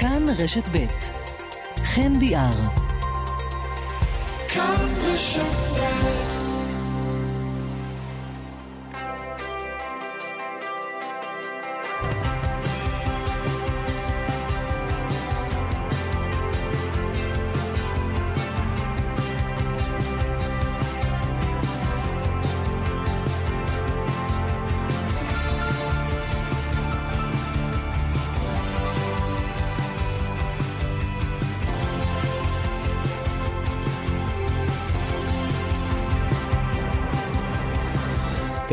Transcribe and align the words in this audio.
כאן 0.00 0.24
רשת 0.38 0.68
ב' 0.72 0.86
חן 1.84 2.18
ביאר. 2.18 2.50
כאן 4.48 4.88
רשת 5.02 5.80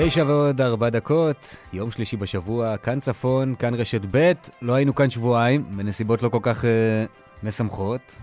תשע 0.09 0.23
ועוד 0.27 0.61
ארבע 0.61 0.89
דקות, 0.89 1.55
יום 1.73 1.91
שלישי 1.91 2.17
בשבוע, 2.17 2.77
כאן 2.77 2.99
צפון, 2.99 3.55
כאן 3.59 3.73
רשת 3.73 4.01
ב', 4.11 4.31
לא 4.61 4.73
היינו 4.73 4.95
כאן 4.95 5.09
שבועיים, 5.09 5.63
בנסיבות 5.77 6.23
לא 6.23 6.29
כל 6.29 6.39
כך 6.41 6.65
אה, 6.65 7.05
משמחות. 7.43 8.19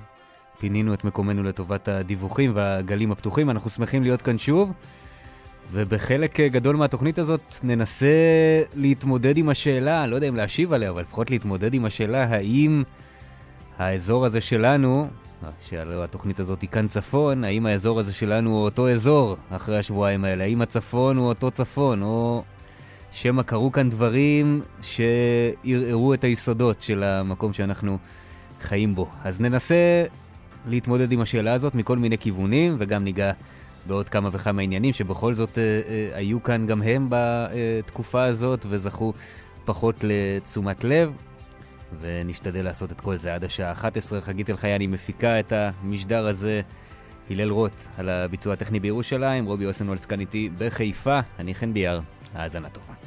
פינינו 0.59 0.95
את 0.95 1.05
מקומנו 1.05 1.43
לטובת 1.43 1.89
הדיווחים 1.89 2.51
והגלים 2.55 3.13
הפתוחים, 3.13 3.51
אנחנו 3.51 3.71
שמחים 3.71 4.03
להיות 4.03 4.23
כאן 4.23 4.39
שוב. 4.39 4.73
ובחלק 5.71 6.41
אה, 6.41 6.49
גדול 6.49 6.77
מהתוכנית 6.77 7.19
הזאת 7.19 7.57
ננסה 7.63 8.07
להתמודד 8.75 9.39
עם 9.39 9.49
השאלה, 9.49 10.07
לא 10.07 10.15
יודע 10.15 10.29
אם 10.29 10.37
להשיב 10.37 10.73
עליה, 10.73 10.91
אבל 10.91 11.03
לפחות 11.03 11.31
להתמודד 11.31 11.75
עם 11.75 11.85
השאלה 11.85 12.25
האם 12.25 12.83
האזור 13.79 14.25
הזה 14.25 14.41
שלנו, 14.41 15.09
שהלוא 15.69 16.05
התוכנית 16.05 16.41
הזאת 16.41 16.63
היא 16.63 16.71
כאן 16.71 16.89
צפון, 16.89 17.45
האם 17.45 17.67
האזור 17.67 18.01
הזה 18.01 18.13
שלנו 18.13 18.51
הוא 18.51 18.65
אותו 18.65 18.89
אזור 18.89 19.37
אחרי 19.51 19.79
השבועיים 19.79 20.25
האלה? 20.25 20.45
האם 20.45 20.63
הצפון 20.63 21.17
הוא 21.17 21.29
אותו 21.29 21.51
צפון, 21.51 22.03
או 22.03 22.43
שמא 23.13 23.43
קרו 23.43 23.73
כאן 23.73 23.91
דברים 23.91 24.63
שערערו 24.83 26.15
את 26.15 26.25
היסודות 26.25 26.83
של 26.83 27.03
המקום 27.03 27.53
שאנחנו 27.53 27.99
חיים 28.61 28.95
בו? 28.95 29.09
אז 29.25 29.41
ננסה 29.41 30.05
להתמודד 30.67 31.13
עם 31.13 31.21
השאלה 31.21 31.53
הזאת 31.53 31.75
מכל 31.75 31.99
מיני 31.99 32.19
כיוונים, 32.19 32.75
וגם 32.79 33.05
ניגע 33.05 33.33
בעוד 33.87 34.09
כמה 34.09 34.29
וכמה 34.33 34.63
עניינים 34.63 34.93
שבכל 34.93 35.35
זאת 35.35 35.59
אה, 35.59 35.63
אה, 35.63 36.17
היו 36.17 36.43
כאן 36.43 36.67
גם 36.67 36.83
הם 36.83 37.07
בתקופה 37.11 38.25
הזאת 38.25 38.67
וזכו 38.69 39.13
פחות 39.65 39.97
לתשומת 40.03 40.85
לב. 40.85 41.13
ונשתדל 42.01 42.65
לעשות 42.65 42.93
את 42.93 43.01
כל 43.01 43.17
זה 43.17 43.35
עד 43.35 43.45
השעה 43.45 43.73
11. 43.73 44.21
חגית 44.21 44.51
אלחייני 44.51 44.87
מפיקה 44.87 45.41
את 45.41 45.53
המשדר 45.53 46.27
הזה. 46.27 46.61
הלל 47.31 47.51
רוט 47.51 47.83
על 47.99 48.09
הביצוע 48.09 48.53
הטכני 48.53 48.81
בירושלים, 48.81 49.47
רובי 49.47 49.67
אוסנוולץ 49.67 50.07
כאן 50.07 50.21
איתי 50.21 50.51
בחיפה. 50.59 51.21
אני 51.39 51.55
חן 51.55 51.73
ביאר, 51.75 52.01
האזנה 52.35 52.69
טובה. 52.69 53.04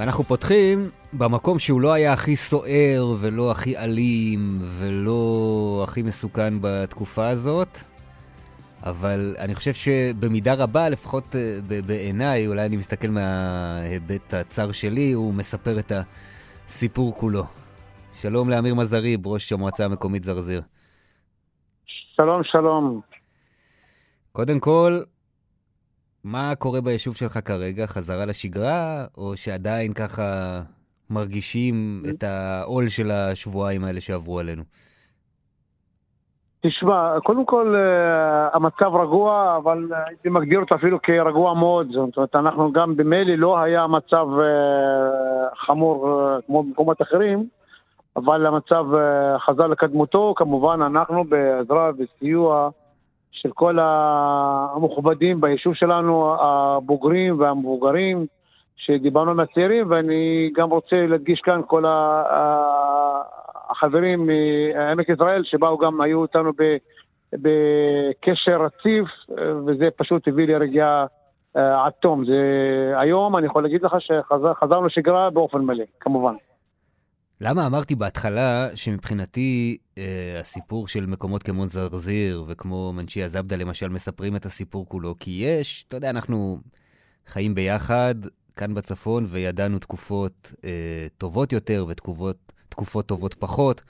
ואנחנו 0.00 0.24
פותחים 0.24 0.90
במקום 1.12 1.58
שהוא 1.58 1.80
לא 1.80 1.92
היה 1.92 2.12
הכי 2.12 2.36
סוער 2.36 3.14
ולא 3.20 3.50
הכי 3.50 3.78
אלים 3.78 4.58
ולא 4.62 5.84
הכי 5.88 6.02
מסוכן 6.02 6.54
בתקופה 6.60 7.28
הזאת, 7.28 7.78
אבל 8.82 9.34
אני 9.38 9.54
חושב 9.54 9.72
שבמידה 9.72 10.54
רבה, 10.54 10.88
לפחות 10.88 11.36
אה, 11.36 11.58
בעיניי, 11.86 12.46
אולי 12.46 12.66
אני 12.66 12.76
מסתכל 12.76 13.08
מההיבט 13.08 14.34
הצר 14.34 14.72
שלי, 14.72 15.12
הוא 15.12 15.34
מספר 15.34 15.78
את 15.78 15.92
הסיפור 16.66 17.16
כולו. 17.16 17.44
שלום 18.12 18.50
לאמיר 18.50 18.74
מזריב, 18.74 19.26
ראש 19.26 19.52
המועצה 19.52 19.84
המקומית 19.84 20.24
זרזיר. 20.24 20.62
שלום, 22.16 22.42
שלום. 22.44 23.00
קודם 24.32 24.60
כל, 24.60 25.00
מה 26.24 26.54
קורה 26.58 26.80
ביישוב 26.80 27.16
שלך 27.16 27.38
כרגע? 27.44 27.86
חזרה 27.86 28.24
לשגרה, 28.24 29.04
או 29.18 29.36
שעדיין 29.36 29.92
ככה 29.92 30.60
מרגישים 31.10 32.02
את 32.10 32.22
העול 32.22 32.88
של 32.88 33.10
השבועיים 33.10 33.84
האלה 33.84 34.00
שעברו 34.00 34.38
עלינו? 34.38 34.62
תשמע, 36.62 37.20
קודם 37.24 37.44
כל 37.44 37.74
אה, 37.76 38.48
המצב 38.52 38.94
רגוע, 38.94 39.56
אבל 39.56 39.88
הייתי 40.06 40.28
מגדיר 40.28 40.60
אותו 40.60 40.74
אפילו 40.74 41.02
כרגוע 41.02 41.54
מאוד. 41.54 41.88
זאת 41.92 42.16
אומרת, 42.16 42.36
אנחנו 42.36 42.72
גם 42.72 42.96
במילא 42.96 43.34
לא 43.34 43.58
היה 43.58 43.86
מצב 43.86 44.26
אה, 44.40 45.56
חמור 45.66 46.08
אה, 46.08 46.36
כמו 46.46 46.62
במקומות 46.62 47.02
אחרים, 47.02 47.48
אבל 48.16 48.46
המצב 48.46 48.84
חזר 49.46 49.66
לקדמותו. 49.66 50.34
כמובן, 50.36 50.82
אנחנו 50.82 51.24
בעזרה 51.24 51.90
וסיוע 51.98 52.70
של 53.32 53.50
כל 53.54 53.78
המכובדים 53.80 55.40
ביישוב 55.40 55.74
שלנו, 55.74 56.36
הבוגרים 56.40 57.40
והמבוגרים, 57.40 58.26
שדיברנו 58.76 59.30
עם 59.30 59.40
הצעירים, 59.40 59.90
ואני 59.90 60.50
גם 60.54 60.70
רוצה 60.70 61.06
להדגיש 61.06 61.40
כאן 61.40 61.60
כל 61.66 61.84
החברים 63.70 64.26
מעמק 64.26 65.08
יזרעאל, 65.08 65.44
שבאו 65.44 65.78
גם, 65.78 66.00
היו 66.00 66.22
איתנו 66.22 66.52
בקשר 67.32 68.62
רציף, 68.62 69.08
וזה 69.66 69.88
פשוט 69.96 70.28
הביא 70.28 70.46
לי 70.46 70.56
רגיעה 70.56 71.06
אה, 71.56 71.86
עד 71.86 71.92
תום. 71.92 72.24
זה, 72.24 72.34
היום 72.96 73.36
אני 73.36 73.46
יכול 73.46 73.62
להגיד 73.62 73.82
לך 73.82 73.96
שחזרנו 73.98 74.86
לשגרה 74.86 75.30
באופן 75.30 75.58
מלא, 75.58 75.84
כמובן. 76.00 76.34
למה 77.42 77.66
אמרתי 77.66 77.94
בהתחלה 77.94 78.68
שמבחינתי 78.74 79.76
אה, 79.98 80.40
הסיפור 80.40 80.88
של 80.88 81.06
מקומות 81.06 81.42
כמו 81.42 81.66
זרזיר 81.66 82.44
וכמו 82.46 82.92
מנשיה 82.92 83.28
זבדה 83.28 83.56
למשל 83.56 83.88
מספרים 83.88 84.36
את 84.36 84.46
הסיפור 84.46 84.88
כולו? 84.88 85.14
כי 85.20 85.30
יש, 85.30 85.84
אתה 85.88 85.96
יודע, 85.96 86.10
אנחנו 86.10 86.58
חיים 87.26 87.54
ביחד 87.54 88.14
כאן 88.56 88.74
בצפון 88.74 89.26
וידענו 89.28 89.78
תקופות 89.78 90.52
אה, 90.64 91.06
טובות 91.18 91.52
יותר 91.52 91.86
ותקופות 91.88 93.06
טובות 93.06 93.34
פחות. 93.34 93.82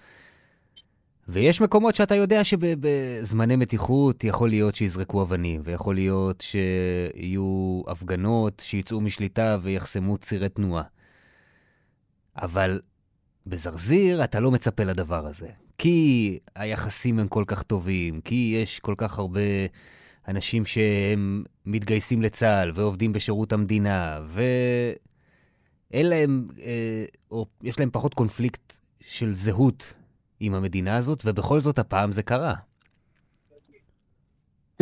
ויש 1.29 1.61
מקומות 1.61 1.95
שאתה 1.95 2.15
יודע 2.15 2.45
שבזמני 2.45 3.57
מתיחות 3.57 4.25
יכול 4.25 4.49
להיות 4.49 4.75
שיזרקו 4.75 5.23
אבנים, 5.23 5.61
ויכול 5.65 5.95
להיות 5.95 6.41
שיהיו 6.41 7.83
הפגנות 7.87 8.63
שיצאו 8.65 9.01
משליטה 9.01 9.57
ויחסמו 9.61 10.19
צירי 10.19 10.49
תנועה. 10.49 10.83
אבל 12.37 12.81
בזרזיר 13.47 14.25
אתה 14.25 14.41
לא 14.41 14.51
מצפה 14.51 14.85
לדבר 14.85 15.27
הזה. 15.27 15.49
כי 15.79 16.39
היחסים 16.57 17.19
הם 17.19 17.29
כל 17.29 17.45
כך 17.47 17.63
טובים, 17.63 18.21
כי 18.21 18.59
יש 18.63 18.81
כל 18.81 18.95
כך 18.99 19.19
הרבה 19.19 19.41
אנשים 20.29 20.65
שהם 20.65 21.43
מתגייסים 21.67 22.23
לצה"ל 22.23 22.71
ועובדים 22.75 23.13
בשירות 23.13 23.53
המדינה, 23.53 24.19
ואין 24.25 26.09
להם, 26.09 26.45
אה, 26.59 27.05
או 27.31 27.45
יש 27.63 27.81
להם 27.81 27.91
פחות 27.93 28.15
קונפליקט 28.15 28.73
של 29.01 29.33
זהות 29.33 29.95
עם 30.41 30.55
המדינה 30.55 30.97
הזאת, 30.97 31.23
ובכל 31.27 31.59
זאת 31.59 31.79
הפעם 31.79 32.13
זה 32.13 32.23
קרה. 32.23 32.55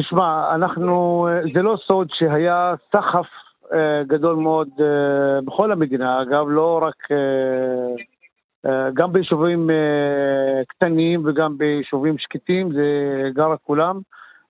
תשמע, 0.01 0.55
אנחנו, 0.55 1.29
אה, 1.31 1.41
זה 1.55 1.63
לא 1.63 1.79
סוד 1.87 2.09
שהיה 2.11 2.75
סחף 2.93 3.27
אה, 3.73 4.03
גדול 4.07 4.37
מאוד 4.37 4.69
אה, 4.81 5.41
בכל 5.45 5.73
המדינה, 5.73 6.23
אגב, 6.23 6.45
לא 6.49 6.81
רק... 6.83 7.11
אה, 7.11 8.05
גם 8.95 9.13
ביישובים 9.13 9.71
אה, 9.71 10.65
קטנים 10.69 11.23
וגם 11.27 11.59
ביישובים 11.59 12.19
שקטים, 12.19 12.73
זה 12.73 12.83
גר 13.35 13.55
כולם. 13.63 14.01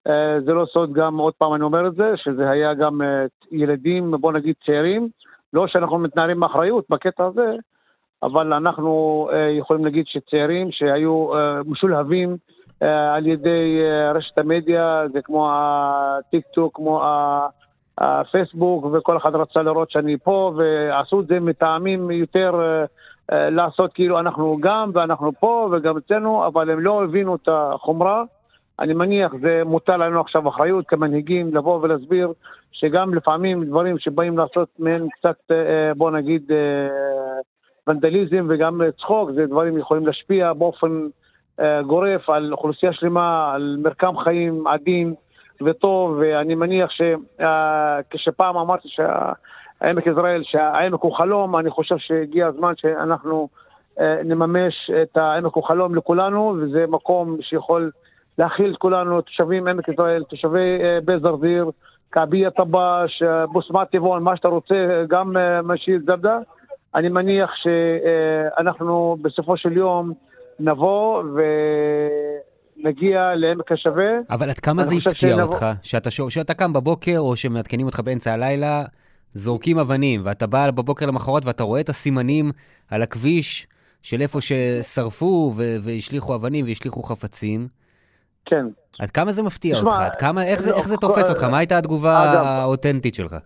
אה, 0.06 0.40
זה 0.44 0.52
לא 0.52 0.66
סוד 0.72 0.92
גם, 0.92 1.18
עוד 1.18 1.34
פעם 1.38 1.54
אני 1.54 1.62
אומר 1.62 1.86
את 1.86 1.94
זה, 1.94 2.12
שזה 2.16 2.50
היה 2.50 2.74
גם 2.74 3.00
ילדים, 3.52 4.10
בוא 4.20 4.32
נגיד 4.32 4.54
צעירים. 4.66 5.08
לא 5.52 5.66
שאנחנו 5.68 5.98
מתנערים 5.98 6.38
מאחריות 6.38 6.84
בקטע 6.90 7.24
הזה, 7.24 7.54
אבל 8.22 8.52
אנחנו 8.52 9.28
יכולים 9.58 9.84
להגיד 9.84 10.04
שצעירים 10.06 10.68
שהיו 10.70 11.28
משולהבים 11.66 12.36
על 12.80 13.26
ידי 13.26 13.80
רשת 14.14 14.38
המדיה, 14.38 15.02
זה 15.12 15.22
כמו 15.22 15.48
הטיק 15.52 16.46
טוק, 16.54 16.76
כמו 16.76 17.02
הפייסבוק, 17.98 18.84
וכל 18.84 19.16
אחד 19.16 19.34
רצה 19.34 19.62
לראות 19.62 19.90
שאני 19.90 20.16
פה, 20.18 20.52
ועשו 20.56 21.20
את 21.20 21.26
זה 21.26 21.40
מטעמים 21.40 22.10
יותר... 22.10 22.84
אה, 23.32 23.50
לעשות 23.50 23.92
כאילו 23.92 24.20
אנחנו 24.20 24.58
גם 24.60 24.90
ואנחנו 24.94 25.32
פה 25.32 25.68
וגם 25.72 25.96
אצלנו, 25.96 26.46
אבל 26.46 26.70
הם 26.70 26.80
לא 26.80 27.04
הבינו 27.04 27.36
את 27.36 27.48
החומרה. 27.52 28.24
אני 28.80 28.94
מניח 28.94 29.32
זה 29.40 29.62
מוטל 29.64 30.02
עלינו 30.02 30.20
עכשיו 30.20 30.48
אחריות 30.48 30.84
כמנהיגים 30.88 31.54
לבוא 31.54 31.80
ולהסביר 31.82 32.32
שגם 32.72 33.14
לפעמים 33.14 33.64
דברים 33.64 33.98
שבאים 33.98 34.38
לעשות 34.38 34.68
מהם 34.78 35.08
קצת, 35.08 35.36
אה, 35.50 35.94
בוא 35.96 36.10
נגיד, 36.10 36.52
אה, 36.52 36.58
ונדליזם 37.86 38.46
וגם 38.48 38.80
צחוק, 38.98 39.30
זה 39.30 39.46
דברים 39.46 39.78
יכולים 39.78 40.06
להשפיע 40.06 40.52
באופן 40.52 41.06
אה, 41.60 41.82
גורף 41.82 42.30
על 42.30 42.52
אוכלוסייה 42.52 42.92
שלמה, 42.92 43.52
על 43.54 43.76
מרקם 43.82 44.18
חיים 44.18 44.66
עדין 44.66 45.14
וטוב, 45.66 46.18
ואני 46.20 46.54
מניח 46.54 46.90
שכשפעם 46.90 48.56
אמרתי 48.56 48.88
שעמק 49.80 50.06
יזרעאל, 50.06 50.42
שהעמק 50.44 51.00
הוא 51.00 51.16
חלום, 51.16 51.56
אני 51.56 51.70
חושב 51.70 51.96
שהגיע 51.98 52.46
הזמן 52.46 52.72
שאנחנו 52.76 53.48
נממש 54.24 54.90
את 55.02 55.16
העמק 55.16 55.54
הוא 55.54 55.64
חלום 55.64 55.94
לכולנו, 55.94 56.56
וזה 56.62 56.84
מקום 56.88 57.36
שיכול 57.40 57.90
להכיל 58.38 58.72
את 58.72 58.76
כולנו, 58.78 59.20
תושבים 59.20 59.68
עמק 59.68 59.88
יזרעאל, 59.88 60.22
תושבי 60.22 60.78
בית 61.04 61.22
זרזיר, 61.22 61.70
כעביה 62.12 62.50
טבש, 62.50 63.22
בוסמת 63.52 63.90
טבעון, 63.90 64.22
מה 64.22 64.36
שאתה 64.36 64.48
רוצה, 64.48 64.74
גם 65.08 65.36
משיר 65.64 66.00
זרדה. 66.06 66.38
אני 66.94 67.08
מניח 67.08 67.50
שאנחנו 67.62 69.16
בסופו 69.22 69.56
של 69.56 69.72
יום 69.72 70.12
נבוא 70.60 71.22
ונגיע 72.78 73.34
לעמק 73.34 73.72
השווה. 73.72 74.10
אבל 74.30 74.50
עד 74.50 74.58
כמה 74.58 74.82
זה 74.82 74.94
הפתיע 74.94 75.28
שנבוא... 75.28 75.42
אותך? 75.42 75.66
שאתה, 75.82 76.10
שאתה 76.10 76.54
קם 76.54 76.72
בבוקר 76.72 77.18
או 77.18 77.36
שמעדכנים 77.36 77.86
אותך 77.86 78.00
באמצע 78.00 78.32
הלילה, 78.32 78.82
זורקים 79.34 79.78
אבנים, 79.78 80.20
ואתה 80.24 80.46
בא 80.46 80.70
בבוקר 80.70 81.06
למחרת 81.06 81.46
ואתה 81.46 81.62
רואה 81.62 81.80
את 81.80 81.88
הסימנים 81.88 82.52
על 82.90 83.02
הכביש 83.02 83.66
של 84.02 84.20
איפה 84.20 84.38
ששרפו 84.40 85.52
והשליכו 85.56 86.34
אבנים 86.34 86.64
והשליכו 86.64 87.02
חפצים. 87.02 87.68
כן. 88.44 88.66
עד 88.98 89.10
כמה 89.10 89.32
זה 89.32 89.42
מפתיע 89.42 89.80
שמה, 89.80 89.90
אותך? 89.90 90.00
עד 90.00 90.16
כמה, 90.16 90.44
איך, 90.44 90.60
זה, 90.60 90.74
איך 90.74 90.88
זה 90.88 90.96
תופס 90.96 91.30
אותך? 91.30 91.44
מה 91.44 91.58
הייתה 91.58 91.78
התגובה 91.78 92.32
אגב, 92.32 92.44
האותנטית 92.44 93.14
שלך? 93.14 93.36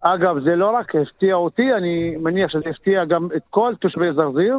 אגב, 0.00 0.36
זה 0.44 0.56
לא 0.56 0.70
רק 0.70 0.92
הפתיע 0.94 1.34
אותי, 1.34 1.72
אני 1.78 2.16
מניח 2.16 2.50
שזה 2.50 2.70
הפתיע 2.70 3.04
גם 3.04 3.28
את 3.36 3.42
כל 3.50 3.74
תושבי 3.80 4.12
זרזיר. 4.16 4.58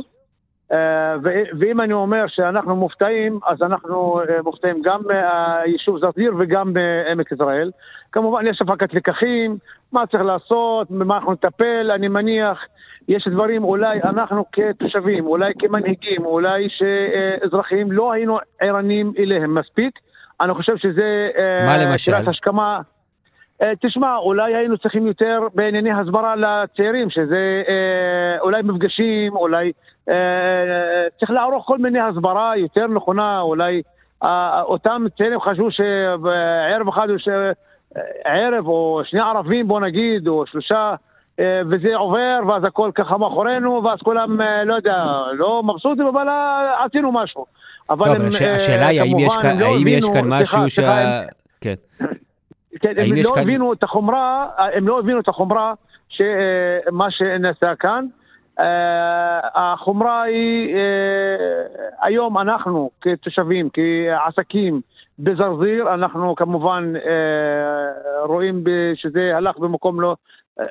אה, 0.71 1.15
ואם 1.59 1.81
אני 1.81 1.93
אומר 1.93 2.25
שאנחנו 2.27 2.75
מופתעים, 2.75 3.39
אז 3.47 3.61
אנחנו 3.61 4.21
אה, 4.29 4.41
מופתעים 4.41 4.81
גם 4.83 5.01
מהיישוב 5.07 5.99
זרזיר 5.99 6.33
וגם 6.39 6.73
בעמק 6.73 7.31
יזרעאל. 7.31 7.71
כמובן, 8.11 8.47
יש 8.47 8.61
הפקת 8.61 8.93
לקחים, 8.93 9.57
מה 9.91 10.07
צריך 10.07 10.23
לעשות, 10.23 10.91
במה 10.91 11.17
אנחנו 11.17 11.33
נטפל, 11.33 11.91
אני 11.95 12.07
מניח, 12.07 12.59
יש 13.07 13.27
דברים 13.31 13.63
אולי 13.63 13.99
אנחנו 14.03 14.45
כתושבים, 14.51 15.25
אולי 15.25 15.53
כמנהיגים, 15.59 16.25
אולי 16.25 16.67
שאזרחים 16.69 17.91
לא 17.91 18.11
היינו 18.11 18.37
ערניים 18.61 19.13
אליהם 19.19 19.55
מספיק. 19.55 19.99
אני 20.41 20.53
חושב 20.53 20.77
שזה... 20.77 21.29
אה, 21.37 21.65
מה 21.65 21.85
למשל? 21.85 22.13
השכמה. 22.15 22.81
תשמע, 23.81 24.17
אולי 24.17 24.55
היינו 24.55 24.77
צריכים 24.77 25.07
יותר 25.07 25.39
בענייני 25.53 25.91
הסברה 25.91 26.35
לצעירים, 26.35 27.09
שזה 27.09 27.63
אולי 28.41 28.61
מפגשים, 28.61 29.35
אולי 29.35 29.71
אה, 30.09 31.07
צריך 31.19 31.31
לערוך 31.31 31.65
כל 31.67 31.77
מיני 31.77 31.99
הסברה 31.99 32.57
יותר 32.57 32.87
נכונה, 32.87 33.41
אולי 33.41 33.81
אה, 34.23 34.61
אותם 34.61 35.05
צעירים 35.17 35.39
חשבו 35.41 35.71
שערב 35.71 36.87
אחד, 36.89 37.07
ערב 38.25 38.67
או 38.67 39.01
שני 39.05 39.19
ערבים 39.19 39.67
בוא 39.67 39.79
נגיד, 39.79 40.27
או 40.27 40.45
שלושה, 40.47 40.95
אה, 41.39 41.61
וזה 41.69 41.95
עובר, 41.95 42.39
ואז 42.47 42.63
הכל 42.63 42.91
ככה 42.95 43.17
מאחורינו, 43.17 43.83
ואז 43.83 43.99
כולם, 43.99 44.41
לא 44.65 44.73
יודע, 44.73 45.05
לא 45.33 45.63
מבסוטים, 45.63 46.07
אבל 46.07 46.27
עשינו 46.85 47.11
משהו. 47.11 47.45
אבל 47.89 48.07
לא, 48.07 48.13
הם, 48.13 48.27
השאלה 48.55 48.87
היא, 48.87 49.01
האם 49.01 49.19
יש 49.19 49.37
כאן, 49.41 49.59
לא 49.59 49.65
האם 49.65 49.87
יש 49.87 50.05
כאן 50.13 50.29
משהו 50.29 50.69
שה... 50.69 51.21
כן. 51.61 51.75
כן, 52.79 52.93
הם 52.97 53.15
לא 53.23 53.41
הבינו 53.41 53.73
את 53.73 53.83
החומרה, 53.83 54.47
הם 54.57 54.87
לא 54.87 54.99
הבינו 54.99 55.19
את 55.19 55.27
החומרה 55.27 55.73
שמה 56.09 57.11
שנעשה 57.11 57.75
כאן. 57.75 58.05
Uh, 58.59 58.63
החומרה 59.55 60.21
היא, 60.21 60.75
uh, 60.75 60.77
היום 62.01 62.37
אנחנו 62.37 62.89
כתושבים, 63.01 63.69
כעסקים 63.73 64.81
בזרזיר, 65.19 65.93
אנחנו 65.93 66.35
כמובן 66.35 66.93
uh, 66.95 68.27
רואים 68.27 68.63
שזה 68.95 69.31
הלך 69.35 69.57
במקום 69.57 70.01
לא, 70.01 70.15
uh, 70.59 70.63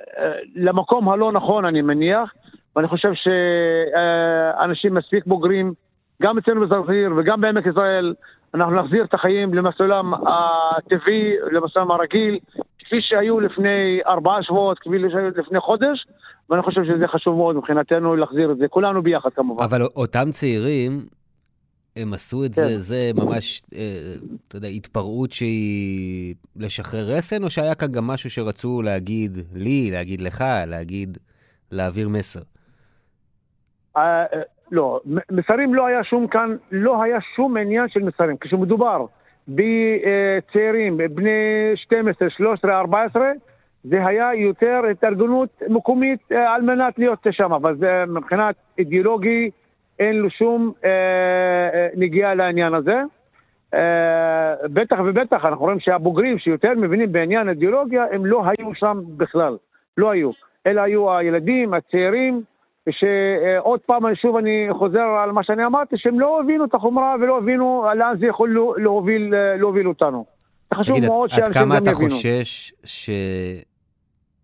למקום 0.56 1.09
הלא 1.09 1.33
נכון 1.33 1.65
אני 1.65 1.83
מניח, 1.83 2.35
ואני 2.77 2.89
חושב 2.89 3.12
שאנשים 3.15 4.95
מספיק 4.95 5.27
בוגרים, 5.27 5.75
גם 6.23 6.39
אצלנו 6.39 6.61
בזרזיר 6.61 7.12
וגם 7.17 7.41
בעמק 7.41 7.67
ישראל, 7.67 8.15
אנחנו 8.55 8.83
נחזיר 8.83 9.05
את 9.05 9.15
החיים 9.15 9.55
למסלולם 9.55 10.15
הטבעי, 10.15 11.35
למסלולם 11.53 11.91
הרגיל, 11.91 12.39
כפי 12.79 12.97
שהיו 13.01 13.41
לפני 13.41 14.01
ארבעה 14.06 14.43
שבועות, 14.43 14.79
כפי 14.79 14.91
שהיו 15.12 15.31
לפני 15.31 15.61
חודש. 15.61 16.06
ואני 16.51 16.62
חושב 16.62 16.85
שזה 16.85 17.06
חשוב 17.09 17.37
מאוד 17.37 17.56
מבחינתנו 17.56 18.17
להחזיר 18.17 18.53
את 18.53 18.56
זה, 18.56 18.69
כולנו 18.69 19.03
ביחד 19.03 19.31
כמובן. 19.35 19.65
אבל 19.65 19.83
אותם 19.83 20.31
צעירים, 20.31 21.06
הם 21.97 22.12
עשו 22.12 22.45
את 22.45 22.55
כן. 22.55 22.62
זה, 22.62 22.79
זה 22.79 23.11
ממש, 23.15 23.62
אה, 23.75 24.15
אתה 24.49 24.56
יודע, 24.56 24.69
התפרעות 24.69 25.33
שהיא 25.33 26.35
לשחרר 26.56 27.05
רסן, 27.06 27.45
או 27.45 27.51
שהיה 27.51 27.75
כאן 27.75 27.93
גם 27.93 28.06
משהו 28.06 28.31
שרצו 28.31 28.83
להגיד 28.83 29.39
לי, 29.55 29.91
להגיד 29.93 30.21
לך, 30.21 30.45
להגיד, 30.67 31.19
להעביר 31.73 32.09
מסר? 32.09 32.41
לא, 34.75 35.00
מסרים 35.31 35.75
לא 35.75 35.87
היה 35.87 36.05
שום 36.05 36.26
כאן, 36.26 36.56
לא 36.73 37.03
היה 37.03 37.19
שום 37.37 37.56
עניין 37.56 37.88
של 37.88 38.03
מסרים. 38.03 38.37
כשמדובר 38.37 39.06
בצעירים, 39.49 40.99
בני 41.11 41.31
12, 41.75 42.31
13, 42.31 42.79
14, 42.79 43.31
זה 43.85 44.06
היה 44.06 44.35
יותר 44.35 44.82
התארגנות 44.91 45.62
מקומית 45.69 46.21
אה, 46.32 46.55
על 46.55 46.62
מנת 46.62 46.99
להיות 46.99 47.26
שם, 47.31 47.53
אבל 47.53 47.76
זה 47.76 48.05
מבחינת 48.09 48.55
אידיאולוגי 48.79 49.50
אין 49.99 50.17
לו 50.17 50.31
שום 50.31 50.73
אה, 50.85 50.91
אה, 51.75 51.88
נגיעה 51.97 52.35
לעניין 52.35 52.75
הזה. 52.75 53.03
אה, 53.75 54.55
בטח 54.73 54.97
ובטח 55.05 55.44
אנחנו 55.44 55.65
רואים 55.65 55.81
שהבוגרים 55.81 56.38
שיותר 56.38 56.73
מבינים 56.77 57.12
בעניין 57.12 57.49
אידיאולוגיה 57.49 58.05
הם 58.12 58.27
לא 58.27 58.43
היו 58.44 58.75
שם 58.75 59.00
בכלל, 59.17 59.56
לא 59.97 60.11
היו. 60.11 60.31
אלה 60.67 60.82
היו 60.82 61.17
הילדים, 61.17 61.75
הצעירים, 61.75 62.43
שעוד 62.91 63.81
פעם, 63.81 64.15
שוב 64.15 64.37
אני 64.37 64.67
חוזר 64.79 65.01
על 65.25 65.33
מה 65.33 65.45
שאני 65.45 65.67
אמרתי, 65.67 65.97
שהם 65.99 66.21
לא 66.21 66.41
הבינו 66.41 66.65
את 66.65 66.75
החומרה 66.75 67.15
ולא 67.21 67.39
הבינו 67.39 67.85
לאן 67.99 68.17
זה 68.19 68.27
יכול 68.27 68.57
להוביל, 68.77 69.35
להוביל 69.59 69.89
אותנו. 69.89 70.25
חשוב 70.75 71.01
מאוד 71.01 71.31
שאנשים 71.31 71.53
גם 71.55 71.73
יבינו. 71.73 71.75
עד 71.75 71.83
כמה 71.85 71.91
אתה 71.91 71.95
חושש 71.95 72.73
ש... 72.85 73.11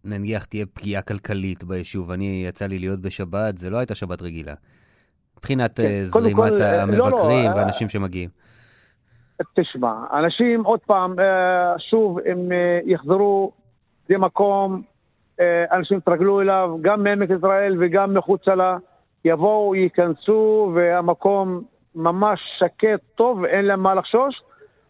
נניח 0.05 0.45
תהיה 0.45 0.67
פגיעה 0.67 1.03
כלכלית 1.03 1.65
ביישוב. 1.65 2.11
אני, 2.11 2.45
יצא 2.47 2.67
לי 2.67 2.79
להיות 2.79 3.01
בשבת, 3.01 3.59
זה 3.59 3.71
לא 3.71 3.79
הייתה 3.79 3.95
שבת 3.95 4.23
רגילה. 4.23 4.55
מבחינת 5.37 5.77
כן, 5.81 5.85
אה, 5.85 6.05
זרימת 6.05 6.53
כל, 6.59 6.63
המבקרים 6.63 6.99
לא, 6.99 7.51
לא, 7.51 7.57
ואנשים 7.57 7.89
שמגיעים. 7.89 8.31
תשמע, 9.55 9.93
אנשים 10.13 10.65
עוד 10.65 10.81
פעם, 10.81 11.21
אה, 11.21 11.79
שוב, 11.79 12.19
הם 12.27 12.53
אה, 12.53 12.81
יחזרו, 12.85 13.53
זה 14.09 14.19
מקום, 14.19 14.83
אנשים 15.73 15.99
יתרגלו 15.99 16.41
אליו, 16.41 16.77
גם 16.81 17.05
מעמק 17.05 17.31
ישראל 17.31 17.77
וגם 17.81 18.15
מחוצה 18.15 18.55
לה, 18.55 18.77
יבואו, 19.25 19.75
ייכנסו, 19.75 20.73
והמקום 20.75 21.63
ממש 21.95 22.41
שקט, 22.59 23.01
טוב, 23.15 23.45
אין 23.45 23.65
להם 23.65 23.81
מה 23.81 23.95
לחשוש. 23.95 24.43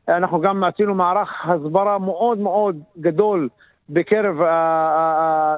אנחנו 0.09 0.41
גם 0.41 0.65
עשינו 0.65 0.95
מערך 0.95 1.29
הסברה 1.45 1.99
מאוד 1.99 2.39
מאוד 2.39 2.77
גדול 2.99 3.49
בקרב 3.91 4.37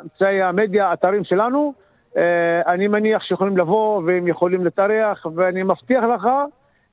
אמצעי 0.03 0.43
המדיה, 0.43 0.89
האתרים 0.89 1.25
שלנו. 1.25 1.73
אה, 2.17 2.73
אני 2.73 2.89
מניח 2.89 3.23
שיכולים 3.23 3.57
לבוא 3.57 4.03
והם 4.07 4.29
יכולים 4.29 4.65
להתארח, 4.65 5.27
ואני 5.35 5.63
מבטיח 5.63 6.05
לך, 6.15 6.29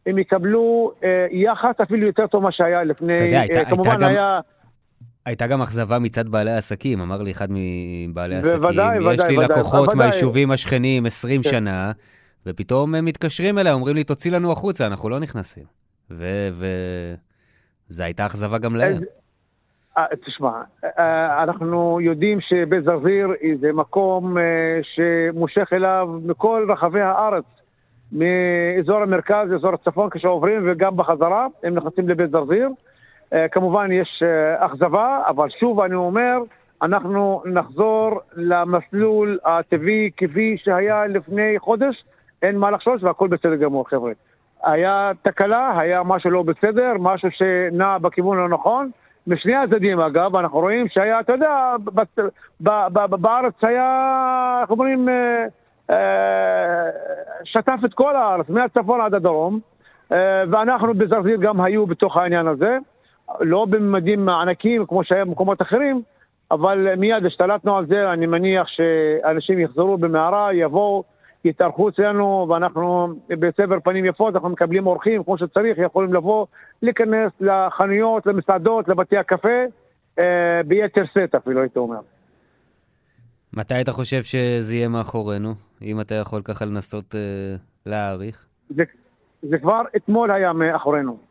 הם 0.05 0.17
יקבלו 0.17 0.91
אה, 1.03 1.27
יחס 1.31 1.81
אפילו 1.81 2.07
יותר 2.07 2.27
טוב 2.27 2.41
ממה 2.41 2.51
שהיה 2.51 2.83
לפני, 2.83 3.15
אתה 3.15 3.23
יודע, 3.23 3.39
הייתה, 3.39 3.65
כמובן 3.65 4.03
היה... 4.03 4.39
גם... 4.45 4.58
הייתה 5.29 5.48
גם 5.48 5.62
אכזבה 5.62 6.00
מצד 6.00 6.29
בעלי 6.29 6.51
העסקים, 6.51 7.01
אמר 7.01 7.21
לי 7.21 7.31
אחד 7.31 7.48
מבעלי 7.50 8.36
העסקים, 8.36 8.63
ודאי, 8.63 8.98
יש 8.98 9.19
ודאי, 9.19 9.38
לי 9.38 9.38
ודאי, 9.38 9.57
לקוחות 9.57 9.89
ודאי. 9.89 9.98
מהיישובים 9.98 10.51
השכנים 10.51 11.05
20 11.05 11.41
כן. 11.43 11.50
שנה, 11.50 11.91
ופתאום 12.45 12.95
הם 12.95 13.05
מתקשרים 13.05 13.57
אליי, 13.57 13.74
אומרים 13.74 13.95
לי, 13.95 14.03
תוציא 14.03 14.31
לנו 14.31 14.51
החוצה, 14.51 14.88
אנחנו 14.88 15.09
לא 15.09 15.19
נכנסים. 15.19 15.63
וזו 16.12 16.65
ו... 17.91 18.03
הייתה 18.03 18.25
אכזבה 18.25 18.57
גם 18.57 18.75
להם. 18.75 19.01
אה, 19.98 20.05
תשמע, 20.25 20.62
אה, 21.00 21.43
אנחנו 21.43 22.01
יודעים 22.01 22.41
שבית 22.41 22.83
זרזיר 22.83 23.27
זה 23.62 23.74
מקום 23.74 24.38
אה, 24.38 24.43
שמושך 24.83 25.69
אליו 25.74 26.09
מכל 26.24 26.67
רחבי 26.69 27.01
הארץ, 27.01 27.45
מאזור 28.12 29.01
המרכז, 29.01 29.53
אזור 29.55 29.74
הצפון 29.74 30.09
כשעוברים 30.09 30.71
וגם 30.71 30.98
בחזרה, 30.98 31.48
הם 31.63 31.75
נכנסים 31.75 32.09
לבית 32.09 32.31
זרזיר. 32.31 32.69
כמובן 33.51 33.91
יש 33.91 34.24
אכזבה, 34.57 35.21
אבל 35.27 35.50
שוב 35.50 35.79
אני 35.79 35.95
אומר, 35.95 36.38
אנחנו 36.81 37.41
נחזור 37.45 38.19
למסלול 38.36 39.39
הטבעי 39.45 40.09
כפי 40.17 40.57
שהיה 40.63 41.07
לפני 41.07 41.59
חודש, 41.59 42.03
אין 42.41 42.57
מה 42.57 42.71
לחשוש 42.71 43.03
והכל 43.03 43.27
בסדר 43.27 43.55
גמור, 43.55 43.89
חבר'ה. 43.89 44.12
היה 44.63 45.12
תקלה, 45.21 45.79
היה 45.79 46.03
משהו 46.03 46.29
לא 46.29 46.43
בסדר, 46.43 46.93
משהו 47.00 47.29
שנע 47.31 47.98
בכיוון 47.98 48.39
הנכון. 48.39 48.89
משני 49.27 49.55
הצדדים 49.55 50.00
אגב, 50.00 50.36
אנחנו 50.36 50.59
רואים 50.59 50.88
שהיה, 50.89 51.19
אתה 51.19 51.33
יודע, 51.33 51.75
בארץ 53.09 53.53
היה, 53.62 54.59
איך 54.62 54.69
אומרים, 54.69 55.09
אה, 55.09 55.45
אה, 55.89 56.89
שטף 57.43 57.79
את 57.86 57.93
כל 57.93 58.15
הארץ, 58.15 58.50
מהצפון 58.50 59.01
עד 59.01 59.13
הדרום, 59.13 59.59
אה, 60.12 60.43
ואנחנו 60.51 60.93
בזרזיר 60.93 61.38
גם 61.38 61.62
היו 61.62 61.86
בתוך 61.86 62.17
העניין 62.17 62.48
הזה, 62.48 62.77
לא 63.39 63.65
בממדים 63.65 64.29
ענקיים 64.29 64.86
כמו 64.86 65.03
שהיה 65.03 65.25
במקומות 65.25 65.62
אחרים, 65.62 66.01
אבל 66.51 66.95
מיד 66.95 67.25
השתלטנו 67.25 67.77
על 67.77 67.86
זה, 67.86 68.13
אני 68.13 68.25
מניח 68.25 68.67
שאנשים 68.67 69.59
יחזרו 69.59 69.98
במהרה, 69.98 70.53
יבואו, 70.53 71.03
יתארחו 71.45 71.89
אצלנו, 71.89 72.48
ואנחנו 72.50 73.13
בסבר 73.29 73.79
פנים 73.79 74.05
יפות, 74.05 74.36
אנחנו 74.36 74.50
מקבלים 74.50 74.88
אורחים 74.88 75.24
כמו 75.24 75.38
שצריך, 75.38 75.77
יכולים 75.77 76.13
לבוא, 76.13 76.45
להיכנס 76.81 77.31
לחנויות, 77.39 78.25
למסעדות, 78.25 78.88
לבתי 78.88 79.17
הקפה, 79.17 79.63
אה, 80.19 80.62
ביתר 80.67 81.03
שאת 81.13 81.36
אפילו, 81.36 81.62
הייתי 81.62 81.79
אומר. 81.79 82.00
מתי 83.53 83.81
אתה 83.81 83.91
חושב 83.91 84.24
שזה 84.24 84.75
יהיה 84.75 84.89
מאחורינו, 84.89 85.53
אם 85.81 86.01
אתה 86.01 86.15
יכול 86.15 86.41
ככה 86.41 86.65
לנסות 86.65 87.15
אה, 87.15 87.55
להעריך? 87.86 88.45
זה, 88.69 88.83
זה 89.41 89.57
כבר 89.57 89.81
אתמול 89.95 90.31
היה 90.31 90.53
מאחורינו. 90.53 91.28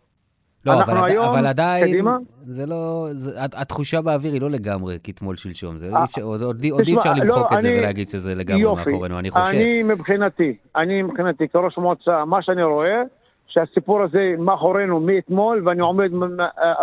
לא, 0.66 0.82
אבל, 0.82 0.96
עד, 0.96 1.16
אבל 1.16 1.46
עדיין, 1.46 1.86
קדימה? 1.86 2.16
זה 2.46 2.66
לא, 2.66 3.06
זה, 3.10 3.30
התחושה 3.42 4.02
באוויר 4.02 4.32
היא 4.32 4.40
לא 4.40 4.50
לגמרי 4.50 4.98
כתמול 5.04 5.36
שלשום, 5.36 5.76
זה 5.76 5.86
אה, 5.92 6.04
אפשר, 6.04 6.22
עוד, 6.22 6.42
עוד, 6.42 6.64
עוד 6.70 6.88
אי 6.88 6.96
אפשר 6.96 7.12
לא, 7.12 7.24
למחוק 7.24 7.38
לא, 7.38 7.46
את 7.46 7.52
אני, 7.52 7.62
זה 7.62 7.74
ולהגיד 7.78 8.08
שזה 8.08 8.34
לגמרי 8.34 8.62
יופי, 8.62 8.90
מאחורינו, 8.90 9.18
אני 9.18 9.30
חושב. 9.30 9.54
אני 9.54 9.82
מבחינתי, 9.82 10.56
אני 10.76 11.02
מבחינתי 11.02 11.48
כראש 11.48 11.78
מועצה, 11.78 12.24
מה 12.24 12.42
שאני 12.42 12.62
רואה, 12.62 13.02
שהסיפור 13.46 14.02
הזה 14.02 14.34
מאחורינו 14.38 15.00
מאתמול, 15.00 15.68
ואני 15.68 15.80
עומד 15.80 16.10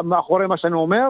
מאחורי 0.03 0.47
מה 0.47 0.57
שאני 0.57 0.73
אומר, 0.73 1.07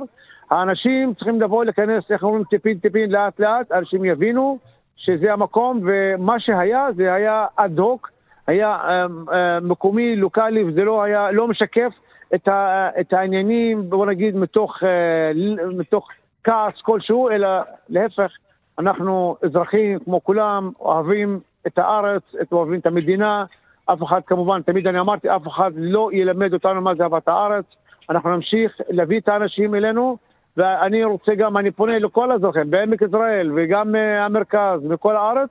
האנשים 0.51 1.13
צריכים 1.13 1.41
לבוא 1.41 1.65
להיכנס, 1.65 2.03
איך 2.09 2.23
אומרים, 2.23 2.43
טיפין 2.43 2.77
טיפין, 2.77 3.11
לאט 3.11 3.39
לאט, 3.39 3.71
אנשים 3.71 4.05
יבינו 4.05 4.57
שזה 4.95 5.33
המקום, 5.33 5.79
ומה 5.85 6.39
שהיה, 6.39 6.87
זה 6.95 7.13
היה 7.13 7.45
אד 7.55 7.79
הוק, 7.79 8.09
היה 8.47 8.67
אה, 8.67 9.05
אה, 9.33 9.59
מקומי, 9.59 10.15
לוקאלי, 10.15 10.63
וזה 10.63 10.83
לא 10.83 11.03
היה, 11.03 11.31
לא 11.31 11.47
משקף 11.47 11.91
את, 12.35 12.47
ה, 12.47 12.89
את 12.99 13.13
העניינים, 13.13 13.89
בוא 13.89 14.05
נגיד, 14.05 14.35
מתוך, 14.35 14.83
אה, 14.83 15.31
מתוך 15.77 16.09
כעס 16.43 16.81
כלשהו, 16.81 17.29
אלא 17.29 17.47
להפך, 17.89 18.31
אנחנו 18.79 19.35
אזרחים 19.43 19.99
כמו 19.99 20.23
כולם, 20.23 20.71
אוהבים 20.79 21.39
את 21.67 21.77
הארץ, 21.77 22.23
את, 22.41 22.51
אוהבים 22.51 22.79
את 22.79 22.85
המדינה, 22.85 23.45
אף 23.85 24.03
אחד 24.03 24.21
כמובן, 24.27 24.61
תמיד 24.61 24.87
אני 24.87 24.99
אמרתי, 24.99 25.35
אף 25.35 25.47
אחד 25.47 25.71
לא 25.75 26.09
ילמד 26.13 26.53
אותנו 26.53 26.81
מה 26.81 26.95
זה 26.95 27.03
אהבת 27.03 27.27
הארץ, 27.27 27.65
אנחנו 28.09 28.35
נמשיך 28.35 28.81
להביא 28.89 29.19
את 29.19 29.27
האנשים 29.27 29.75
אלינו, 29.75 30.17
ואני 30.57 31.03
רוצה 31.03 31.35
גם, 31.35 31.57
אני 31.57 31.71
פונה 31.71 31.99
לכל 31.99 32.31
האזרחים 32.31 32.71
בעמק 32.71 33.01
יזרעאל 33.01 33.51
וגם 33.55 33.95
uh, 33.95 33.97
המרכז 33.97 34.79
וכל 34.89 35.15
הארץ, 35.15 35.49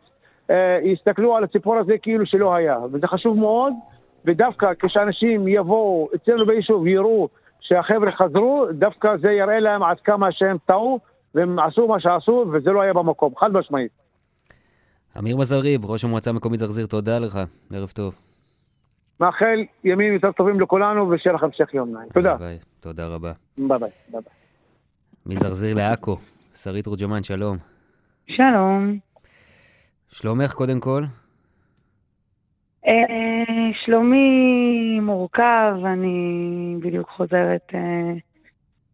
uh, 0.49 0.53
יסתכלו 0.83 1.37
על 1.37 1.45
הסיפור 1.45 1.77
הזה 1.77 1.99
כאילו 2.03 2.27
שלא 2.27 2.55
היה, 2.55 2.79
וזה 2.93 3.07
חשוב 3.07 3.39
מאוד. 3.39 3.73
ודווקא 4.25 4.67
כשאנשים 4.79 5.49
יבואו 5.49 6.09
אצלנו 6.15 6.47
ביישוב 6.47 6.87
יראו 6.87 7.29
שהחבר'ה 7.61 8.13
חזרו, 8.13 8.67
דווקא 8.73 9.17
זה 9.17 9.31
יראה 9.31 9.61
להם 9.61 9.83
עד 9.83 10.01
כמה 10.01 10.33
שהם 10.33 10.57
טעו 10.67 11.01
והם 11.35 11.59
עשו 11.59 11.89
מה 11.89 12.01
שעשו 12.01 12.45
וזה 12.53 12.71
לא 12.71 12.81
היה 12.81 12.93
במקום, 12.93 13.33
חד 13.37 13.53
משמעית. 13.53 13.93
אמיר 15.19 15.37
מזאריב, 15.37 15.85
ראש 15.85 16.05
המועצה 16.05 16.31
המקומית 16.31 16.61
זרזיר, 16.61 16.87
תודה 16.87 17.19
לך, 17.19 17.39
ערב 17.73 17.89
טוב. 17.89 18.15
מאחל 19.21 19.65
ימים 19.85 20.15
יותר 20.15 20.33
טובים 20.33 20.61
לכולנו 20.61 21.11
ושיהיה 21.11 21.35
לך 21.35 21.43
המשך 21.43 21.75
יום 21.75 21.93
נעים. 21.93 22.09
תודה. 22.09 22.35
ביי, 22.37 22.59
תודה 22.81 23.07
רבה. 23.07 23.33
ביי 23.59 23.79
ביי. 23.79 23.91
ביי. 24.09 24.21
מזרזיר 25.27 25.77
לעכו, 25.77 26.17
שרית 26.55 26.87
רוג'מן, 26.87 27.23
שלום. 27.23 27.57
שלום. 28.27 28.99
שלומך 30.09 30.53
קודם 30.53 30.81
כל? 30.81 31.03
אה, 32.87 33.71
שלומי 33.85 35.01
מורכב, 35.03 35.75
אני 35.85 36.77
בדיוק 36.81 37.09
חוזרת 37.09 37.73
אה, 37.75 38.13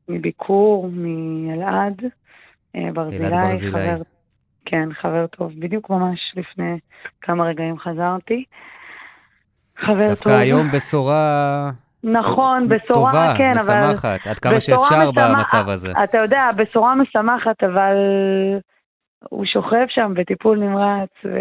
מביקור 0.08 0.90
מאלעד, 0.92 2.02
אה, 2.76 2.92
ברזילי, 2.94 3.70
חבר, 3.70 4.02
כן, 4.64 4.88
חבר 4.92 5.26
טוב, 5.26 5.52
בדיוק 5.58 5.90
ממש 5.90 6.20
לפני 6.36 6.78
כמה 7.20 7.44
רגעים 7.44 7.78
חזרתי. 7.78 8.44
חבר 9.76 10.06
דווקא 10.06 10.24
טוב. 10.24 10.32
דווקא 10.32 10.42
היום 10.42 10.70
בשורה... 10.70 11.70
נכון, 12.04 12.68
בשורה, 12.68 13.12
טובה, 13.12 13.34
כן, 13.38 13.50
משמחת, 13.50 13.70
אבל... 13.70 13.90
משמחת, 13.90 14.26
עד 14.26 14.38
כמה 14.38 14.60
שאפשר 14.60 15.10
משמח, 15.10 15.24
במצב 15.24 15.68
הזה. 15.68 15.92
אתה 16.04 16.18
יודע, 16.18 16.50
בשורה 16.56 16.94
משמחת, 16.94 17.64
אבל 17.64 17.94
הוא 19.30 19.44
שוכב 19.44 19.84
שם 19.88 20.12
בטיפול 20.16 20.58
נמרץ, 20.58 21.10
ו... 21.24 21.38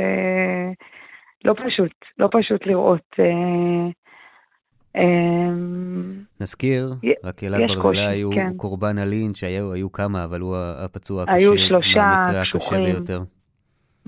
לא 1.46 1.53
פשוט, 1.53 1.91
לא 2.17 2.29
פשוט 2.31 2.65
לראות. 2.65 3.15
אה, 3.19 3.89
אה, 4.96 5.51
נזכיר, 6.41 6.93
רק 7.24 7.43
אלעד 7.43 7.62
ברזילי 7.67 8.05
היו 8.05 8.29
כן. 8.31 8.58
קורבן 8.58 8.98
הלינץ', 8.98 9.43
היו, 9.43 9.74
היו 9.74 9.91
כמה, 9.91 10.24
אבל 10.24 10.39
הוא 10.39 10.58
הפצוע 10.58 11.24
הקשה, 11.24 11.36
היו 11.36 11.58
שלושה 11.58 12.41
קשוחים. 12.43 12.86
ביותר. 12.86 13.22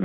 Mm-hmm, 0.00 0.04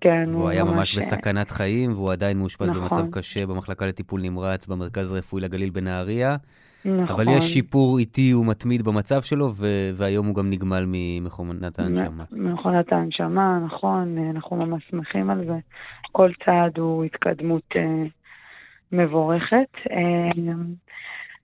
כן, 0.00 0.28
והוא 0.34 0.48
היה 0.48 0.64
ממש 0.64 0.94
בסכנת 0.94 1.50
חיים, 1.50 1.90
והוא 1.90 2.12
עדיין 2.12 2.38
מאושפז 2.38 2.68
נכון. 2.70 2.80
במצב 2.80 3.12
קשה 3.12 3.46
במחלקה 3.46 3.86
לטיפול 3.86 4.20
נמרץ 4.20 4.66
במרכז 4.66 5.12
הרפואי 5.12 5.42
לגליל 5.42 5.70
בנהריה. 5.70 6.36
נכון. 6.84 7.14
אבל 7.14 7.24
יש 7.36 7.44
שיפור 7.44 7.98
איטי 7.98 8.34
ומתמיד 8.34 8.82
במצב 8.82 9.22
שלו, 9.22 9.46
ו- 9.46 9.90
והיום 9.94 10.26
הוא 10.26 10.34
גם 10.34 10.50
נגמל 10.50 10.84
ממכונת 10.86 11.78
ההנשמה. 11.78 12.24
ממכונת 12.32 12.92
ההנשמה, 12.92 13.58
נכון, 13.64 14.18
אנחנו 14.30 14.56
ממש 14.56 14.82
שמחים 14.90 15.30
על 15.30 15.44
זה. 15.46 15.58
כל 16.12 16.30
צעד 16.44 16.78
הוא 16.78 17.04
התקדמות 17.04 17.62
אה, 17.76 18.04
מבורכת. 18.92 19.68
אה, 19.90 20.52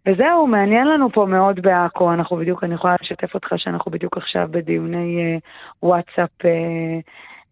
וזהו, 0.06 0.46
מעניין 0.46 0.86
לנו 0.88 1.12
פה 1.12 1.26
מאוד 1.26 1.60
בעכו, 1.60 2.12
אנחנו 2.12 2.36
בדיוק, 2.36 2.64
אני 2.64 2.74
יכולה 2.74 2.96
לשתף 3.02 3.34
אותך 3.34 3.48
שאנחנו 3.56 3.90
בדיוק 3.90 4.16
עכשיו 4.16 4.48
בדיוני 4.50 5.18
אה, 5.22 5.38
וואטסאפ 5.82 6.44
אה, 6.44 6.50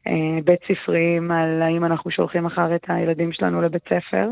אה, 0.07 0.39
בית 0.45 0.61
ספריים 0.69 1.31
על 1.31 1.63
האם 1.63 1.85
אנחנו 1.85 2.11
שולחים 2.11 2.47
אחר 2.47 2.75
את 2.75 2.85
הילדים 2.89 3.33
שלנו 3.33 3.63
לבית 3.63 3.83
ספר. 3.85 4.29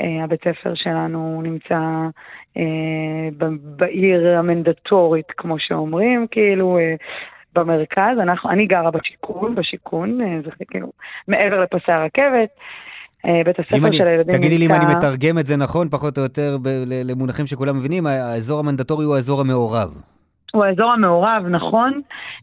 Uh, 0.00 0.24
הבית 0.24 0.40
ספר 0.40 0.72
שלנו 0.74 1.40
נמצא 1.42 1.78
uh, 2.54 2.60
בעיר 3.62 4.38
המנדטורית, 4.38 5.26
כמו 5.36 5.54
שאומרים, 5.58 6.26
כאילו, 6.30 6.78
uh, 6.78 7.02
במרכז. 7.54 8.18
אנחנו, 8.22 8.50
אני 8.50 8.66
גרה 8.66 8.90
בשיכון, 8.90 9.54
בשיכון, 9.54 10.18
זה 10.44 10.64
כאילו 10.70 10.92
מעבר 11.28 11.60
לפסי 11.60 11.92
הרכבת. 11.92 12.48
בית 13.44 13.58
הספר 13.58 13.86
אני, 13.86 13.96
של 13.96 14.06
הילדים 14.06 14.34
נמצא... 14.34 14.38
תגידי 14.38 14.58
לי 14.58 14.66
אם 14.66 14.72
אני 14.72 14.94
מתרגם 14.94 15.38
את 15.38 15.46
זה 15.46 15.56
נכון, 15.56 15.88
פחות 15.88 16.18
או 16.18 16.22
יותר 16.22 16.56
ב- 16.62 16.84
למונחים 17.04 17.46
שכולם 17.46 17.76
מבינים, 17.76 18.06
האזור 18.06 18.60
המנדטורי 18.60 19.04
הוא 19.04 19.14
האזור 19.14 19.40
המעורב. 19.40 20.02
הוא 20.52 20.64
האזור 20.64 20.90
המעורב, 20.90 21.46
נכון. 21.50 22.00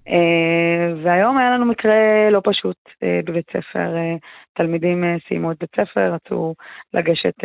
אה, 0.07 0.93
והיום 1.03 1.37
היה 1.37 1.49
לנו 1.49 1.65
מקרה 1.65 2.29
לא 2.31 2.41
פשוט 2.43 2.77
אה, 3.03 3.19
בבית 3.25 3.45
ספר. 3.49 3.97
אה, 3.97 4.15
תלמידים 4.53 5.03
סיימו 5.27 5.51
את 5.51 5.57
בית 5.59 5.69
ספר, 5.75 6.13
רצו 6.13 6.55
לגשת 6.93 7.35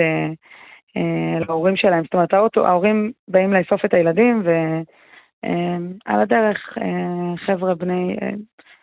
להורים 1.49 1.77
שלהם. 1.77 2.03
זאת 2.05 2.15
אומרת, 2.15 2.57
ההורים 2.57 3.13
באים 3.29 3.53
לאסוף 3.53 3.85
את 3.85 3.95
הילדים, 3.95 4.43
ועל 4.45 6.21
הדרך 6.21 6.79
חבר'ה 7.47 7.75
בני, 7.75 8.17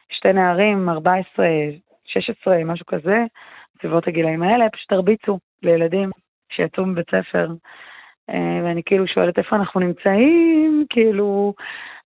שתי 0.09 0.33
נערים, 0.33 0.89
14, 0.89 1.47
16, 2.05 2.63
משהו 2.63 2.85
כזה, 2.85 3.23
סביבות 3.81 4.07
הגילאים 4.07 4.43
האלה, 4.43 4.69
פשוט 4.69 4.91
הרביצו 4.91 5.39
לילדים 5.63 6.09
שיצאו 6.51 6.85
מבית 6.85 7.09
ספר. 7.09 7.47
אה, 8.29 8.61
ואני 8.63 8.81
כאילו 8.85 9.07
שואלת 9.07 9.37
איפה 9.37 9.55
אנחנו 9.55 9.79
נמצאים, 9.79 10.85
כאילו, 10.89 11.53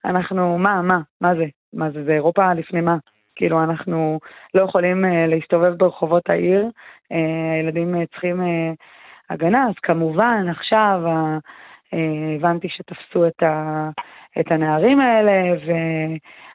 אנחנו, 0.06 0.58
מה, 0.58 0.82
מה, 0.82 1.00
מה 1.22 1.36
זה? 1.36 1.46
מה 1.74 1.92
זה, 1.92 2.04
זה 2.04 2.14
אירופה 2.14 2.54
לפני 2.54 2.82
מה? 2.82 2.98
כאילו, 3.36 3.64
אנחנו 3.64 4.20
לא 4.54 4.62
יכולים 4.62 5.06
uh, 5.06 5.08
להסתובב 5.28 5.74
ברחובות 5.74 6.30
העיר, 6.30 6.66
uh, 6.66 7.16
הילדים 7.56 8.06
צריכים 8.06 8.42
הגנה, 9.30 9.68
אז 9.70 9.74
כמובן, 9.84 10.46
עכשיו 10.50 11.02
הבנתי 12.38 12.70
שתפסו 12.70 13.28
את, 13.28 13.44
ה, 13.44 13.90
את 14.40 14.52
הנערים 14.52 15.00
האלה, 15.00 15.56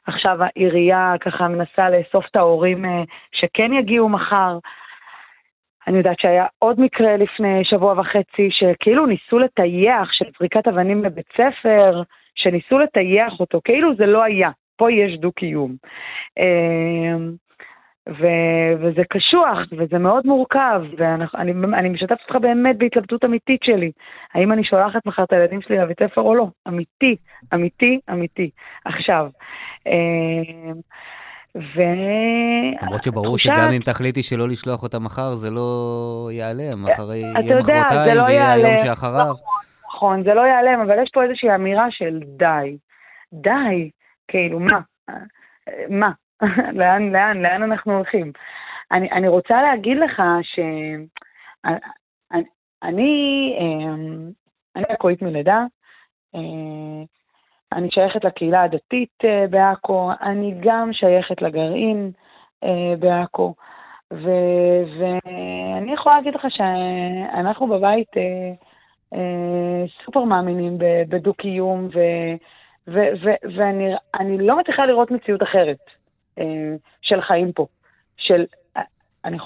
ועכשיו 0.07 0.37
העירייה 0.43 1.13
ככה 1.19 1.47
מנסה 1.47 1.89
לאסוף 1.89 2.25
את 2.31 2.35
ההורים 2.35 2.85
שכן 3.31 3.73
יגיעו 3.73 4.09
מחר. 4.09 4.57
אני 5.89 5.97
יודעת 5.97 6.19
שהיה 6.19 6.45
עוד 6.59 6.79
מקרה 6.79 7.17
לפני 7.17 7.61
שבוע 7.63 7.99
וחצי, 7.99 8.49
שכאילו 8.51 9.05
ניסו 9.05 9.39
לטייח, 9.39 10.11
של 10.11 10.25
זריקת 10.39 10.67
אבנים 10.67 11.03
לבית 11.03 11.25
ספר, 11.33 12.01
שניסו 12.35 12.77
לטייח 12.77 13.39
אותו, 13.39 13.61
כאילו 13.63 13.95
זה 13.95 14.05
לא 14.05 14.23
היה. 14.23 14.49
פה 14.77 14.91
יש 14.91 15.19
דו-קיום. 15.19 15.75
אמ, 16.39 17.31
ו- 18.09 18.73
וזה 18.79 19.01
קשוח, 19.09 19.59
וזה 19.77 19.97
מאוד 19.97 20.25
מורכב, 20.25 20.81
ואני 20.97 21.25
אני 21.73 21.89
משתפת 21.89 22.17
אותך 22.21 22.35
באמת 22.35 22.77
בהתלבטות 22.77 23.25
אמיתית 23.25 23.63
שלי. 23.63 23.91
האם 24.33 24.51
אני 24.51 24.63
שולחת 24.63 25.05
מחר 25.05 25.23
את 25.23 25.33
הילדים 25.33 25.61
שלי 25.61 25.77
לבית 25.77 25.99
ספר 26.03 26.21
או 26.21 26.35
לא? 26.35 26.47
אמיתי, 26.67 27.15
אמיתי, 27.53 27.99
אמיתי. 28.11 28.49
עכשיו, 28.85 29.29
אה, 29.87 30.71
ו... 31.59 31.81
למרות 32.81 33.03
שברור 33.03 33.37
שגם 33.37 33.69
אם 33.75 33.81
תחליטי 33.81 34.23
שלא 34.23 34.49
לשלוח 34.49 34.83
אותה 34.83 34.99
מחר, 34.99 35.35
זה 35.35 35.49
לא 35.49 36.29
ייעלם, 36.31 36.87
אחרי 36.87 37.17
יום 37.17 37.59
מחרתיים, 37.59 38.17
לא 38.17 38.21
ויהיה 38.21 38.51
היום 38.51 38.77
שאחריו. 38.77 39.33
נכון, 39.33 39.59
נכון, 39.99 40.23
זה 40.23 40.33
לא 40.33 40.41
ייעלם, 40.41 40.79
אבל 40.81 41.03
יש 41.03 41.09
פה 41.13 41.23
איזושהי 41.23 41.55
אמירה 41.55 41.85
של 41.89 42.19
די. 42.37 42.77
די, 43.33 43.89
כאילו, 44.27 44.59
מה? 44.59 44.79
מה? 45.89 46.11
לאן, 46.79 47.11
לאן, 47.11 47.41
לאן 47.41 47.63
אנחנו 47.63 47.95
הולכים? 47.95 48.31
אני, 48.91 49.11
אני 49.11 49.27
רוצה 49.27 49.61
להגיד 49.61 49.97
לך 49.97 50.21
ש... 50.41 50.59
אני, 52.33 52.43
אני, 52.83 53.55
אמ, 53.59 54.31
אני 54.75 54.85
עכואית 54.89 55.21
מלידה, 55.21 55.63
אה, 56.35 57.03
אני 57.71 57.91
שייכת 57.91 58.25
לקהילה 58.25 58.63
הדתית 58.63 59.13
אה, 59.25 59.45
בעכו, 59.49 60.11
אני 60.21 60.55
גם 60.59 60.93
שייכת 60.93 61.41
לגרעין 61.41 62.11
אה, 62.63 62.93
בעכו, 62.99 63.53
ואני 64.11 65.93
יכולה 65.93 66.15
להגיד 66.15 66.35
לך 66.35 66.45
שאנחנו 66.49 67.67
בבית 67.67 68.11
סופר 70.05 70.23
מאמינים 70.23 70.77
בדו-קיום, 71.09 71.89
ואני 72.87 74.37
לא 74.37 74.59
מצליחה 74.59 74.85
לראות 74.85 75.11
מציאות 75.11 75.43
אחרת. 75.43 75.77
אה, 76.39 76.75
של 77.01 77.21
חיים 77.21 77.51
פה. 77.51 77.65
של, 78.17 78.45
אה, 78.77 78.81
אני, 79.25 79.37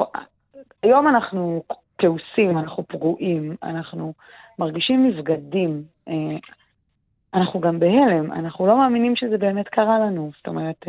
היום 0.83 1.07
אנחנו 1.07 1.63
כעוסים, 1.97 2.57
אנחנו 2.57 2.83
פגועים, 2.87 3.55
אנחנו 3.63 4.13
מרגישים 4.59 5.07
נבגדים, 5.07 5.83
אה, 6.07 6.37
אנחנו 7.33 7.59
גם 7.59 7.79
בהלם, 7.79 8.31
אנחנו 8.31 8.67
לא 8.67 8.77
מאמינים 8.77 9.15
שזה 9.15 9.37
באמת 9.37 9.67
קרה 9.67 9.99
לנו. 9.99 10.31
זאת 10.37 10.47
אומרת, 10.47 10.85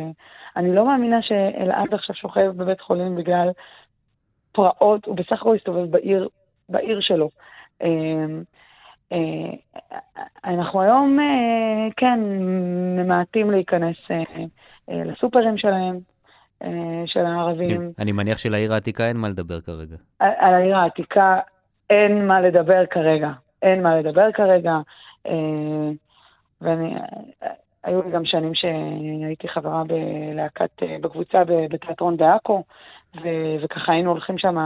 אני 0.56 0.74
לא 0.74 0.86
מאמינה 0.86 1.22
שאלעד 1.22 1.94
עכשיו 1.94 2.16
שוכב 2.16 2.52
בבית 2.56 2.80
חולים 2.80 3.16
בגלל 3.16 3.48
פרעות, 4.52 5.06
הוא 5.06 5.16
בסך 5.16 5.32
הכל 5.32 5.56
הסתובב 5.56 5.90
בעיר, 5.90 6.28
בעיר 6.68 7.00
שלו. 7.00 7.28
אנחנו 10.44 10.82
היום, 10.82 11.18
כן, 11.96 12.20
ממעטים 12.96 13.50
להיכנס 13.50 13.96
אה, 14.10 15.04
לסופרים 15.04 15.58
שלהם, 15.58 15.98
אה, 16.62 17.02
של 17.06 17.26
הערבים. 17.26 17.92
אני 17.98 18.12
מניח 18.12 18.38
שלעיר 18.38 18.72
העתיקה 18.74 19.08
אין 19.08 19.16
מה 19.16 19.28
לדבר 19.28 19.60
כרגע. 19.60 19.96
על 20.18 20.54
העיר 20.54 20.76
העתיקה 20.76 21.38
אין 21.90 22.26
מה 22.26 22.40
לדבר 22.40 22.86
כרגע. 22.86 23.30
אין 23.62 23.82
מה 23.82 23.96
לדבר 23.96 24.32
כרגע. 24.32 24.76
אה, 26.66 26.70
ואני, 26.70 26.94
היו 27.84 28.02
לי 28.02 28.10
גם 28.10 28.24
שנים 28.24 28.54
שהייתי 28.54 29.48
חברה 29.48 29.82
בלהקת, 29.84 30.82
בקבוצה 31.00 31.42
בתיאטרון 31.44 32.16
בעכו, 32.16 32.62
וככה 33.62 33.92
היינו 33.92 34.10
הולכים 34.10 34.38
שם 34.38 34.56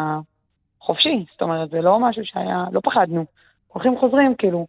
חופשי. 0.81 1.25
זאת 1.33 1.43
אומרת, 1.43 1.71
זה 1.71 1.81
לא 1.81 2.01
משהו 2.01 2.25
שהיה, 2.25 2.65
לא 2.73 2.81
פחדנו. 2.85 3.25
הולכים 3.69 3.99
חוזרים, 3.99 4.35
כאילו. 4.35 4.67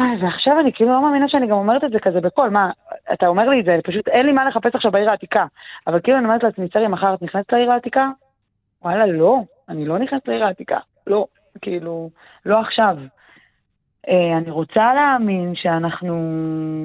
ועכשיו 0.00 0.60
אני 0.60 0.72
כאילו 0.72 0.92
לא 0.92 1.02
מאמינה 1.02 1.28
שאני 1.28 1.46
גם 1.46 1.56
אומרת 1.56 1.84
את 1.84 1.90
זה 1.90 1.98
כזה 2.00 2.20
בקול, 2.20 2.50
מה, 2.50 2.70
אתה 3.12 3.26
אומר 3.26 3.48
לי 3.48 3.60
את 3.60 3.64
זה, 3.64 3.78
פשוט 3.84 4.08
אין 4.08 4.26
לי 4.26 4.32
מה 4.32 4.44
לחפש 4.44 4.74
עכשיו 4.74 4.90
בעיר 4.90 5.10
העתיקה. 5.10 5.46
אבל 5.86 6.00
כאילו 6.00 6.18
אני 6.18 6.26
אומרת 6.26 6.42
לעצמי, 6.42 6.68
צרי, 6.68 6.88
מחר 6.88 7.14
את 7.14 7.22
נכנסת 7.22 7.52
לעיר 7.52 7.72
העתיקה? 7.72 8.10
וואלה, 8.82 9.06
לא, 9.06 9.40
אני 9.68 9.84
לא 9.84 9.98
נכנסת 9.98 10.28
לעיר 10.28 10.44
העתיקה, 10.44 10.78
לא, 11.06 11.26
כאילו, 11.62 12.10
לא 12.46 12.60
עכשיו. 12.60 12.96
אה, 14.08 14.38
אני 14.38 14.50
רוצה 14.50 14.94
להאמין 14.94 15.52
שאנחנו, 15.54 16.16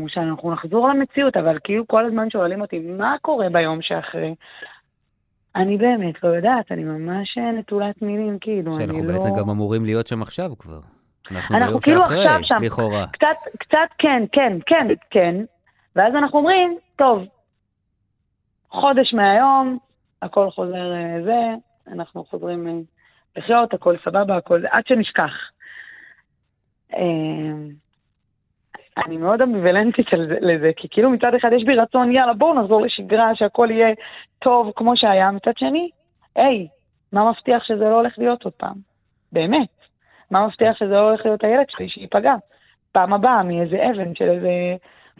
שאנחנו 0.07 0.51
נחזור 0.51 0.89
למציאות, 0.89 1.37
אבל 1.37 1.57
כאילו 1.63 1.87
כל 1.87 2.05
הזמן 2.05 2.29
שואלים 2.29 2.61
אותי, 2.61 2.79
מה 2.79 3.15
קורה 3.21 3.49
ביום 3.49 3.81
שאחרי? 3.81 4.35
אני 5.55 5.77
באמת 5.77 6.23
לא 6.23 6.29
יודעת, 6.29 6.71
אני 6.71 6.83
ממש 6.83 7.37
נטולת 7.37 8.01
מילים, 8.01 8.37
כאילו, 8.41 8.77
אני 8.77 8.87
לא... 8.87 8.93
שאנחנו 8.93 9.13
בעצם 9.13 9.29
גם 9.39 9.49
אמורים 9.49 9.85
להיות 9.85 10.07
שם 10.07 10.21
עכשיו 10.21 10.49
כבר. 10.59 10.79
אנחנו, 11.31 11.57
אנחנו 11.57 11.81
כאילו 11.81 12.01
שאחרי, 12.01 12.27
עכשיו 12.27 12.39
שם, 12.43 12.65
לכאורה. 12.65 13.05
קצת, 13.07 13.57
קצת 13.59 13.89
כן, 13.97 14.23
כן, 14.31 14.57
כן, 14.65 14.87
כן. 15.09 15.35
ואז 15.95 16.15
אנחנו 16.15 16.39
אומרים, 16.39 16.77
טוב, 16.95 17.23
חודש 18.69 19.13
מהיום, 19.13 19.77
הכל 20.21 20.49
חוזר 20.49 20.93
אה, 20.93 21.23
זה, 21.23 21.55
אנחנו 21.93 22.23
חוזרים 22.23 22.67
אה, 22.67 22.73
לחיות, 23.37 23.73
הכל 23.73 23.95
סבבה, 24.05 24.37
הכל 24.37 24.61
זה, 24.61 24.67
עד 24.71 24.83
שנשכח. 24.87 25.31
אה, 26.95 27.01
אני 29.05 29.17
מאוד 29.17 29.41
אמביוולנטית 29.41 30.07
לזה, 30.41 30.71
כי 30.75 30.87
כאילו 30.91 31.09
מצד 31.09 31.33
אחד 31.35 31.49
יש 31.53 31.63
בי 31.63 31.75
רצון, 31.75 32.11
יאללה, 32.11 32.33
בואו 32.33 32.61
נחזור 32.61 32.81
לשגרה, 32.81 33.35
שהכל 33.35 33.67
יהיה 33.71 33.93
טוב 34.39 34.71
כמו 34.75 34.97
שהיה. 34.97 35.31
מצד 35.31 35.57
שני, 35.57 35.89
היי, 36.35 36.67
מה 37.13 37.29
מבטיח 37.29 37.63
שזה 37.63 37.83
לא 37.83 37.95
הולך 37.95 38.13
להיות 38.17 38.43
עוד 38.43 38.53
פעם? 38.53 38.75
באמת. 39.31 39.69
מה 40.31 40.47
מבטיח 40.47 40.77
שזה 40.77 40.93
לא 40.93 41.09
הולך 41.09 41.25
להיות 41.25 41.43
הילד 41.43 41.65
שלי 41.69 41.89
שייפגע 41.89 42.35
פעם 42.91 43.13
הבאה 43.13 43.43
מאיזה 43.43 43.77
אבן 43.89 44.15
של 44.15 44.29
איזה 44.29 44.49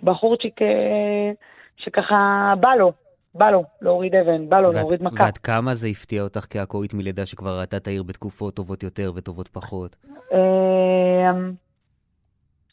בחורצ'יק 0.04 0.62
אה, 0.62 1.32
שככה 1.78 2.54
בא 2.60 2.76
לו, 2.76 2.92
בא 3.36 3.52
לו 3.52 3.63
להוריד 3.82 4.15
אבן, 4.15 4.50
בא 4.50 4.60
לו 4.60 4.68
ואת, 4.68 4.76
להוריד 4.76 5.04
מכה. 5.04 5.24
ועד 5.24 5.38
כמה 5.38 5.74
זה 5.74 5.88
הפתיע 5.88 6.24
אותך 6.24 6.46
כעכואית 6.50 6.94
מלידה 6.94 7.26
שכבר 7.26 7.60
ראתה 7.60 7.78
את 7.78 7.88
העיר 7.88 8.04
בתקופות 8.04 8.56
טובות 8.56 8.84
יותר 8.84 9.12
וטובות 9.15 9.48
פחות? 9.48 9.96
אמ, 10.32 11.52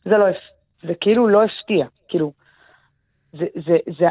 זה 0.05 0.11
לא, 0.11 0.27
זה 0.83 0.93
כאילו 1.01 1.29
לא 1.29 1.45
הפתיע, 1.45 1.87
כאילו, 2.09 2.33
זה, 3.33 3.45
זה, 3.67 3.77
זה, 3.99 4.07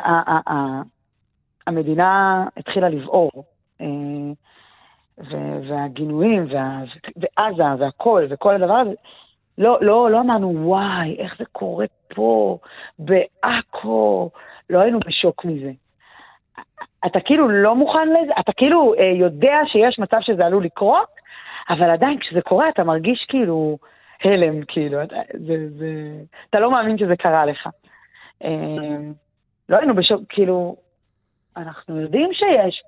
המדינה 1.67 2.43
התחילה 2.58 2.89
לבעור. 2.89 3.43
אה, 3.81 3.88
והגינויים, 5.69 6.45
וה, 6.53 6.84
ועזה, 7.17 7.63
והכל, 7.79 8.25
וכל 8.29 8.55
הדבר 8.55 8.73
הזה, 8.73 8.93
לא, 9.58 9.77
לא, 9.81 10.12
לא 10.12 10.21
אמרנו, 10.21 10.67
וואי, 10.67 11.15
איך 11.19 11.36
זה 11.39 11.45
קורה 11.51 11.86
פה, 12.15 12.58
בעכו, 12.99 14.29
לא 14.69 14.79
היינו 14.79 14.99
בשוק 14.99 15.45
מזה. 15.45 15.71
אתה 17.05 17.19
כאילו 17.19 17.49
לא 17.49 17.75
מוכן 17.75 18.07
לזה, 18.09 18.33
אתה 18.39 18.53
כאילו 18.53 18.93
אה, 18.99 19.03
יודע 19.03 19.57
שיש 19.67 19.99
מצב 19.99 20.17
שזה 20.21 20.45
עלול 20.45 20.65
לקרות, 20.65 21.09
אבל 21.69 21.89
עדיין 21.89 22.19
כשזה 22.19 22.41
קורה 22.41 22.69
אתה 22.69 22.83
מרגיש 22.83 23.25
כאילו 23.29 23.77
הלם, 24.23 24.65
כאילו, 24.67 25.03
אתה, 25.03 25.15
זה, 25.33 25.69
זה, 25.69 25.87
אתה 26.49 26.59
לא 26.59 26.71
מאמין 26.71 26.97
שזה 26.97 27.15
קרה 27.15 27.45
לך. 27.45 27.69
אה, 28.43 28.49
לא 29.69 29.77
היינו 29.77 29.95
בשוק, 29.95 30.21
כאילו, 30.29 30.75
אנחנו 31.57 32.01
יודעים 32.01 32.29
שיש 32.33 32.83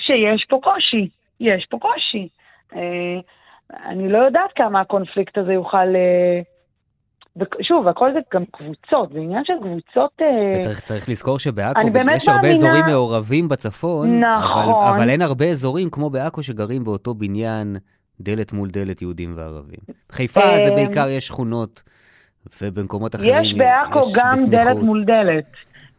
שיש 0.00 0.44
פה 0.48 0.58
קושי, 0.62 1.08
יש 1.40 1.66
פה 1.70 1.78
קושי. 1.78 2.28
אה, 2.74 3.20
אני 3.84 4.12
לא 4.12 4.18
יודעת 4.18 4.52
כמה 4.54 4.80
הקונפליקט 4.80 5.38
הזה 5.38 5.52
יוכל... 5.52 5.96
אה, 5.96 6.40
ושוב, 7.36 7.88
הכל 7.88 8.12
זה 8.12 8.18
גם 8.34 8.44
קבוצות, 8.50 9.12
זה 9.12 9.18
עניין 9.18 9.44
של 9.44 9.52
קבוצות... 9.62 10.10
אה, 10.20 10.58
וצריך 10.58 10.80
צריך 10.80 11.08
לזכור 11.08 11.38
שבעכו 11.38 11.80
יש 11.80 11.86
מאמינה... 11.86 12.12
הרבה 12.26 12.48
אזורים 12.48 12.84
מעורבים 12.86 13.48
בצפון, 13.48 14.24
נכון. 14.24 14.62
אבל, 14.62 14.96
אבל 14.96 15.10
אין 15.10 15.22
הרבה 15.22 15.44
אזורים 15.44 15.90
כמו 15.90 16.10
בעכו 16.10 16.42
שגרים 16.42 16.84
באותו 16.84 17.14
בניין 17.14 17.76
דלת 18.20 18.52
מול 18.52 18.68
דלת 18.68 19.02
יהודים 19.02 19.34
וערבים. 19.36 19.80
חיפה 20.12 20.40
זה 20.40 20.70
בעיקר 20.74 21.08
יש 21.08 21.26
שכונות, 21.26 21.82
ובמקומות 22.62 23.14
אחרים 23.14 23.36
יש 23.40 23.54
בעכו 23.58 24.00
גם 24.14 24.32
בסמיכות. 24.32 24.50
דלת 24.50 24.82
מול 24.82 25.04
דלת. 25.04 25.44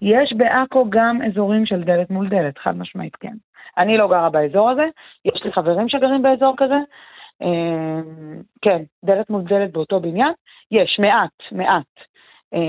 יש 0.02 0.34
בעכו 0.38 0.86
גם 0.90 1.20
אזורים 1.28 1.66
של 1.66 1.84
דלת 1.84 2.10
מול 2.10 2.30
דלת, 2.30 2.58
חד 2.58 2.78
משמעית 2.78 3.16
כן. 3.16 3.34
אני 3.78 3.98
לא 3.98 4.08
גרה 4.08 4.30
באזור 4.30 4.70
הזה, 4.70 4.86
יש 5.26 5.42
לי 5.46 5.52
חברים 5.52 5.90
שגרים 5.90 6.22
באזור 6.22 6.56
כזה. 6.58 6.80
אה, 7.42 8.02
כן, 8.62 8.84
דלת 9.06 9.30
מול 9.30 9.42
דלת 9.44 9.72
באותו 9.72 10.00
בניין, 10.00 10.34
יש, 10.72 11.00
מעט, 11.00 11.52
מעט. 11.52 11.94
אה, 12.54 12.60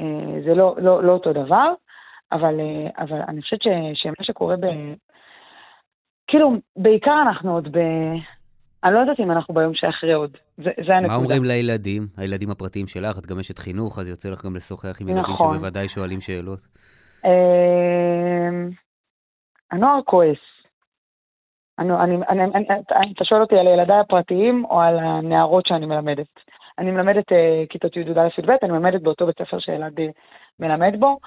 אה, 0.00 0.40
זה 0.44 0.54
לא, 0.54 0.74
לא, 0.78 1.04
לא 1.04 1.12
אותו 1.12 1.32
דבר, 1.32 1.72
אבל, 2.32 2.60
אבל 2.98 3.20
אני 3.28 3.42
חושבת 3.42 3.62
ש, 3.62 3.66
שמה 3.94 4.14
שקורה 4.22 4.56
ב... 4.56 4.66
כאילו, 6.26 6.52
בעיקר 6.76 7.22
אנחנו 7.26 7.54
עוד 7.54 7.76
ב... 7.76 7.78
אני 8.84 8.94
לא 8.94 8.98
יודעת 8.98 9.20
אם 9.20 9.30
אנחנו 9.30 9.54
ביום 9.54 9.74
שאחרי 9.74 10.12
עוד, 10.12 10.36
זה, 10.56 10.70
זה 10.86 10.96
הנקודה. 10.96 11.08
מה 11.08 11.14
אומרים 11.14 11.44
לילדים, 11.44 12.06
הילדים 12.16 12.50
הפרטיים 12.50 12.86
שלך? 12.86 13.18
את 13.18 13.26
גם 13.26 13.38
אשת 13.38 13.58
חינוך, 13.58 13.98
אז 13.98 14.08
יוצא 14.08 14.30
לך 14.30 14.44
גם 14.44 14.56
לשוחח 14.56 15.00
עם 15.00 15.08
ילדים 15.08 15.32
נכון. 15.32 15.58
שבוודאי 15.58 15.88
שואלים 15.88 16.20
שאלות. 16.20 16.60
הנוער 19.72 20.00
כועס. 20.04 20.51
אני, 21.78 21.92
אני, 21.94 22.16
אני, 22.28 22.44
אני, 22.44 23.12
אתה 23.16 23.24
שואל 23.24 23.40
אותי 23.40 23.58
על 23.58 23.66
ילדיי 23.66 23.98
הפרטיים 23.98 24.64
או 24.64 24.80
על 24.80 24.98
הנערות 24.98 25.66
שאני 25.66 25.86
מלמדת. 25.86 26.26
אני 26.78 26.90
מלמדת 26.90 27.32
uh, 27.32 27.66
כיתות 27.68 27.96
י"א 27.96 28.00
י"ב, 28.38 28.50
אני 28.62 28.72
מלמדת 28.72 29.02
באותו 29.02 29.26
בית 29.26 29.38
ספר 29.38 29.56
uh, 29.56 30.00
מלמד 30.60 31.00
בו. 31.00 31.18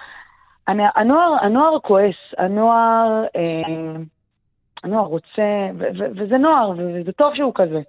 אני, 0.67 0.83
הנוער, 0.95 1.35
הנוער 1.41 1.79
כועס, 1.79 2.15
הנוער, 2.37 3.23
אה, 3.35 4.01
הנוער 4.83 5.05
רוצה, 5.05 5.69
ו, 5.77 5.83
ו, 5.97 6.03
וזה 6.15 6.37
נוער, 6.37 6.71
וזה 6.77 7.11
טוב 7.11 7.35
שהוא 7.35 7.51
כזה. 7.55 7.81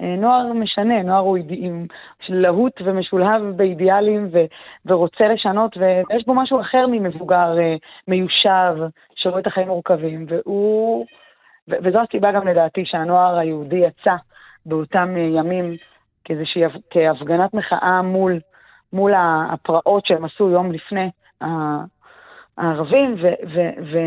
אה, 0.00 0.16
נוער 0.16 0.52
משנה, 0.52 1.02
נוער 1.02 1.20
הוא 1.20 1.38
עם 1.48 1.86
להוט 2.28 2.80
ומשולהב 2.84 3.42
באידיאלים 3.42 4.28
ו, 4.32 4.38
ורוצה 4.86 5.28
לשנות, 5.28 5.76
ויש 5.76 6.26
בו 6.26 6.34
משהו 6.34 6.60
אחר 6.60 6.86
ממבוגר 6.88 7.58
אה, 7.58 7.76
מיושב, 8.08 8.74
שרואה 9.14 9.40
את 9.40 9.46
החיים 9.46 9.68
מורכבים, 9.68 10.26
והוא, 10.28 11.06
וזו 11.68 11.98
הסיבה 12.08 12.32
גם 12.32 12.46
לדעתי 12.48 12.86
שהנוער 12.86 13.38
היהודי 13.38 13.76
יצא 13.76 14.14
באותם 14.66 15.16
ימים 15.16 15.76
כאיזושהי, 16.24 16.62
כהפגנת 16.90 17.54
מחאה 17.54 18.02
מול, 18.02 18.40
מול 18.92 19.12
הפרעות 19.52 20.06
שהם 20.06 20.24
עשו 20.24 20.50
יום 20.50 20.72
לפני. 20.72 21.10
הערבים, 22.58 23.14
ו... 23.14 23.26
ו, 23.54 23.60
ו 23.82 23.98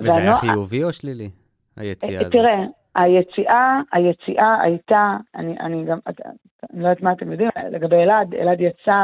וזה 0.00 0.12
והנוע... 0.12 0.22
היה 0.22 0.36
חיובי 0.36 0.84
או 0.84 0.92
שלילי, 0.92 1.30
היציאה 1.76 2.20
הזאת? 2.20 2.32
תראה, 2.32 2.64
היציאה, 2.94 3.80
היציאה 3.92 4.60
הייתה, 4.62 5.16
אני, 5.34 5.56
אני 5.60 5.84
גם, 5.84 5.98
אני 6.06 6.82
לא 6.82 6.88
יודעת 6.88 7.02
מה 7.02 7.12
אתם 7.12 7.32
יודעים, 7.32 7.50
לגבי 7.72 7.96
אלעד, 7.96 8.34
אלעד 8.34 8.60
יצא 8.60 8.96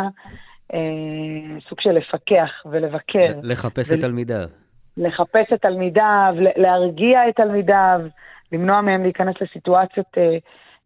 אה, 0.74 1.60
סוג 1.68 1.80
של 1.80 1.90
לפקח 1.90 2.50
ולבקר. 2.70 3.40
לחפש 3.42 3.90
ול... 3.90 3.98
את 3.98 4.00
תלמידיו. 4.00 4.48
לחפש 4.96 5.52
את 5.54 5.62
תלמידיו, 5.62 6.35
להרגיע 6.57 7.28
את 7.28 7.37
תלמידיו, 7.37 8.00
למנוע 8.52 8.80
מהם 8.80 9.02
להיכנס 9.02 9.35
לסיטואציות 9.40 10.07
אה, 10.18 10.37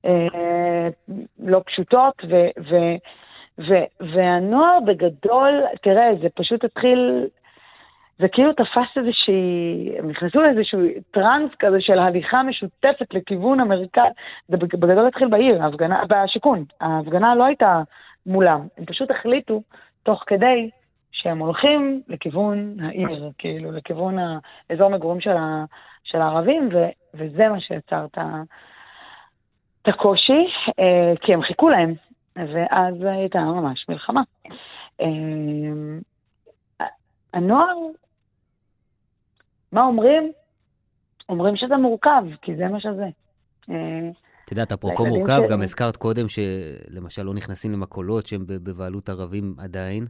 אה, 0.04 0.88
לא 1.38 1.60
פשוטות, 1.66 2.14
ו, 2.28 2.34
ו, 2.70 2.76
ו- 3.58 4.12
והנוער 4.14 4.78
בגדול, 4.86 5.62
תראה, 5.82 6.10
זה 6.22 6.28
פשוט 6.34 6.64
התחיל, 6.64 7.26
זה 8.18 8.28
כאילו 8.28 8.52
תפס 8.52 8.96
איזושהי, 8.96 9.92
הם 9.98 10.10
נכנסו 10.10 10.42
לאיזשהו 10.42 10.80
טראנס 11.10 11.50
כזה 11.58 11.80
של 11.80 11.98
הליכה 11.98 12.42
משותפת 12.42 13.14
לכיוון 13.14 13.60
המרכז, 13.60 14.12
זה 14.48 14.56
בגדול 14.56 15.06
התחיל 15.06 15.28
בעיר, 15.28 15.62
ההפגנה, 15.62 16.02
בשיכון, 16.08 16.64
ההפגנה 16.80 17.34
לא 17.34 17.44
הייתה 17.44 17.82
מולם, 18.26 18.60
הם 18.78 18.84
פשוט 18.84 19.10
החליטו 19.10 19.62
תוך 20.02 20.24
כדי 20.26 20.70
שהם 21.22 21.38
הולכים 21.38 22.02
לכיוון 22.08 22.76
העיר, 22.80 23.30
כאילו, 23.38 23.72
לכיוון 23.72 24.16
האזור 24.70 24.88
מגורים 24.88 25.20
של, 25.20 25.36
ה, 25.36 25.64
של 26.04 26.20
הערבים, 26.20 26.68
ו, 26.72 26.76
וזה 27.14 27.48
מה 27.48 27.60
שיצר 27.60 28.06
את 28.12 28.18
הקושי, 29.88 30.46
אה, 30.78 31.12
כי 31.20 31.34
הם 31.34 31.42
חיכו 31.42 31.68
להם. 31.68 31.94
ואז 32.36 32.94
הייתה 33.02 33.38
ממש 33.38 33.86
מלחמה. 33.88 34.22
אמ, 35.00 36.00
הנוער, 37.34 37.76
מה 39.72 39.82
אומרים? 39.82 40.32
אומרים 41.28 41.56
שזה 41.56 41.76
מורכב, 41.76 42.22
כי 42.42 42.56
זה 42.56 42.68
מה 42.68 42.80
שזה. 42.80 43.08
אה, 43.70 44.10
את 44.44 44.50
יודעת, 44.50 44.72
אפרופו 44.72 45.06
מורכב, 45.06 45.40
גם 45.50 45.62
הזכרת 45.62 45.96
קודם 45.96 46.26
שלמשל 46.28 47.22
לא 47.22 47.34
נכנסים 47.34 47.72
למקולות 47.72 48.26
שהם 48.26 48.44
בבעלות 48.46 49.08
ערבים 49.08 49.54
עדיין. 49.58 50.06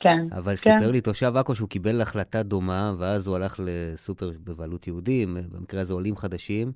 כן. 0.00 0.26
אבל 0.32 0.54
סיפר 0.54 0.90
לי 0.90 1.00
תושב 1.00 1.36
עכו 1.36 1.54
שהוא 1.54 1.68
קיבל 1.68 2.00
החלטה 2.00 2.42
דומה, 2.42 2.92
ואז 3.00 3.26
הוא 3.26 3.36
הלך 3.36 3.60
לסופר 3.64 4.30
בבעלות 4.46 4.86
יהודים, 4.86 5.36
במקרה 5.52 5.80
הזה 5.80 5.94
עולים 5.94 6.16
חדשים, 6.16 6.72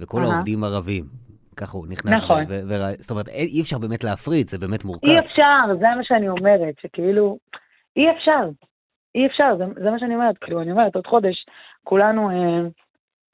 וכל 0.00 0.22
העובדים 0.22 0.64
ערבים. 0.64 1.04
ככה 1.56 1.78
הוא 1.78 1.86
נכנס. 1.86 2.24
נכון. 2.24 2.42
ו- 2.48 2.60
ו- 2.68 2.94
זאת 3.02 3.10
אומרת, 3.10 3.28
אי 3.28 3.60
אפשר 3.60 3.78
באמת 3.78 4.04
להפריד, 4.04 4.46
זה 4.46 4.58
באמת 4.58 4.84
מורכב. 4.84 5.08
אי 5.08 5.18
אפשר, 5.18 5.74
זה 5.80 5.86
מה 5.96 6.04
שאני 6.04 6.28
אומרת, 6.28 6.74
שכאילו, 6.80 7.38
אי 7.96 8.10
אפשר. 8.10 8.48
אי 9.14 9.26
אפשר, 9.26 9.56
זה, 9.58 9.64
זה 9.82 9.90
מה 9.90 9.98
שאני 9.98 10.14
אומרת, 10.14 10.38
כאילו, 10.38 10.60
אני 10.62 10.72
אומרת, 10.72 10.94
עוד 10.94 11.06
חודש 11.06 11.46
כולנו 11.84 12.30
אה, 12.30 12.68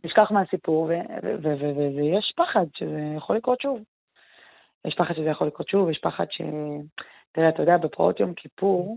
נשכח 0.05 0.31
מהסיפור, 0.31 0.91
ויש 1.97 2.33
פחד 2.37 2.65
שזה 2.75 3.15
יכול 3.17 3.37
לקרות 3.37 3.61
שוב. 3.61 3.79
יש 4.85 4.95
פחד 4.95 5.15
שזה 5.15 5.29
יכול 5.31 5.47
לקרות 5.47 5.69
שוב, 5.69 5.91
יש 5.91 5.99
פחד 6.03 6.25
ש... 6.31 6.43
תראה, 7.33 7.49
אתה 7.49 7.63
יודע, 7.63 7.77
בפרעות 7.77 8.21
יום 8.21 8.35
כיפור, 8.35 8.97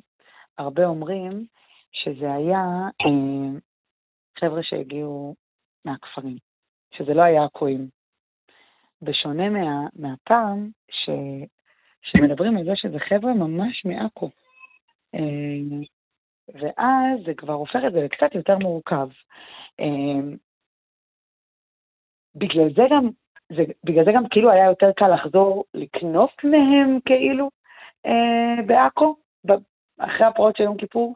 הרבה 0.57 0.85
אומרים 0.85 1.45
שזה 1.91 2.33
היה 2.33 2.63
אה, 3.01 3.59
חבר'ה 4.39 4.63
שהגיעו 4.63 5.35
מהכפרים, 5.85 6.37
שזה 6.93 7.13
לא 7.13 7.21
היה 7.21 7.43
עכואים. 7.43 7.87
בשונה 9.01 9.49
מה, 9.49 9.87
מהפעם 9.95 10.69
ש, 10.91 11.09
שמדברים 12.01 12.57
על 12.57 12.65
זה 12.65 12.71
שזה 12.75 12.99
חבר'ה 12.99 13.33
ממש 13.33 13.85
מעכו. 13.85 14.29
אה, 15.15 15.77
ואז 16.53 17.19
זה 17.25 17.33
כבר 17.37 17.53
הופך 17.53 17.79
את 17.87 17.93
זה 17.93 17.99
לקצת 18.01 18.35
יותר 18.35 18.57
מורכב. 18.57 19.09
אה, 19.79 20.35
בגלל 22.35 22.73
זה 22.75 22.83
גם, 22.91 23.09
זה, 23.49 23.63
בגלל 23.83 24.05
זה 24.05 24.11
גם 24.15 24.23
כאילו 24.31 24.51
היה 24.51 24.65
יותר 24.65 24.91
קל 24.91 25.13
לחזור 25.13 25.63
לקנוף 25.73 26.31
מהם 26.43 26.99
כאילו 27.05 27.49
אה, 28.05 28.63
בעכו, 28.65 29.15
אחרי 29.99 30.27
הפרעות 30.27 30.55
של 30.55 30.63
יום 30.63 30.77
כיפור. 30.77 31.15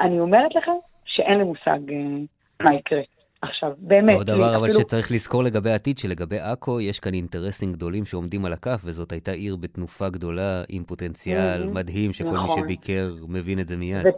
אני 0.00 0.20
אומרת 0.20 0.54
לך 0.54 0.64
שאין 1.04 1.38
לי 1.38 1.44
מושג 1.44 1.90
אה, 1.92 2.18
מה 2.60 2.74
יקרה. 2.74 3.00
עכשיו, 3.42 3.72
באמת. 3.78 4.16
עוד 4.16 4.26
דבר 4.26 4.56
אבל 4.56 4.68
אפילו... 4.68 4.80
שצריך 4.80 5.12
לזכור 5.12 5.44
לגבי 5.44 5.70
העתיד, 5.70 5.98
שלגבי 5.98 6.38
עכו 6.38 6.80
יש 6.80 7.00
כאן 7.00 7.14
אינטרסים 7.14 7.72
גדולים 7.72 8.04
שעומדים 8.04 8.44
על 8.44 8.52
הכף, 8.52 8.80
וזאת 8.84 9.12
הייתה 9.12 9.32
עיר 9.32 9.56
בתנופה 9.56 10.08
גדולה, 10.08 10.62
עם 10.68 10.84
פוטנציאל 10.84 11.62
mm-hmm. 11.62 11.74
מדהים, 11.74 12.12
שכל 12.12 12.28
נכון. 12.30 12.42
מי 12.42 12.48
שביקר 12.48 13.14
מבין 13.28 13.60
את 13.60 13.68
זה 13.68 13.76
מיד. 13.76 14.06
ו... 14.06 14.08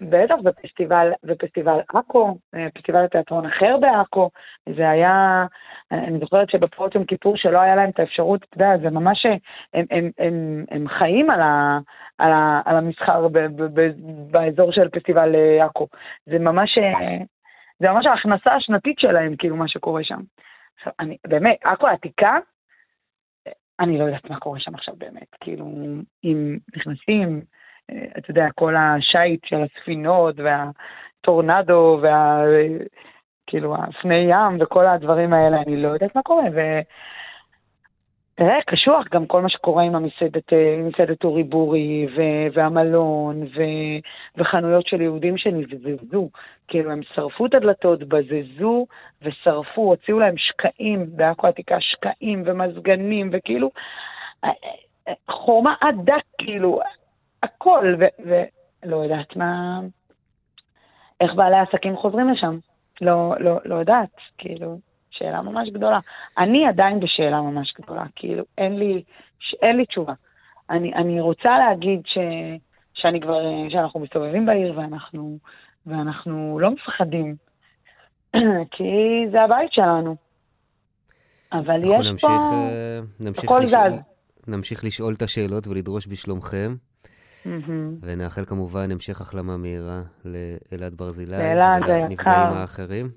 בטח, 0.00 0.34
ופסטיבל, 0.44 1.12
ופסטיבל 1.24 1.78
עכו, 1.88 2.38
אה, 2.54 2.66
פסטיבל 2.74 3.04
התיאטרון 3.04 3.46
אחר 3.46 3.76
בעכו, 3.80 4.30
זה 4.76 4.90
היה, 4.90 5.46
אני 5.92 6.18
זוכרת 6.18 6.50
שבפרוץ 6.50 6.94
יום 6.94 7.04
כיפור 7.04 7.36
שלא 7.36 7.58
היה 7.58 7.76
להם 7.76 7.90
את 7.90 7.98
האפשרות, 7.98 8.44
אתה 8.44 8.56
יודע, 8.56 8.78
זה 8.82 8.90
ממש, 8.90 9.26
הם, 9.26 9.38
הם, 9.74 9.86
הם, 9.90 10.10
הם 10.18 10.64
הם 10.70 10.88
חיים 10.88 11.30
על, 11.30 11.40
ה, 11.40 11.78
על, 12.18 12.32
ה, 12.32 12.60
על 12.64 12.76
המסחר 12.76 13.28
ב, 13.28 13.38
ב, 13.38 13.80
ב, 13.80 13.90
באזור 14.30 14.72
של 14.72 14.88
פסטיבל 14.88 15.34
אה, 15.34 15.64
עכו. 15.64 15.88
זה 16.26 16.38
ממש 16.38 16.78
זה 17.80 17.88
ממש 17.88 18.06
ההכנסה 18.06 18.54
השנתית 18.54 18.98
שלהם, 18.98 19.36
כאילו, 19.36 19.56
מה 19.56 19.68
שקורה 19.68 20.04
שם. 20.04 20.20
עכשיו, 20.76 20.92
אני, 21.00 21.16
באמת, 21.26 21.56
עכו 21.64 21.86
העתיקה, 21.86 22.38
אני 23.80 23.98
לא 23.98 24.04
יודעת 24.04 24.30
מה 24.30 24.40
קורה 24.40 24.60
שם 24.60 24.74
עכשיו 24.74 24.94
באמת. 24.98 25.26
כאילו, 25.40 25.66
אם 26.24 26.58
נכנסים, 26.76 27.28
אה, 27.36 27.59
אתה 28.18 28.30
יודע, 28.30 28.46
כל 28.54 28.74
השיט 28.76 29.44
של 29.44 29.56
הספינות 29.62 30.34
והטורנדו 30.38 31.98
וה... 32.02 32.42
כאילו, 33.46 33.74
הפני 33.76 34.26
ים 34.30 34.58
וכל 34.60 34.86
הדברים 34.86 35.32
האלה, 35.32 35.62
אני 35.66 35.76
לא 35.76 35.88
יודעת 35.88 36.16
מה 36.16 36.22
קורה. 36.22 36.44
ו... 36.54 36.60
תראה, 38.40 38.62
קשוח 38.66 39.06
גם 39.12 39.26
כל 39.26 39.42
מה 39.42 39.48
שקורה 39.48 39.82
עם 39.82 39.96
המסעדת, 39.96 40.52
אה, 40.52 40.76
מסעדת 40.78 41.24
אורי 41.24 41.42
בורי, 41.42 42.06
ו- 42.16 42.54
והמלון, 42.54 43.42
ו- 43.42 43.98
וחנויות 44.36 44.86
של 44.86 45.00
יהודים 45.00 45.38
שנבזזו. 45.38 46.28
כאילו, 46.68 46.90
הם 46.90 47.00
שרפו 47.14 47.46
את 47.46 47.54
הדלתות, 47.54 48.02
בזזו 48.02 48.86
ושרפו, 49.22 49.80
הוציאו 49.80 50.18
להם 50.18 50.34
שקעים, 50.36 51.06
בעכו 51.16 51.46
העתיקה 51.46 51.76
שקעים 51.80 52.42
ומזגנים, 52.46 53.30
וכאילו, 53.32 53.70
אה, 54.44 54.50
אה, 55.08 55.12
חומה 55.30 55.74
עדה, 55.80 56.16
כאילו, 56.38 56.80
הכל, 57.42 57.94
ולא 58.18 58.96
יודעת 58.96 59.36
מה... 59.36 59.80
איך 61.20 61.34
בעלי 61.34 61.56
העסקים 61.56 61.96
חוזרים 61.96 62.28
לשם. 62.28 62.58
לא, 63.00 63.34
לא, 63.40 63.58
לא 63.64 63.74
יודעת, 63.74 64.16
כאילו. 64.38 64.78
שאלה 65.20 65.40
ממש 65.46 65.68
גדולה. 65.68 65.98
אני 66.38 66.66
עדיין 66.66 67.00
בשאלה 67.00 67.40
ממש 67.40 67.74
גדולה, 67.80 68.04
כאילו, 68.16 68.44
אין 68.58 68.78
לי, 68.78 69.02
אין 69.62 69.76
לי 69.76 69.86
תשובה. 69.86 70.12
אני, 70.70 70.94
אני 70.94 71.20
רוצה 71.20 71.58
להגיד 71.58 72.00
ש, 72.04 72.18
שאני 72.94 73.20
כבר, 73.20 73.40
שאנחנו 73.68 74.00
מסתובבים 74.00 74.46
בעיר 74.46 74.78
ואנחנו, 74.78 75.38
ואנחנו 75.86 76.58
לא 76.60 76.70
מפחדים, 76.70 77.36
כי 78.74 78.84
זה 79.32 79.42
הבית 79.42 79.72
שלנו. 79.72 80.16
אבל 81.52 81.84
יש 81.84 82.06
נמשיך, 82.10 82.30
פה... 82.30 82.52
אה, 82.52 83.00
נמשיך 83.20 83.44
הכל 83.44 83.60
לשאול, 83.62 83.90
זז. 83.90 84.02
נמשיך 84.48 84.84
לשאול 84.84 85.14
את 85.16 85.22
השאלות 85.22 85.66
ולדרוש 85.66 86.06
בשלומכם. 86.06 86.74
Mm-hmm. 87.46 87.70
ונאחל 88.02 88.44
כמובן 88.44 88.90
המשך 88.90 89.20
החלמה 89.20 89.56
מהירה 89.56 90.02
לאלעד 90.24 90.94
ברזילי 90.94 91.36
ולנפגעים 91.36 92.52
האחרים. 92.52 93.10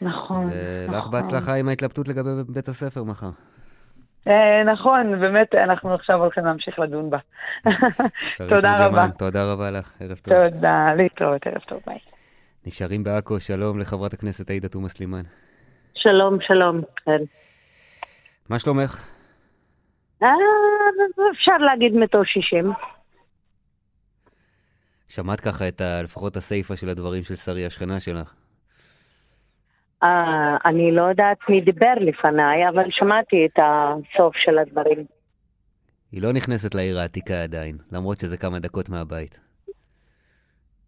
נכון, 0.00 0.50
ולך 0.52 0.96
נכון. 0.96 1.12
בהצלחה 1.12 1.54
עם 1.54 1.68
ההתלבטות 1.68 2.08
לגבי 2.08 2.30
בית 2.48 2.68
הספר 2.68 3.04
מחר. 3.04 3.30
אה, 4.28 4.64
נכון, 4.72 5.20
באמת, 5.20 5.54
אנחנו 5.54 5.94
עכשיו 5.94 6.16
הולכים 6.22 6.44
להמשיך 6.44 6.78
לדון 6.78 7.10
בה. 7.10 7.18
תודה 8.48 8.86
רבה. 8.86 9.06
תודה 9.18 9.52
רבה 9.52 9.70
לך, 9.70 9.94
ערב 10.00 10.16
טוב. 10.16 10.34
תודה, 10.48 10.94
להתראות, 10.96 11.46
ערב 11.46 11.62
טוב, 11.68 11.80
ביי. 11.86 11.98
נשארים 12.66 13.04
בעכו, 13.04 13.40
שלום 13.40 13.78
לחברת 13.78 14.12
הכנסת 14.12 14.50
עאידה 14.50 14.68
תומא 14.68 14.88
סלימאן. 14.88 15.22
שלום, 15.94 16.38
שלום, 16.40 16.80
כן. 17.04 17.22
מה 18.48 18.58
שלומך? 18.58 19.08
אה, 20.22 20.28
אפשר 21.32 21.58
להגיד 21.58 21.92
60. 22.24 22.72
שמעת 25.14 25.40
ככה 25.40 25.68
את 25.68 25.80
ה, 25.80 26.02
לפחות 26.02 26.36
הסיפה 26.36 26.76
של 26.76 26.88
הדברים 26.88 27.22
של 27.22 27.34
שרי, 27.34 27.66
השכנה 27.66 28.00
שלך. 28.00 28.34
Uh, 30.04 30.06
אני 30.64 30.92
לא 30.92 31.02
יודעת 31.02 31.38
מי 31.48 31.60
דיבר 31.60 31.94
לפניי, 32.00 32.68
אבל 32.68 32.84
שמעתי 32.90 33.46
את 33.46 33.58
הסוף 33.62 34.36
של 34.36 34.58
הדברים. 34.58 35.04
היא 36.12 36.22
לא 36.22 36.32
נכנסת 36.32 36.74
לעיר 36.74 36.98
העתיקה 36.98 37.42
עדיין, 37.42 37.76
למרות 37.92 38.18
שזה 38.18 38.36
כמה 38.36 38.58
דקות 38.58 38.88
מהבית. 38.88 39.40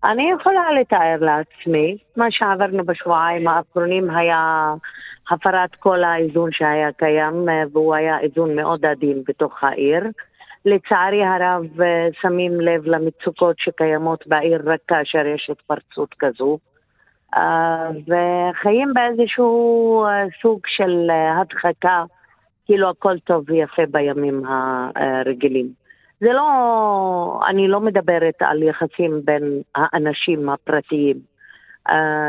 אני 0.04 0.30
יכולה 0.40 0.72
לתאר 0.80 1.16
לעצמי, 1.20 1.98
מה 2.16 2.26
שעברנו 2.30 2.84
בשבועיים 2.84 3.48
האחרונים 3.48 4.10
היה 4.10 4.74
הפרת 5.30 5.74
כל 5.78 6.04
האיזון 6.04 6.50
שהיה 6.52 6.92
קיים, 6.92 7.48
והוא 7.72 7.94
היה 7.94 8.20
איזון 8.20 8.56
מאוד 8.56 8.86
עדין 8.86 9.22
בתוך 9.28 9.64
העיר. 9.64 10.04
לצערי 10.64 11.24
הרב 11.24 11.62
שמים 12.20 12.60
לב 12.60 12.86
למצוקות 12.86 13.56
שקיימות 13.58 14.26
בעיר 14.26 14.62
רק 14.64 14.80
כאשר 14.88 15.26
יש 15.26 15.50
התפרצות 15.50 16.14
כזו. 16.18 16.58
וחיים 18.06 18.92
באיזשהו 18.94 20.06
סוג 20.42 20.60
של 20.66 21.10
הדחקה, 21.40 22.04
כאילו 22.66 22.90
הכל 22.90 23.18
טוב 23.18 23.44
ויפה 23.46 23.82
בימים 23.90 24.42
הרגילים. 24.94 25.68
זה 26.20 26.32
לא, 26.32 27.40
אני 27.48 27.68
לא 27.68 27.80
מדברת 27.80 28.34
על 28.40 28.62
יחסים 28.62 29.20
בין 29.24 29.62
האנשים 29.74 30.48
הפרטיים. 30.48 31.16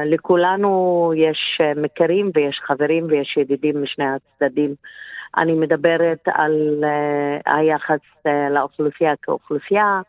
לכולנו 0.06 1.13
יש 1.15 1.62
מכרים 1.76 2.32
ויש 2.36 2.60
חברים 2.63 3.08
ויש 3.10 3.38
ידידים 3.38 3.84
משני 3.84 4.06
הצדדים. 4.06 4.76
אני 5.38 5.54
מדברת 5.54 6.24
על 6.26 6.84
uh, 6.84 7.52
היחס 7.52 8.00
uh, 8.28 8.54
לאוכלוסייה 8.54 9.13
כאוכלוסייה, 9.21 10.02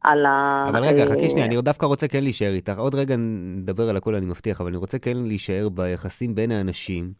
על 0.00 0.26
ה... 0.26 0.66
אבל 0.68 0.84
רגע, 0.84 1.06
חכי 1.06 1.30
שנייה, 1.30 1.46
אני 1.46 1.62
דווקא 1.62 1.86
רוצה 1.86 2.08
כן 2.08 2.22
להישאר 2.22 2.52
איתך. 2.52 2.78
עוד 2.78 2.94
רגע 2.94 3.14
נדבר 3.18 3.88
על 3.88 3.96
הכל, 3.96 4.14
אני 4.14 4.26
מבטיח, 4.26 4.60
אבל 4.60 4.68
אני 4.68 4.76
רוצה 4.76 4.98
כן 4.98 5.16
להישאר 5.16 5.68
ביחסים 5.68 6.34
בין 6.34 6.50
האנשים 6.50 7.12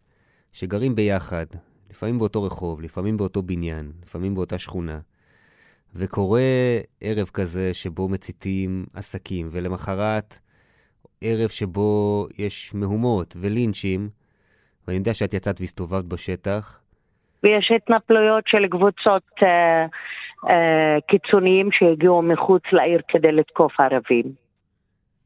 שגרים 0.52 0.94
ביחד, 0.94 1.46
לפעמים 1.90 2.18
באותו 2.18 2.42
רחוב, 2.42 2.82
לפעמים 2.82 3.16
באותו 3.16 3.42
בניין, 3.42 3.92
לפעמים 4.02 4.34
באותה 4.34 4.58
שכונה. 4.58 4.98
וקורה 5.94 6.40
ערב 7.00 7.30
כזה 7.34 7.74
שבו 7.74 8.08
מציתים 8.08 8.86
עסקים, 8.94 9.48
ולמחרת 9.50 10.38
ערב 11.20 11.48
שבו 11.48 12.26
יש 12.38 12.74
מהומות 12.74 13.36
ולינצ'ים, 13.40 14.08
ואני 14.86 14.98
יודע 14.98 15.14
שאת 15.14 15.34
יצאת 15.34 15.60
והסתובבת 15.60 16.04
בשטח. 16.04 16.79
ויש 17.42 17.72
התנפלויות 17.76 18.44
של 18.46 18.66
קבוצות 18.70 19.22
אה, 19.42 19.86
אה, 20.50 21.00
קיצוניים 21.08 21.68
שהגיעו 21.72 22.22
מחוץ 22.22 22.62
לעיר 22.72 23.00
כדי 23.08 23.32
לתקוף 23.32 23.80
ערבים. 23.80 24.32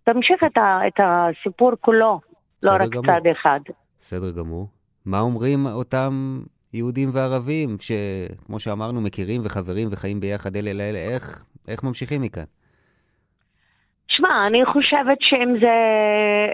תמשיך 0.04 0.44
את, 0.46 0.56
ה, 0.56 0.80
את 0.86 1.00
הסיפור 1.02 1.72
כולו, 1.80 2.20
לא 2.62 2.70
רק 2.70 2.88
גמור. 2.88 3.06
צד 3.06 3.26
אחד. 3.32 3.60
בסדר 3.98 4.30
גמור. 4.30 4.68
מה 5.06 5.20
אומרים 5.20 5.66
אותם 5.66 6.40
יהודים 6.72 7.08
וערבים, 7.12 7.76
שכמו 7.80 8.60
שאמרנו, 8.60 9.00
מכירים 9.00 9.40
וחברים 9.44 9.88
וחיים 9.90 10.20
ביחד 10.20 10.56
אלה 10.56 10.72
לאלה, 10.72 10.98
איך, 10.98 11.44
איך 11.68 11.84
ממשיכים 11.84 12.22
מכאן? 12.22 12.44
שמע, 14.16 14.46
אני 14.46 14.64
חושבת 14.64 15.18
שאם 15.20 15.54
זה 15.60 15.76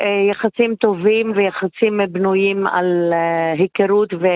אה, 0.03 0.31
יחסים 0.31 0.75
טובים 0.75 1.33
ויחסים 1.37 2.01
בנויים 2.13 2.67
על 2.67 3.11
אה, 3.13 3.53
היכרות 3.53 4.15
ו... 4.15 4.27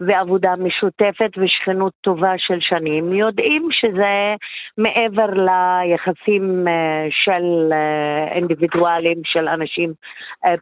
ועבודה 0.00 0.54
משותפת 0.58 1.30
ושכנות 1.38 1.92
טובה 2.00 2.32
של 2.36 2.58
שנים, 2.60 3.12
יודעים 3.12 3.68
שזה 3.70 4.34
מעבר 4.78 5.26
ליחסים 5.26 6.68
אה, 6.68 7.06
של 7.10 7.72
אינדיבידואלים, 8.34 9.16
של 9.24 9.48
אנשים 9.48 9.92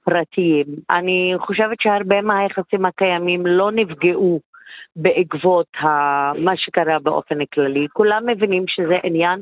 פרטיים. 0.05 0.65
אני 0.91 1.35
חושבת 1.39 1.81
שהרבה 1.81 2.21
מהיחסים 2.21 2.85
הקיימים 2.85 3.47
לא 3.47 3.71
נפגעו 3.73 4.41
בעקבות 4.97 5.67
מה 6.39 6.53
שקרה 6.57 6.99
באופן 6.99 7.35
כללי. 7.55 7.87
כולם 7.93 8.23
מבינים 8.27 8.65
שזה 8.69 8.95
עניין 9.03 9.41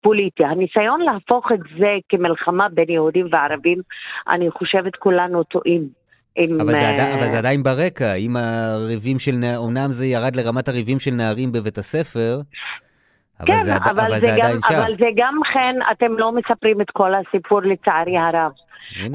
פוליטי. 0.00 0.44
הניסיון 0.44 1.00
להפוך 1.00 1.52
את 1.52 1.60
זה 1.78 1.96
כמלחמה 2.08 2.68
בין 2.68 2.88
יהודים 2.88 3.26
וערבים, 3.32 3.78
אני 4.28 4.50
חושבת 4.50 4.96
כולנו 4.96 5.44
טועים. 5.44 6.02
עם... 6.36 6.60
אבל, 6.60 6.72
זה 6.72 6.88
עדיין, 6.88 7.18
אבל 7.18 7.28
זה 7.28 7.38
עדיין 7.38 7.62
ברקע, 7.62 8.14
אם 8.14 8.36
הריבים 8.36 9.18
של 9.18 9.32
נערים, 9.32 9.58
אומנם 9.58 9.90
זה 9.90 10.06
ירד 10.06 10.36
לרמת 10.36 10.68
הריבים 10.68 10.98
של 10.98 11.10
נערים 11.10 11.52
בבית 11.52 11.78
הספר, 11.78 12.40
אבל 13.40 13.46
כן, 13.46 13.62
זה, 13.62 13.76
אבל, 13.76 13.90
אבל 13.90 14.20
זה, 14.20 14.26
זה 14.26 14.32
עדיין 14.32 14.56
שם. 14.68 14.74
אבל 14.74 14.96
זה 14.98 15.06
גם 15.16 15.34
כן, 15.54 15.76
אתם 15.92 16.18
לא 16.18 16.32
מספרים 16.32 16.80
את 16.80 16.90
כל 16.90 17.12
הסיפור 17.14 17.60
לצערי 17.62 18.18
הרב. 18.18 18.52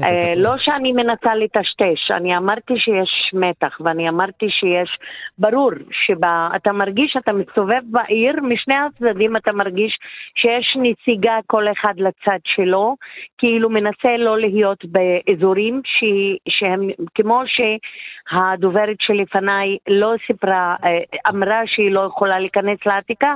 אה, 0.02 0.34
לא 0.36 0.54
שאני 0.58 0.92
מנסה 0.92 1.34
לטשטש, 1.34 2.10
אני 2.10 2.36
אמרתי 2.36 2.74
שיש 2.78 3.30
מתח 3.32 3.80
ואני 3.80 4.08
אמרתי 4.08 4.46
שיש, 4.50 4.98
ברור 5.38 5.70
שאתה 5.90 6.72
מרגיש, 6.72 7.16
אתה 7.18 7.32
מסתובב 7.32 7.80
בעיר, 7.90 8.40
משני 8.42 8.74
הצדדים 8.74 9.36
אתה 9.36 9.52
מרגיש 9.52 9.98
שיש 10.36 10.76
נסיגה 10.82 11.38
כל 11.46 11.64
אחד 11.72 11.94
לצד 11.96 12.38
שלו, 12.44 12.96
כאילו 13.38 13.70
מנסה 13.70 14.16
לא 14.18 14.38
להיות 14.38 14.84
באזורים 14.84 15.80
ש, 15.84 16.04
שהם, 16.48 16.88
כמו 17.14 17.42
שהדוברת 17.46 18.96
שלפניי 19.00 19.76
לא 19.88 20.14
סיפרה, 20.26 20.76
אה, 20.84 20.98
אמרה 21.28 21.60
שהיא 21.66 21.90
לא 21.90 22.00
יכולה 22.00 22.38
להיכנס 22.38 22.78
לעתיקה, 22.86 23.34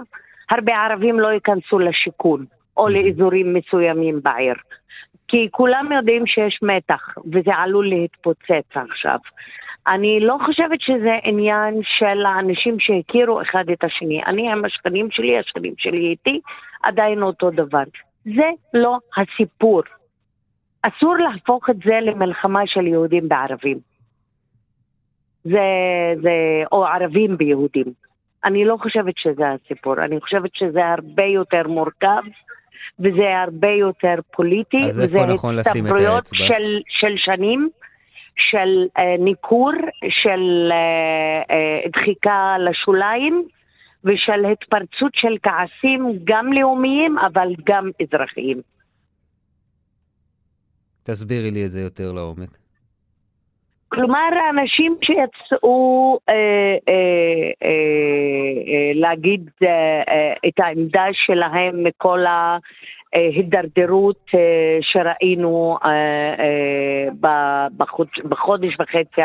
הרבה 0.50 0.72
ערבים 0.76 1.20
לא 1.20 1.28
ייכנסו 1.28 1.78
לשיכון 1.78 2.44
או 2.76 2.88
לאזורים 2.88 3.54
מסוימים 3.54 4.20
בעיר. 4.22 4.54
כי 5.32 5.48
כולם 5.50 5.92
יודעים 5.92 6.26
שיש 6.26 6.58
מתח, 6.62 7.14
וזה 7.32 7.54
עלול 7.54 7.88
להתפוצץ 7.88 8.68
עכשיו. 8.74 9.18
אני 9.86 10.20
לא 10.20 10.36
חושבת 10.46 10.80
שזה 10.80 11.18
עניין 11.22 11.80
של 11.98 12.26
האנשים 12.26 12.76
שהכירו 12.80 13.42
אחד 13.42 13.64
את 13.72 13.84
השני. 13.84 14.24
אני 14.24 14.52
עם 14.52 14.64
השכנים 14.64 15.08
שלי, 15.10 15.38
השכנים 15.38 15.74
שלי 15.78 16.10
איתי, 16.10 16.40
עדיין 16.82 17.22
אותו 17.22 17.50
דבר. 17.50 17.82
זה 18.24 18.50
לא 18.74 18.98
הסיפור. 19.16 19.82
אסור 20.82 21.16
להפוך 21.16 21.70
את 21.70 21.76
זה 21.84 21.98
למלחמה 22.02 22.62
של 22.66 22.86
יהודים 22.86 23.28
בערבים. 23.28 23.78
זה, 25.44 25.68
זה, 26.22 26.32
או 26.72 26.86
ערבים 26.86 27.36
ביהודים. 27.36 27.86
אני 28.44 28.64
לא 28.64 28.76
חושבת 28.82 29.14
שזה 29.16 29.44
הסיפור, 29.48 30.04
אני 30.04 30.20
חושבת 30.20 30.50
שזה 30.54 30.86
הרבה 30.86 31.24
יותר 31.24 31.68
מורכב. 31.68 32.22
וזה 32.98 33.38
הרבה 33.44 33.68
יותר 33.68 34.14
פוליטי. 34.32 34.84
אז 34.88 35.00
איפה 35.00 35.26
נכון 35.26 35.56
לשים 35.56 35.86
את 35.86 35.92
האצבע? 35.92 36.38
של, 36.38 36.80
של 36.88 37.14
שנים, 37.16 37.68
של 38.50 38.86
uh, 38.98 39.22
ניכור, 39.24 39.72
של 40.22 40.72
uh, 40.72 41.50
uh, 41.50 41.90
דחיקה 42.00 42.56
לשוליים. 42.70 43.48
ושל 44.04 44.44
התפרצות 44.52 45.12
של 45.14 45.36
כעסים 45.42 46.18
גם 46.24 46.52
לאומיים 46.52 47.18
אבל 47.18 47.48
גם 47.66 47.90
אזרחיים. 48.02 48.60
תסבירי 51.02 51.50
לי 51.50 51.64
את 51.64 51.70
זה 51.70 51.80
יותר 51.80 52.12
לעומק. 52.12 52.61
כלומר, 53.94 54.28
האנשים 54.46 54.96
שיצאו 55.02 56.18
אה, 56.28 56.34
אה, 56.34 56.94
אה, 57.62 57.68
אה, 58.68 58.92
להגיד 58.94 59.50
אה, 59.62 59.68
אה, 60.08 60.32
את 60.48 60.60
העמדה 60.60 61.04
שלהם 61.12 61.84
מכל 61.84 62.24
ההידרדרות 63.14 64.30
שראינו 64.80 65.78
בחודש 68.28 68.74
וחצי 68.80 69.20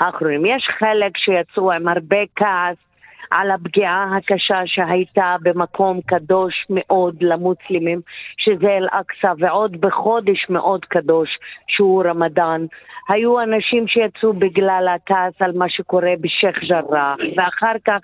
האחרונים. 0.00 0.46
יש 0.46 0.68
חלק 0.78 1.16
שיצאו 1.16 1.72
עם 1.72 1.88
הרבה 1.88 2.18
כעס 2.36 2.89
על 3.30 3.50
הפגיעה 3.50 4.16
הקשה 4.16 4.60
שהייתה 4.66 5.36
במקום 5.42 6.00
קדוש 6.06 6.66
מאוד 6.70 7.14
למוסלמים, 7.20 8.00
שזה 8.36 8.68
אל-אקצא, 8.68 9.32
ועוד 9.38 9.80
בחודש 9.80 10.46
מאוד 10.50 10.84
קדוש, 10.84 11.28
שהוא 11.68 12.04
רמדאן. 12.04 12.66
היו 13.08 13.40
אנשים 13.40 13.88
שיצאו 13.88 14.32
בגלל 14.32 14.88
הכעס 14.94 15.42
על 15.42 15.52
מה 15.54 15.68
שקורה 15.68 16.12
בשייח' 16.20 16.58
ג'ראח, 16.68 17.18
ואחר 17.36 17.74
כך 17.86 18.00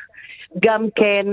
גם 0.62 0.86
כן 0.96 1.26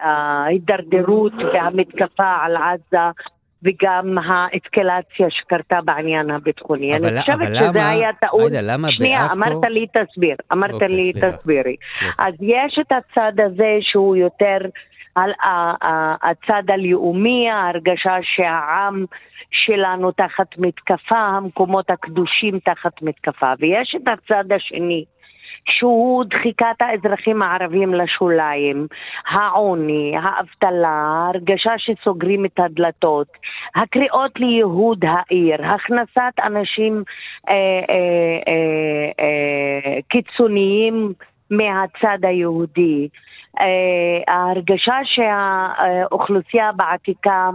ההידרדרות 0.00 1.32
והמתקפה 1.52 2.36
על 2.42 2.56
עזה 2.56 3.20
וגם 3.62 4.18
האסקלציה 4.18 5.26
שקרתה 5.30 5.78
בעניין 5.84 6.30
הביטחוני. 6.30 6.96
אבל, 6.96 7.08
אני 7.08 7.20
חושבת 7.20 7.48
שזה 7.54 7.68
למה, 7.68 7.88
היה 7.88 8.10
טעות. 8.20 8.52
עאידה, 8.52 8.72
למה 8.74 8.92
שנייה, 8.92 9.22
בעכו... 9.22 9.34
אמרת 9.34 9.70
לי 9.70 9.86
תסביר, 9.86 10.36
אמרת 10.52 10.72
אוקיי, 10.72 10.88
לי 10.88 11.12
סליחה, 11.12 11.32
תסבירי. 11.32 11.76
סליחה. 11.98 12.22
אז 12.28 12.34
יש 12.40 12.78
את 12.80 12.92
הצד 12.92 13.40
הזה 13.40 13.78
שהוא 13.80 14.16
יותר 14.16 14.58
על 15.14 15.32
הצד 16.22 16.62
הלאומי, 16.68 17.50
ההרגשה 17.50 18.16
שהעם 18.22 19.04
שלנו 19.50 20.12
תחת 20.12 20.58
מתקפה, 20.58 21.18
המקומות 21.18 21.90
הקדושים 21.90 22.58
תחת 22.58 23.02
מתקפה, 23.02 23.52
ויש 23.58 23.96
את 23.96 24.08
הצד 24.08 24.52
השני. 24.52 25.04
שהוא 25.68 26.24
דחיקת 26.24 26.76
האזרחים 26.80 27.42
הערבים 27.42 27.94
לשוליים, 27.94 28.86
העוני, 29.30 30.14
האבטלה, 30.22 30.88
ההרגשה 30.88 31.72
שסוגרים 31.78 32.44
את 32.44 32.58
הדלתות, 32.58 33.28
הקריאות 33.74 34.40
לייהוד 34.40 35.04
העיר, 35.04 35.66
הכנסת 35.66 36.40
אנשים 36.44 37.02
אה, 37.48 37.54
אה, 37.54 38.38
אה, 38.48 39.24
אה, 39.24 40.00
קיצוניים 40.08 41.12
מהצד 41.50 42.18
היהודי, 42.22 43.08
אה, 43.60 44.34
ההרגשה 44.34 44.98
שהאוכלוסייה 45.04 46.72
בעתיקה 46.72 47.50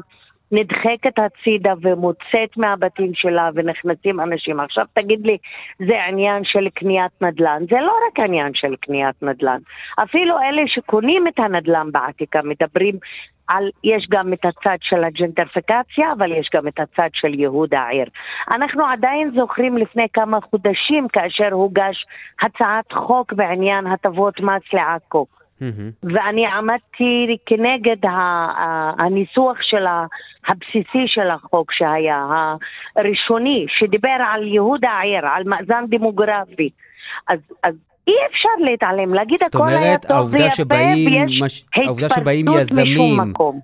נדחקת 0.51 1.19
הצידה 1.19 1.73
ומוצאת 1.81 2.57
מהבתים 2.57 3.11
שלה 3.13 3.49
ונכנסים 3.55 4.19
אנשים. 4.19 4.59
עכשיו 4.59 4.85
תגיד 4.93 5.25
לי, 5.25 5.37
זה 5.79 6.03
עניין 6.07 6.43
של 6.43 6.69
קניית 6.69 7.11
נדל"ן. 7.21 7.63
זה 7.69 7.75
לא 7.81 7.93
רק 8.07 8.19
עניין 8.19 8.51
של 8.53 8.75
קניית 8.75 9.23
נדל"ן. 9.23 9.59
אפילו 10.03 10.39
אלה 10.39 10.61
שקונים 10.67 11.27
את 11.27 11.39
הנדל"ן 11.39 11.91
בעתיקה 11.91 12.39
מדברים 12.43 12.95
על, 13.47 13.69
יש 13.83 14.07
גם 14.09 14.33
את 14.33 14.45
הצד 14.45 14.77
של 14.81 15.03
הג'נטריפיקציה, 15.03 16.11
אבל 16.17 16.31
יש 16.31 16.49
גם 16.53 16.67
את 16.67 16.79
הצד 16.79 17.09
של 17.13 17.33
ייהוד 17.33 17.73
העיר. 17.73 18.07
אנחנו 18.51 18.85
עדיין 18.85 19.31
זוכרים 19.35 19.77
לפני 19.77 20.07
כמה 20.13 20.41
חודשים 20.41 21.07
כאשר 21.07 21.53
הוגש 21.53 22.05
הצעת 22.41 22.91
חוק 22.91 23.33
בעניין 23.33 23.87
הטבות 23.87 24.39
מס 24.39 24.73
לעכו. 24.73 25.25
Mm-hmm. 25.61 26.07
ואני 26.13 26.45
עמדתי 26.45 27.37
כנגד 27.45 28.09
הניסוח 28.97 29.57
של 29.61 29.85
הבסיסי 30.47 31.03
של 31.07 31.29
החוק 31.29 31.71
שהיה, 31.71 32.25
הראשוני, 32.95 33.65
שדיבר 33.79 34.17
על 34.33 34.47
ייהוד 34.47 34.85
העיר, 34.85 35.25
על 35.25 35.43
מאזן 35.43 35.85
דמוגרפי. 35.89 36.69
אז, 37.27 37.39
אז 37.63 37.75
אי 38.07 38.13
אפשר 38.31 38.71
להתעלם, 38.71 39.13
להגיד 39.13 39.39
הכל 39.43 39.67
היה 39.67 39.97
טוב 39.97 40.33
ויפה 40.33 40.75
ויש 40.75 41.41
מש... 41.41 41.65
העובדה 41.75 42.09
שבאים 42.09 42.45
יזמים, 42.59 43.17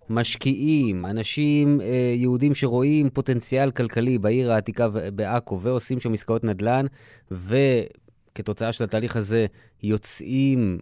משקיעים, 0.10 1.06
אנשים 1.06 1.82
אה, 1.82 2.14
יהודים 2.16 2.54
שרואים 2.54 3.10
פוטנציאל 3.10 3.72
כלכלי 3.72 4.18
בעיר 4.18 4.52
העתיקה 4.52 4.88
בעכו 5.14 5.60
ועושים 5.60 6.00
שם 6.00 6.14
עסקאות 6.14 6.44
נדל"ן, 6.44 6.86
וכתוצאה 7.32 8.74
של 8.74 8.84
התהליך 8.84 9.16
הזה 9.16 9.46
יוצאים 9.84 10.78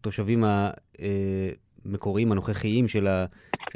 התושבים 0.00 0.44
המקוריים, 1.84 2.32
הנוכחיים 2.32 2.88
של 2.88 3.08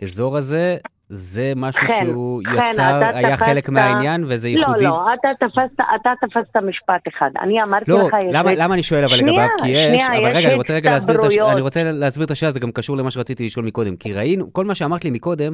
האזור 0.03 0.37
הזה, 0.37 0.77
זה 1.09 1.53
משהו 1.57 1.87
כן, 1.87 2.01
שהוא 2.05 2.43
כן, 2.45 2.65
יצר, 2.71 3.01
היה 3.15 3.37
תפסת... 3.37 3.47
חלק 3.47 3.69
מהעניין 3.69 4.25
וזה 4.27 4.49
לא, 4.49 4.59
ייחודי? 4.59 4.85
לא, 4.85 4.91
לא, 4.91 5.15
אתה 5.15 5.29
תפסת, 5.47 5.87
אתה 6.01 6.11
תפסת 6.21 6.57
משפט 6.57 7.03
אחד. 7.09 7.31
אני 7.43 7.63
אמרתי 7.63 7.91
לא, 7.91 8.09
לך... 8.09 8.15
למה, 8.33 8.53
יש... 8.53 8.59
למה 8.59 8.75
אני 8.75 8.83
שואל 8.83 9.05
אבל 9.05 9.17
לגביו? 9.17 9.49
כי 9.63 9.69
יש, 9.69 9.87
שנייה, 9.87 10.07
אבל 10.07 10.31
יש 10.31 10.37
רגע, 10.37 10.49
אני 10.49 10.57
רוצה 10.57 10.75
רגע 10.75 10.91
להסביר 10.91 11.21
את, 11.21 11.25
הש... 11.25 11.39
אני 11.39 11.61
רוצה 11.61 11.93
להסביר 11.93 12.27
את 12.27 12.31
השאלה, 12.31 12.53
זה 12.53 12.61
גם 12.61 12.73
קשור 12.73 12.97
למה 12.97 13.11
שרציתי 13.11 13.47
לשאול 13.47 13.65
מקודם. 13.65 13.97
כי 13.97 14.13
ראינו, 14.13 14.53
כל 14.53 14.65
מה 14.65 14.75
שאמרת 14.75 15.05
לי 15.05 15.11
מקודם, 15.11 15.53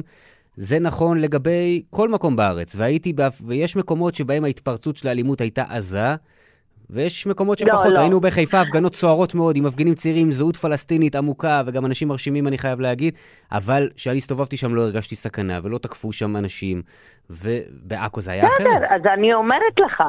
זה 0.55 0.79
נכון 0.79 1.21
לגבי 1.21 1.83
כל 1.89 2.09
מקום 2.09 2.35
בארץ. 2.35 2.75
והייתי, 2.75 3.13
באף, 3.13 3.41
ויש 3.45 3.75
מקומות 3.75 4.15
שבהם 4.15 4.43
ההתפרצות 4.45 4.97
של 4.97 5.07
האלימות 5.07 5.41
הייתה 5.41 5.63
עזה, 5.69 6.15
ויש 6.91 7.27
מקומות 7.27 7.57
שפחות. 7.57 7.85
לא, 7.85 7.93
לא. 7.93 7.99
ראינו 7.99 8.19
בחיפה 8.19 8.61
הפגנות 8.61 8.95
סוערות 8.95 9.35
מאוד, 9.35 9.55
עם 9.57 9.65
מפגינים 9.65 9.93
צעירים, 9.93 10.25
עם 10.25 10.31
זהות 10.31 10.55
פלסטינית 10.55 11.15
עמוקה, 11.15 11.61
וגם 11.65 11.85
אנשים 11.85 12.07
מרשימים, 12.07 12.47
אני 12.47 12.57
חייב 12.57 12.79
להגיד, 12.79 13.13
אבל 13.51 13.89
כשאני 13.95 14.17
הסתובבתי 14.17 14.57
שם 14.57 14.75
לא 14.75 14.81
הרגשתי 14.81 15.15
סכנה, 15.15 15.59
ולא 15.63 15.77
תקפו 15.77 16.13
שם 16.13 16.35
אנשים, 16.37 16.81
ובעכו 17.29 18.21
זה 18.21 18.31
היה 18.31 18.47
אחרת. 18.47 18.67
בסדר, 18.67 18.95
אז 18.95 19.01
אני 19.13 19.33
אומרת 19.33 19.79
לך, 19.79 20.03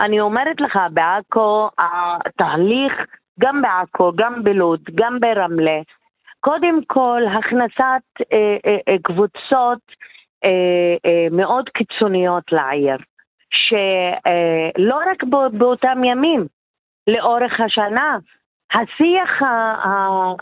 אני 0.00 0.20
אומרת 0.20 0.60
לך, 0.60 0.78
בעכו 0.92 1.68
התהליך, 1.78 2.92
גם 3.40 3.62
בעכו, 3.62 4.12
גם 4.16 4.44
בלוד, 4.44 4.80
גם 4.94 5.20
ברמלה, 5.20 5.80
קודם 6.40 6.80
כל 6.86 7.22
הכנסת 7.38 8.06
אה, 8.32 8.56
אה, 8.66 8.76
אה, 8.88 8.96
קבוצות 9.02 9.78
אה, 10.44 10.50
אה, 11.06 11.26
מאוד 11.30 11.68
קיצוניות 11.68 12.44
לעיר. 12.52 12.96
שלא 13.50 14.96
רק 15.10 15.24
באותם 15.52 16.04
ימים, 16.04 16.46
לאורך 17.06 17.60
השנה, 17.60 18.18
השיח 18.72 19.42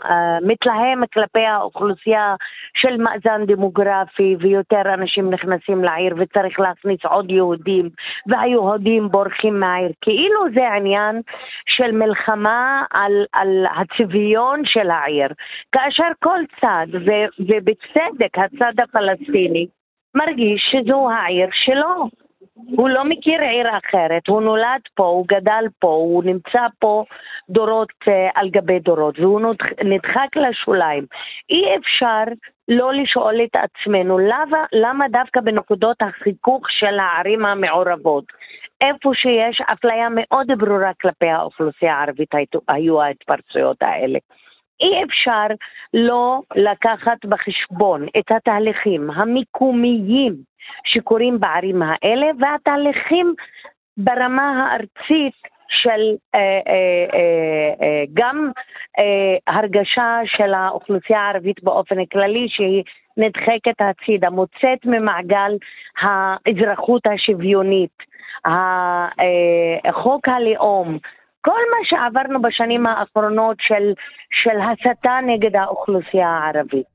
המתלהם 0.03 1.05
כלפי 1.13 1.45
האוכלוסייה 1.45 2.35
של 2.77 2.97
מאזן 2.97 3.45
דמוגרפי 3.45 4.35
ויותר 4.39 4.93
אנשים 4.93 5.29
נכנסים 5.29 5.83
לעיר 5.83 6.15
וצריך 6.17 6.59
להכניס 6.59 6.99
עוד 7.05 7.31
יהודים 7.31 7.89
והיהודים 8.27 9.09
בורחים 9.09 9.59
מהעיר. 9.59 9.91
כאילו 10.01 10.41
זה 10.53 10.73
עניין 10.73 11.21
של 11.77 11.91
מלחמה 11.91 12.83
על, 12.91 13.25
על 13.33 13.65
הצביון 13.75 14.61
של 14.65 14.89
העיר. 14.89 15.27
כאשר 15.71 16.09
כל 16.23 16.39
צד 16.61 16.87
ובצדק 17.39 18.37
הצד 18.37 18.73
הפלסטיני 18.83 19.67
מרגיש 20.15 20.61
שזו 20.71 21.09
העיר 21.11 21.47
שלו 21.51 22.09
הוא 22.55 22.89
לא 22.89 23.03
מכיר 23.03 23.41
עיר 23.41 23.67
אחרת, 23.77 24.27
הוא 24.27 24.41
נולד 24.41 24.81
פה, 24.95 25.03
הוא 25.03 25.25
גדל 25.27 25.65
פה, 25.79 25.87
הוא 25.87 26.23
נמצא 26.23 26.65
פה 26.79 27.03
דורות 27.49 27.89
uh, 28.03 28.11
על 28.35 28.49
גבי 28.49 28.79
דורות, 28.79 29.19
והוא 29.19 29.41
נדחק 29.83 30.35
לשוליים. 30.35 31.05
אי 31.49 31.77
אפשר 31.77 32.23
לא 32.67 32.93
לשאול 32.93 33.35
את 33.43 33.55
עצמנו 33.55 34.17
למה, 34.17 34.65
למה 34.73 35.05
דווקא 35.09 35.41
בנקודות 35.41 35.97
החיכוך 36.01 36.71
של 36.71 36.99
הערים 36.99 37.45
המעורבות, 37.45 38.25
איפה 38.81 39.11
שיש 39.13 39.61
אפליה 39.73 40.07
מאוד 40.11 40.47
ברורה 40.57 40.91
כלפי 41.01 41.27
האוכלוסייה 41.29 41.95
הערבית 41.95 42.29
היו 42.67 43.01
ההתפרצויות 43.01 43.77
האלה. 43.81 44.19
אי 44.81 45.03
אפשר 45.03 45.55
לא 45.93 46.41
לקחת 46.55 47.25
בחשבון 47.25 48.05
את 48.19 48.31
התהליכים 48.31 49.11
המקומיים 49.11 50.35
שקורים 50.85 51.39
בערים 51.39 51.81
האלה 51.81 52.27
והתהליכים 52.39 53.33
ברמה 53.97 54.69
הארצית 54.71 55.55
של 55.69 56.15
אה, 56.35 56.39
אה, 56.39 57.05
אה, 57.13 57.73
אה, 57.81 58.03
גם 58.13 58.51
אה, 58.99 59.53
הרגשה 59.55 60.19
של 60.25 60.53
האוכלוסייה 60.53 61.19
הערבית 61.19 61.63
באופן 61.63 62.05
כללי 62.05 62.47
שהיא 62.49 62.83
נדחקת 63.17 63.81
הצידה, 63.81 64.29
מוצאת 64.29 64.85
ממעגל 64.85 65.51
האזרחות 66.01 67.01
השוויונית, 67.07 67.97
אה, 68.45 69.07
חוק 69.91 70.27
הלאום, 70.29 70.97
כל 71.45 71.61
מה 71.71 71.77
שעברנו 71.83 72.41
בשנים 72.41 72.85
האחרונות 72.87 73.57
של, 73.59 73.93
של 74.31 74.57
הסתה 74.59 75.19
נגד 75.25 75.55
האוכלוסייה 75.55 76.29
הערבית. 76.29 76.87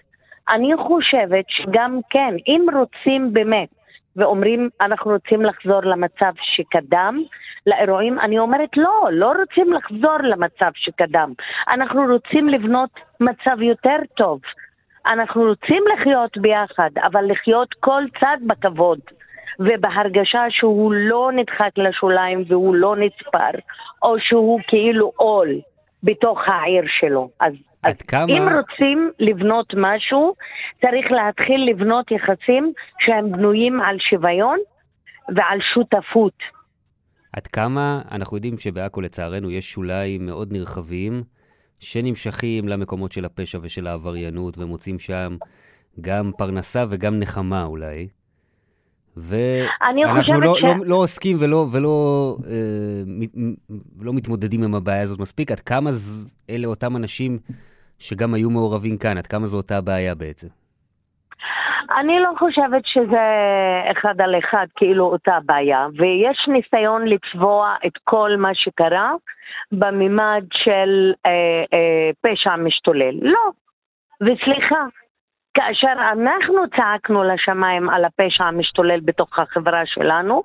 אני 0.49 0.77
חושבת 0.77 1.45
שגם 1.49 2.01
כן, 2.11 2.35
אם 2.47 2.67
רוצים 2.75 3.33
באמת, 3.33 3.69
ואומרים 4.17 4.69
אנחנו 4.81 5.11
רוצים 5.11 5.43
לחזור 5.43 5.81
למצב 5.83 6.33
שקדם 6.43 7.23
לאירועים, 7.67 8.21
אני 8.21 8.39
אומרת 8.39 8.77
לא, 8.77 9.09
לא 9.13 9.33
רוצים 9.41 9.73
לחזור 9.73 10.19
למצב 10.23 10.71
שקדם. 10.75 11.33
אנחנו 11.69 12.03
רוצים 12.13 12.49
לבנות 12.49 12.91
מצב 13.21 13.63
יותר 13.63 13.99
טוב. 14.17 14.41
אנחנו 15.07 15.43
רוצים 15.43 15.85
לחיות 15.95 16.39
ביחד, 16.39 16.91
אבל 17.03 17.25
לחיות 17.31 17.75
כל 17.81 18.03
צד 18.21 18.37
בכבוד. 18.47 19.01
ובהרגשה 19.61 20.43
שהוא 20.51 20.93
לא 20.93 21.31
נדחק 21.37 21.71
לשוליים 21.77 22.45
והוא 22.49 22.75
לא 22.75 22.97
נספר, 22.97 23.59
או 24.03 24.15
שהוא 24.21 24.61
כאילו 24.69 25.13
עול 25.17 25.61
בתוך 26.03 26.39
העיר 26.47 26.85
שלו. 27.01 27.31
אז, 27.41 27.53
אז 27.83 28.03
כמה... 28.03 28.25
אם 28.29 28.43
רוצים 28.43 29.11
לבנות 29.19 29.67
משהו, 29.77 30.35
צריך 30.81 31.07
להתחיל 31.11 31.71
לבנות 31.71 32.11
יחסים 32.11 32.73
שהם 32.99 33.33
בנויים 33.33 33.81
על 33.81 33.97
שוויון 34.11 34.59
ועל 35.29 35.59
שותפות. 35.75 36.39
עד 37.33 37.47
כמה 37.47 38.01
אנחנו 38.13 38.37
יודעים 38.37 38.59
שבעכו 38.59 39.01
לצערנו 39.01 39.51
יש 39.51 39.73
שוליים 39.73 40.27
מאוד 40.27 40.53
נרחבים 40.53 41.23
שנמשכים 41.81 42.69
למקומות 42.69 43.13
של 43.13 43.25
הפשע 43.25 43.59
ושל 43.63 43.87
העבריינות 43.87 44.59
ומוצאים 44.59 44.99
שם 44.99 45.37
גם 46.01 46.31
פרנסה 46.39 46.85
וגם 46.91 47.19
נחמה 47.19 47.65
אולי. 47.65 48.09
ואנחנו 49.21 50.41
לא, 50.41 50.55
ש... 50.57 50.63
לא, 50.63 50.75
לא 50.87 50.95
עוסקים 50.95 51.37
ולא, 51.41 51.67
ולא 51.73 52.37
אה, 52.47 53.03
לא 54.01 54.13
מתמודדים 54.13 54.63
עם 54.63 54.75
הבעיה 54.75 55.03
הזאת 55.03 55.21
מספיק. 55.21 55.51
עד 55.51 55.61
כמה 55.61 55.91
ז... 55.91 56.37
אלה 56.51 56.67
אותם 56.67 56.97
אנשים 56.97 57.39
שגם 57.99 58.35
היו 58.35 58.51
מעורבים 58.51 58.99
כאן? 58.99 59.19
עד 59.19 59.27
כמה 59.27 59.47
זו 59.47 59.57
אותה 59.57 59.81
בעיה 59.81 60.15
בעצם? 60.15 60.49
אני 61.99 62.21
לא 62.21 62.31
חושבת 62.39 62.83
שזה 62.87 63.27
אחד 63.93 64.21
על 64.21 64.39
אחד, 64.39 64.67
כאילו 64.77 65.05
אותה 65.05 65.39
בעיה, 65.47 65.87
ויש 65.99 66.49
ניסיון 66.49 67.09
לצבוע 67.09 67.75
את 67.87 67.93
כל 68.05 68.31
מה 68.39 68.51
שקרה 68.55 69.13
בממד 69.73 70.45
של 70.53 71.13
אה, 71.27 71.31
אה, 71.73 72.11
פשע 72.21 72.57
משתולל. 72.57 73.15
לא. 73.23 73.51
וסליחה, 74.21 74.85
כאשר 75.61 75.93
אנחנו 76.13 76.63
צעקנו 76.77 77.25
לשמיים 77.25 77.91
על 77.91 78.05
הפשע 78.05 78.45
המשתולל 78.45 79.01
בתוך 79.05 79.39
החברה 79.39 79.83
שלנו, 79.87 80.43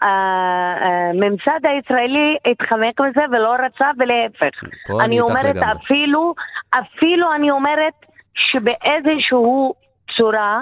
הממסד 0.00 1.60
הישראלי 1.62 2.36
התחמק 2.50 3.00
מזה 3.00 3.20
ולא 3.32 3.54
רצה, 3.54 3.90
ולהפך. 3.98 4.64
אני 5.04 5.20
אומרת 5.20 5.56
אפילו, 5.56 6.34
אפילו 6.70 7.34
אני 7.34 7.50
אומרת 7.50 7.94
שבאיזשהו 8.34 9.74
צורה 10.16 10.60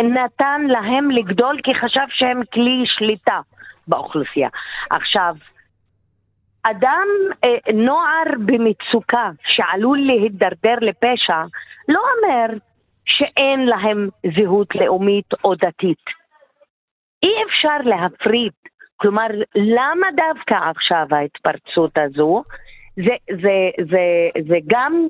נתן 0.00 0.60
להם 0.68 1.10
לגדול 1.10 1.56
כי 1.64 1.74
חשב 1.74 2.06
שהם 2.08 2.40
כלי 2.52 2.84
שליטה 2.86 3.40
באוכלוסייה. 3.88 4.48
עכשיו, 4.90 5.34
אדם, 6.62 7.06
אה, 7.44 7.72
נוער 7.72 8.24
במצוקה 8.46 9.30
שעלול 9.46 9.98
להידרדר 9.98 10.74
לפשע, 10.80 11.42
לא 11.88 12.00
אומר 12.00 12.58
שאין 13.04 13.66
להם 13.66 14.08
זהות 14.36 14.74
לאומית 14.74 15.26
או 15.44 15.54
דתית. 15.54 16.04
אי 17.22 17.34
אפשר 17.46 17.78
להפריד. 17.84 18.52
כלומר, 18.96 19.26
למה 19.54 20.06
דווקא 20.16 20.54
עכשיו 20.54 21.06
ההתפרצות 21.10 21.98
הזו? 21.98 22.42
זה, 22.96 23.16
זה, 23.42 23.84
זה, 23.90 24.00
זה 24.48 24.56
גם, 24.66 25.06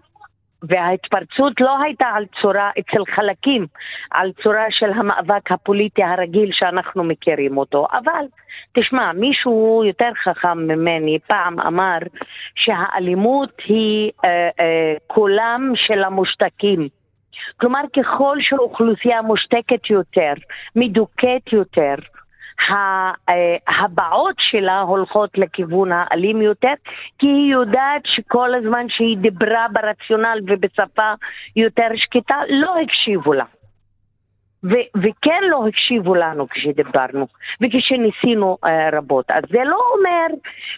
וההתפרצות 0.63 1.61
לא 1.61 1.83
הייתה 1.83 2.07
על 2.15 2.25
צורה, 2.43 2.71
אצל 2.79 3.03
חלקים, 3.15 3.67
על 4.11 4.33
צורה 4.43 4.67
של 4.71 4.91
המאבק 4.91 5.53
הפוליטי 5.53 6.05
הרגיל 6.05 6.51
שאנחנו 6.53 7.05
מכירים 7.05 7.59
אותו, 7.59 7.87
אבל 7.93 8.25
תשמע, 8.73 9.13
מישהו 9.13 9.83
יותר 9.87 10.11
חכם 10.25 10.59
ממני 10.59 11.19
פעם 11.27 11.61
אמר 11.61 11.99
שהאלימות 12.55 13.53
היא 13.65 14.11
אה, 14.25 14.31
אה, 14.61 14.95
קולם 15.07 15.73
של 15.75 16.05
המושתקים. 16.05 16.89
כלומר, 17.57 17.81
ככל 17.97 18.37
שאוכלוסייה 18.41 19.23
מושתקת 19.23 19.91
יותר, 19.91 20.33
מדוכאת 20.77 21.53
יותר, 21.53 21.95
הבעות 23.69 24.37
שלה 24.39 24.81
הולכות 24.81 25.39
לכיוון 25.39 25.93
האלים 25.93 26.43
יותר, 26.43 26.73
כי 27.19 27.27
היא 27.27 27.53
יודעת 27.53 28.03
שכל 28.05 28.55
הזמן 28.55 28.87
שהיא 28.89 29.19
דיברה 29.19 29.67
ברציונל 29.73 30.39
ובשפה 30.47 31.13
יותר 31.57 31.89
שקטה, 31.97 32.37
לא 32.49 32.75
הקשיבו 32.81 33.33
לה. 33.33 33.45
ו- 34.65 34.89
וכן 34.97 35.41
לא 35.51 35.67
הקשיבו 35.69 36.15
לנו 36.15 36.49
כשדיברנו 36.49 37.27
וכשניסינו 37.61 38.59
uh, 38.65 38.69
רבות. 38.97 39.31
אז 39.31 39.43
זה 39.51 39.59
לא 39.65 39.79
אומר 39.95 40.27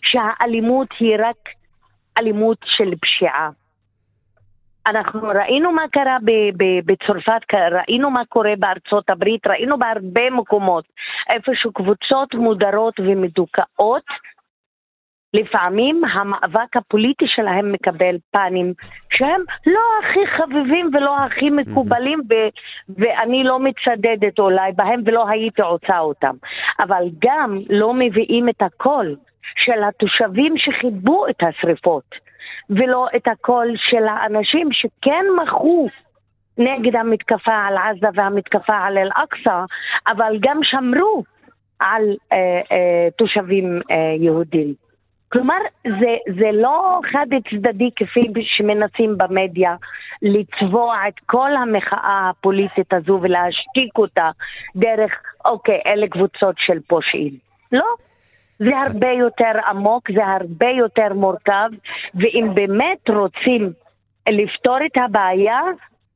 שהאלימות 0.03 0.89
היא 1.01 1.16
רק 1.18 1.49
אלימות 2.18 2.59
של 2.64 2.91
פשיעה. 3.01 3.51
אנחנו 4.87 5.28
ראינו 5.28 5.72
מה 5.72 5.82
קרה 5.93 6.16
בצרפת, 6.87 7.55
ראינו 7.70 8.11
מה 8.11 8.22
קורה 8.28 8.53
בארצות 8.59 9.11
הברית, 9.11 9.47
ראינו 9.47 9.78
בהרבה 9.78 10.30
מקומות 10.30 10.85
איפה 11.30 11.53
שקבוצות 11.55 12.35
מודרות 12.35 13.01
ומדוכאות, 13.01 14.05
לפעמים 15.35 16.05
המאבק 16.05 16.76
הפוליטי 16.76 17.24
שלהם 17.28 17.72
מקבל 17.72 18.16
פנים 18.30 18.72
שהם 19.12 19.41
לא 19.66 19.80
הכי 20.03 20.26
חביבים 20.26 20.91
ולא 20.93 21.16
הכי 21.18 21.51
מקובלים, 21.51 22.20
ו- 22.30 22.49
ואני 22.99 23.45
לא 23.45 23.59
מצדדת 23.59 24.39
אולי 24.39 24.72
בהם 24.72 25.03
ולא 25.07 25.28
הייתי 25.28 25.62
עושה 25.62 25.99
אותם. 25.99 26.35
אבל 26.80 27.05
גם 27.24 27.59
לא 27.70 27.95
מביאים 27.95 28.49
את 28.49 28.62
הקול 28.62 29.16
של 29.57 29.85
התושבים 29.89 30.55
שחיבו 30.57 31.26
את 31.28 31.43
השריפות. 31.43 32.05
ולא 32.70 33.06
את 33.16 33.28
הקול 33.28 33.74
של 33.76 34.08
האנשים 34.08 34.68
שכן 34.72 35.24
מחו 35.42 35.88
נגד 36.58 36.96
המתקפה 36.96 37.54
על 37.54 37.76
עזה 37.76 38.06
והמתקפה 38.14 38.76
על 38.76 38.98
אל-אקצא, 38.98 39.64
אבל 40.06 40.36
גם 40.40 40.58
שמרו 40.62 41.24
על 41.80 42.02
אה, 42.32 42.36
אה, 42.72 43.08
תושבים 43.18 43.80
אה, 43.90 43.96
יהודים. 44.18 44.74
כלומר, 45.32 45.58
זה, 45.84 46.34
זה 46.40 46.52
לא 46.52 47.00
חד 47.12 47.26
צדדי 47.50 47.90
כפי 47.96 48.20
שמנסים 48.44 49.18
במדיה 49.18 49.76
לצבוע 50.22 51.08
את 51.08 51.14
כל 51.26 51.56
המחאה 51.56 52.30
הפוליטית 52.30 52.92
הזו 52.92 53.18
ולהשתיק 53.22 53.98
אותה 53.98 54.30
דרך, 54.76 55.12
אוקיי, 55.44 55.80
אלה 55.86 56.08
קבוצות 56.08 56.54
של 56.58 56.78
פושעים. 56.86 57.32
לא. 57.72 57.86
זה 58.59 58.78
הרבה 58.86 59.11
יותר 59.11 59.52
עמוק, 59.68 60.11
זה 60.11 60.26
הרבה 60.26 60.68
יותר 60.68 61.14
מורכב, 61.14 61.68
ואם 62.14 62.48
באמת 62.55 63.11
רוצים 63.11 63.72
לפתור 64.28 64.76
את 64.86 64.98
הבעיה, 65.05 65.61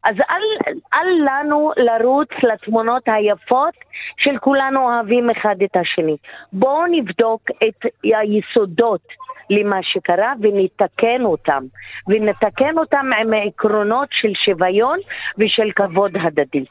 אז 0.04 0.16
אל, 0.30 0.72
אל 0.94 1.08
לנו 1.26 1.72
לרוץ 1.76 2.28
לתמונות 2.42 3.02
היפות 3.06 3.74
של 4.18 4.38
כולנו 4.38 4.80
אוהבים 4.80 5.30
אחד 5.30 5.56
את 5.64 5.76
השני. 5.76 6.16
בואו 6.52 6.86
נבדוק 6.86 7.42
את 7.68 7.90
היסודות 8.04 9.02
למה 9.50 9.78
שקרה 9.82 10.32
ונתקן 10.40 11.24
אותם. 11.24 11.62
ונתקן 12.08 12.78
אותם 12.78 13.06
עם 13.20 13.32
העקרונות 13.32 14.08
של 14.10 14.32
שוויון 14.44 14.98
ושל 15.38 15.70
כבוד 15.76 16.12
הדדי. 16.22 16.64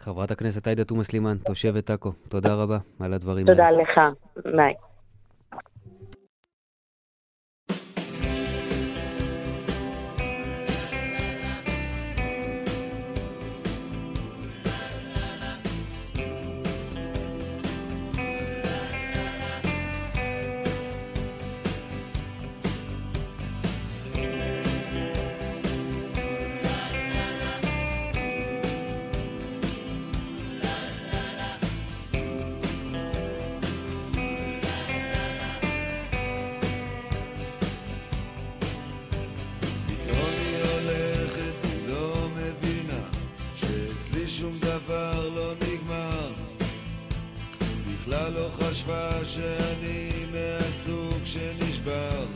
חברת 0.00 0.30
הכנסת 0.30 0.66
עאידה 0.66 0.84
תומא 0.84 1.02
סלימאן, 1.02 1.36
תושבת 1.36 1.90
עכו, 1.90 2.12
תודה 2.28 2.54
רבה 2.54 2.78
על 3.00 3.14
הדברים 3.14 3.48
האלה. 3.48 3.56
תודה 3.56 3.70
לך, 3.70 4.00
ביי. 4.56 4.74
חשבה 48.70 49.24
שאני 49.24 50.10
מהסוג 50.32 51.24
שנשבר. 51.24 52.26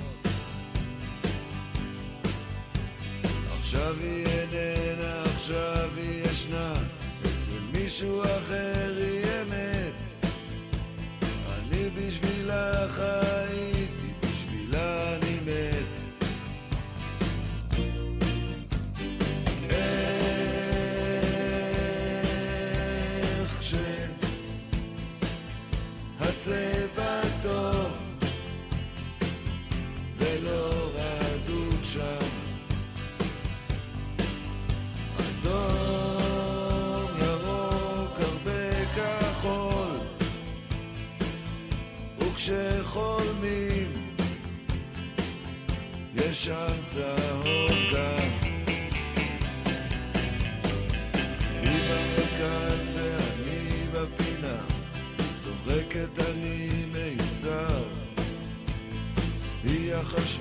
עכשיו 3.59 3.95
היא 4.01 4.27
איננה, 4.27 5.23
עכשיו 5.35 5.89
היא 5.97 6.25
ישנה. 6.25 6.73
אצל 7.23 7.79
מישהו 7.79 8.23
אחר 8.23 8.95
היא 8.97 9.25
אמת. 9.43 10.27
אני 11.49 11.91
בשבילה 11.91 12.89
חייתי, 12.89 13.74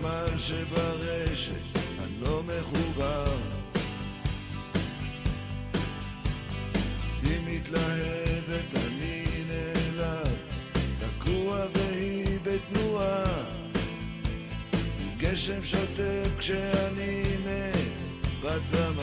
החשמל 0.06 0.38
שברשת, 0.38 1.78
אני 2.00 2.22
לא 2.22 2.42
מחובר. 2.44 3.36
היא 7.24 7.40
מתלהבת, 7.46 8.76
אני 8.76 9.26
נעלב 9.48 10.36
תקוע 11.00 11.66
והיא 11.76 12.40
בתנועה. 12.44 13.44
גשם 15.18 15.62
שוטף 15.62 16.30
כשאני 16.38 17.24
מת 17.46 18.44
בצמא 18.44 19.03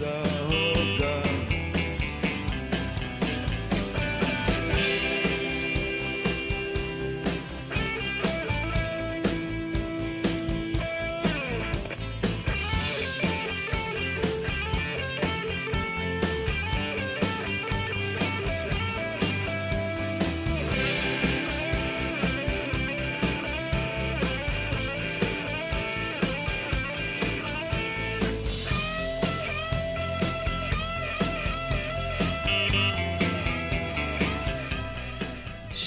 sun. 0.00 0.29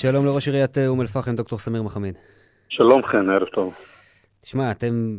שלום 0.04 0.26
לראש 0.26 0.48
עיריית 0.48 0.78
אה, 0.78 0.88
אום 0.88 1.02
אל-פחם, 1.02 1.36
דוקטור 1.36 1.60
סמיר 1.60 1.84
מחמיד. 1.84 2.16
שלום 2.70 3.02
חן, 3.04 3.30
ערב 3.30 3.48
טוב. 3.48 3.74
תשמע, 4.42 4.72
אתם 4.72 5.18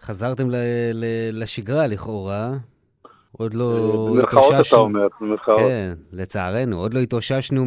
חזרתם 0.00 0.50
ל- 0.50 0.54
ל- 0.94 1.42
לשגרה 1.42 1.86
לכאורה, 1.86 2.50
עוד 3.38 3.54
לא 3.54 3.64
התאוששנו. 3.64 4.14
במרכאות 4.14 4.66
אתה 4.68 4.76
אומר, 4.76 5.08
במרכאות. 5.20 5.58
כן, 5.58 5.92
לצערנו, 6.12 6.78
עוד 6.80 6.94
לא 6.94 7.00
התאוששנו 7.00 7.64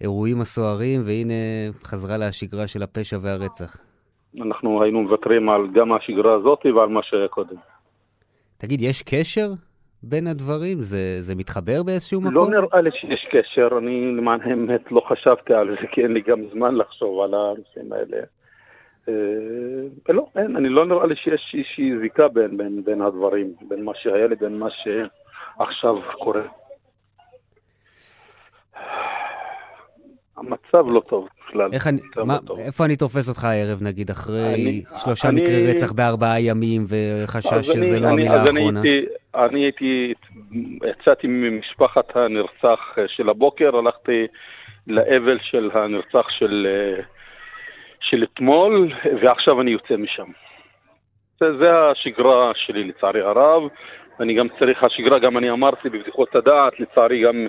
מהאירועים 0.00 0.40
הסוערים, 0.40 1.00
והנה 1.04 1.34
חזרה 1.84 2.16
לשגרה 2.16 2.66
של 2.66 2.82
הפשע 2.82 3.18
והרצח. 3.20 3.76
אנחנו 4.42 4.82
היינו 4.82 5.02
מוותרים 5.02 5.48
על 5.48 5.60
גם 5.74 5.92
השגרה 5.92 6.34
הזאת 6.34 6.66
ועל 6.76 6.88
מה 6.88 7.00
שהיה 7.02 7.28
קודם. 7.28 7.56
תגיד, 8.58 8.80
יש 8.80 9.02
קשר 9.02 9.52
בין 10.08 10.26
הדברים? 10.26 10.80
זה, 10.80 11.16
זה 11.20 11.34
מתחבר 11.34 11.82
באיזשהו 11.82 12.20
לא 12.20 12.30
מקום? 12.30 12.52
לא 12.52 12.60
נראה 12.60 12.80
לי 12.80 12.90
שיש 12.92 13.26
קשר, 13.30 13.68
אני 13.78 14.16
למען 14.16 14.40
האמת 14.40 14.92
לא 14.92 15.02
חשבתי 15.08 15.54
על 15.54 15.76
זה, 15.80 15.86
כי 15.92 16.02
אין 16.02 16.12
לי 16.12 16.20
גם 16.20 16.40
זמן 16.52 16.74
לחשוב 16.74 17.20
על 17.20 17.34
הנושאים 17.34 17.92
האלה. 17.92 18.22
אה, 19.08 20.14
לא, 20.14 20.26
אין, 20.36 20.56
אני 20.56 20.68
לא 20.68 20.86
נראה 20.86 21.06
לי 21.06 21.16
שיש 21.16 21.54
איזושהי 21.54 21.98
זיקה 22.00 22.28
בין, 22.28 22.56
בין, 22.56 22.84
בין 22.84 23.02
הדברים, 23.02 23.54
בין 23.68 23.84
מה 23.84 23.92
שהיה 23.94 24.26
לבין 24.26 24.58
מה 24.58 24.68
שעכשיו 24.70 25.94
קורה. 26.18 26.42
המצב 30.38 30.88
לא 30.90 31.00
טוב 31.00 31.28
בכלל. 31.48 31.70
איך 31.72 31.86
אני, 31.86 32.00
לא 32.16 32.26
מה, 32.26 32.38
טוב. 32.46 32.58
איפה 32.58 32.84
אני 32.84 32.96
תופס 32.96 33.28
אותך 33.28 33.44
הערב, 33.44 33.78
נגיד, 33.82 34.10
אחרי 34.10 34.54
אני- 34.54 34.82
שלושה 35.04 35.28
אני- 35.28 35.40
מקרי 35.40 35.66
רצח 35.70 35.92
בארבעה 35.92 36.40
ימים, 36.40 36.82
וחשש 36.88 37.66
שזה 37.66 37.94
אני- 37.94 38.02
לא 38.02 38.06
אני- 38.08 38.12
המילה 38.12 38.34
אז 38.34 38.40
אני 38.40 38.48
האחרונה? 38.48 38.80
הייתי, 38.84 39.06
אני 39.34 39.60
הייתי, 39.64 40.14
יצאתי 40.90 41.26
ממשפחת 41.26 42.16
הנרצח 42.16 42.80
של 43.06 43.28
הבוקר, 43.28 43.76
הלכתי 43.76 44.26
לאבל 44.86 45.38
של 45.42 45.70
הנרצח 45.74 46.26
של, 46.38 46.66
אה, 46.70 47.02
של 48.00 48.24
אתמול, 48.32 48.92
ועכשיו 49.22 49.60
אני 49.60 49.70
יוצא 49.70 49.96
משם. 49.96 50.26
זה, 51.40 51.46
זה 51.58 51.70
השגרה 51.90 52.52
שלי 52.54 52.84
לצערי 52.84 53.20
הרב, 53.20 53.62
ואני 54.20 54.34
גם 54.34 54.46
צריך, 54.58 54.84
השגרה, 54.84 55.18
גם 55.18 55.38
אני 55.38 55.50
אמרתי 55.50 55.88
בבדיחות 55.88 56.36
הדעת, 56.36 56.80
לצערי 56.80 57.22
גם 57.22 57.46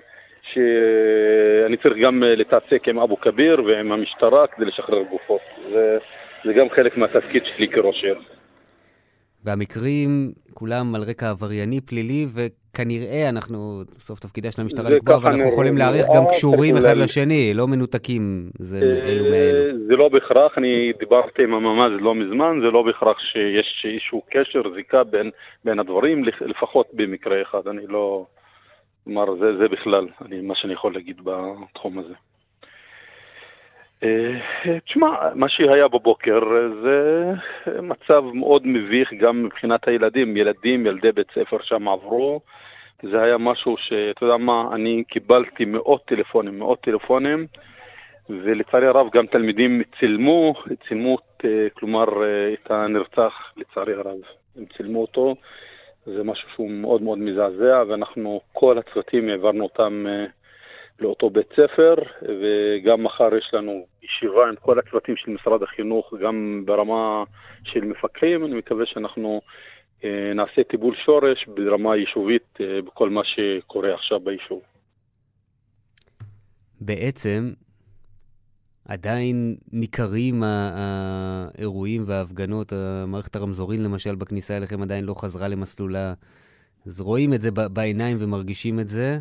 שאני 0.54 1.78
צריך 1.78 1.98
גם 2.04 2.24
להתעסק 2.24 2.88
עם 2.88 3.00
אבו 3.00 3.20
כביר 3.22 3.64
ועם 3.64 3.92
המשטרה 3.92 4.48
כדי 4.48 4.66
לשחרר 4.66 5.02
גופות. 5.04 5.42
זה, 5.74 5.98
זה 6.46 6.54
גם 6.54 6.68
חלק 6.76 6.98
מהתפקיד 6.98 7.44
שלי 7.56 7.68
כראש 7.68 8.04
עיר. 8.04 8.20
והמקרים 9.46 10.32
כולם 10.54 10.96
על 10.96 11.02
רקע 11.10 11.30
עברייני 11.30 11.82
פלילי, 11.82 12.26
וכנראה 12.36 13.30
אנחנו, 13.30 13.82
בסוף 13.98 14.20
תפקידה 14.20 14.52
של 14.52 14.62
המשטרה 14.62 14.90
לקבוע, 14.90 15.16
אבל 15.16 15.32
אנחנו. 15.32 15.50
יכולים 15.54 15.78
להעריך 15.78 16.06
אה, 16.10 16.16
גם 16.16 16.24
קשורים 16.30 16.78
אחד 16.78 16.98
לשני, 16.98 17.54
לא 17.54 17.68
מנותקים 17.68 18.50
זה 18.60 18.80
אלו 18.80 19.24
מאלו. 19.24 19.36
אה, 19.36 19.72
זה 19.88 19.96
לא 19.96 20.10
בהכרח, 20.10 20.58
אני 20.58 20.92
דיברתי 21.00 21.44
עם 21.44 21.54
הממ"ז 21.54 22.02
לא 22.02 22.16
מזמן, 22.16 22.60
זה 22.62 22.72
לא 22.72 22.82
בהכרח 22.84 23.18
שיש 23.20 23.86
איזשהו 23.94 24.22
קשר, 24.32 24.62
זיקה 24.76 25.04
בין, 25.04 25.32
בין 25.66 25.80
הדברים, 25.80 26.24
לפ- 26.24 26.42
לפחות 26.42 26.88
במקרה 26.94 27.42
אחד, 27.42 27.68
אני 27.68 27.88
לא... 27.88 28.26
כלומר, 29.08 29.36
זה, 29.36 29.58
זה 29.58 29.68
בכלל, 29.68 30.08
אני, 30.26 30.42
מה 30.42 30.56
שאני 30.56 30.74
יכול 30.74 30.94
להגיד 30.94 31.22
בתחום 31.24 32.00
הזה. 32.00 32.14
אה, 34.04 34.34
תשמע, 34.86 35.08
מה 35.36 35.50
שהיה 35.50 35.88
בבוקר 35.88 36.40
זה 36.84 37.32
מצב 37.82 38.24
מאוד 38.34 38.62
מביך 38.68 39.14
גם 39.14 39.44
מבחינת 39.44 39.88
הילדים. 39.88 40.38
ילדים, 40.38 40.86
ילדי 40.86 41.12
בית 41.12 41.28
ספר 41.32 41.58
שם 41.62 41.88
עברו. 41.88 42.42
זה 43.04 43.22
היה 43.22 43.38
משהו 43.38 43.76
שאתה 43.78 44.26
יודע 44.26 44.38
מה, 44.38 44.70
אני 44.74 45.04
קיבלתי 45.04 45.66
מאות 45.66 46.06
טלפונים, 46.06 46.60
מאות 46.60 46.82
טלפונים, 46.82 47.48
ולצערי 48.30 48.88
הרב 48.88 49.08
גם 49.14 49.26
תלמידים 49.26 49.82
צילמו, 50.00 50.54
צילמו, 50.88 51.18
אה, 51.46 51.68
כלומר, 51.74 52.24
אה, 52.24 52.54
את 52.54 52.72
הנרצח, 52.72 53.54
לצערי 53.58 53.94
הרב. 53.94 54.18
הם 54.58 54.66
צילמו 54.78 55.02
אותו, 55.02 55.36
זה 56.16 56.24
משהו 56.24 56.50
שהוא 56.54 56.72
מאוד 56.72 57.02
מאוד 57.02 57.18
מזעזע, 57.18 57.84
ואנחנו, 57.88 58.42
כל 58.54 58.78
הצוותים 58.78 59.30
העברנו 59.30 59.64
אותם 59.64 60.06
אה, 60.08 60.26
לאותו 61.00 61.30
בית 61.30 61.50
ספר, 61.52 61.96
וגם 62.22 63.04
מחר 63.04 63.36
יש 63.36 63.50
לנו 63.54 63.86
ישיבה 64.04 64.48
עם 64.50 64.56
כל 64.56 64.80
הצוותים 64.80 65.16
של 65.18 65.32
משרד 65.32 65.64
החינוך, 65.64 66.14
גם 66.22 66.64
ברמה 66.66 67.24
של 67.64 67.86
מפקחים, 67.86 68.46
אני 68.46 68.56
מקווה 68.56 68.86
שאנחנו 68.86 69.42
אה, 70.04 70.32
נעשה 70.36 70.64
טיפול 70.64 70.96
שורש 71.06 71.46
ברמה 71.48 71.96
יישובית 71.96 72.58
אה, 72.62 72.82
בכל 72.82 73.10
מה 73.10 73.22
שקורה 73.24 73.94
עכשיו 73.94 74.20
ביישוב. 74.20 74.62
בעצם 76.82 77.54
עדיין 78.88 79.56
ניכרים 79.74 80.44
האירועים 80.44 82.02
וההפגנות, 82.06 82.74
מערכת 83.08 83.36
הרמזורים 83.36 83.80
למשל 83.82 84.16
בכניסה 84.16 84.58
אליכם 84.58 84.82
עדיין 84.82 85.06
לא 85.06 85.14
חזרה 85.14 85.48
למסלולה. 85.48 86.14
אז 86.88 87.02
רואים 87.02 87.34
את 87.34 87.42
זה 87.42 87.50
בעיניים 87.74 88.18
ומרגישים 88.20 88.80
את 88.80 88.88
זה, 88.88 89.18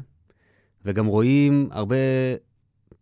וגם 0.85 1.07
רואים 1.07 1.69
הרבה 1.73 1.97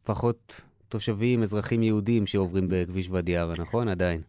פחות 0.06 0.60
תושבים, 0.88 1.42
אזרחים 1.42 1.82
יהודים 1.82 2.26
שעוברים 2.26 2.64
בכביש 2.68 3.10
ואדי 3.10 3.36
ערה, 3.36 3.54
נכון? 3.58 3.88
עדיין. 3.88 4.20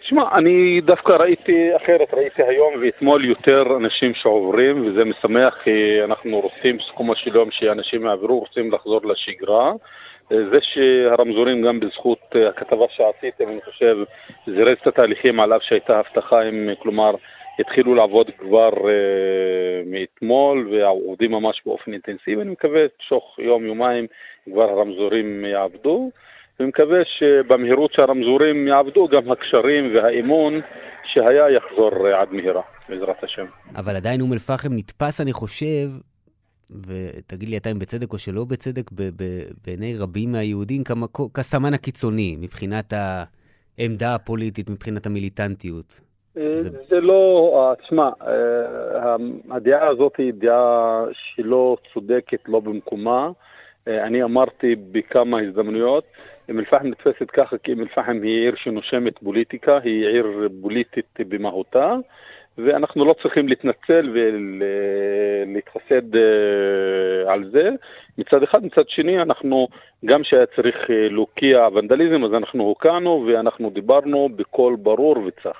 תשמע, 0.00 0.38
אני 0.38 0.80
דווקא 0.80 1.12
ראיתי 1.12 1.76
אחרת, 1.76 2.14
ראיתי 2.14 2.42
היום 2.42 2.74
ואתמול 2.82 3.24
יותר 3.24 3.76
אנשים 3.76 4.12
שעוברים, 4.14 4.86
וזה 4.86 5.04
משמח 5.04 5.54
כי 5.64 6.04
אנחנו 6.04 6.40
רוצים, 6.40 6.78
בסיכומו 6.78 7.16
של 7.16 7.34
יום, 7.34 7.48
שאנשים 7.52 8.06
יעברו, 8.06 8.38
רוצים 8.38 8.72
לחזור 8.72 9.00
לשגרה. 9.04 9.72
זה 10.30 10.58
שהרמזורים, 10.60 11.62
גם 11.62 11.80
בזכות 11.80 12.18
אה, 12.36 12.48
הכתבה 12.48 12.84
שעשיתם, 12.88 13.48
אני 13.48 13.60
חושב, 13.64 13.96
זירז 14.46 14.76
את 14.82 14.86
התהליכים 14.86 15.40
עליו 15.40 15.58
שהייתה 15.62 15.98
הבטחה, 15.98 16.42
הם, 16.42 16.68
כלומר, 16.78 17.14
התחילו 17.58 17.94
לעבוד 17.94 18.30
כבר 18.38 18.68
uh, 18.68 19.86
מאתמול, 19.86 20.68
ועובדים 20.72 21.30
ממש 21.30 21.62
באופן 21.66 21.92
אינטנסיבי. 21.92 22.42
אני 22.42 22.50
מקווה, 22.50 22.80
תוך 23.08 23.38
יום-יומיים 23.38 24.06
כבר 24.44 24.70
הרמזורים 24.70 25.44
יעבדו. 25.44 26.10
ומקווה 26.60 26.98
שבמהירות 27.18 27.92
שהרמזורים 27.92 28.68
יעבדו, 28.68 29.08
גם 29.08 29.32
הקשרים 29.32 29.94
והאימון 29.94 30.60
שהיה 31.04 31.50
יחזור 31.50 32.06
עד 32.06 32.32
מהרה, 32.32 32.62
בעזרת 32.88 33.24
השם. 33.24 33.44
אבל 33.76 33.96
עדיין 33.96 34.20
אום 34.20 34.32
אל-פחם 34.32 34.68
נתפס, 34.72 35.20
אני 35.20 35.32
חושב, 35.32 35.88
ותגיד 36.86 37.48
לי 37.48 37.56
אתה 37.56 37.70
אם 37.70 37.78
בצדק 37.78 38.12
או 38.12 38.18
שלא 38.18 38.44
בצדק, 38.44 38.90
בעיני 39.66 39.96
רבים 39.96 40.32
מהיהודים 40.32 40.82
כסמן 41.34 41.74
הקיצוני, 41.74 42.36
מבחינת 42.40 42.92
העמדה 43.78 44.14
הפוליטית, 44.14 44.70
מבחינת 44.70 45.06
המיליטנטיות. 45.06 46.00
אה, 46.38 46.56
זה... 46.56 46.70
זה 46.88 47.00
לא, 47.00 47.52
אה, 47.56 47.74
תשמע, 47.76 48.10
אה, 48.22 49.16
הדעה 49.50 49.88
הזאת 49.88 50.16
היא 50.18 50.32
דעה 50.32 51.04
שלא 51.12 51.76
צודקת, 51.94 52.48
לא 52.48 52.60
במקומה. 52.60 53.30
אני 53.86 54.22
אמרתי 54.22 54.74
בכמה 54.92 55.40
הזדמנויות, 55.40 56.04
אום 56.48 56.58
אל-פחם 56.58 56.86
נתפסת 56.86 57.30
ככה 57.32 57.58
כי 57.58 57.72
אום 57.72 57.80
אל-פחם 57.80 58.20
היא 58.22 58.40
עיר 58.40 58.54
שנושמת 58.56 59.18
פוליטיקה, 59.18 59.78
היא 59.84 60.06
עיר 60.06 60.48
פוליטית 60.62 61.18
במהותה. 61.18 61.94
ואנחנו 62.58 63.04
לא 63.04 63.14
צריכים 63.22 63.48
להתנצל 63.48 64.12
ולהתחסד 64.14 66.16
אה, 66.16 67.32
על 67.32 67.50
זה 67.50 67.68
מצד 68.18 68.42
אחד. 68.42 68.64
מצד 68.64 68.88
שני, 68.88 69.22
אנחנו, 69.22 69.68
גם 70.04 70.24
שהיה 70.24 70.46
צריך 70.56 70.76
אה, 70.90 71.08
להוקיע 71.08 71.68
ונדליזם, 71.74 72.24
אז 72.24 72.34
אנחנו 72.34 72.64
הוקענו 72.64 73.26
ואנחנו 73.26 73.70
דיברנו 73.70 74.28
בקול 74.36 74.76
ברור 74.76 75.18
וצח. 75.18 75.56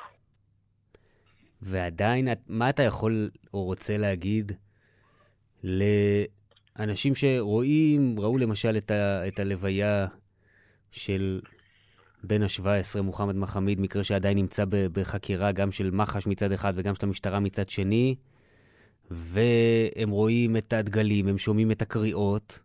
ועדיין, 1.62 2.28
מה 2.48 2.70
אתה 2.70 2.82
יכול 2.82 3.12
או 3.54 3.64
רוצה 3.64 3.96
להגיד 3.96 4.52
לאנשים 5.64 7.14
שרואים, 7.14 8.16
ראו 8.18 8.38
למשל 8.38 8.76
את, 8.76 8.90
ה, 8.90 9.28
את 9.28 9.38
הלוויה 9.38 10.06
של 10.90 11.40
בן 12.24 12.42
ה-17, 12.42 13.00
מוחמד 13.02 13.36
מחמיד, 13.36 13.80
מקרה 13.80 14.04
שעדיין 14.04 14.38
נמצא 14.38 14.64
בחקירה 14.68 15.52
גם 15.52 15.70
של 15.70 15.90
מח"ש 15.90 16.26
מצד 16.26 16.52
אחד 16.52 16.72
וגם 16.76 16.94
של 16.94 17.06
המשטרה 17.06 17.40
מצד 17.40 17.68
שני, 17.68 18.14
והם 19.10 20.10
רואים 20.10 20.56
את 20.56 20.72
הדגלים, 20.72 21.28
הם 21.28 21.38
שומעים 21.38 21.70
את 21.70 21.82
הקריאות, 21.82 22.58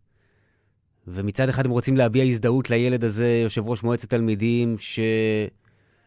ומצד 1.08 1.50
אחד 1.50 1.66
הם 1.66 1.72
רוצים 1.72 1.98
להביע 1.98 2.24
הזדהות 2.24 2.70
לילד 2.70 3.04
הזה, 3.04 3.40
יושב 3.44 3.68
ראש 3.68 3.84
מועצת 3.84 4.10
תלמידים, 4.10 4.76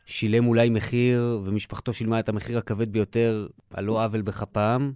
ששילם 0.07 0.47
אולי 0.47 0.71
מחיר, 0.71 1.41
ומשפחתו 1.45 1.93
שילמה 1.93 2.21
את 2.21 2.29
המחיר 2.29 2.59
הכבד 2.59 2.93
ביותר 2.93 3.47
על 3.71 3.85
לא 3.85 4.05
עוול 4.05 4.23
בכפם. 4.23 4.93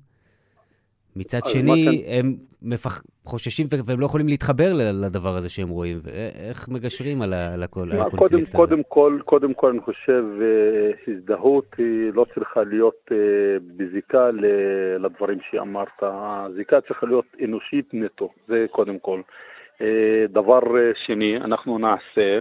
מצד 1.20 1.40
שני. 1.46 2.04
הם 2.06 2.34
מפח... 2.62 3.02
חוששים 3.24 3.66
והם 3.86 4.00
לא 4.00 4.06
יכולים 4.06 4.28
להתחבר 4.28 4.72
לדבר 5.04 5.36
הזה 5.36 5.48
שהם 5.48 5.68
רואים. 5.68 5.96
ואיך 6.02 6.68
מגשרים 6.68 7.22
על, 7.22 7.32
ה... 7.32 7.54
על 7.54 7.62
הכל, 7.62 7.92
על 7.92 8.00
הקונפליקט 8.00 8.48
הזה? 8.48 8.56
קודם 8.56 8.82
כל, 8.88 9.18
קודם 9.24 9.54
כל, 9.54 9.70
אני 9.70 9.80
חושב, 9.80 10.24
uh, 10.38 11.10
הזדהות 11.10 11.66
היא 11.78 12.10
לא 12.14 12.26
צריכה 12.34 12.62
להיות 12.62 13.00
uh, 13.08 13.14
בזיקה. 13.76 14.30
לדברים 14.98 15.38
שאמרת. 15.50 16.02
הזיקה 16.02 16.80
צריכה 16.80 17.06
להיות 17.06 17.24
אנושית 17.44 17.88
נטו, 17.92 18.28
זה 18.48 18.66
קודם 18.70 18.98
כל. 18.98 19.20
Uh, 19.78 19.82
דבר 20.28 20.60
שני, 21.06 21.36
אנחנו 21.36 21.78
נעשה 21.78 22.38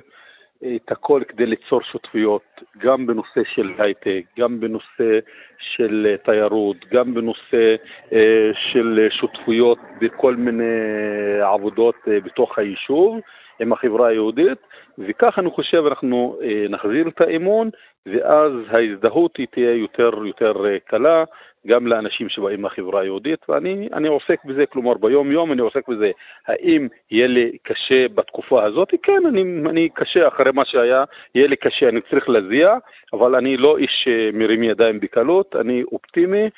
את 0.63 0.91
הכל 0.91 1.21
כדי 1.27 1.45
ליצור 1.45 1.81
שותפויות, 1.81 2.61
גם 2.77 3.07
בנושא 3.07 3.41
של 3.53 3.73
הייטק, 3.77 4.23
גם 4.39 4.59
בנושא 4.59 5.19
של 5.59 6.07
אה, 6.09 6.17
תיירות, 6.17 6.77
גם 6.91 7.13
בנושא 7.13 7.75
אה, 8.13 8.51
של 8.71 9.07
שותפויות 9.09 9.77
בכל 10.01 10.35
מיני 10.35 10.63
עבודות 11.41 11.95
אה, 12.07 12.19
בתוך 12.19 12.59
היישוב 12.59 13.19
עם 13.59 13.73
החברה 13.73 14.07
היהודית, 14.07 14.57
וכך 14.97 15.39
אני 15.39 15.49
חושב 15.49 15.83
אנחנו 15.87 16.39
נחזיר 16.69 17.07
את 17.07 17.21
האמון, 17.21 17.69
ואז 18.05 18.51
ההזדהות 18.69 19.37
היא 19.37 19.47
תהיה 19.51 19.75
יותר 19.75 20.11
יותר 20.25 20.65
קלה. 20.85 21.23
גם 21.67 21.87
לאנשים 21.87 22.29
שבאים 22.29 22.61
מהחברה 22.61 23.01
היהודית, 23.01 23.39
ואני 23.49 24.07
עוסק 24.07 24.45
בזה, 24.45 24.65
כלומר 24.65 24.93
ביום-יום 24.93 25.51
אני 25.51 25.61
עוסק 25.61 25.87
בזה. 25.87 26.11
האם 26.47 26.87
יהיה 27.11 27.27
לי 27.27 27.57
קשה 27.63 28.07
בתקופה 28.15 28.65
הזאת? 28.65 28.87
כן, 29.03 29.21
אני, 29.27 29.41
אני 29.69 29.89
קשה 29.93 30.27
אחרי 30.27 30.51
מה 30.53 30.63
שהיה, 30.65 31.03
יהיה 31.35 31.47
לי 31.47 31.55
קשה, 31.55 31.89
אני 31.89 31.99
צריך 32.09 32.29
להזיע, 32.29 32.77
אבל 33.13 33.35
אני 33.35 33.57
לא 33.57 33.77
איש 33.77 33.91
שמרים 34.03 34.63
ידיים 34.63 34.99
בקלות, 34.99 35.55
אני 35.59 35.83
אופטימי 35.91 36.49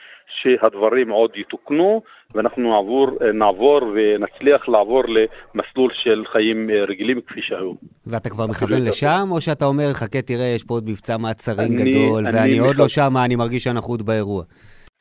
שהדברים 0.41 1.09
עוד 1.09 1.31
יתוקנו, 1.35 2.01
ואנחנו 2.35 2.63
נעבור, 2.69 3.07
נעבור 3.33 3.79
ונצליח 3.93 4.69
לעבור 4.69 5.03
למסלול 5.07 5.91
של 6.03 6.23
חיים 6.31 6.69
רגילים 6.87 7.21
כפי 7.21 7.41
שהיו. 7.41 7.73
ואתה 8.07 8.29
כבר 8.29 8.47
מכוון 8.47 8.85
לשם, 8.85 9.27
או 9.31 9.41
שאתה 9.41 9.65
אומר, 9.65 9.93
חכה 9.93 10.21
תראה, 10.21 10.45
יש 10.55 10.63
פה 10.63 10.73
עוד 10.73 10.83
מבצע 10.89 11.17
מעצרים 11.17 11.75
גדול, 11.75 12.23
ואני 12.33 12.57
עוד 12.57 12.75
לא 12.75 12.87
שם, 12.87 13.13
אני 13.25 13.35
מרגיש 13.35 13.63
שאנחנו 13.63 13.93
עוד 13.93 14.01
באירוע? 14.01 14.43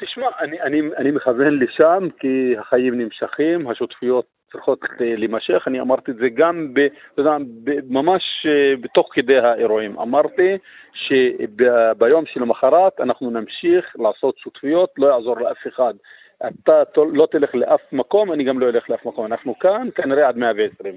תשמע, 0.01 0.27
אני, 0.41 0.63
אני, 0.63 0.81
אני 0.97 1.11
מכוון 1.11 1.59
לשם 1.59 2.09
כי 2.19 2.55
החיים 2.59 3.01
נמשכים, 3.01 3.69
השותפויות 3.69 4.25
צריכות 4.53 4.81
להימשך. 5.01 5.65
אני 5.67 5.81
אמרתי 5.81 6.11
את 6.11 6.17
זה 6.17 6.29
גם, 6.35 6.75
ב, 6.75 6.79
יודע, 7.19 7.37
ב, 7.65 7.71
ממש 7.93 8.23
אה, 8.47 8.77
בתוך 8.81 9.09
כדי 9.13 9.39
האירועים. 9.39 9.99
אמרתי 9.99 10.59
שביום 10.93 12.25
שלמחרת 12.27 13.01
אנחנו 13.01 13.31
נמשיך 13.31 13.97
לעשות 13.99 14.39
שותפויות, 14.39 14.91
לא 14.99 15.07
יעזור 15.07 15.41
לאף 15.41 15.67
אחד. 15.69 15.95
אתה 16.47 16.73
לא 17.13 17.29
תלך 17.31 17.55
לאף 17.55 17.81
מקום, 17.93 18.33
אני 18.33 18.45
גם 18.45 18.61
לא 18.61 18.69
אלך 18.69 18.91
לאף 18.91 19.07
מקום. 19.07 19.27
אנחנו 19.27 19.59
כאן 19.59 19.89
כנראה 19.95 20.29
עד 20.29 20.37
120. 20.37 20.95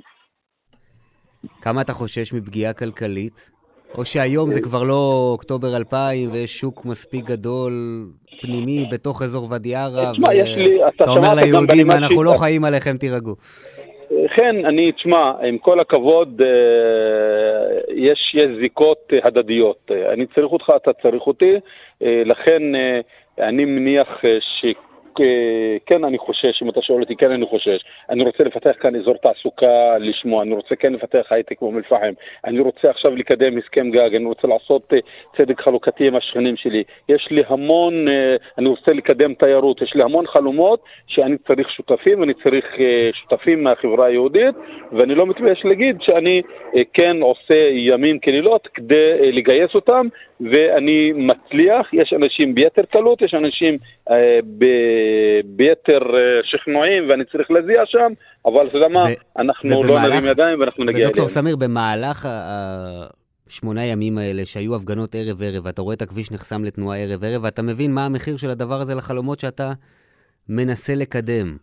כמה 1.62 1.82
אתה 1.82 1.94
חושש 1.94 2.34
מפגיעה 2.34 2.74
כלכלית? 2.74 3.53
או 3.98 4.06
שהיום 4.06 4.50
זה 4.50 4.62
כבר 4.62 4.84
לא 4.84 5.30
אוקטובר 5.32 5.78
2000 5.78 6.32
ויש 6.32 6.60
שוק 6.60 6.86
מספיק 6.86 7.26
גדול 7.26 7.74
פנימי 8.42 8.86
בתוך 8.92 9.22
אזור 9.22 9.48
ואדי 9.52 9.76
ערה, 9.76 10.12
ואתה 10.86 11.10
אומר 11.10 11.34
ליהודים, 11.34 11.92
אנחנו 11.92 12.24
לא 12.24 12.34
חיים 12.40 12.66
עליכם, 12.66 12.98
תירגעו. 12.98 13.36
כן, 14.36 14.66
אני, 14.66 14.92
תשמע, 14.92 15.32
עם 15.48 15.58
כל 15.58 15.80
הכבוד, 15.80 16.42
אה, 16.42 16.48
יש, 17.96 18.36
יש 18.36 18.46
זיקות 18.62 19.14
הדדיות. 19.24 19.92
אני 20.14 20.26
צריך 20.26 20.52
אותך, 20.52 20.72
אתה 20.76 20.94
צריך 20.94 21.28
אותי, 21.28 21.54
אה, 22.04 22.22
לכן 22.26 22.76
אה, 22.76 23.00
אני 23.48 23.66
מניח 23.66 24.22
ש... 24.40 24.66
כן 25.86 26.04
אני 26.04 26.18
חושש, 26.18 26.64
אם 26.64 26.70
אתה 26.70 26.82
שואל 26.82 27.02
אותי, 27.02 27.16
כן 27.16 27.32
אני 27.32 27.46
חושש. 27.46 27.80
אני 28.10 28.24
רוצה 28.24 28.44
לפתח 28.44 28.72
כאן 28.80 28.96
אזור 28.96 29.16
תעסוקה 29.18 29.98
לשמוע, 30.00 30.44
אני 30.44 30.54
רוצה 30.54 30.76
כן 30.76 30.94
לפתח 30.94 31.26
הייטק 31.30 31.62
באום 31.62 31.78
אל-פחם, 31.78 32.14
אני 32.46 32.60
רוצה 32.60 32.90
עכשיו 32.90 33.16
לקדם 33.16 33.58
הסכם 33.58 33.92
גג, 33.92 34.16
אני 34.16 34.26
רוצה 34.26 34.48
לעשות 34.48 34.94
אה, 34.94 34.98
צדק 35.38 35.62
חלוקתי 35.62 36.08
עם 36.08 36.16
השכנים 36.16 36.56
שלי. 36.58 36.84
יש 37.10 37.28
לי 37.32 37.42
המון, 37.48 38.08
אה, 38.08 38.36
אני 38.58 38.68
רוצה 38.70 38.94
לקדם 38.94 39.34
תיירות, 39.34 39.82
יש 39.82 39.94
לי 39.96 40.04
המון 40.04 40.28
חלומות 40.28 40.84
שאני 41.08 41.38
צריך 41.48 41.70
שותפים, 41.72 42.20
ואני 42.20 42.34
צריך 42.44 42.66
אה, 42.80 43.10
שותפים 43.14 43.64
מהחברה 43.64 44.06
היהודית, 44.06 44.56
ואני 44.92 45.16
לא 45.16 45.26
מתבייש 45.26 45.66
להגיד 45.66 45.98
שאני 46.02 46.42
כן 46.94 47.22
עושה 47.22 47.70
ימים 47.72 48.20
כלילות 48.20 48.68
כדי 48.74 49.32
לגייס 49.32 49.76
אותם, 49.76 50.08
ואני 50.42 51.12
מצליח, 51.16 51.94
יש 51.94 52.14
אנשים 52.14 52.56
ביתר 52.56 52.82
קלות, 52.92 53.22
יש 53.22 53.34
אנשים 53.34 53.78
אה, 54.12 54.40
ב, 54.58 54.66
ביתר 55.46 56.02
אה, 56.16 56.40
שכנועים 56.44 57.10
ואני 57.10 57.24
צריך 57.32 57.52
להזיע 57.52 57.82
שם, 57.86 58.14
אבל 58.46 58.68
אתה 58.68 58.78
יודע 58.78 58.88
מה, 58.88 59.06
אנחנו 59.38 59.84
לא 59.84 60.00
נרים 60.02 60.26
ידיים 60.26 60.60
ואנחנו 60.60 60.84
נגיע 60.84 60.98
אליהם. 60.98 61.10
ודוקטור 61.10 61.28
סמיר, 61.28 61.56
במהלך 61.56 62.28
השמונה 63.48 63.86
ימים 63.86 64.18
האלה 64.18 64.46
שהיו 64.46 64.76
הפגנות 64.76 65.16
ערב-ערב, 65.16 65.66
ואתה 65.66 65.82
רואה 65.82 65.96
את 65.96 66.02
הכביש 66.02 66.32
נחסם 66.32 66.64
לתנועה 66.64 66.98
ערב-ערב, 66.98 67.44
ואתה 67.44 67.62
מבין 67.62 67.94
מה 67.94 68.06
המחיר 68.06 68.38
של 68.38 68.50
הדבר 68.50 68.82
הזה 68.82 68.96
לחלומות 68.96 69.40
שאתה 69.40 69.72
מנסה 70.50 70.96
לקדם. 70.96 71.58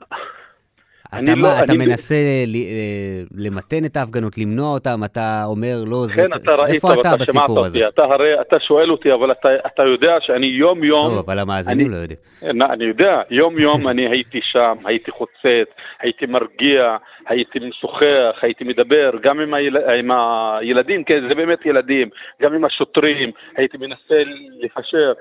אתה, 1.14 1.34
לא, 1.36 1.42
מה, 1.42 1.64
אתה 1.64 1.72
מנסה 1.72 2.14
ל, 2.46 2.56
אה, 2.56 3.22
למתן 3.36 3.84
את 3.84 3.96
ההפגנות, 3.96 4.38
למנוע 4.38 4.74
אותם, 4.74 5.04
אתה 5.04 5.42
אומר, 5.44 5.74
לא, 5.86 6.06
זה... 6.06 6.22
כן, 6.22 6.32
אתה 6.32 6.54
ראית 6.54 6.74
איפה 6.74 6.94
אתה 6.94 7.16
בסיפור 7.16 7.64
הזה? 7.64 7.78
אותי, 7.78 7.88
אתה 7.88 8.04
הרי, 8.04 8.40
אתה 8.40 8.56
שואל 8.60 8.90
אותי, 8.90 9.12
אבל 9.12 9.32
אתה, 9.32 9.48
אתה 9.66 9.82
יודע 9.82 10.14
שאני 10.20 10.46
יום-יום... 10.46 11.08
טוב, 11.08 11.18
אבל 11.18 11.38
המאזינים 11.38 11.90
לא 11.90 11.96
יודעים. 11.96 12.18
אני 12.62 12.84
יודע, 12.84 13.12
יום-יום 13.30 13.88
אני 13.88 14.08
הייתי 14.08 14.40
שם, 14.42 14.76
הייתי 14.84 15.10
חוצץ, 15.10 15.68
הייתי 16.00 16.26
מרגיע, 16.26 16.96
הייתי 17.28 17.58
משוחח, 17.58 18.38
הייתי 18.42 18.64
מדבר, 18.64 19.10
גם 19.22 19.40
עם, 19.40 19.54
היל, 19.54 19.76
עם 19.76 20.10
הילדים, 20.10 21.04
כן, 21.04 21.28
זה 21.28 21.34
באמת 21.34 21.66
ילדים, 21.66 22.08
גם 22.42 22.54
עם 22.54 22.64
השוטרים, 22.64 23.30
הייתי 23.56 23.76
מנסה 23.76 24.14
לפשר. 24.60 25.12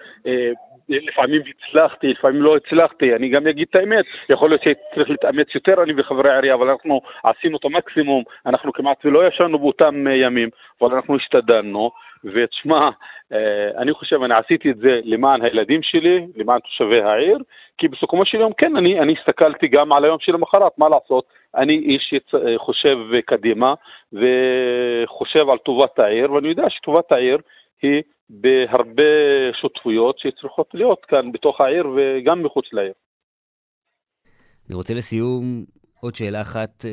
אה, 0.92 0.98
לפעמים 1.02 1.42
הצלחתי, 1.50 2.08
לפעמים 2.08 2.42
לא 2.42 2.54
הצלחתי, 2.56 3.16
אני 3.16 3.30
גם 3.30 3.48
אגיד 3.48 3.68
את 3.70 3.76
האמת, 3.76 4.06
יכול 4.32 4.50
להיות 4.50 4.62
שצריך 4.62 5.10
להתאמץ 5.10 5.56
יותר 5.56 5.84
אני 5.84 5.94
וחברי 5.98 6.32
העירייה, 6.32 6.54
אבל 6.54 6.70
אנחנו 6.70 7.02
עשינו 7.24 7.58
את 7.58 7.66
המקסימום, 7.66 8.24
אנחנו 8.46 8.74
כמעט 8.74 9.06
ולא 9.06 9.28
ישנו 9.28 9.60
באותם 9.60 10.08
ימים, 10.08 10.50
אבל 10.82 10.96
אנחנו 10.96 11.16
השתדלנו, 11.16 11.92
ותשמע, 12.24 12.80
אה, 13.34 13.70
אני 13.78 13.94
חושב, 13.94 14.24
אני 14.24 14.34
עשיתי 14.36 14.72
את 14.72 14.78
זה 14.78 15.00
למען 15.04 15.42
הילדים 15.42 15.84
שלי, 15.84 16.28
למען 16.36 16.60
תושבי 16.60 17.04
העיר, 17.04 17.38
כי 17.78 17.88
בסיכומו 17.88 18.26
של 18.26 18.40
יום, 18.40 18.54
כן, 18.58 18.76
אני, 18.76 19.00
אני 19.00 19.16
הסתכלתי 19.20 19.68
גם 19.68 19.94
על 19.94 20.06
היום 20.06 20.18
שלמחרת, 20.20 20.72
מה 20.78 20.90
לעשות, 20.90 21.26
אני 21.56 21.78
איש 21.78 22.14
חושב 22.58 22.98
קדימה 23.26 23.74
וחושב 24.14 25.50
על 25.50 25.58
טובת 25.58 26.00
העיר, 26.00 26.32
ואני 26.32 26.48
יודע 26.48 26.70
שטובת 26.70 27.12
העיר 27.12 27.38
היא 27.82 28.02
בהרבה 28.30 29.04
שותפויות 29.62 30.20
שצריכות 30.20 30.68
להיות 30.74 31.06
כאן 31.08 31.32
בתוך 31.32 31.62
העיר 31.62 31.88
וגם 31.88 32.44
מחוץ 32.44 32.66
לעיר. 32.74 32.94
אני 34.68 34.76
רוצה 34.76 34.94
לסיום 34.94 35.66
עוד 36.02 36.16
שאלה 36.16 36.42
אחת 36.42 36.86
אה, 36.86 36.92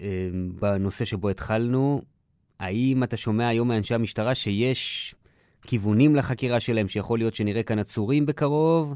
אה, 0.00 0.28
בנושא 0.60 1.04
שבו 1.04 1.28
התחלנו. 1.28 2.00
האם 2.60 3.02
אתה 3.02 3.16
שומע 3.16 3.48
היום 3.48 3.68
מאנשי 3.68 3.94
המשטרה 3.94 4.34
שיש 4.34 5.14
כיוונים 5.66 6.16
לחקירה 6.16 6.60
שלהם, 6.60 6.88
שיכול 6.88 7.18
להיות 7.18 7.34
שנראה 7.34 7.62
כאן 7.62 7.78
עצורים 7.78 8.26
בקרוב? 8.26 8.94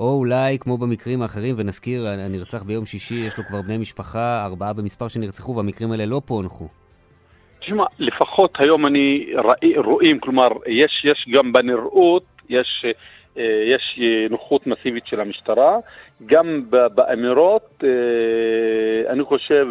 או 0.00 0.18
אולי, 0.18 0.58
כמו 0.58 0.78
במקרים 0.78 1.22
האחרים, 1.22 1.54
ונזכיר, 1.58 2.08
הנרצח 2.08 2.62
ביום 2.62 2.86
שישי, 2.86 3.14
יש 3.14 3.38
לו 3.38 3.44
כבר 3.44 3.62
בני 3.62 3.78
משפחה, 3.78 4.44
ארבעה 4.44 4.72
במספר 4.72 5.08
שנרצחו, 5.08 5.56
והמקרים 5.56 5.92
האלה 5.92 6.06
לא 6.06 6.22
פוענחו. 6.24 6.68
תשמע, 7.62 7.84
לפחות 7.98 8.54
היום 8.58 8.86
אני 8.86 9.26
ראי, 9.34 9.78
רואים, 9.78 10.20
כלומר, 10.20 10.48
יש, 10.66 11.04
יש 11.04 11.26
גם 11.30 11.52
בנראות, 11.52 12.24
יש, 12.50 12.84
אה, 13.38 13.64
יש 13.74 14.00
נוחות 14.30 14.66
מסיבית 14.66 15.06
של 15.06 15.20
המשטרה, 15.20 15.76
גם 16.26 16.62
באמירות, 16.94 17.84
אה, 17.84 19.12
אני 19.12 19.24
חושב, 19.24 19.66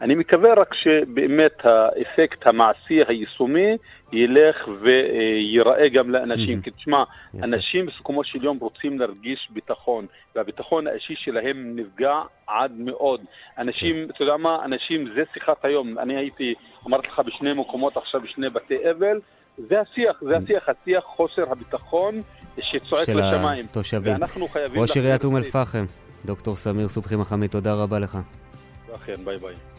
אני 0.00 0.14
מקווה 0.14 0.54
רק 0.54 0.74
שבאמת 0.74 1.64
האפקט 1.64 2.46
המעשי, 2.46 3.00
היישומי, 3.08 3.76
ילך 4.12 4.68
וייראה 4.80 5.88
גם 5.88 6.10
לאנשים. 6.10 6.62
כי 6.62 6.70
תשמע, 6.70 7.04
אנשים 7.42 7.86
בסיכומו 7.86 8.24
של 8.24 8.44
יום 8.44 8.58
רוצים 8.58 8.98
להרגיש 8.98 9.48
ביטחון, 9.50 10.06
והביטחון 10.36 10.86
האישי 10.86 11.14
שלהם 11.16 11.76
נפגע 11.76 12.20
עד 12.46 12.72
מאוד. 12.78 13.20
אנשים, 13.58 14.06
אתה 14.10 14.22
יודע 14.22 14.36
מה, 14.36 14.64
אנשים, 14.64 15.08
זה 15.14 15.22
שיחת 15.34 15.64
היום. 15.64 15.98
אני 15.98 16.16
הייתי, 16.16 16.54
אמרתי 16.86 17.06
לך, 17.06 17.20
בשני 17.26 17.52
מקומות 17.52 17.96
עכשיו, 17.96 18.20
בשני 18.20 18.50
בתי 18.50 18.90
אבל. 18.90 19.20
זה 19.68 19.80
השיח, 19.80 20.20
זה 20.20 20.36
השיח, 20.36 20.68
השיח 20.68 21.04
חוסר 21.04 21.52
הביטחון 21.52 22.22
שצועק 22.60 23.08
לשמיים. 23.08 23.62
של 23.62 23.68
התושבים. 23.68 24.12
ואנחנו 24.12 24.46
חייבים... 24.48 24.80
ראש 24.80 24.96
עיריית 24.96 25.24
אום 25.24 25.36
אל-פחם, 25.36 25.84
דוקטור 26.24 26.56
סמיר 26.56 26.88
סובחי 26.88 27.16
מחמי, 27.16 27.48
תודה 27.48 27.74
רבה 27.74 27.98
לך. 27.98 28.18
אכן, 28.94 29.24
ביי 29.24 29.38
ביי. 29.38 29.75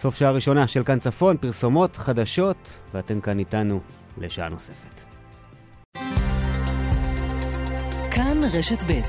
סוף 0.00 0.16
שעה 0.16 0.30
ראשונה 0.30 0.66
של 0.66 0.84
כאן 0.84 0.98
צפון, 0.98 1.36
פרסומות, 1.36 1.96
חדשות, 1.96 2.80
ואתם 2.94 3.20
כאן 3.20 3.38
איתנו 3.38 3.80
לשעה 4.18 4.48
נוספת. 4.48 5.00
כאן 8.10 8.40
רשת 8.52 8.82
ב' 8.86 9.00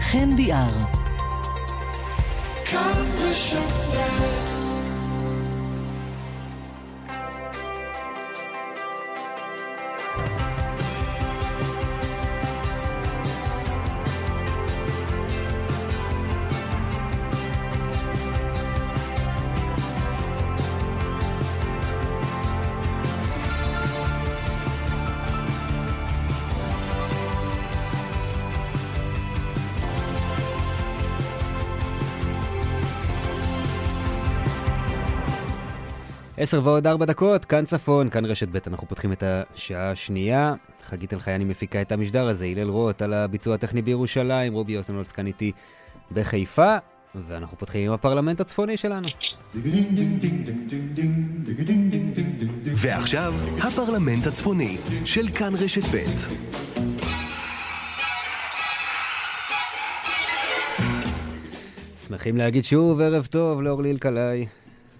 חן 0.00 0.36
ביאר. 0.36 0.66
כאן 2.64 3.04
רשת 3.18 3.72
ב' 3.94 4.51
עשר 36.42 36.60
ועוד 36.64 36.86
ארבע 36.86 37.06
דקות, 37.06 37.44
כאן 37.44 37.64
צפון, 37.64 38.10
כאן 38.10 38.24
רשת 38.24 38.48
ב', 38.48 38.58
אנחנו 38.66 38.88
פותחים 38.88 39.12
את 39.12 39.22
השעה 39.26 39.90
השנייה. 39.90 40.54
חגית 40.84 41.12
אלחייני 41.12 41.44
מפיקה 41.44 41.82
את 41.82 41.92
המשדר 41.92 42.28
הזה, 42.28 42.46
הלל 42.46 42.68
רוט 42.68 43.02
על 43.02 43.12
הביצוע 43.12 43.54
הטכני 43.54 43.82
בירושלים, 43.82 44.52
רובי 44.52 44.72
יוסנולץ 44.72 45.12
כאן 45.12 45.26
איתי 45.26 45.52
בחיפה, 46.12 46.76
ואנחנו 47.14 47.58
פותחים 47.58 47.86
עם 47.86 47.92
הפרלמנט 47.92 48.40
הצפוני 48.40 48.76
שלנו. 48.76 49.08
ועכשיו, 52.74 53.34
הפרלמנט 53.58 54.26
הצפוני 54.26 54.78
של 55.04 55.28
כאן 55.28 55.54
רשת 55.54 55.84
ב'. 55.94 56.04
שמחים 62.06 62.36
להגיד 62.36 62.64
שוב 62.64 63.00
ערב 63.00 63.26
טוב 63.26 63.62
לאורלי 63.62 63.90
אלקלעי. 63.90 64.46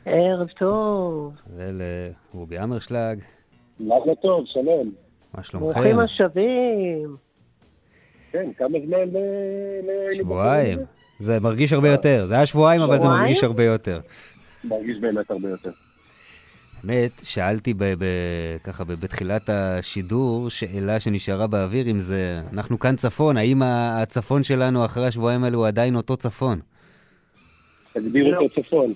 ערב 0.04 0.48
טוב. 0.58 1.34
ולרובי 1.56 2.58
אמרשלג. 2.58 3.18
לילה 3.80 4.14
טוב, 4.22 4.44
שלום. 4.46 4.92
מה 5.34 5.42
שלומכם? 5.42 5.80
ברוכים 5.80 5.98
השבים. 5.98 7.16
כן, 8.32 8.50
כמה 8.58 8.78
זמן 8.86 8.98
ל... 8.98 10.14
שבועיים. 10.14 10.78
זה 11.18 11.40
מרגיש 11.40 11.72
הרבה 11.72 11.88
יותר. 11.88 12.26
זה 12.26 12.34
היה 12.34 12.46
שבועיים, 12.46 12.80
אבל 12.82 12.98
זה 13.00 13.08
מרגיש 13.08 13.44
הרבה 13.44 13.64
יותר. 13.64 14.00
מרגיש 14.64 14.98
באמת 15.00 15.30
הרבה 15.30 15.48
יותר. 15.48 15.70
האמת, 16.82 17.20
שאלתי 17.24 17.74
ב- 17.74 17.84
ב- 17.84 18.56
ככה 18.64 18.84
בתחילת 18.84 19.50
השידור, 19.52 20.50
שאלה 20.50 21.00
שנשארה 21.00 21.46
באוויר, 21.46 21.90
אם 21.90 22.00
זה, 22.00 22.40
אנחנו 22.52 22.78
כאן 22.78 22.96
צפון, 22.96 23.36
האם 23.36 23.62
הצפון 23.64 24.42
שלנו 24.42 24.84
אחרי 24.84 25.06
השבועיים 25.06 25.44
האלו 25.44 25.58
הוא 25.58 25.66
עדיין 25.66 25.96
אותו 25.96 26.16
צפון? 26.16 26.60
תגדיר 27.92 28.28
לא. 28.28 28.38
אותו 28.40 28.62
צפון. 28.62 28.94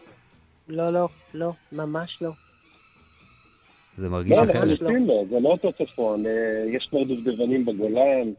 לא, 0.69 0.93
לא, 0.93 1.09
לא, 1.35 1.51
ממש 1.73 2.19
לא. 2.23 2.31
זה 3.99 4.09
מרגיש 4.09 4.39
אחרת. 4.39 4.55
לא, 4.55 4.65
לחלוטין 4.65 5.07
לא, 5.07 5.25
זה 5.31 5.41
לא 5.41 5.49
אותו 5.49 5.73
צפון. 5.73 6.27
אה, 6.27 6.65
יש 6.67 6.87
כבר 6.91 7.03
דובדבנים 7.03 7.65
בגולן. 7.65 8.33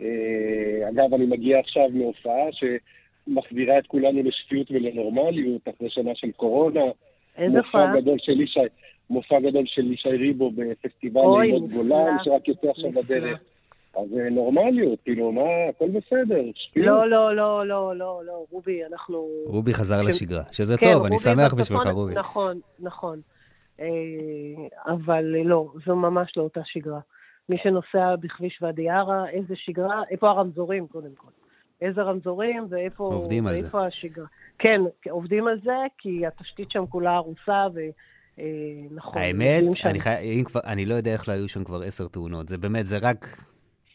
אה, 0.00 0.88
אגב, 0.88 1.14
אני 1.14 1.26
מגיע 1.26 1.58
עכשיו 1.58 1.88
מהופעה 1.92 2.44
שמחזירה 2.52 3.78
את 3.78 3.86
כולנו 3.86 4.22
לשפיות 4.22 4.70
ולנורמליות 4.70 5.68
אחרי 5.68 5.90
שנה 5.90 6.10
של 6.14 6.30
קורונה. 6.32 6.84
איזה 7.36 7.58
הופעה? 7.58 7.86
מופע 7.86 8.00
גדול 8.00 8.18
של 8.18 8.40
ישי, 8.40 8.60
מופע 9.10 9.40
גדול 9.40 9.64
של 9.66 9.92
ישי 9.92 10.08
ריבו 10.08 10.50
בפסטיבל 10.50 11.20
לימוד 11.42 11.70
גולן, 11.70 12.16
שרק 12.24 12.48
יוצא 12.48 12.70
עכשיו 12.70 12.92
בדרך. 12.92 13.38
אז 13.96 14.06
אה, 14.18 14.30
נורמליות, 14.30 14.98
כאילו, 15.04 15.32
מה, 15.32 15.42
הכל 15.68 15.88
בסדר. 15.88 16.40
לא, 16.76 17.10
לא, 17.10 17.36
לא, 17.36 17.66
לא, 17.66 17.96
לא, 17.96 18.22
לא, 18.26 18.44
רובי, 18.50 18.84
אנחנו... 18.84 19.28
רובי 19.46 19.74
חזר 19.74 20.02
לשגרה, 20.02 20.42
שזה 20.52 20.76
כן, 20.76 20.92
טוב, 20.92 21.04
אני 21.04 21.18
שמח 21.18 21.54
בשבילך, 21.54 21.86
רובי. 21.86 22.14
נכון, 22.14 22.60
נכון. 22.78 23.20
אה, 23.80 23.86
אבל 24.86 25.24
לא, 25.44 25.72
זו 25.86 25.96
ממש 25.96 26.32
לא 26.36 26.42
אותה 26.42 26.60
שגרה. 26.64 27.00
מי 27.48 27.56
שנוסע 27.62 28.16
בכביש 28.16 28.58
ואדי 28.62 28.88
ערה, 28.90 29.30
איזה 29.30 29.54
שגרה, 29.56 30.02
איפה 30.10 30.30
הרמזורים 30.30 30.86
קודם 30.86 31.14
כל? 31.16 31.30
איזה 31.80 32.02
רמזורים 32.02 32.66
ואיפה, 32.70 33.04
עובדים 33.04 33.46
על 33.46 33.54
ואיפה 33.54 33.80
זה. 33.80 33.86
השגרה. 33.86 34.26
כן, 34.58 34.76
עובדים 35.10 35.46
על 35.46 35.60
זה, 35.64 35.76
כי 35.98 36.26
התשתית 36.26 36.70
שם 36.70 36.86
כולה 36.86 37.14
הרוסה, 37.14 37.66
ו... 37.74 37.80
אה, 38.38 38.44
נכון. 38.90 39.22
האמת, 39.22 39.62
אני, 39.84 40.00
חי... 40.00 40.42
כבר, 40.44 40.60
אני 40.66 40.86
לא 40.86 40.94
יודע 40.94 41.12
איך 41.12 41.28
לא 41.28 41.32
היו 41.32 41.48
שם 41.48 41.64
כבר 41.64 41.82
עשר 41.82 42.08
תאונות. 42.08 42.48
זה 42.48 42.58
באמת, 42.58 42.86
זה 42.86 42.98
רק 43.02 43.49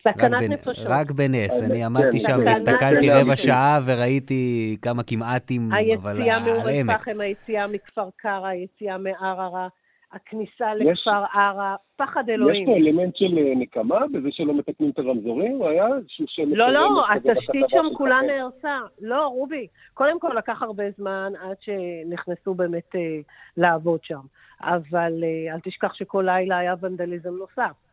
סכנת 0.07 0.49
נפשות. 0.49 0.85
רק 0.87 1.11
בנס, 1.11 1.63
אני 1.63 1.83
עמדתי 1.83 2.19
שם 2.19 2.39
והסתכלתי 2.45 3.09
רבע 3.09 3.35
שעה 3.35 3.79
וראיתי 3.85 4.77
כמה 4.81 5.03
כמעטים, 5.03 5.69
אבל 6.01 6.11
על 6.11 6.21
העמק. 6.21 6.27
היציאה 6.27 6.39
מאום 6.39 6.89
אל-פחם, 6.89 7.21
היציאה 7.21 7.67
מכפר 7.67 8.09
קרא, 8.17 8.47
היציאה 8.47 8.97
מערערה, 8.97 9.67
הכניסה 10.11 10.75
לכפר 10.75 11.23
ערה, 11.33 11.75
פחד 11.95 12.29
אלוהים. 12.29 12.63
יש 12.63 12.69
פה 12.69 12.75
אלמנט 12.77 13.15
של 13.15 13.37
אה, 13.37 13.53
נקמה 13.55 13.99
בזה 14.13 14.27
שלא 14.31 14.53
מתקנים 14.53 14.89
את 14.89 14.99
הרמזורים? 14.99 15.61
היה 15.61 15.87
איזשהו 15.97 16.25
שם... 16.27 16.55
לא, 16.55 16.73
לא, 16.73 17.05
התשתית 17.15 17.65
שם 17.69 17.85
כולה 17.93 18.19
נהרסה. 18.27 18.79
לא, 19.01 19.27
רובי, 19.27 19.67
קודם 19.93 20.19
כל 20.19 20.31
לקח 20.37 20.61
הרבה 20.61 20.83
זמן 20.97 21.33
עד 21.41 21.57
שנכנסו 21.61 22.53
באמת 22.53 22.95
אה, 22.95 23.19
לעבוד 23.57 23.99
שם. 24.03 24.21
אבל 24.61 25.23
אה, 25.23 25.53
אל 25.53 25.59
תשכח 25.59 25.93
שכל 25.93 26.23
לילה 26.25 26.57
היה 26.57 26.73
ונדליזם 26.81 27.29
נוסף. 27.29 27.84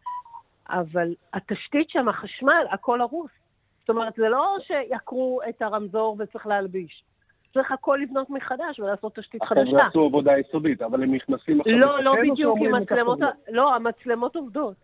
אבל 0.68 1.14
התשתית 1.34 1.90
שם, 1.90 2.08
החשמל, 2.08 2.64
הכל 2.70 3.00
הרוס. 3.00 3.30
זאת 3.80 3.90
אומרת, 3.90 4.14
זה 4.16 4.28
לא 4.28 4.56
שיעקרו 4.66 5.40
את 5.48 5.62
הרמזור 5.62 6.16
וצריך 6.18 6.46
להלביש. 6.46 7.04
צריך 7.54 7.72
הכל 7.72 7.98
לבנות 8.02 8.30
מחדש 8.30 8.80
ולעשות 8.80 9.14
תשתית 9.14 9.42
חדשה. 9.42 9.60
הם 9.60 9.76
עשו 9.76 10.04
עבודה 10.04 10.38
יסודית, 10.38 10.82
אבל 10.82 11.02
הם 11.02 11.14
נכנסים 11.14 11.60
עכשיו 11.60 11.78
לא, 11.78 12.02
לא 12.02 12.14
בדיוק, 12.22 12.58
עם 12.60 12.74
מצלמות... 12.74 13.18
לא, 13.48 13.74
המצלמות 13.74 14.36
עובדות. 14.36 14.74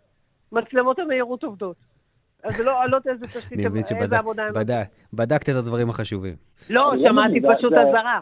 מצלמות 0.53 0.99
המהירות 0.99 1.45
עובדות. 1.45 1.77
אז 2.45 2.61
לא, 2.67 2.73
לא 2.89 2.99
איזה 3.11 3.27
תשתית, 3.27 3.59
איזה 4.01 4.19
עבודה 4.19 4.47
הם... 4.47 4.55
בדקת 5.13 5.49
את 5.49 5.55
הדברים 5.55 5.91
החשובים. 5.91 6.35
לא, 6.71 6.93
שמעתי 7.09 7.41
פשוט 7.41 7.73
אזהרה. 7.73 8.21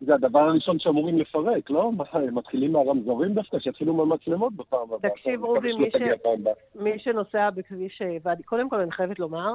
זה 0.00 0.14
הדבר 0.14 0.38
הראשון 0.38 0.78
שאמורים 0.78 1.18
לפרק, 1.18 1.70
לא? 1.70 1.90
מתחילים 2.32 2.72
מהרמזורים 2.72 3.34
דווקא, 3.34 3.58
שיתחילו 3.58 3.94
מהמצלמות 3.94 4.52
בפעם 4.52 4.80
הבאה. 4.92 5.10
תקשיב, 5.10 5.44
רובי, 5.44 5.72
מי, 5.72 5.90
ש... 5.90 5.94
מי 6.74 6.98
שנוסע 6.98 7.50
בכביש 7.50 8.02
ואדי, 8.22 8.42
קודם 8.42 8.70
כל 8.70 8.80
אני 8.80 8.92
חייבת 8.92 9.18
לומר 9.18 9.54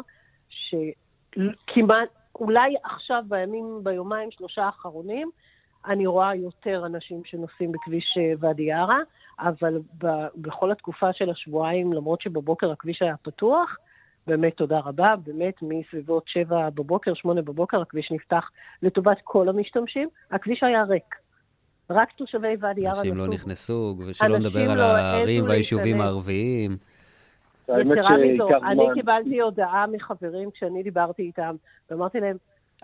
שכמעט, 0.49 2.09
אולי 2.35 2.75
עכשיו, 2.83 3.23
בימים, 3.27 3.79
ביומיים, 3.83 4.31
שלושה 4.31 4.63
האחרונים, 4.63 5.29
אני 5.85 6.07
רואה 6.07 6.35
יותר 6.35 6.85
אנשים 6.85 7.21
שנוסעים 7.25 7.71
בכביש 7.71 8.17
ואדי 8.39 8.71
ערה, 8.71 8.99
אבל 9.39 9.79
ב, 10.03 10.07
בכל 10.35 10.71
התקופה 10.71 11.13
של 11.13 11.29
השבועיים, 11.29 11.93
למרות 11.93 12.21
שבבוקר 12.21 12.71
הכביש 12.71 13.01
היה 13.01 13.15
פתוח, 13.21 13.77
באמת 14.30 14.57
תודה 14.57 14.80
רבה, 14.80 15.15
באמת 15.25 15.53
מסביבות 15.61 16.23
שבע 16.27 16.69
בבוקר, 16.69 17.13
שמונה 17.13 17.41
בבוקר, 17.41 17.82
הכביש 17.82 18.11
נפתח 18.11 18.49
לטובת 18.84 19.17
כל 19.23 19.49
המשתמשים. 19.49 20.09
הכביש 20.32 20.63
היה 20.63 20.84
ריק. 20.84 21.15
רק 21.89 22.11
תושבי 22.11 22.55
ואדי 22.59 22.88
ערה 22.88 22.99
אנשים 22.99 23.17
לא 23.17 23.27
נכנסו, 23.27 23.95
ושלא 24.07 24.38
נדבר 24.39 24.67
לא 24.67 24.71
על 24.71 24.80
הערים 24.80 25.43
והיישובים 25.43 26.01
הערביים. 26.01 26.77
יתרה 27.69 28.17
מזו, 28.17 28.49
אני 28.71 28.84
קיבלתי 28.93 29.39
הודעה 29.39 29.86
מחברים 29.88 30.51
כשאני 30.51 30.84
דיברתי 30.84 31.21
איתם, 31.21 31.55
ואמרתי 31.89 32.19
להם, 32.19 32.38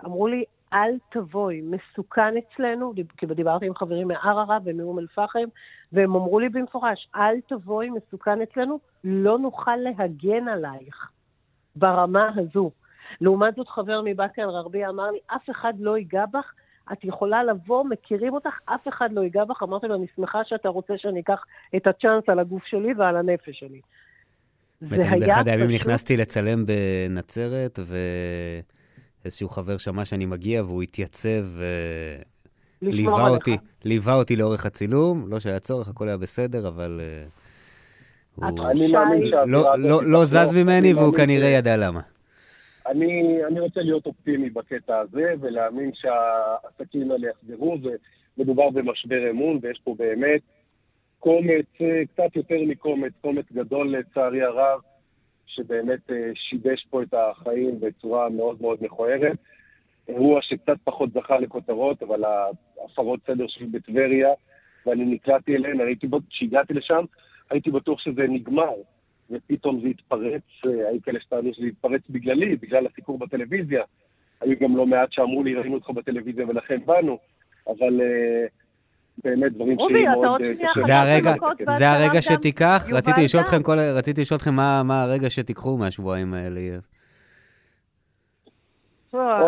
אמרו 0.05 0.27
לי, 0.27 0.43
אל 0.73 0.97
תבואי, 1.11 1.61
מסוכן 1.61 2.33
אצלנו, 2.37 2.93
כי 3.17 3.25
דיברתי 3.25 3.65
עם 3.65 3.75
חברים 3.75 4.07
מערערה 4.07 4.57
ומאום 4.63 4.99
אל-פחם, 4.99 5.45
והם 5.93 6.15
אמרו 6.15 6.39
לי 6.39 6.49
במפורש, 6.49 7.09
אל 7.15 7.35
תבואי, 7.47 7.89
מסוכן 7.89 8.41
אצלנו, 8.41 8.79
לא 9.03 9.39
נוכל 9.39 9.75
להגן 9.75 10.47
עלייך. 10.47 11.14
ברמה 11.76 12.30
הזו. 12.36 12.71
לעומת 13.21 13.55
זאת, 13.55 13.67
חבר 13.67 14.01
מבאקה 14.05 14.41
אל-רביע 14.41 14.89
אמר 14.89 15.11
לי, 15.11 15.19
אף 15.28 15.49
אחד 15.49 15.73
לא 15.80 15.97
ייגע 15.97 16.26
בך, 16.26 16.51
את 16.93 17.03
יכולה 17.03 17.43
לבוא, 17.43 17.84
מכירים 17.84 18.34
אותך, 18.34 18.59
אף 18.65 18.88
אחד 18.88 19.09
לא 19.11 19.21
ייגע 19.21 19.45
בך. 19.45 19.63
אמרתי 19.63 19.88
לו, 19.88 19.95
אני 19.95 20.05
שמחה 20.15 20.39
שאתה 20.45 20.69
רוצה 20.69 20.93
שאני 20.97 21.19
אקח 21.19 21.43
את 21.76 21.88
הצ'אנס 21.88 22.23
על 22.28 22.39
הגוף 22.39 22.65
שלי 22.65 22.93
ועל 22.93 23.15
הנפש 23.17 23.59
שלי. 23.59 23.82
זה 24.82 24.95
היה 24.95 25.11
פשוט... 25.11 25.28
באחד 25.28 25.47
הימים 25.47 25.71
נכנסתי 25.71 26.17
לצלם 26.17 26.65
בנצרת, 26.65 27.80
ואיזשהו 29.23 29.49
חבר 29.49 29.78
שמע 29.78 30.05
שאני 30.05 30.26
מגיע, 30.26 30.63
והוא 30.63 30.84
התייצב 30.84 31.45
וליווה 32.82 33.30
אותי, 33.30 33.57
ליווה 33.86 34.13
אותי 34.13 34.36
לאורך 34.36 34.65
הצילום. 34.65 35.26
לא 35.30 35.39
שהיה 35.39 35.59
צורך, 35.59 35.89
הכל 35.89 36.07
היה 36.07 36.17
בסדר, 36.17 36.67
אבל... 36.67 37.01
Uh... 37.01 37.44
אני 38.43 38.91
מאמין 38.91 39.21
לא, 39.47 39.79
לא, 39.79 40.03
לא 40.03 40.25
זז 40.25 40.53
ממני, 40.63 40.93
והוא 40.93 41.13
כנראה 41.13 41.47
ידע 41.47 41.77
למה. 41.77 42.01
אני, 42.88 43.45
אני 43.45 43.59
רוצה 43.59 43.81
להיות 43.81 44.05
אופטימי 44.05 44.49
בקטע 44.49 44.97
הזה, 44.97 45.33
ולהאמין 45.41 45.91
שהעסקים 45.93 47.11
האלה 47.11 47.27
יחזרו, 47.27 47.77
ומדובר 48.38 48.69
במשבר 48.69 49.29
אמון, 49.29 49.59
ויש 49.61 49.81
פה 49.83 49.95
באמת 49.97 50.41
קומץ, 51.19 51.65
קצת 52.13 52.36
יותר 52.36 52.55
מקומץ, 52.67 53.11
קומץ 53.21 53.45
גדול 53.53 53.97
לצערי 53.97 54.41
הרב, 54.41 54.79
שבאמת 55.45 56.11
אה, 56.11 56.31
שיבש 56.36 56.88
פה 56.89 57.03
את 57.03 57.13
החיים 57.13 57.79
בצורה 57.79 58.29
מאוד 58.29 58.61
מאוד 58.61 58.77
מכוערת. 58.81 59.38
אירוע 60.07 60.41
שקצת 60.41 60.77
פחות 60.83 61.09
זכה 61.13 61.39
לכותרות, 61.39 62.03
אבל 62.03 62.23
ההפרות 62.23 63.19
סדר 63.27 63.45
שלי 63.47 63.65
בטבריה, 63.65 64.29
ואני 64.86 65.05
נקלעתי 65.05 65.55
אליהן, 65.55 65.81
ראיתי, 65.81 66.07
כשהגעתי 66.29 66.73
לשם, 66.73 67.03
הייתי 67.49 67.71
בטוח 67.71 67.99
שזה 67.99 68.21
נגמר, 68.29 68.73
ופתאום 69.29 69.81
זה 69.81 69.87
התפרץ, 69.87 70.41
אה, 70.65 70.89
היו 70.89 71.01
כאלה 71.03 71.19
שטענו 71.19 71.53
שזה 71.53 71.65
התפרץ 71.65 72.01
בגללי, 72.09 72.55
בגלל 72.55 72.85
הסיקור 72.87 73.17
בטלוויזיה. 73.17 73.83
היו 74.41 74.55
גם 74.61 74.77
לא 74.77 74.85
מעט 74.85 75.11
שאמרו 75.11 75.43
לי, 75.43 75.55
ראינו 75.55 75.75
אותך 75.75 75.89
בטלוויזיה 75.89 76.47
ולכן 76.47 76.79
באנו, 76.85 77.17
אבל 77.67 78.01
uh, 78.01 78.49
באמת 79.23 79.53
דברים 79.53 79.77
שהיא 79.89 80.07
מאוד 80.09 80.41
אה, 80.41 80.53
קשה. 80.75 80.81
זה 80.85 80.97
הרגע, 80.99 81.33
זה 81.77 81.89
הרגע 81.89 82.21
שתיקח, 82.21 82.85
רציתי 82.91 83.23
לשאול 84.21 84.37
אתכם 84.37 84.53
מה 84.83 85.03
הרגע 85.03 85.29
שתיקחו 85.29 85.77
מהשבועיים 85.77 86.33
האלה. 86.33 86.61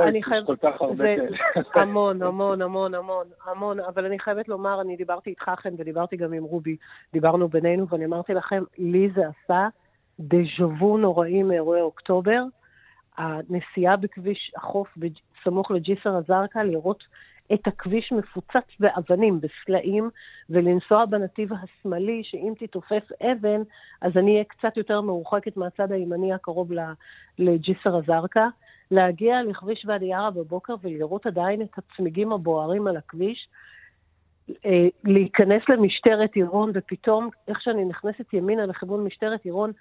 אני 0.08 0.24
חייבת... 0.24 0.48
כל 0.48 0.56
כך 0.56 0.82
הרבה 0.82 1.16
כאלה. 1.16 1.38
המון, 1.74 2.22
המון, 2.22 2.62
המון, 2.62 2.96
המון, 2.96 3.28
המון, 3.46 3.80
אבל 3.80 4.06
אני 4.06 4.20
חייבת 4.20 4.48
לומר, 4.48 4.82
אני 4.82 4.96
דיברתי 4.96 5.30
איתך, 5.30 5.52
חן, 5.58 5.74
ודיברתי 5.78 6.18
גם 6.18 6.34
עם 6.34 6.44
רובי, 6.44 6.76
דיברנו 7.14 7.48
בינינו, 7.48 7.88
ואני 7.90 8.06
אמרתי 8.06 8.34
לכם, 8.34 8.64
לי 8.78 9.10
זה 9.16 9.22
עשה 9.28 9.68
דז'ה 10.20 10.68
וו 10.80 10.98
נוראי 10.98 11.44
מאירועי 11.44 11.82
אוקטובר. 11.82 12.44
הנסיעה 13.18 13.96
בכביש 13.96 14.52
החוף 14.56 14.98
סמוך 15.44 15.72
לג'יסר 15.72 16.18
א-זרקא, 16.18 16.60
לראות 16.60 17.04
את 17.54 17.68
הכביש 17.68 18.12
מפוצץ 18.12 18.80
באבנים, 18.80 19.40
בסלעים, 19.42 20.10
ולנסוע 20.50 21.06
בנתיב 21.06 21.50
השמאלי, 21.54 22.22
שאם 22.24 22.54
תתופס 22.60 23.12
אבן, 23.22 23.62
אז 24.02 24.18
אני 24.18 24.32
אהיה 24.32 24.44
קצת 24.44 24.78
יותר 24.78 25.02
מרוחקת 25.02 25.58
מהצד 25.58 25.92
הימני 25.92 26.34
הקרוב 26.34 26.72
לג'יסר 27.40 28.00
א-זרקא. 28.00 28.48
להגיע 28.92 29.44
לכביש 29.44 29.86
ואדי 29.88 30.14
ערה 30.14 30.32
בבוקר 30.32 30.76
ולראות 30.82 31.26
עדיין 31.26 31.62
את 31.62 31.78
הצמיגים 31.78 32.32
הבוערים 32.32 32.88
על 32.88 32.98
הכביש, 32.98 33.48
אה, 34.66 34.88
להיכנס 35.04 35.62
למשטרת 35.70 36.36
עירון, 36.36 36.72
ופתאום, 36.74 37.30
איך 37.48 37.62
שאני 37.62 37.86
נכנסת 37.86 38.34
ימינה 38.34 38.66
לכיוון 38.66 39.04
משטרת 39.04 39.46
עירון, 39.46 39.72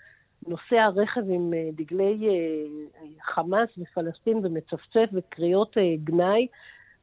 נוסע 0.47 0.89
רכב 0.97 1.31
עם 1.31 1.55
אה, 1.55 1.69
דגלי 1.73 2.29
אה, 2.29 3.07
חמאס 3.23 3.69
ופלסטין 3.79 4.37
ומצפצף 4.37 5.09
וקריאות 5.13 5.77
גנאי, 6.05 6.47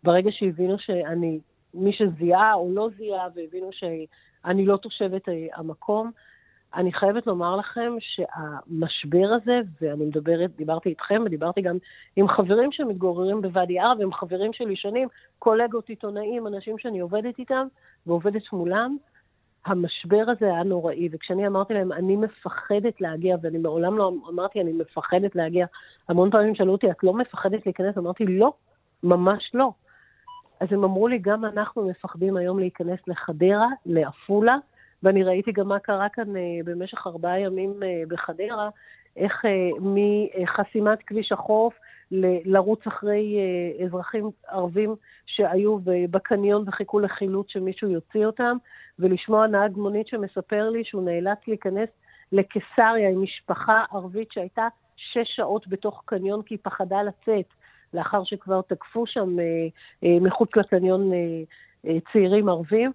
ברגע 0.03 0.29
שהבינו 0.31 0.79
שאני, 0.79 1.39
מי 1.73 1.93
שזיהה 1.93 2.53
או 2.53 2.69
לא 2.73 2.89
זיהה, 2.97 3.27
והבינו 3.35 3.69
שאני 3.71 4.65
לא 4.65 4.77
תושבת 4.77 5.23
המקום, 5.53 6.11
אני 6.75 6.93
חייבת 6.93 7.27
לומר 7.27 7.55
לכם 7.55 7.93
שהמשבר 7.99 9.27
הזה, 9.35 9.59
ואני 9.81 10.05
מדברת, 10.05 10.55
דיברתי 10.55 10.89
איתכם 10.89 11.21
ודיברתי 11.25 11.61
גם 11.61 11.77
עם 12.15 12.27
חברים 12.27 12.71
שמתגוררים 12.71 13.41
בוואדי 13.41 13.79
ערה 13.79 13.93
והם 13.99 14.13
חברים 14.13 14.53
שלי 14.53 14.75
שנים, 14.75 15.07
קולגות 15.39 15.89
עיתונאים, 15.89 16.47
אנשים 16.47 16.77
שאני 16.77 16.99
עובדת 16.99 17.39
איתם 17.39 17.67
ועובדת 18.07 18.53
מולם, 18.53 18.97
המשבר 19.65 20.23
הזה 20.27 20.45
היה 20.45 20.63
נוראי, 20.63 21.09
וכשאני 21.11 21.47
אמרתי 21.47 21.73
להם, 21.73 21.91
אני 21.91 22.15
מפחדת 22.15 23.01
להגיע, 23.01 23.35
ואני 23.41 23.57
מעולם 23.57 23.97
לא 23.97 24.11
אמרתי, 24.29 24.61
אני 24.61 24.73
מפחדת 24.73 25.35
להגיע, 25.35 25.65
המון 26.09 26.31
פעמים 26.31 26.55
שאלו 26.55 26.71
אותי, 26.71 26.91
את 26.91 27.03
לא 27.03 27.13
מפחדת 27.13 27.65
להיכנס? 27.65 27.97
אמרתי, 27.97 28.25
לא, 28.25 28.53
ממש 29.03 29.51
לא. 29.53 29.71
אז 30.59 30.67
הם 30.71 30.83
אמרו 30.83 31.07
לי, 31.07 31.17
גם 31.17 31.45
אנחנו 31.45 31.87
מפחדים 31.87 32.37
היום 32.37 32.59
להיכנס 32.59 32.99
לחדרה, 33.07 33.67
לעפולה, 33.85 34.57
ואני 35.03 35.23
ראיתי 35.23 35.51
גם 35.51 35.67
מה 35.67 35.79
קרה 35.79 36.09
כאן 36.09 36.35
אה, 36.37 36.41
במשך 36.65 37.07
ארבעה 37.07 37.39
ימים 37.39 37.83
אה, 37.83 38.03
בחדרה, 38.07 38.69
איך 39.17 39.45
אה, 39.45 39.69
מחסימת 39.79 40.99
כביש 41.07 41.31
החוף 41.31 41.73
ל- 42.11 42.53
לרוץ 42.53 42.87
אחרי 42.87 43.37
אזרחים 43.85 44.29
ערבים 44.47 44.95
שהיו 45.25 45.77
בקניון 46.11 46.63
וחיכו 46.67 46.99
לחילוץ 46.99 47.47
שמישהו 47.49 47.89
יוציא 47.89 48.25
אותם, 48.25 48.57
ולשמוע 48.99 49.47
נהג 49.47 49.77
מונית 49.77 50.07
שמספר 50.07 50.69
לי 50.69 50.83
שהוא 50.83 51.03
נאלץ 51.03 51.37
להיכנס 51.47 51.89
לקיסריה 52.31 53.09
עם 53.09 53.23
משפחה 53.23 53.83
ערבית 53.91 54.31
שהייתה 54.31 54.67
שש 54.95 55.35
שעות 55.35 55.67
בתוך 55.67 56.03
קניון 56.05 56.41
כי 56.41 56.53
היא 56.53 56.59
פחדה 56.61 57.03
לצאת, 57.03 57.45
לאחר 57.93 58.23
שכבר 58.23 58.61
תקפו 58.61 59.07
שם 59.07 59.35
מחוץ 60.03 60.49
לקניון 60.55 61.11
צעירים 62.11 62.49
ערבים. 62.49 62.91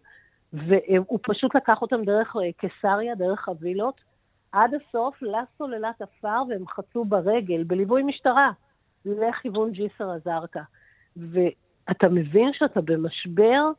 והוא 0.52 1.18
פשוט 1.22 1.54
לקח 1.54 1.82
אותם 1.82 2.04
דרך 2.04 2.36
אה, 2.36 2.52
קיסריה, 2.52 3.14
דרך 3.14 3.48
הווילות, 3.48 4.00
עד 4.52 4.70
הסוף 4.74 5.22
לסוללת 5.22 6.02
עפר, 6.02 6.42
והם 6.48 6.66
חצו 6.66 7.04
ברגל, 7.04 7.62
בליווי 7.64 8.02
משטרה, 8.02 8.50
לכיוון 9.04 9.72
ג'יסר 9.72 10.16
א-זרקא. 10.16 10.60
ואתה 11.16 12.08
מבין 12.08 12.52
שאתה 12.52 12.80
במשבר 12.80 13.70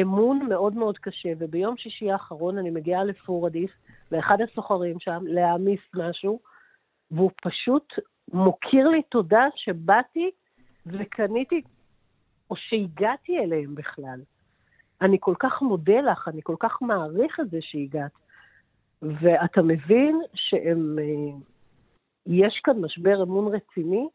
אמון 0.00 0.46
מאוד 0.48 0.74
מאוד 0.74 0.98
קשה, 0.98 1.28
וביום 1.38 1.76
שישי 1.76 2.10
האחרון 2.10 2.58
אני 2.58 2.70
מגיעה 2.70 3.04
לפורדיס, 3.04 3.70
לאחד 4.12 4.38
הסוחרים 4.40 5.00
שם, 5.00 5.24
להעמיס 5.26 5.80
משהו, 5.94 6.40
והוא 7.10 7.30
פשוט 7.42 7.92
מוקיר 8.32 8.88
לי 8.88 9.02
תודה 9.02 9.46
שבאתי 9.56 10.30
וקניתי, 10.86 11.62
או 12.50 12.56
שהגעתי 12.56 13.38
אליהם 13.38 13.74
בכלל. 13.74 14.20
אני 15.02 15.16
כל 15.20 15.34
כך 15.38 15.62
מודה 15.62 16.00
לך, 16.00 16.28
אני 16.28 16.40
כל 16.42 16.56
כך 16.58 16.82
מעריך 16.82 17.40
את 17.40 17.50
זה 17.50 17.58
שהגעת. 17.60 18.12
ואתה 19.02 19.62
מבין 19.62 20.20
שהם... 20.34 20.98
אה, 20.98 21.38
יש 22.26 22.60
כאן 22.64 22.80
משבר 22.80 23.22
אמון 23.22 23.54
רציני, 23.54 24.08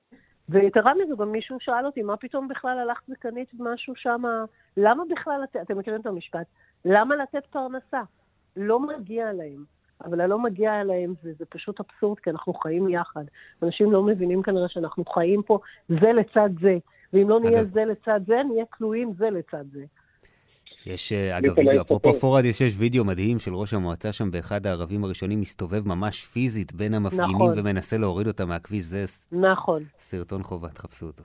ויתרה 0.49 0.93
מזו, 0.93 1.17
גם 1.17 1.31
מישהו 1.31 1.57
שאל 1.59 1.85
אותי, 1.85 2.03
מה 2.03 2.17
פתאום 2.17 2.47
בכלל 2.47 2.79
הלכת 2.79 3.03
וקנית 3.09 3.49
משהו 3.59 3.95
שם? 3.95 4.23
למה 4.77 5.03
בכלל, 5.09 5.43
אתם 5.61 5.77
מכירים 5.77 6.01
את 6.01 6.05
המשפט, 6.05 6.45
למה 6.85 7.15
לתת 7.15 7.45
פרנסה? 7.45 8.01
לא 8.55 8.79
מגיע 8.79 9.33
להם. 9.33 9.63
אבל 10.03 10.21
הלא 10.21 10.39
מגיע 10.39 10.83
להם 10.83 11.13
זה, 11.23 11.33
זה 11.33 11.45
פשוט 11.45 11.79
אבסורד, 11.79 12.19
כי 12.19 12.29
אנחנו 12.29 12.53
חיים 12.53 12.89
יחד. 12.89 13.23
אנשים 13.63 13.91
לא 13.91 14.03
מבינים 14.03 14.41
כנראה 14.41 14.69
שאנחנו 14.69 15.05
חיים 15.05 15.41
פה 15.43 15.59
זה 15.87 16.13
לצד 16.13 16.49
זה, 16.61 16.77
ואם 17.13 17.29
לא 17.29 17.39
נהיה 17.39 17.63
זה 17.63 17.85
לצד 17.85 18.19
זה, 18.27 18.41
נהיה 18.43 18.65
תלויים 18.77 19.13
זה 19.13 19.29
לצד 19.29 19.65
זה. 19.71 19.85
יש, 20.85 21.13
אה, 21.13 21.37
אגב, 21.37 21.57
וידאו, 21.57 21.81
אפרופו 21.81 22.13
פורדיס, 22.13 22.61
יש 22.61 22.73
וידאו 22.77 23.05
מדהים 23.05 23.39
של 23.39 23.55
ראש 23.55 23.73
המועצה 23.73 24.13
שם 24.13 24.31
באחד 24.31 24.67
הערבים 24.67 25.03
הראשונים, 25.03 25.41
מסתובב 25.41 25.87
ממש 25.87 26.25
פיזית 26.25 26.73
בין 26.73 26.93
המפגינים 26.93 27.35
נכון. 27.35 27.59
ומנסה 27.59 27.97
להוריד 27.97 28.27
אותם 28.27 28.47
מהכביש. 28.47 28.83
זה 28.83 29.03
נכון. 29.31 29.83
סרטון 29.99 30.43
חובה, 30.43 30.69
תחפשו 30.69 31.05
אותו. 31.05 31.23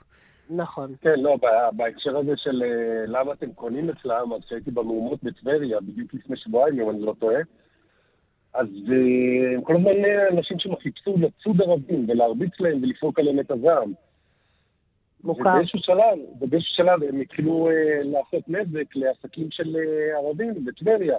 נכון. 0.51 0.95
כן, 1.01 1.21
לא, 1.21 1.37
בהקשר 1.73 2.17
הזה 2.17 2.33
של 2.37 2.63
אה, 2.63 3.07
למה 3.07 3.33
אתם 3.33 3.53
קונים 3.53 3.91
אצלם, 3.91 4.33
אז 4.37 4.41
כשהייתי 4.47 4.71
במהומות 4.71 5.25
בטבריה, 5.25 5.81
בדיוק 5.81 6.15
לפני 6.15 6.37
שבועיים, 6.37 6.81
אם 6.81 6.91
אני 6.91 7.03
לא 7.03 7.15
טועה, 7.19 7.41
אז 8.55 8.67
אה, 8.67 9.55
הם 9.55 9.63
כל 9.63 9.77
הזמן 9.77 9.91
אנשים 10.33 10.59
שמחיפשו 10.59 11.15
לצוד 11.19 11.63
ערבים 11.63 12.07
ולהרביץ 12.09 12.61
להם 12.61 12.83
ולפרוק 12.83 13.19
עליהם 13.19 13.41
את 13.41 13.51
הזעם. 13.51 13.93
מוכר. 15.25 15.41
ובאיזשהו 15.41 15.79
שלב, 15.79 16.19
ובאיזשהו 16.41 16.75
שלב 16.75 17.03
הם 17.03 17.21
התחילו 17.21 17.69
uh, 17.71 18.05
לעשות 18.05 18.49
נזק 18.49 18.97
לעסקים 18.97 19.51
של 19.51 19.77
uh, 19.77 20.19
ערבים 20.19 20.65
בטבריה. 20.65 21.17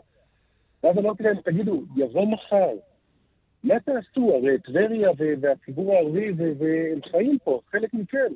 ואז 0.84 0.98
אמרתי 0.98 1.24
להם, 1.24 1.36
תגידו, 1.36 1.84
יבוא 1.96 2.26
מחר, 2.26 2.70
מה 3.64 3.80
תעשו? 3.80 4.36
הרי 4.36 4.60
טבריה 4.60 5.10
והציבור 5.42 5.94
הערבי, 5.94 6.32
והם 6.32 7.00
חיים 7.12 7.38
פה, 7.44 7.60
חלק 7.72 7.94
מכם. 7.94 8.34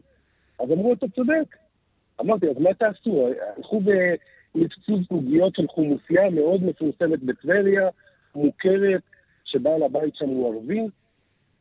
אז 0.59 0.71
אמרו, 0.71 0.93
אתה 0.93 1.05
צודק. 1.15 1.55
אמרתי, 2.21 2.49
אז 2.49 2.57
מה 2.59 2.73
תעשו? 2.73 3.27
הלכו 3.57 3.81
ונפצו 4.55 5.03
סוגיות 5.07 5.55
של 5.55 5.67
חומוסייה 5.67 6.29
מאוד 6.29 6.63
מפורסמת 6.63 7.23
בטבריה, 7.23 7.89
מוכרת, 8.35 9.01
שבעל 9.45 9.83
הבית 9.83 10.15
שם 10.15 10.27
הוא 10.27 10.53
ערבי, 10.53 10.81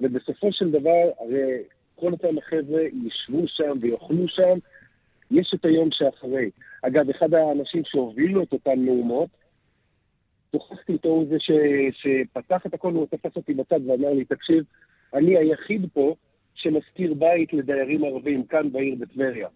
ובסופו 0.00 0.52
של 0.52 0.70
דבר, 0.70 1.11
הרי 1.20 1.62
כל 1.95 2.12
אותם 2.12 2.38
החבר'ה 2.38 2.82
ישבו 2.82 3.49
שם 3.49 3.72
ויאכלו 3.80 4.28
שם. 4.28 4.59
יש 5.30 5.55
את 5.55 5.64
היום 5.64 5.88
שאחרי. 5.92 6.51
אגב, 6.82 7.11
אחד 7.11 7.34
האנשים 7.34 7.82
שהובילו 7.84 8.42
את 8.42 8.53
אותן 8.53 8.78
מהומות, 8.78 9.28
שוחחתי 10.53 10.92
איתו, 10.92 11.09
הוא 11.09 11.26
זה 11.28 11.36
ש... 11.38 11.51
שפתח 11.92 12.66
את 12.66 12.74
הכל, 12.74 12.92
הוא 12.92 13.07
תפס 13.07 13.36
אותי 13.36 13.55
בצד 13.55 13.80
ואמר 13.86 14.12
לי, 14.12 14.24
תקשיב, 14.24 14.64
אני 15.14 15.38
היחיד 15.38 15.86
פה 15.92 16.14
שמשכיר 16.55 17.14
בית 17.14 17.53
לדיירים 17.53 18.05
ערבים 18.05 18.47
כאן 18.47 18.72
בעיר 18.72 18.95
בטבריה. 18.99 19.49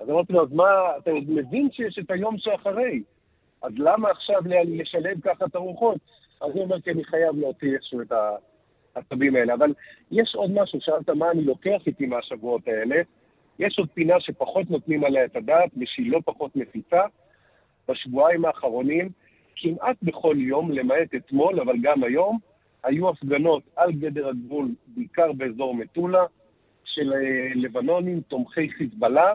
אז 0.00 0.10
אמרתי 0.10 0.32
לו, 0.32 0.42
אז 0.42 0.52
מה, 0.52 0.96
אתה 0.98 1.10
מבין 1.12 1.68
שיש 1.72 1.98
את 1.98 2.10
היום 2.10 2.38
שאחרי, 2.38 3.02
אז 3.62 3.72
למה 3.76 4.10
עכשיו 4.10 4.42
לשלב 4.64 5.20
ככה 5.20 5.44
את 5.44 5.54
הרוחות? 5.54 5.98
אז 6.40 6.50
הוא 6.54 6.62
אומר, 6.62 6.80
כי 6.80 6.90
אני 6.90 7.04
חייב 7.04 7.36
להוציא 7.36 7.74
איכשהו 7.74 8.00
את 8.00 8.12
ה... 8.12 8.30
העצבים 8.96 9.36
האלה. 9.36 9.54
אבל 9.54 9.74
יש 10.10 10.34
עוד 10.34 10.50
משהו, 10.50 10.80
שאלת 10.80 11.10
מה 11.10 11.30
אני 11.30 11.44
לוקח 11.44 11.80
איתי 11.86 12.06
מהשבועות 12.06 12.68
האלה. 12.68 13.02
יש 13.58 13.78
עוד 13.78 13.88
פינה 13.94 14.20
שפחות 14.20 14.70
נותנים 14.70 15.04
עליה 15.04 15.24
את 15.24 15.36
הדעת 15.36 15.70
ושהיא 15.76 16.12
לא 16.12 16.20
פחות 16.24 16.56
מפיצה. 16.56 17.00
בשבועיים 17.88 18.44
האחרונים, 18.44 19.08
כמעט 19.56 19.96
בכל 20.02 20.36
יום, 20.38 20.72
למעט 20.72 21.14
אתמול, 21.16 21.60
אבל 21.60 21.76
גם 21.82 22.04
היום, 22.04 22.38
היו 22.84 23.08
הפגנות 23.08 23.62
על 23.76 23.92
גדר 23.92 24.28
הגבול, 24.28 24.68
בעיקר 24.86 25.32
באזור 25.32 25.74
מטולה, 25.74 26.24
של 26.84 27.12
אה, 27.12 27.52
לבנונים, 27.54 28.20
תומכי 28.20 28.70
חיזבאללה. 28.70 29.32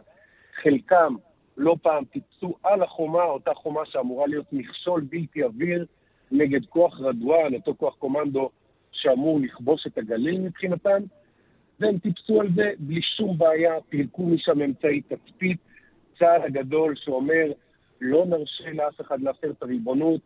חלקם 0.64 1.16
לא 1.58 1.76
פעם 1.82 2.06
טיפסו 2.06 2.56
על 2.64 2.84
החומה, 2.84 3.24
אותה 3.24 3.54
חומה 3.54 3.82
שאמורה 3.86 4.28
להיות 4.28 4.54
מכשול 4.54 5.02
בלתי 5.02 5.44
עביר 5.44 5.86
נגד 6.32 6.66
כוח 6.66 7.00
רדואן, 7.00 7.54
אותו 7.54 7.74
כוח 7.78 7.96
קומנדו 7.96 8.50
שאמור 8.92 9.40
לכבוש 9.40 9.88
את 9.88 9.98
הגליל 9.98 10.42
מבחינתם, 10.42 11.02
והם 11.80 11.98
טיפסו 11.98 12.42
על 12.42 12.48
זה 12.56 12.72
בלי 12.80 13.02
שום 13.02 13.38
בעיה, 13.38 13.74
פירקו 13.90 14.24
משם 14.24 14.62
אמצעי 14.62 15.02
תצפית, 15.02 15.58
צה"ל 16.20 16.42
הגדול 16.42 16.96
שאומר 16.96 17.52
לא 18.02 18.26
נרשה 18.26 18.72
לאף 18.74 19.02
אחד 19.02 19.22
להפר 19.22 19.52
את 19.52 19.64
הריבונות, 19.64 20.22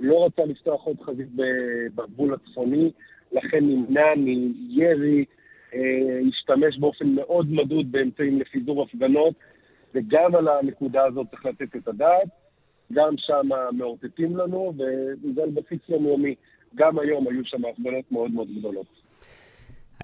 לא 0.00 0.26
רצה 0.26 0.44
לפתוח 0.44 0.84
עוד 0.84 1.00
חזית 1.00 1.28
בגבול 1.94 2.34
הצפוני, 2.34 2.90
לכן 3.32 3.64
נמנע 3.64 4.14
מירי, 4.16 5.24
אה, 5.74 6.20
השתמש 6.28 6.78
באופן 6.78 7.08
מאוד 7.08 7.52
מדוד 7.52 7.92
באמצעים 7.92 8.40
לפיזור 8.40 8.82
הפגנות, 8.82 9.34
וגם 9.94 10.34
על 10.34 10.48
הנקודה 10.48 11.04
הזאת 11.04 11.26
צריך 11.30 11.46
לתת 11.46 11.76
את 11.76 11.88
הדעת. 11.88 12.28
גם 12.92 13.14
שם 13.18 13.48
מאותתים 13.72 14.36
לנו, 14.36 14.72
וזה 14.76 15.42
על 15.42 15.50
בסיס 15.50 15.80
יומיומי. 15.88 16.34
גם 16.74 16.98
היום 16.98 17.28
היו 17.28 17.44
שם 17.44 17.62
הפגנות 17.72 18.04
מאוד 18.12 18.30
מאוד 18.30 18.48
גדולות. 18.58 18.86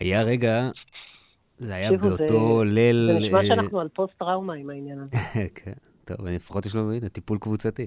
היה 0.01 0.23
רגע, 0.23 0.71
זה 1.59 1.75
היה 1.75 1.93
באותו 1.93 2.65
ליל... 2.65 3.11
זה 3.13 3.19
נשמע 3.19 3.39
אה, 3.39 3.47
שאנחנו 3.47 3.81
על 3.81 3.89
פוסט-טראומה 3.89 4.55
עם 4.55 4.71
העניין 4.71 4.99
הזה. 4.99 5.17
כן, 5.65 5.73
טוב, 6.05 6.27
לפחות 6.27 6.67
יש 6.67 6.77
לנו, 6.77 6.93
הנה, 6.93 7.09
טיפול 7.09 7.39
קבוצתי. 7.39 7.87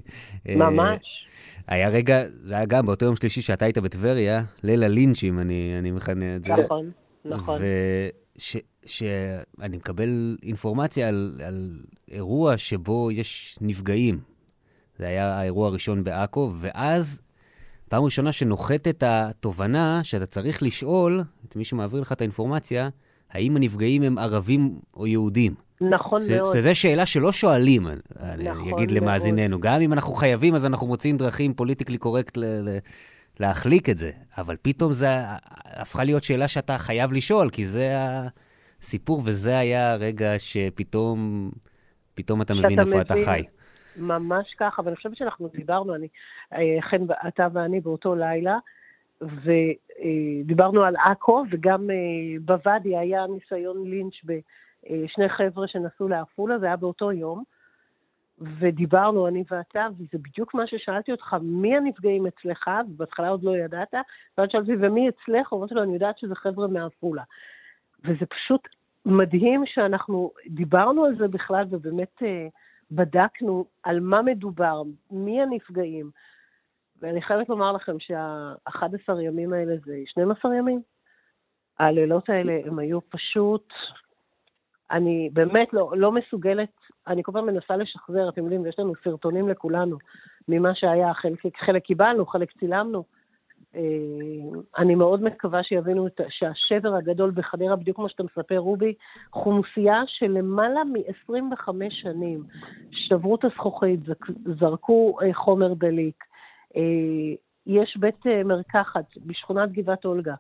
אה, 0.49 0.55
ממש. 0.55 1.27
היה 1.67 1.89
רגע, 1.89 2.23
זה 2.27 2.55
היה 2.55 2.65
גם 2.65 2.85
באותו 2.85 3.05
יום 3.05 3.15
שלישי 3.15 3.41
שאתה 3.41 3.65
היית 3.65 3.77
בטבריה, 3.77 4.43
ליל 4.63 4.83
הלינצ'ים, 4.83 5.39
אני, 5.39 5.75
אני 5.79 5.91
מכנה 5.91 6.35
את 6.35 6.43
זה. 6.43 6.53
נכון, 6.53 6.91
נכון. 7.25 7.61
ושאני 8.85 9.77
מקבל 9.77 10.37
אינפורמציה 10.43 11.07
על, 11.07 11.31
על 11.45 11.71
אירוע 12.11 12.57
שבו 12.57 13.11
יש 13.11 13.57
נפגעים. 13.61 14.19
זה 14.97 15.07
היה 15.07 15.39
האירוע 15.39 15.67
הראשון 15.67 16.03
בעכו, 16.03 16.51
ואז 16.53 17.21
פעם 17.89 18.03
ראשונה 18.03 18.31
שנוחתת 18.31 19.03
התובנה 19.07 19.99
שאתה 20.03 20.25
צריך 20.25 20.63
לשאול 20.63 21.23
את 21.47 21.55
מי 21.55 21.63
שמעביר 21.63 22.01
לך 22.01 22.11
את 22.11 22.21
האינפורמציה, 22.21 22.89
האם 23.31 23.55
הנפגעים 23.55 24.03
הם 24.03 24.17
ערבים 24.17 24.79
או 24.93 25.07
יהודים. 25.07 25.55
נכון 25.81 26.25
ש- 26.25 26.29
מאוד. 26.29 26.53
שזו 26.57 26.75
שאלה 26.75 27.05
שלא 27.05 27.31
שואלים, 27.31 27.83
נכון 27.83 27.97
אני 28.29 28.49
אגיד 28.49 28.69
מאוד. 28.73 28.91
למאזיננו. 28.91 29.59
גם 29.59 29.81
אם 29.81 29.93
אנחנו 29.93 30.13
חייבים, 30.13 30.55
אז 30.55 30.65
אנחנו 30.65 30.87
מוצאים 30.87 31.17
דרכים 31.17 31.53
פוליטיקלי 31.53 31.97
קורקט 31.97 32.37
ל- 32.37 32.69
ל- 32.69 32.77
להחליק 33.39 33.89
את 33.89 33.97
זה. 33.97 34.11
אבל 34.37 34.55
פתאום 34.61 34.93
זה 34.93 35.07
הפכה 35.65 36.03
להיות 36.03 36.23
שאלה 36.23 36.47
שאתה 36.47 36.77
חייב 36.77 37.13
לשאול, 37.13 37.49
כי 37.49 37.67
זה 37.67 37.97
הסיפור, 38.81 39.21
וזה 39.25 39.57
היה 39.57 39.93
הרגע 39.93 40.33
שפתאום 40.37 41.51
פתאום 42.15 42.41
אתה 42.41 42.53
מבין 42.53 42.79
איפה 42.79 43.01
אתה 43.01 43.15
חי. 43.25 43.41
ממש 43.97 44.53
ככה, 44.53 44.81
ואני 44.85 44.95
חושבת 44.95 45.17
שאנחנו 45.17 45.47
דיברנו, 45.47 45.95
אני, 45.95 46.07
אה, 46.53 46.81
חן, 46.81 47.05
אתה 47.27 47.47
ואני 47.53 47.79
באותו 47.79 48.15
לילה, 48.15 48.57
ודיברנו 49.21 50.83
על 50.83 50.95
עכו, 50.95 51.43
וגם 51.51 51.89
אה, 51.89 51.95
בוואדי 52.41 52.97
היה 52.97 53.25
ניסיון 53.27 53.87
לינץ' 53.87 54.13
בשני 54.23 55.29
חבר'ה 55.29 55.67
שנסעו 55.67 56.07
לעפולה, 56.07 56.59
זה 56.59 56.65
היה 56.65 56.75
באותו 56.75 57.11
יום, 57.11 57.43
ודיברנו, 58.59 59.27
אני 59.27 59.43
ואתה, 59.51 59.87
וזה 59.97 60.17
בדיוק 60.21 60.53
מה 60.53 60.67
ששאלתי 60.67 61.11
אותך, 61.11 61.35
מי 61.41 61.77
הנפגעים 61.77 62.27
אצלך? 62.27 62.69
ובהתחלה 62.89 63.29
עוד 63.29 63.43
לא 63.43 63.57
ידעת, 63.57 63.93
ואז 64.37 64.49
שאלתי, 64.51 64.71
ומי 64.79 65.09
אצלך? 65.09 65.53
אמרתי 65.53 65.73
לו, 65.73 65.83
אני 65.83 65.93
יודעת 65.93 66.17
שזה 66.17 66.35
חבר'ה 66.35 66.67
מעפולה. 66.67 67.23
וזה 68.05 68.25
פשוט 68.25 68.67
מדהים 69.05 69.63
שאנחנו 69.65 70.31
דיברנו 70.47 71.05
על 71.05 71.15
זה 71.17 71.27
בכלל, 71.27 71.65
ובאמת... 71.69 72.23
אה, 72.23 72.47
בדקנו 72.95 73.65
על 73.83 73.99
מה 73.99 74.21
מדובר, 74.21 74.81
מי 75.11 75.41
הנפגעים, 75.41 76.11
ואני 77.01 77.21
חייבת 77.21 77.49
לומר 77.49 77.71
לכם 77.71 77.99
שה-11 77.99 79.21
ימים 79.21 79.53
האלה 79.53 79.73
זה 79.85 79.95
12 80.05 80.55
ימים. 80.55 80.81
הלילות 81.79 82.29
האלה 82.29 82.59
הם 82.65 82.79
היו 82.79 82.99
פשוט, 83.09 83.73
אני 84.91 85.29
באמת 85.33 85.73
לא, 85.73 85.91
לא 85.95 86.11
מסוגלת, 86.11 86.69
אני 87.07 87.23
כל 87.23 87.31
פעם 87.31 87.45
מנסה 87.45 87.77
לשחזר, 87.77 88.29
אתם 88.29 88.41
יודעים, 88.41 88.65
יש 88.65 88.79
לנו 88.79 88.93
סרטונים 89.03 89.49
לכולנו 89.49 89.97
ממה 90.47 90.75
שהיה, 90.75 91.13
חלק, 91.13 91.39
חלק 91.57 91.83
קיבלנו, 91.83 92.25
חלק 92.25 92.51
צילמנו. 92.59 93.03
אה, 93.75 93.81
אני 94.77 94.95
מאוד 94.95 95.23
מקווה 95.23 95.63
שיבינו 95.63 96.07
את, 96.07 96.21
שהשבר 96.29 96.95
הגדול 96.95 97.31
בחדרה, 97.31 97.75
בדיוק 97.75 97.97
כמו 97.97 98.09
שאתה 98.09 98.23
מספר, 98.23 98.57
רובי, 98.57 98.93
חומסייה 99.31 100.01
של 100.07 100.31
למעלה 100.31 100.83
מ-25 100.83 101.69
שנים 101.89 102.43
שברו 102.91 103.35
את 103.35 103.45
הזכוכית, 103.45 103.99
זרקו 104.59 105.17
אה, 105.21 105.33
חומר 105.33 105.73
דליק. 105.73 106.23
אה, 106.75 106.81
יש 107.67 107.97
בית 107.97 108.25
מרקחת 108.45 109.05
בשכונת 109.25 109.71
גבעת 109.71 110.05
אולגה, 110.05 110.35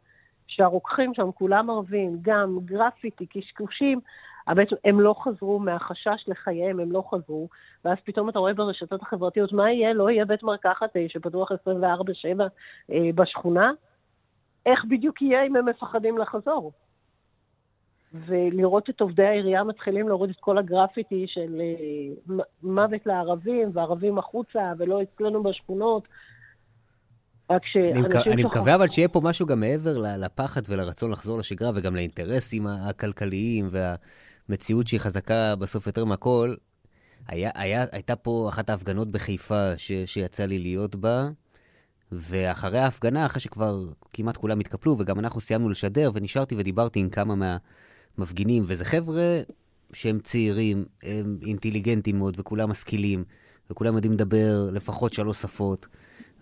שהרוקחים 0.47 1.13
שם 1.13 1.31
כולם 1.31 1.69
ערבים, 1.69 2.17
גם 2.21 2.57
גרפיטי, 2.65 3.25
קשקושים, 3.25 3.99
בעצם 4.47 4.75
הם 4.85 5.01
לא 5.01 5.15
חזרו 5.23 5.59
מהחשש 5.59 6.25
לחייהם, 6.27 6.79
הם 6.79 6.91
לא 6.91 7.03
חזרו, 7.09 7.49
ואז 7.85 7.97
פתאום 8.03 8.29
אתה 8.29 8.39
רואה 8.39 8.53
ברשתות 8.53 9.01
החברתיות, 9.01 9.53
מה 9.53 9.71
יהיה? 9.71 9.93
לא 9.93 10.09
יהיה 10.09 10.25
בית 10.25 10.43
מרקחת 10.43 10.97
אה, 10.97 11.05
שפתוח 11.09 11.51
24-7 11.51 11.55
אה, 12.91 13.09
בשכונה? 13.15 13.71
איך 14.65 14.85
בדיוק 14.89 15.21
יהיה 15.21 15.45
אם 15.45 15.55
הם 15.55 15.65
מפחדים 15.69 16.17
לחזור? 16.17 16.71
ולראות 18.13 18.89
את 18.89 19.01
עובדי 19.01 19.25
העירייה 19.25 19.63
מתחילים 19.63 20.07
להוריד 20.07 20.29
את 20.29 20.39
כל 20.39 20.57
הגרפיטי 20.57 21.25
של 21.27 21.61
אה, 21.61 22.43
מוות 22.63 23.05
לערבים, 23.05 23.69
וערבים 23.73 24.17
החוצה, 24.17 24.73
ולא 24.77 25.01
אצלנו 25.01 25.43
בשכונות. 25.43 26.07
רק 27.49 27.65
שאנשים... 27.65 28.33
אני 28.33 28.43
מקווה 28.43 28.75
אבל 28.75 28.87
שיהיה 28.87 29.07
פה 29.07 29.21
משהו 29.23 29.45
גם 29.45 29.59
מעבר 29.59 29.97
לפחד 30.17 30.61
ולרצון 30.69 31.11
לחזור 31.11 31.37
לשגרה, 31.37 31.71
וגם 31.75 31.95
לאינטרסים 31.95 32.67
הכלכליים 32.67 33.67
והמציאות 34.49 34.87
שהיא 34.87 34.99
חזקה 34.99 35.55
בסוף 35.55 35.87
יותר 35.87 36.05
מהכל. 36.05 36.55
היה, 37.27 37.51
היה, 37.55 37.85
הייתה 37.91 38.15
פה 38.15 38.49
אחת 38.49 38.69
ההפגנות 38.69 39.11
בחיפה 39.11 39.77
ש, 39.77 39.91
שיצא 40.05 40.45
לי 40.45 40.59
להיות 40.59 40.95
בה, 40.95 41.29
ואחרי 42.11 42.79
ההפגנה, 42.79 43.25
אחרי 43.25 43.41
שכבר 43.41 43.85
כמעט 44.13 44.37
כולם 44.37 44.59
התקפלו, 44.59 44.95
וגם 44.99 45.19
אנחנו 45.19 45.41
סיימנו 45.41 45.69
לשדר, 45.69 46.11
ונשארתי 46.13 46.55
ודיברתי 46.57 46.99
עם 46.99 47.09
כמה 47.09 47.59
מהמפגינים, 48.17 48.63
וזה 48.65 48.85
חבר'ה 48.85 49.41
שהם 49.93 50.19
צעירים, 50.19 50.85
הם 51.03 51.39
אינטליגנטים 51.45 52.17
מאוד, 52.17 52.39
וכולם 52.39 52.69
משכילים, 52.69 53.23
וכולם 53.69 53.95
יודעים 53.95 54.13
לדבר 54.13 54.69
לפחות 54.71 55.13
שלוש 55.13 55.41
שפות, 55.41 55.87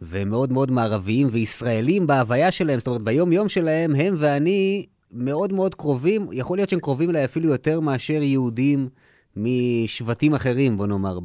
והם 0.02 0.30
מאוד 0.30 0.52
מאוד 0.52 0.72
מערביים 0.72 1.28
וישראלים 1.32 2.08
בהוויה 2.08 2.52
שלהם, 2.52 2.80
זאת 2.80 2.88
אומרת, 2.88 3.02
ביום-יום 3.02 3.50
שלהם, 3.50 3.96
הם 3.96 4.16
ואני 4.18 4.86
מאוד 5.12 5.54
מאוד 5.54 5.76
קרובים, 5.76 6.28
יכול 6.32 6.58
להיות 6.58 6.70
שהם 6.70 6.80
קרובים 6.80 7.10
אליי 7.10 7.26
אפילו 7.26 7.50
יותר 7.50 7.80
מאשר 7.80 8.22
יהודים 8.22 8.90
משבטים 9.36 10.34
אחרים, 10.34 10.78
בוא 10.78 10.88
נאמר, 10.88 11.20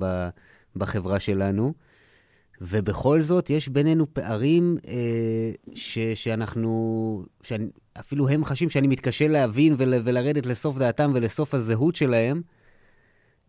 בחברה 0.77 1.21
שלנו. 1.21 1.75
ובכל 2.61 3.21
זאת, 3.23 3.51
יש 3.51 3.69
בינינו 3.69 4.15
פערים 4.15 4.77
אה, 4.89 5.51
ש, 5.75 5.99
שאנחנו, 5.99 7.25
שאפילו 7.43 8.29
הם 8.29 8.45
חשים 8.45 8.71
שאני 8.71 8.87
מתקשה 8.87 9.29
להבין 9.29 9.75
ול, 9.79 9.95
ולרדת 10.05 10.47
לסוף 10.47 10.79
דעתם 10.79 11.13
ולסוף 11.15 11.55
הזהות 11.55 11.97
שלהם. 11.97 12.43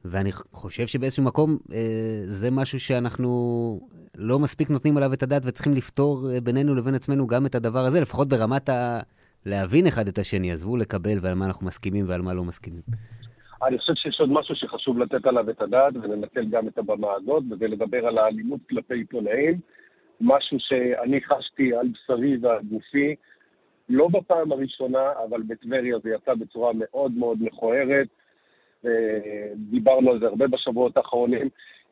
ואני 0.06 0.32
חושב 0.32 0.88
שבאיזשהו 0.88 1.24
מקום 1.24 1.58
אה, 1.74 2.22
זה 2.26 2.52
משהו 2.52 2.80
שאנחנו 2.80 3.80
לא 4.16 4.40
מספיק 4.40 4.70
נותנים 4.70 4.98
עליו 4.98 5.14
את 5.14 5.24
הדעת 5.24 5.42
וצריכים 5.46 5.74
לפתור 5.74 6.32
אה, 6.32 6.42
בינינו 6.42 6.76
לבין 6.76 6.96
עצמנו 6.96 7.28
גם 7.28 7.46
את 7.46 7.56
הדבר 7.56 7.86
הזה, 7.86 8.02
לפחות 8.02 8.28
ברמת 8.28 8.70
ה... 8.70 9.00
להבין 9.50 9.88
אחד 9.88 10.08
את 10.08 10.18
השני, 10.18 10.52
עזבו 10.52 10.78
לקבל 10.78 11.18
ועל 11.22 11.36
מה 11.36 11.46
אנחנו 11.46 11.68
מסכימים 11.68 12.06
ועל 12.08 12.22
מה 12.22 12.34
לא 12.34 12.44
מסכימים. 12.44 12.82
אני 13.68 13.78
חושב 13.78 13.94
שיש 13.96 14.20
עוד 14.20 14.30
משהו 14.32 14.56
שחשוב 14.56 15.00
לתת 15.00 15.26
עליו 15.26 15.50
את 15.50 15.62
הדעת, 15.62 15.94
ולנצל 15.96 16.46
גם 16.46 16.68
את 16.68 16.78
הבמה 16.78 17.14
הזאת, 17.14 17.44
וזה 17.52 17.68
לדבר 17.68 18.08
על 18.08 18.18
האלימות 18.18 18.60
כלפי 18.70 18.94
עיתונאים, 18.94 19.60
משהו 20.22 20.58
שאני 20.60 21.22
חשתי 21.22 21.76
על 21.76 21.88
בשרי 21.88 22.38
ועל 22.42 22.64
גופי, 22.64 23.16
לא 23.90 24.08
בפעם 24.08 24.52
הראשונה, 24.52 25.12
אבל 25.30 25.42
בטבריה 25.42 26.00
זה 26.04 26.10
יצא 26.10 26.34
בצורה 26.34 26.72
מאוד 26.76 27.12
מאוד 27.12 27.38
מכוערת, 27.42 28.08
ודיברנו 28.84 30.12
על 30.12 30.20
זה 30.20 30.26
הרבה 30.26 30.48
בשבועות 30.48 30.98
האחרונים. 30.98 31.50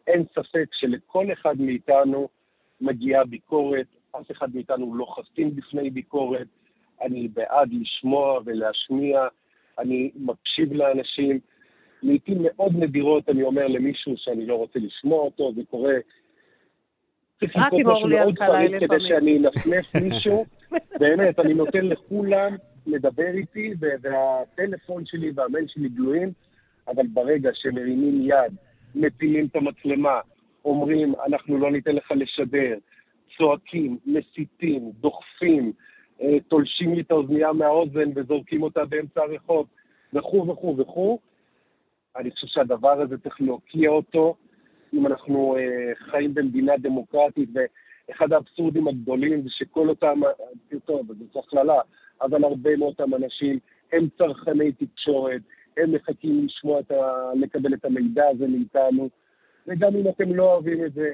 אין 0.08 0.24
ספק 0.34 0.66
שלכל 0.72 1.26
אחד 1.34 1.62
מאיתנו 1.62 2.30
מגיעה 2.82 3.26
ביקורת, 3.26 3.88
אף 4.12 4.32
אחד 4.32 4.56
מאיתנו 4.56 4.96
לא 4.96 5.06
חסין 5.06 5.56
בפני 5.56 5.90
ביקורת. 5.90 6.48
אני 7.02 7.28
בעד 7.28 7.70
לשמוע 7.82 8.40
ולהשמיע, 8.46 9.28
אני 9.80 10.12
מקשיב 10.16 10.74
לאנשים. 10.74 11.40
לעיתים 12.04 12.38
מאוד 12.42 12.72
נדירות 12.76 13.30
אני 13.30 13.44
אומר 13.44 13.68
למישהו 13.68 14.14
שאני 14.18 14.46
לא 14.46 14.56
רוצה 14.56 14.80
לשמוע 14.80 15.20
אותו, 15.20 15.52
זה 15.56 15.62
קורה... 15.70 15.94
צריך 17.40 17.56
לקרות 17.56 17.82
משהו 17.86 18.08
מאוד 18.08 18.40
חריף 18.40 18.72
כדי 18.80 19.08
שאני 19.08 19.38
אנפנף 19.38 19.96
מישהו. 19.96 20.46
באמת, 21.00 21.40
אני 21.40 21.54
נותן 21.54 21.86
לכולם 21.86 22.56
לדבר 22.88 23.28
איתי, 23.34 23.74
והטלפון 24.02 25.06
שלי 25.06 25.32
והמייל 25.36 25.66
שלי 25.68 25.90
גלויים, 25.90 26.32
אבל 26.88 27.08
ברגע 27.14 27.50
שמרימים 27.54 28.22
יד, 28.22 28.54
מפילים 28.96 29.46
את 29.46 29.56
המצלמה, 29.56 30.20
אומרים, 30.66 31.14
אנחנו 31.28 31.58
לא 31.58 31.72
ניתן 31.72 31.96
לך 31.96 32.12
לשדר, 32.12 32.78
צועקים, 33.38 33.98
מסיתים, 34.06 34.92
דוחפים, 35.00 35.74
תולשים 36.48 36.94
לי 36.94 37.02
את 37.02 37.12
האוזנייה 37.12 37.54
מהאוזן 37.54 38.10
וזורקים 38.16 38.64
אותה 38.64 38.86
באמצע 38.86 39.22
הרחוב, 39.22 39.68
וכו' 40.14 40.48
וכו' 40.48 40.78
וכו', 40.78 41.20
אני 42.16 42.32
חושב 42.32 42.48
שהדבר 42.48 43.02
הזה 43.02 43.18
צריך 43.18 43.42
להוקיע 43.42 43.90
אותו. 43.90 44.36
אם 44.94 45.08
אנחנו 45.08 45.58
אה, 45.58 45.96
חיים 45.96 46.34
במדינה 46.34 46.78
דמוקרטית, 46.78 47.50
ואחד 47.54 48.34
האבסורדים 48.34 48.88
הגדולים 48.88 49.42
זה 49.42 49.50
שכל 49.50 49.90
אותם, 49.90 50.22
טוב, 50.86 51.12
זו 51.34 51.40
הכללה, 51.40 51.80
אבל 52.22 52.44
הרבה 52.44 52.78
מאותם 52.78 53.14
אנשים 53.14 53.60
הם 53.94 54.08
צרכני 54.18 54.72
תקשורת, 54.72 55.42
הם 55.78 55.92
מחכים 55.92 56.46
לשמוע 56.46 56.80
את 56.80 56.92
ה... 56.92 57.32
לקבל 57.36 57.74
את 57.74 57.86
המידע 57.86 58.24
הזה 58.28 58.48
מאיתנו, 58.48 59.10
וגם 59.68 59.96
אם 59.96 60.08
אתם 60.10 60.36
לא 60.36 60.54
אוהבים 60.54 60.86
את 60.86 60.94
זה, 60.94 61.14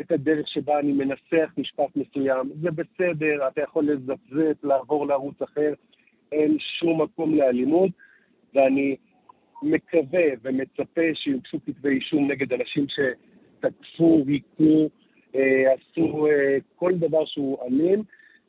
את 0.00 0.12
הדרך 0.12 0.48
שבה 0.48 0.78
אני 0.78 0.92
מנסח 0.92 1.52
משפט 1.58 1.96
מסוים, 1.96 2.52
זה 2.62 2.70
בסדר, 2.70 3.48
אתה 3.48 3.60
יכול 3.60 3.90
לזפזפ, 3.90 4.64
לעבור 4.64 5.06
לערוץ 5.06 5.42
אחר, 5.42 5.72
אין 6.32 6.56
שום 6.58 7.02
מקום 7.02 7.34
לאלימות, 7.34 7.90
ואני 8.54 8.96
מקווה 9.62 10.24
ומצפה 10.42 11.14
שיוגשו 11.14 11.58
כתבי 11.66 11.88
אישום 11.88 12.30
נגד 12.30 12.52
אנשים 12.52 12.86
שתקפו, 12.88 14.24
היכו, 14.26 14.88
אה, 15.34 15.72
עשו 15.72 16.26
אה, 16.26 16.56
כל 16.76 16.92
דבר 16.94 17.24
שהוא 17.24 17.58
אלים, 17.66 18.02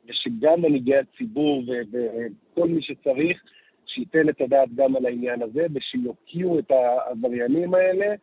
ושגם 0.08 0.62
מנהיגי 0.62 0.96
הציבור 0.96 1.62
וכל 1.68 2.68
מי 2.68 2.82
שצריך, 2.82 3.42
שייתן 3.86 4.28
את 4.28 4.40
הדעת 4.40 4.68
גם 4.74 4.96
על 4.96 5.06
העניין 5.06 5.42
הזה, 5.42 5.66
ושיוקיעו 5.74 6.58
את 6.58 6.70
העבריינים 6.70 7.74
האלה. 7.74 8.14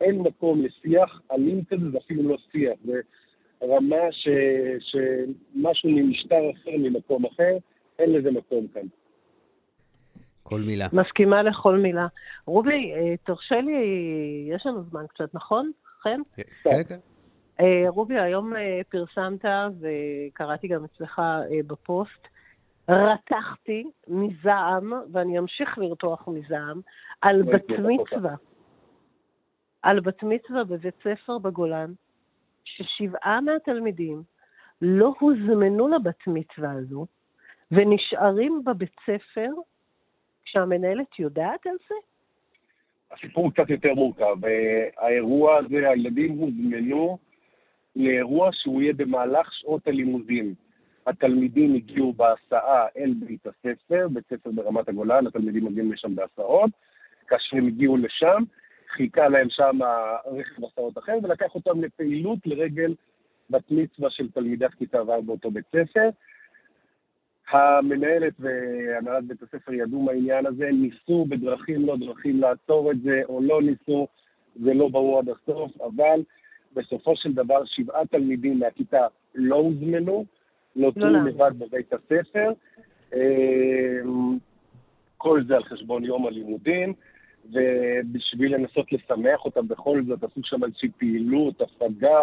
אין 0.00 0.18
מקום 0.18 0.62
לשיח 0.62 1.20
אלים 1.32 1.64
כזה, 1.64 1.90
זה 1.90 1.98
אפילו 1.98 2.28
לא 2.28 2.36
שיח, 2.52 2.78
זה 2.84 3.00
רמה 3.62 4.12
ש, 4.12 4.28
שמשהו 4.80 5.90
ממשטר 5.90 6.50
אחר, 6.50 6.70
ממקום 6.78 7.26
אחר, 7.26 7.56
אין 7.98 8.12
לזה 8.12 8.30
מקום 8.30 8.66
כאן. 8.74 8.86
כל 10.42 10.60
מילה. 10.60 10.86
מסכימה 10.92 11.42
לכל 11.42 11.76
מילה. 11.76 12.06
רובי, 12.46 12.92
אה, 12.94 13.14
תרשה 13.24 13.60
לי, 13.60 13.76
יש 14.54 14.66
לנו 14.66 14.82
זמן 14.82 15.06
קצת, 15.06 15.34
נכון? 15.34 15.70
חן? 16.02 16.20
כן, 16.36 16.42
כן. 16.64 16.82
כן. 16.88 16.98
אה, 17.60 17.84
רובי, 17.88 18.18
היום 18.18 18.56
אה, 18.56 18.80
פרסמת, 18.88 19.44
וקראתי 19.80 20.68
גם 20.68 20.84
אצלך 20.84 21.22
בפוסט, 21.66 22.28
רתחתי 22.88 23.84
מזעם, 24.08 24.92
ואני 25.12 25.38
אמשיך 25.38 25.78
לרתוח 25.78 26.28
מזעם, 26.28 26.80
על 27.20 27.42
בת 27.42 27.70
מצווה. 27.70 28.34
על 29.82 30.00
בת 30.00 30.22
מצווה 30.22 30.64
בבית 30.64 30.94
ספר 31.04 31.38
בגולן, 31.38 31.92
ששבעה 32.64 33.40
מהתלמידים 33.40 34.22
לא 34.82 35.14
הוזמנו 35.18 35.88
לבת 35.88 36.26
מצווה 36.26 36.72
הזו, 36.72 37.06
ונשארים 37.70 38.62
בבית 38.64 38.96
ספר 39.06 39.50
כשהמנהלת 40.44 41.18
יודעת 41.18 41.66
על 41.66 41.76
זה? 41.88 41.94
הסיפור 43.10 43.44
הוא 43.44 43.52
קצת 43.52 43.70
יותר 43.70 43.94
מורכב. 43.94 44.36
האירוע 44.96 45.56
הזה, 45.56 45.90
הילדים 45.90 46.38
הוזמנו 46.38 47.18
לאירוע 47.96 48.50
שהוא 48.52 48.82
יהיה 48.82 48.92
במהלך 48.92 49.52
שעות 49.52 49.86
הלימודים. 49.86 50.54
התלמידים 51.06 51.74
הגיעו 51.74 52.12
בהסעה 52.12 52.86
אל 52.96 53.14
בית 53.26 53.46
הספר, 53.46 54.08
בית 54.08 54.24
ספר 54.26 54.50
ברמת 54.50 54.88
הגולן, 54.88 55.26
התלמידים 55.26 55.64
מגיעים 55.64 55.92
לשם 55.92 56.14
בהסעות. 56.14 56.70
כאשר 57.28 57.56
הם 57.56 57.66
הגיעו 57.66 57.96
לשם, 57.96 58.42
חיכה 58.88 59.28
להם 59.28 59.48
שם 59.50 59.78
רכב 60.26 60.64
הסעות 60.64 60.98
אחר, 60.98 61.18
ולקח 61.22 61.54
אותם 61.54 61.80
לפעילות 61.80 62.38
לרגל 62.46 62.94
בת 63.50 63.70
מצווה 63.70 64.10
של 64.10 64.30
תלמידת 64.30 64.74
כיתה 64.74 65.02
ו' 65.02 65.22
באותו 65.22 65.50
בית 65.50 65.64
ספר. 65.66 66.08
המנהלת 67.50 68.32
והנהלת 68.38 69.24
בית 69.24 69.42
הספר 69.42 69.72
ידעו 69.72 70.02
מהעניין 70.02 70.46
הזה, 70.46 70.70
ניסו 70.72 71.26
בדרכים 71.28 71.86
לא 71.86 71.96
דרכים 71.96 72.40
לעצור 72.40 72.92
את 72.92 73.00
זה, 73.00 73.22
או 73.28 73.40
לא 73.42 73.62
ניסו, 73.62 74.06
זה 74.62 74.74
לא 74.74 74.88
ברור 74.88 75.18
עד 75.18 75.28
הסוף, 75.28 75.80
אבל 75.80 76.22
בסופו 76.74 77.16
של 77.16 77.32
דבר 77.32 77.64
שבעה 77.64 78.06
תלמידים 78.06 78.58
מהכיתה 78.58 79.06
לא 79.34 79.56
הוזמנו, 79.56 80.24
נותרו 80.76 81.04
לא, 81.04 81.12
לא 81.12 81.24
לבד 81.24 81.50
בבית 81.58 81.92
הספר. 81.92 82.52
אמ, 83.14 84.38
כל 85.16 85.42
זה 85.46 85.56
על 85.56 85.64
חשבון 85.64 86.04
יום 86.04 86.26
הלימודים, 86.26 86.94
ובשביל 87.52 88.54
לנסות 88.54 88.92
לשמח 88.92 89.44
אותם 89.44 89.68
בכל 89.68 90.02
זאת, 90.06 90.24
עשו 90.24 90.40
שם 90.44 90.64
איזושהי 90.64 90.88
פעילות, 90.98 91.60
הפגה. 91.60 92.20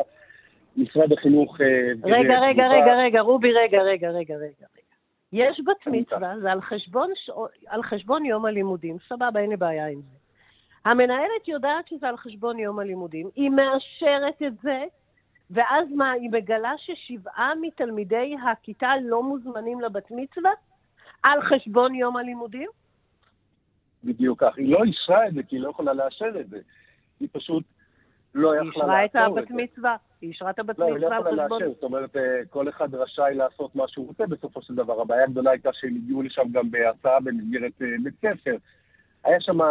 משרד 0.77 1.13
החינוך... 1.13 1.61
אה, 1.61 1.65
רגע, 2.03 2.39
רגע, 2.39 2.67
רגע, 2.67 2.95
רגע, 2.95 3.21
רובי, 3.21 3.51
רגע, 3.51 3.81
רגע, 3.81 4.09
רגע, 4.09 4.35
רגע. 4.35 4.67
יש 5.33 5.61
בת 5.65 5.87
מצווה, 5.87 6.39
זה 6.41 6.51
על 6.51 6.61
חשבון, 6.61 7.09
על 7.67 7.83
חשבון 7.83 8.25
יום 8.25 8.45
הלימודים, 8.45 8.97
סבבה, 9.09 9.39
אין 9.39 9.49
לי 9.49 9.57
בעיה 9.57 9.87
עם 9.87 10.01
זה. 10.01 10.17
המנהלת 10.85 11.47
יודעת 11.47 11.87
שזה 11.87 12.09
על 12.09 12.17
חשבון 12.17 12.59
יום 12.59 12.79
הלימודים, 12.79 13.29
היא 13.35 13.49
מאשרת 13.49 14.41
את 14.47 14.53
זה, 14.63 14.83
ואז 15.51 15.87
מה, 15.95 16.11
היא 16.11 16.29
מגלה 16.31 16.73
ששבעה 16.77 17.53
מתלמידי 17.61 18.35
הכיתה 18.51 18.91
לא 19.01 19.23
מוזמנים 19.23 19.81
לבת 19.81 20.11
מצווה? 20.11 20.51
על 21.23 21.41
חשבון 21.41 21.95
יום 21.95 22.17
הלימודים? 22.17 22.69
בדיוק 24.05 24.43
כך. 24.43 24.57
היא 24.57 24.71
לא 24.71 24.83
אישרה 24.83 25.27
את 25.27 25.33
זה, 25.33 25.43
כי 25.43 25.55
היא 25.55 25.63
לא 25.63 25.69
יכולה 25.69 25.93
לאשר 25.93 26.39
את 26.39 26.49
זה. 26.49 26.59
היא 27.19 27.29
פשוט 27.31 27.63
לא 28.35 28.55
יכלה 28.55 29.01
לעצור 29.01 29.39
את 29.39 29.47
זה. 29.47 29.49
היא 29.49 29.49
אישרה 29.49 29.49
את 29.49 29.49
הבת 29.49 29.51
מצווה, 29.51 29.95
היא 30.21 30.29
אישרה 30.29 30.49
את 30.49 30.59
הבת 30.59 30.69
מצווה. 30.69 30.89
לא, 30.89 30.95
היא 30.95 31.01
לא 31.01 31.15
יכולה 31.15 31.31
לאשר, 31.31 31.69
זאת 31.73 31.83
אומרת, 31.83 32.17
אה, 32.17 32.21
כל 32.49 32.69
אחד 32.69 32.95
רשאי 32.95 33.33
לעשות 33.35 33.75
מה 33.75 33.83
שהוא 33.87 34.07
רוצה 34.07 34.25
בסופו 34.27 34.61
של 34.61 34.75
דבר. 34.75 35.01
הבעיה 35.01 35.23
הגדולה 35.23 35.51
הייתה 35.51 35.69
שהם 35.73 35.95
הגיעו 35.95 36.21
לשם 36.21 36.43
גם 36.51 36.71
בהצעה 36.71 37.19
במסגרת 37.19 37.81
אה, 37.81 37.87
בית 38.03 38.13
ספר. 38.17 38.55
היה 39.23 39.41
שם 39.41 39.61
אה, 39.61 39.67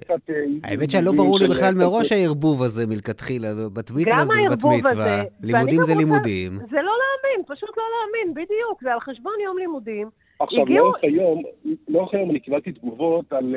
קצת... 0.00 0.20
האמת 0.64 0.90
שלא 0.90 1.12
ברור 1.12 1.38
לי 1.38 1.48
בכלל 1.48 1.74
מראש 1.74 2.12
הערבוב 2.12 2.62
הזה 2.62 2.86
מלכתחילה, 2.86 3.48
בת 3.72 3.90
מצווה 3.90 4.24
ובת 4.46 4.64
מצווה. 4.64 5.22
לימודים 5.42 5.84
זה 5.84 5.94
לימודים. 5.94 6.52
זה 6.58 6.76
לא 6.76 6.92
להאמין, 7.02 7.44
פשוט 7.46 7.70
לא 7.76 7.84
להאמין, 7.92 8.34
בדיוק, 8.34 8.82
זה 8.82 8.92
על 8.92 9.00
חשבון 9.00 9.32
יום 9.44 9.58
לימודים. 9.58 10.10
עכשיו, 10.42 10.66
לאורך 10.66 10.96
היום, 11.02 11.42
לאורך 11.88 12.14
היום 12.14 12.30
אני 12.30 12.40
קיבלתי 12.40 12.72
תגובות 12.72 13.32
על, 13.32 13.56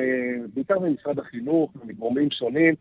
בעיקר 0.54 0.78
ממשרד 0.78 1.18
החינוך 1.18 1.70
ומגורמים 1.76 2.30
שונים, 2.30 2.74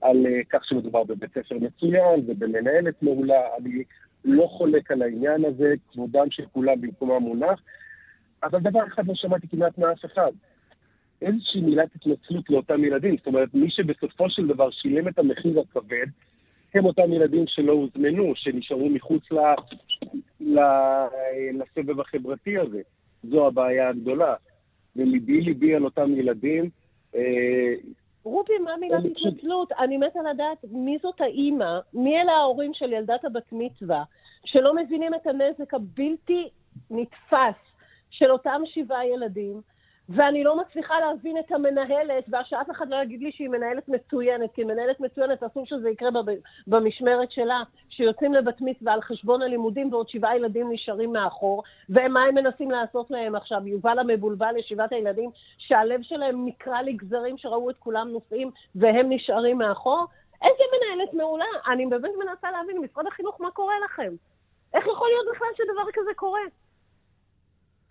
על 0.00 0.26
uh, 0.26 0.44
כך 0.48 0.64
שמדובר 0.64 1.04
בבית 1.04 1.30
ספר 1.30 1.54
מצוין 1.60 2.20
ובמנהלת 2.26 3.02
מעולה. 3.02 3.40
אני 3.60 3.82
לא 4.24 4.46
חולק 4.46 4.90
על 4.90 5.02
העניין 5.02 5.44
הזה, 5.44 5.74
כבודם 5.92 6.30
של 6.30 6.44
כולם 6.52 6.80
במקומם 6.80 7.22
מונח, 7.22 7.62
אבל 8.42 8.60
דבר 8.60 8.86
אחד 8.86 9.06
לא 9.06 9.14
שמעתי 9.14 9.48
כמעט 9.48 9.78
מאף 9.78 10.04
אחד. 10.04 10.32
איזושהי 11.22 11.60
מילת 11.60 11.88
התנצלות 11.94 12.50
לאותם 12.50 12.84
ילדים. 12.84 13.16
זאת 13.16 13.26
אומרת, 13.26 13.54
מי 13.54 13.70
שבסופו 13.70 14.30
של 14.30 14.46
דבר 14.46 14.70
שילם 14.70 15.08
את 15.08 15.18
המחיר 15.18 15.60
הכבד, 15.60 16.06
הם 16.74 16.84
אותם 16.84 17.12
ילדים 17.12 17.44
שלא 17.46 17.72
הוזמנו, 17.72 18.32
שנשארו 18.36 18.88
מחוץ 18.90 19.22
ל... 19.32 19.36
ל... 20.40 20.60
לסבב 21.52 22.00
החברתי 22.00 22.58
הזה. 22.58 22.82
זו 23.24 23.46
הבעיה 23.46 23.88
הגדולה. 23.88 24.34
וליבי 24.96 25.40
ליבי 25.40 25.74
על 25.74 25.84
אותם 25.84 26.14
ילדים. 26.14 26.70
אה, 27.14 27.74
רובי, 28.24 28.58
מה 28.58 28.76
מילת 28.80 29.04
התנצלות? 29.04 29.72
אני 29.72 29.96
מתה 29.96 30.18
לדעת 30.22 30.58
מי 30.70 30.98
זאת 31.02 31.20
האימא, 31.20 31.78
מי 31.94 32.20
אלה 32.20 32.32
ההורים 32.32 32.74
של 32.74 32.92
ילדת 32.92 33.24
הבת 33.24 33.52
מצווה, 33.52 34.04
שלא 34.44 34.76
מבינים 34.76 35.14
את 35.14 35.26
הנזק 35.26 35.74
הבלתי 35.74 36.48
נתפס 36.90 37.60
של 38.10 38.30
אותם 38.30 38.62
שבעה 38.64 39.06
ילדים, 39.06 39.60
ואני 40.08 40.44
לא 40.44 40.56
מצליחה 40.56 40.94
להבין 41.00 41.38
את 41.38 41.52
המנהלת, 41.52 42.24
ושאף 42.28 42.70
אחד 42.70 42.88
לא 42.88 42.96
יגיד 43.02 43.22
לי 43.22 43.32
שהיא 43.32 43.48
מנהלת 43.48 43.88
מצוינת, 43.88 44.50
כי 44.54 44.64
מנהלת 44.64 45.00
מצוינת 45.00 45.42
אסור 45.42 45.66
שזה 45.66 45.90
יקרה 45.90 46.08
במשמרת 46.66 47.30
שלה, 47.30 47.62
שיוצאים 47.90 48.34
לבת 48.34 48.60
מצווה 48.60 48.92
על 48.92 49.00
חשבון 49.02 49.42
הלימודים 49.42 49.92
ועוד 49.92 50.08
שבעה 50.08 50.36
ילדים 50.36 50.72
נשארים 50.72 51.12
מאחור, 51.12 51.62
ומה 51.90 52.24
הם 52.24 52.34
מנסים 52.34 52.70
לעשות 52.70 53.10
להם 53.10 53.34
עכשיו? 53.34 53.68
יובל 53.68 53.98
המבולבל 53.98 54.54
לשבעת 54.58 54.92
הילדים, 54.92 55.30
שהלב 55.58 56.02
שלהם 56.02 56.46
נקרע 56.46 56.82
לגזרים 56.82 57.38
שראו 57.38 57.70
את 57.70 57.76
כולם 57.78 58.08
נוסעים 58.08 58.50
והם 58.74 59.06
נשארים 59.12 59.58
מאחור? 59.58 60.06
איזה 60.42 60.62
מנהלת 60.74 61.14
מעולה? 61.14 61.44
אני 61.72 61.86
באמת 61.86 62.12
מנסה 62.18 62.50
להבין, 62.50 62.78
משרד 62.78 63.06
החינוך, 63.06 63.40
מה 63.40 63.50
קורה 63.50 63.74
לכם? 63.84 64.12
איך 64.74 64.86
יכול 64.86 65.08
להיות 65.08 65.26
בכלל 65.34 65.48
שדבר 65.56 65.90
כזה 65.92 66.10
קורה? 66.16 66.40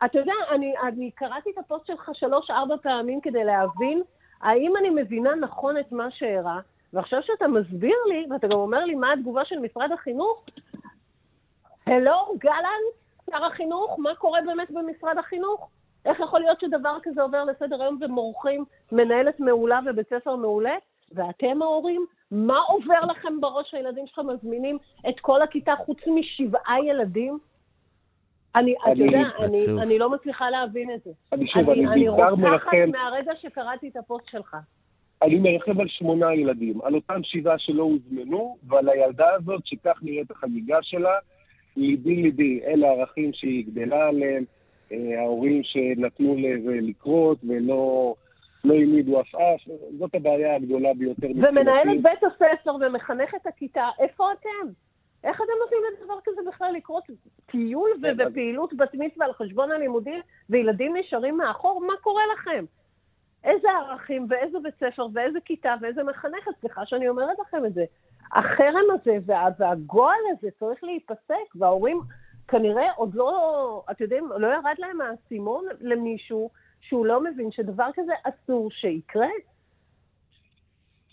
אתה 0.06 0.20
יודע, 0.20 0.34
אני, 0.52 0.74
אני 0.88 1.12
קראתי 1.12 1.50
את 1.50 1.58
הפוסט 1.58 1.86
שלך 1.86 2.10
שלוש-ארבע 2.14 2.76
פעמים 2.78 3.22
כדי 3.22 3.44
להבין 3.44 4.02
האם 4.42 4.78
אני 4.78 4.90
מבינה 4.90 5.36
נכון 5.36 5.78
את 5.78 5.92
מה 5.92 6.12
שאירע, 6.12 6.60
ועכשיו 6.94 7.20
שאתה 7.24 7.48
מסביר 7.48 7.98
לי, 8.08 8.28
ואתה 8.30 8.48
גם 8.48 8.58
אומר 8.58 8.86
לי 8.86 8.96
מה 8.96 9.14
התגובה 9.14 9.46
של 9.46 9.60
משרד 9.60 9.92
החינוך, 9.92 10.46
הלו, 11.88 12.36
גלנט, 12.38 12.94
שר 13.30 13.46
החינוך, 13.46 14.00
מה 14.00 14.16
קורה 14.16 14.40
באמת 14.46 14.72
במשרד 14.72 15.18
החינוך? 15.18 15.70
איך 16.06 16.20
יכול 16.20 16.40
להיות 16.40 16.60
שדבר 16.60 16.98
כזה 17.04 17.22
עובר 17.22 17.44
לסדר 17.44 17.82
היום 17.82 17.98
ומורחים 18.02 18.66
מנהלת 18.92 19.40
מעולה 19.40 19.80
ובית 19.86 20.10
ספר 20.10 20.36
מעולה? 20.36 20.76
ואתם 21.12 21.62
ההורים, 21.62 22.06
מה 22.32 22.58
עובר 22.58 23.00
לכם 23.02 23.42
בראש 23.42 23.72
שהילדים 23.72 24.08
שלכם 24.08 24.28
מזמינים 24.28 24.78
את 25.10 25.20
כל 25.20 25.42
הכיתה 25.42 25.74
חוץ 25.86 25.98
משבעה 26.08 26.86
ילדים? 26.86 27.40
אני, 28.56 28.76
אתה 28.82 29.04
יודע, 29.04 29.20
אני, 29.40 29.82
אני 29.82 30.00
לא 30.00 30.10
מצליחה 30.10 30.50
להבין 30.50 30.90
את 30.96 31.04
זה. 31.04 31.12
אני 31.34 31.48
שוב, 31.48 31.70
אני, 31.70 31.88
אני 31.88 32.08
בעיקר 32.10 32.36
מרחם... 32.36 32.78
אני 32.84 32.92
מהרגע 32.92 33.32
שקראתי 33.42 33.88
את 33.88 33.98
הפוסט 33.98 34.30
שלך. 34.30 34.58
אני 35.22 35.40
מרחב 35.40 35.80
על 35.80 35.88
שמונה 35.88 36.34
ילדים, 36.34 36.82
על 36.82 36.96
אותם 36.96 37.20
שבעה 37.24 37.60
שלא 37.60 37.84
הוזמנו, 37.84 38.58
ועל 38.68 38.90
הילדה 38.90 39.34
הזאת 39.34 39.62
שכך 39.66 40.00
נראית 40.02 40.32
החגיגה 40.32 40.78
שלה. 40.82 41.14
ליבי 41.78 42.16
ליבי, 42.16 42.62
אלה 42.66 42.88
הערכים 42.88 43.34
שהיא 43.34 43.66
גדלה 43.66 44.08
עליהם, 44.08 44.44
אה, 44.92 45.20
ההורים 45.20 45.62
שנתנו 45.64 46.36
לזה 46.38 46.80
לקרות 46.82 47.38
ולא 47.48 48.14
לא 48.64 48.74
העמידו 48.74 49.20
עפעף, 49.20 49.62
זאת 50.00 50.16
הבעיה 50.16 50.56
הגדולה 50.56 50.94
ביותר. 50.94 51.28
ומנהלת 51.36 52.02
בית 52.02 52.24
הספר 52.24 52.76
ומחנכת 52.82 53.48
הכיתה, 53.48 53.90
איפה 54.00 54.24
אתם? 54.32 54.72
איך 55.24 55.42
אתם 55.42 55.52
נותנים 55.60 55.82
לדבר 55.94 56.20
כזה 56.24 56.42
בכלל 56.48 56.74
לקרות? 56.74 57.04
טיול 57.46 57.90
כן, 58.02 58.16
ופעילות 58.28 58.74
בת 58.74 58.94
מצווה 58.94 59.26
על 59.26 59.34
חשבון 59.34 59.72
הלימודים, 59.72 60.22
וילדים 60.50 60.98
נשארים 60.98 61.38
מאחור? 61.38 61.82
מה 61.82 61.94
קורה 62.02 62.24
לכם? 62.34 62.66
איזה 63.44 63.68
ערכים, 63.72 64.26
ואיזה 64.30 64.58
בית 64.60 64.76
ספר, 64.80 65.08
ואיזה 65.14 65.40
כיתה, 65.46 65.76
ואיזה 65.82 66.04
מחנכת, 66.04 66.52
סליחה 66.60 66.86
שאני 66.86 67.10
אומרת 67.10 67.40
לכם 67.40 67.66
את 67.66 67.74
זה. 67.74 67.86
החרם 68.32 68.86
הזה 68.94 69.18
וה, 69.26 69.48
והגועל 69.60 70.20
הזה 70.32 70.48
צריך 70.60 70.84
להיפסק, 70.84 71.56
וההורים 71.56 72.00
כנראה 72.48 72.92
עוד 72.96 73.16
לא, 73.16 73.84
אתם 73.92 74.04
יודעים, 74.04 74.30
לא 74.38 74.48
ירד 74.48 74.76
להם 74.78 75.02
האסימון 75.02 75.66
למישהו 75.80 76.50
שהוא 76.82 77.06
לא 77.06 77.24
מבין 77.24 77.52
שדבר 77.52 77.90
כזה 77.96 78.14
אסור 78.24 78.72
שיקרה. 78.72 79.28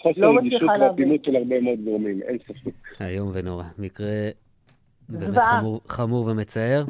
חוסר 0.04 0.20
לא 0.20 0.38
רגישות 0.38 0.62
ואטימות 0.80 1.24
של 1.24 1.36
הרבה 1.36 1.60
מאוד 1.60 1.78
גורמים, 1.84 2.22
אין 2.22 2.38
ספק. 2.38 2.70
איום 3.00 3.30
ונורא. 3.34 3.64
מקרה 3.78 4.06
באמת 5.08 5.38
חמור, 5.42 5.80
חמור 5.88 6.26
ומצער. 6.26 6.84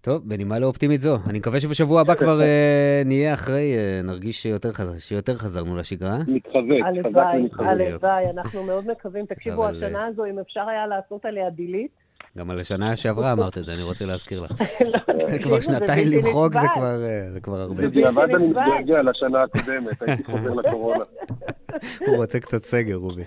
טוב, 0.00 0.28
בנימה 0.28 0.58
לא 0.58 0.66
אופטימית 0.66 1.00
זו. 1.00 1.16
אני 1.30 1.38
מקווה 1.38 1.60
שבשבוע 1.60 2.00
הבא 2.00 2.14
כבר 2.14 2.40
uh, 2.40 3.06
נהיה 3.06 3.34
אחרי, 3.34 3.74
uh, 3.74 4.06
נרגיש 4.06 4.42
שיותר, 4.42 4.72
חזר, 4.72 4.98
שיותר 4.98 5.34
חזרנו 5.34 5.76
לשגרה. 5.76 6.18
מתחזק, 6.28 6.58
הלוואי, 6.84 7.48
הלוואי, 7.58 8.30
אנחנו 8.30 8.64
מאוד 8.64 8.86
מקווים. 8.86 9.26
תקשיבו, 9.26 9.68
אבל... 9.68 9.76
השנה 9.76 10.06
הזו, 10.06 10.24
אם 10.24 10.38
אפשר 10.38 10.68
היה 10.68 10.86
לעשות 10.86 11.24
עליה 11.24 11.50
דילית, 11.50 12.01
גם 12.38 12.50
על 12.50 12.60
השנה 12.60 12.96
שעברה 12.96 13.32
אמרת 13.32 13.58
את 13.58 13.64
זה, 13.64 13.74
אני 13.74 13.82
רוצה 13.82 14.04
להזכיר 14.04 14.40
לך. 14.40 14.52
כבר 15.42 15.60
שנתיים 15.60 16.06
למחוק 16.06 16.52
זה 17.32 17.40
כבר 17.40 17.60
הרבה. 17.60 17.82
בדיעבד 17.82 18.28
אני 18.34 18.46
מתגעגע 18.48 19.02
לשנה 19.02 19.42
הקודמת, 19.42 20.02
הייתי 20.02 20.24
חוזר 20.24 20.50
לקורונה. 20.50 21.04
הוא 22.06 22.16
רוצה 22.16 22.40
קצת 22.40 22.62
סגר, 22.62 22.94
רובי. 22.94 23.24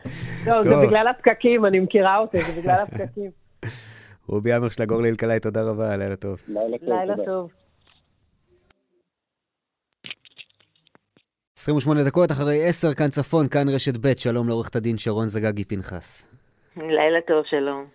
לא, 0.48 0.64
זה 0.64 0.76
בגלל 0.88 1.08
הפקקים, 1.08 1.66
אני 1.66 1.80
מכירה 1.80 2.18
אותי, 2.18 2.42
זה 2.42 2.62
בגלל 2.62 2.80
הפקקים. 2.82 3.32
רובי 4.30 4.54
עמר 4.54 4.70
של 4.70 4.84
הגורלי 4.84 5.10
אלקלעי, 5.10 5.40
תודה 5.40 5.64
רבה, 5.64 5.98
לילה 5.98 6.16
טוב. 6.16 6.44
לילה 6.82 7.16
טוב. 7.26 7.52
28 11.58 12.04
דקות 12.04 12.32
אחרי 12.32 12.68
10, 12.68 12.94
כאן 12.94 13.08
צפון, 13.08 13.48
כאן 13.48 13.70
רשת 13.70 13.98
ב', 14.02 14.18
שלום 14.18 14.48
לעורכת 14.48 14.76
הדין 14.76 14.98
שרון 14.98 15.28
זגגי 15.28 15.66
פנחס. 15.66 16.28
לילה 16.78 17.22
טוב, 17.28 17.46
שלום. 17.46 17.86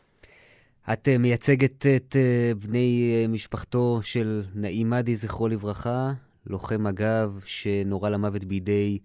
את 0.93 1.09
uh, 1.09 1.19
מייצגת 1.19 1.86
את 1.86 2.16
uh, 2.16 2.59
בני 2.66 3.23
uh, 3.24 3.28
משפחתו 3.28 4.01
של 4.02 4.43
נעים 4.55 4.90
מדי, 4.90 5.16
זכרו 5.16 5.48
לברכה, 5.48 6.12
לוחם 6.47 6.82
מג"ב 6.82 7.32
שנורה 7.44 8.11
למוות 8.11 8.44
בידי 8.44 8.98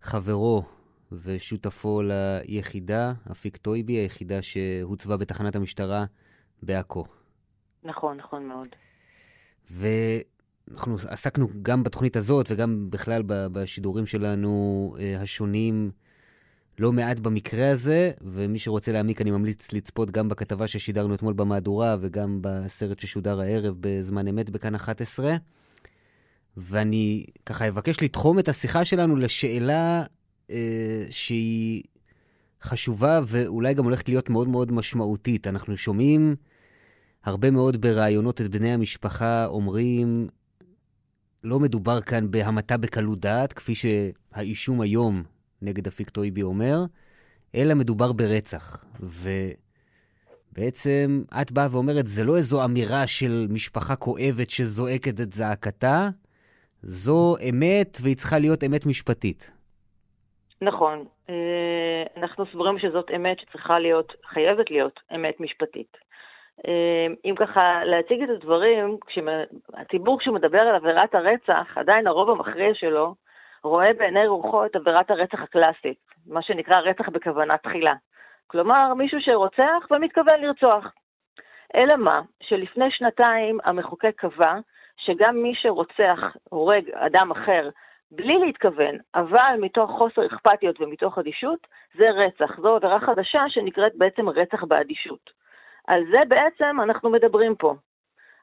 חברו 0.00 0.64
ושותפו 1.12 2.02
ליחידה, 2.02 3.12
אפיק 3.30 3.56
טויבי, 3.56 3.92
היחידה 3.92 4.42
שהוצבה 4.42 5.16
בתחנת 5.16 5.56
המשטרה 5.56 6.04
בעכו. 6.62 7.04
נכון, 7.84 8.16
נכון 8.16 8.48
מאוד. 8.48 8.68
ואנחנו 9.70 10.96
עסקנו 11.08 11.48
גם 11.62 11.84
בתוכנית 11.84 12.16
הזאת 12.16 12.46
וגם 12.50 12.90
בכלל 12.90 13.22
בשידורים 13.26 14.06
שלנו 14.06 14.94
השונים 15.18 15.90
לא 16.78 16.92
מעט 16.92 17.18
במקרה 17.18 17.70
הזה, 17.70 18.10
ומי 18.20 18.58
שרוצה 18.58 18.92
להעמיק, 18.92 19.20
אני 19.20 19.30
ממליץ 19.30 19.72
לצפות 19.72 20.10
גם 20.10 20.28
בכתבה 20.28 20.68
ששידרנו 20.68 21.14
אתמול 21.14 21.34
במהדורה, 21.34 21.96
וגם 22.00 22.38
בסרט 22.40 23.00
ששודר 23.00 23.40
הערב 23.40 23.76
בזמן 23.80 24.28
אמת 24.28 24.50
בכאן 24.50 24.74
11. 24.74 25.36
ואני 26.56 27.24
ככה 27.46 27.68
אבקש 27.68 28.02
לתחום 28.02 28.38
את 28.38 28.48
השיחה 28.48 28.84
שלנו 28.84 29.16
לשאלה 29.16 30.04
אה, 30.50 31.06
שהיא 31.10 31.82
חשובה 32.62 33.20
ואולי 33.26 33.74
גם 33.74 33.84
הולכת 33.84 34.08
להיות 34.08 34.30
מאוד 34.30 34.48
מאוד 34.48 34.72
משמעותית. 34.72 35.46
אנחנו 35.46 35.76
שומעים 35.76 36.36
הרבה 37.24 37.50
מאוד 37.50 37.80
בראיונות 37.80 38.40
את 38.40 38.48
בני 38.48 38.72
המשפחה 38.72 39.46
אומרים, 39.46 40.28
לא 41.44 41.60
מדובר 41.60 42.00
כאן 42.00 42.30
בהמתה 42.30 42.76
בקלות 42.76 43.20
דעת, 43.20 43.52
כפי 43.52 43.74
שהאישום 43.74 44.80
היום 44.80 45.22
נגד 45.62 45.86
אפיק 45.86 46.10
טויבי 46.10 46.42
אומר, 46.42 46.76
אלא 47.54 47.74
מדובר 47.74 48.12
ברצח. 48.12 48.84
ובעצם 50.54 51.22
את 51.42 51.52
באה 51.52 51.66
ואומרת, 51.72 52.06
זה 52.06 52.24
לא 52.24 52.36
איזו 52.36 52.64
אמירה 52.64 53.06
של 53.06 53.46
משפחה 53.50 53.96
כואבת 53.96 54.50
שזועקת 54.50 55.20
את 55.20 55.32
זעקתה, 55.32 56.08
זו 56.82 57.34
אמת, 57.50 57.98
והיא 58.02 58.16
צריכה 58.16 58.38
להיות 58.38 58.64
אמת 58.64 58.86
משפטית. 58.86 59.52
נכון. 60.62 61.04
אה, 61.30 62.02
אנחנו 62.16 62.46
סבורים 62.46 62.78
שזאת 62.78 63.10
אמת 63.16 63.40
שצריכה 63.40 63.78
להיות, 63.78 64.12
חייבת 64.24 64.70
להיות 64.70 65.00
אמת 65.14 65.40
משפטית. 65.40 65.96
אה, 66.66 67.06
אם 67.24 67.34
ככה 67.38 67.84
להציג 67.84 68.22
את 68.22 68.28
הדברים, 68.28 68.96
הציבור 69.74 70.18
כשהוא 70.20 70.34
מדבר 70.34 70.60
על 70.60 70.74
עבירת 70.74 71.14
הרצח, 71.14 71.78
עדיין 71.78 72.06
הרוב 72.06 72.30
המכריע 72.30 72.74
שלו 72.74 73.14
רואה 73.64 73.92
בעיני 73.92 74.26
רוחו 74.26 74.66
את 74.66 74.76
עבירת 74.76 75.10
הרצח 75.10 75.42
הקלאסית, 75.42 75.98
מה 76.26 76.42
שנקרא 76.42 76.80
רצח 76.80 77.08
בכוונה 77.08 77.58
תחילה. 77.58 77.94
כלומר, 78.46 78.94
מישהו 78.94 79.20
שרוצח 79.20 79.86
ומתכוון 79.90 80.40
לרצוח. 80.40 80.92
אלא 81.74 81.96
מה, 81.96 82.20
שלפני 82.42 82.90
שנתיים 82.90 83.58
המחוקק 83.64 84.12
קבע 84.16 84.54
שגם 84.96 85.36
מי 85.36 85.54
שרוצח, 85.54 86.36
הורג 86.48 86.90
אדם 86.90 87.30
אחר 87.30 87.68
בלי 88.10 88.38
להתכוון, 88.38 88.98
אבל 89.14 89.54
מתוך 89.60 89.90
חוסר 89.90 90.26
אכפתיות 90.26 90.80
ומתוך 90.80 91.18
אדישות, 91.18 91.66
זה 91.94 92.04
רצח. 92.10 92.60
זו 92.60 92.76
עבירה 92.76 93.00
חדשה 93.00 93.42
שנקראת 93.48 93.92
בעצם 93.94 94.28
רצח 94.28 94.64
באדישות. 94.64 95.30
על 95.86 96.02
זה 96.12 96.20
בעצם 96.28 96.80
אנחנו 96.82 97.10
מדברים 97.10 97.56
פה. 97.56 97.74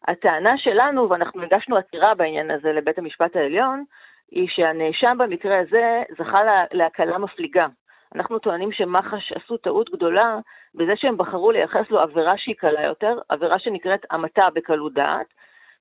הטענה 0.07 0.57
שלנו, 0.57 1.09
ואנחנו 1.09 1.43
הגשנו 1.43 1.77
עתירה 1.77 2.15
בעניין 2.15 2.51
הזה 2.51 2.71
לבית 2.71 2.97
המשפט 2.97 3.35
העליון, 3.35 3.83
היא 4.31 4.47
שהנאשם 4.49 5.17
במקרה 5.17 5.59
הזה 5.59 6.03
זכה 6.17 6.39
להקלה 6.71 7.17
מפליגה. 7.17 7.67
אנחנו 8.15 8.39
טוענים 8.39 8.71
שמח"ש 8.71 9.31
עשו 9.31 9.57
טעות 9.57 9.89
גדולה 9.89 10.37
בזה 10.75 10.91
שהם 10.95 11.17
בחרו 11.17 11.51
לייחס 11.51 11.89
לו 11.89 11.99
עבירה 11.99 12.37
שהיא 12.37 12.55
קלה 12.55 12.83
יותר, 12.83 13.19
עבירה 13.29 13.59
שנקראת 13.59 14.05
המתה 14.11 14.49
בקלות 14.53 14.93
דעת, 14.93 15.27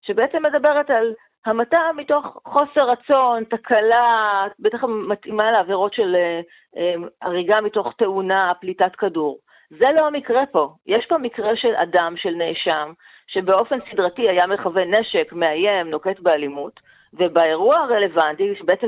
שבעצם 0.03 0.43
מדברת 0.43 0.91
על 0.91 1.15
המתה 1.47 1.81
מתוך 1.97 2.41
חוסר 2.45 2.91
רצון, 2.91 3.45
תקלה, 3.45 4.11
בטח 4.59 4.85
מתאימה 4.85 5.51
לעבירות 5.51 5.95
של 5.95 6.17
אה, 6.17 6.41
אה, 6.77 6.95
הריגה 7.23 7.61
מתוך 7.61 7.95
תאונה, 7.99 8.47
פליטת 8.61 8.97
כדור. 8.97 9.39
זה 9.71 9.87
לא 10.01 10.07
המקרה 10.07 10.47
פה. 10.47 10.75
יש 10.87 11.07
פה 11.09 11.19
מקרה 11.19 11.57
של 11.57 11.75
אדם, 11.75 12.15
של 12.17 12.31
נאשם, 12.31 12.93
שבאופן 13.27 13.81
סדרתי 13.81 14.29
היה 14.29 14.47
מכוון 14.47 14.95
נשק, 14.95 15.33
מאיים, 15.33 15.91
נוקט 15.91 16.21
באלימות, 16.21 16.81
ובאירוע 17.15 17.77
הרלוונטי, 17.77 18.55
שבעצם 18.59 18.87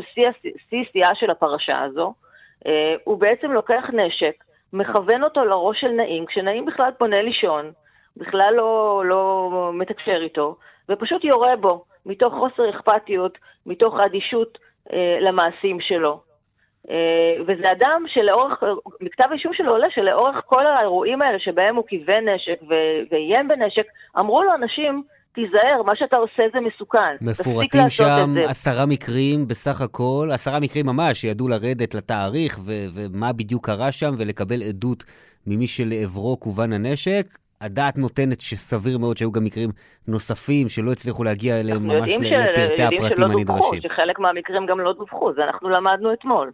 שיא 0.71 0.85
שיאה 0.93 1.15
של 1.15 1.31
הפרשה 1.31 1.83
הזו, 1.83 2.15
אה, 2.67 2.95
הוא 3.05 3.19
בעצם 3.19 3.53
לוקח 3.53 3.85
נשק, 3.93 4.45
מכוון 4.73 5.25
אותו 5.25 5.45
לראש 5.45 5.81
של 5.81 5.89
נעים, 5.89 6.27
כשנעים 6.27 6.67
בכלל 6.67 6.91
פונה 6.99 7.23
לישון, 7.23 7.71
בכלל 8.17 8.55
לא, 8.57 9.03
לא 9.07 9.51
מתקשר 9.75 10.19
איתו, 10.23 10.57
ופשוט 10.89 11.25
יורה 11.25 11.57
בו, 11.57 11.85
מתוך 12.07 12.35
חוסר 12.35 12.71
אכפתיות, 12.71 13.39
מתוך 13.67 14.01
אדישות 14.01 14.59
אה, 14.93 15.17
למעשים 15.21 15.81
שלו. 15.81 16.21
אה, 16.91 17.35
וזה 17.47 17.73
אדם 17.73 18.05
שלאורך, 18.07 18.63
מכתב 19.01 19.25
האישום 19.31 19.55
שלו 19.55 19.73
עולה 19.73 19.91
שלאורך 19.91 20.37
כל 20.47 20.67
האירועים 20.67 21.23
האלה 21.23 21.39
שבהם 21.39 21.77
הוא 21.77 21.85
כיוון 21.87 22.29
נשק 22.29 22.61
ואיים 23.11 23.49
בנשק, 23.49 23.87
אמרו 24.19 24.43
לו 24.43 24.55
אנשים, 24.55 25.03
תיזהר, 25.35 25.83
מה 25.83 25.97
שאתה 25.97 26.17
עושה 26.17 26.43
זה 26.53 26.61
מסוכן. 26.61 27.17
מפורטים 27.21 27.89
שם 27.89 28.35
עשרה 28.49 28.87
מקרים 28.87 29.49
בסך 29.49 29.81
הכל, 29.81 30.29
עשרה 30.33 30.61
מקרים 30.61 30.87
ממש, 30.87 31.21
שידעו 31.21 31.49
לרדת 31.49 31.95
לתאריך 31.95 32.59
ו- 32.59 32.87
ומה 32.95 33.33
בדיוק 33.33 33.67
קרה 33.67 33.93
שם 33.93 34.11
ולקבל 34.19 34.63
עדות 34.63 35.05
ממי 35.47 35.67
שלעברו 35.67 36.41
כוון 36.41 36.73
הנשק. 36.73 37.27
הדעת 37.61 37.99
נותנת 37.99 38.41
שסביר 38.41 38.99
מאוד 38.99 39.17
שהיו 39.17 39.33
גם 39.33 39.45
מקרים 39.45 39.71
נוספים 40.09 40.69
שלא 40.69 40.93
הצליחו 40.93 41.25
להגיע 41.25 41.61
אליהם 41.61 41.87
ממש 41.87 42.13
של, 42.13 42.21
לפרטי 42.21 42.83
הפרטים 42.83 43.25
הנדרשים. 43.25 43.81
שחלק 43.81 44.19
מהמקרים 44.19 44.67
גם 44.67 44.81
לא 44.81 44.93
דווחו, 44.93 45.33
זה 45.33 45.45
אנחנו 45.45 45.69
למדנו 45.69 46.13
אתמול. 46.13 46.53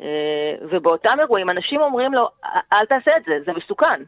אה, 0.00 0.06
ובאותם 0.70 1.20
אירועים 1.20 1.50
אנשים 1.50 1.80
אומרים 1.80 2.12
לו, 2.14 2.28
אל 2.72 2.86
תעשה 2.86 3.10
את 3.16 3.22
זה, 3.26 3.32
זה 3.46 3.52
מסוכן. 3.52 4.02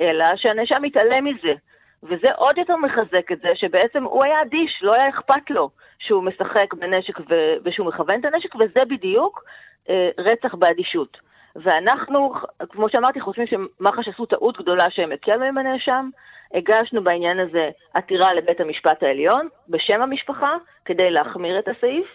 אלא 0.00 0.24
שהנאשם 0.36 0.82
מתעלם 0.82 1.24
מזה. 1.24 1.54
וזה 2.02 2.28
עוד 2.36 2.58
יותר 2.58 2.76
מחזק 2.76 3.32
את 3.32 3.40
זה 3.40 3.48
שבעצם 3.54 4.04
הוא 4.04 4.24
היה 4.24 4.42
אדיש, 4.42 4.80
לא 4.82 4.94
היה 4.94 5.08
אכפת 5.08 5.50
לו 5.50 5.70
שהוא 5.98 6.22
משחק 6.22 6.74
בנשק 6.74 7.20
ו- 7.20 7.56
ושהוא 7.64 7.86
מכוון 7.86 8.20
את 8.20 8.24
הנשק, 8.24 8.54
וזה 8.54 8.84
בדיוק 8.90 9.44
אה, 9.88 10.10
רצח 10.18 10.54
באדישות. 10.54 11.16
ואנחנו, 11.56 12.32
כמו 12.68 12.88
שאמרתי, 12.88 13.20
חושבים 13.20 13.46
שמח"ש 13.46 14.08
עשו 14.08 14.26
טעות 14.26 14.58
גדולה 14.58 14.90
שהם 14.90 15.12
הקלו 15.12 15.44
עם 15.44 15.58
הנאשם. 15.58 16.08
הגשנו 16.54 17.04
בעניין 17.04 17.38
הזה 17.38 17.70
עתירה 17.94 18.34
לבית 18.34 18.60
המשפט 18.60 19.02
העליון 19.02 19.48
בשם 19.68 20.02
המשפחה 20.02 20.56
כדי 20.84 21.10
להחמיר 21.10 21.58
את 21.58 21.68
הסעיף, 21.68 22.06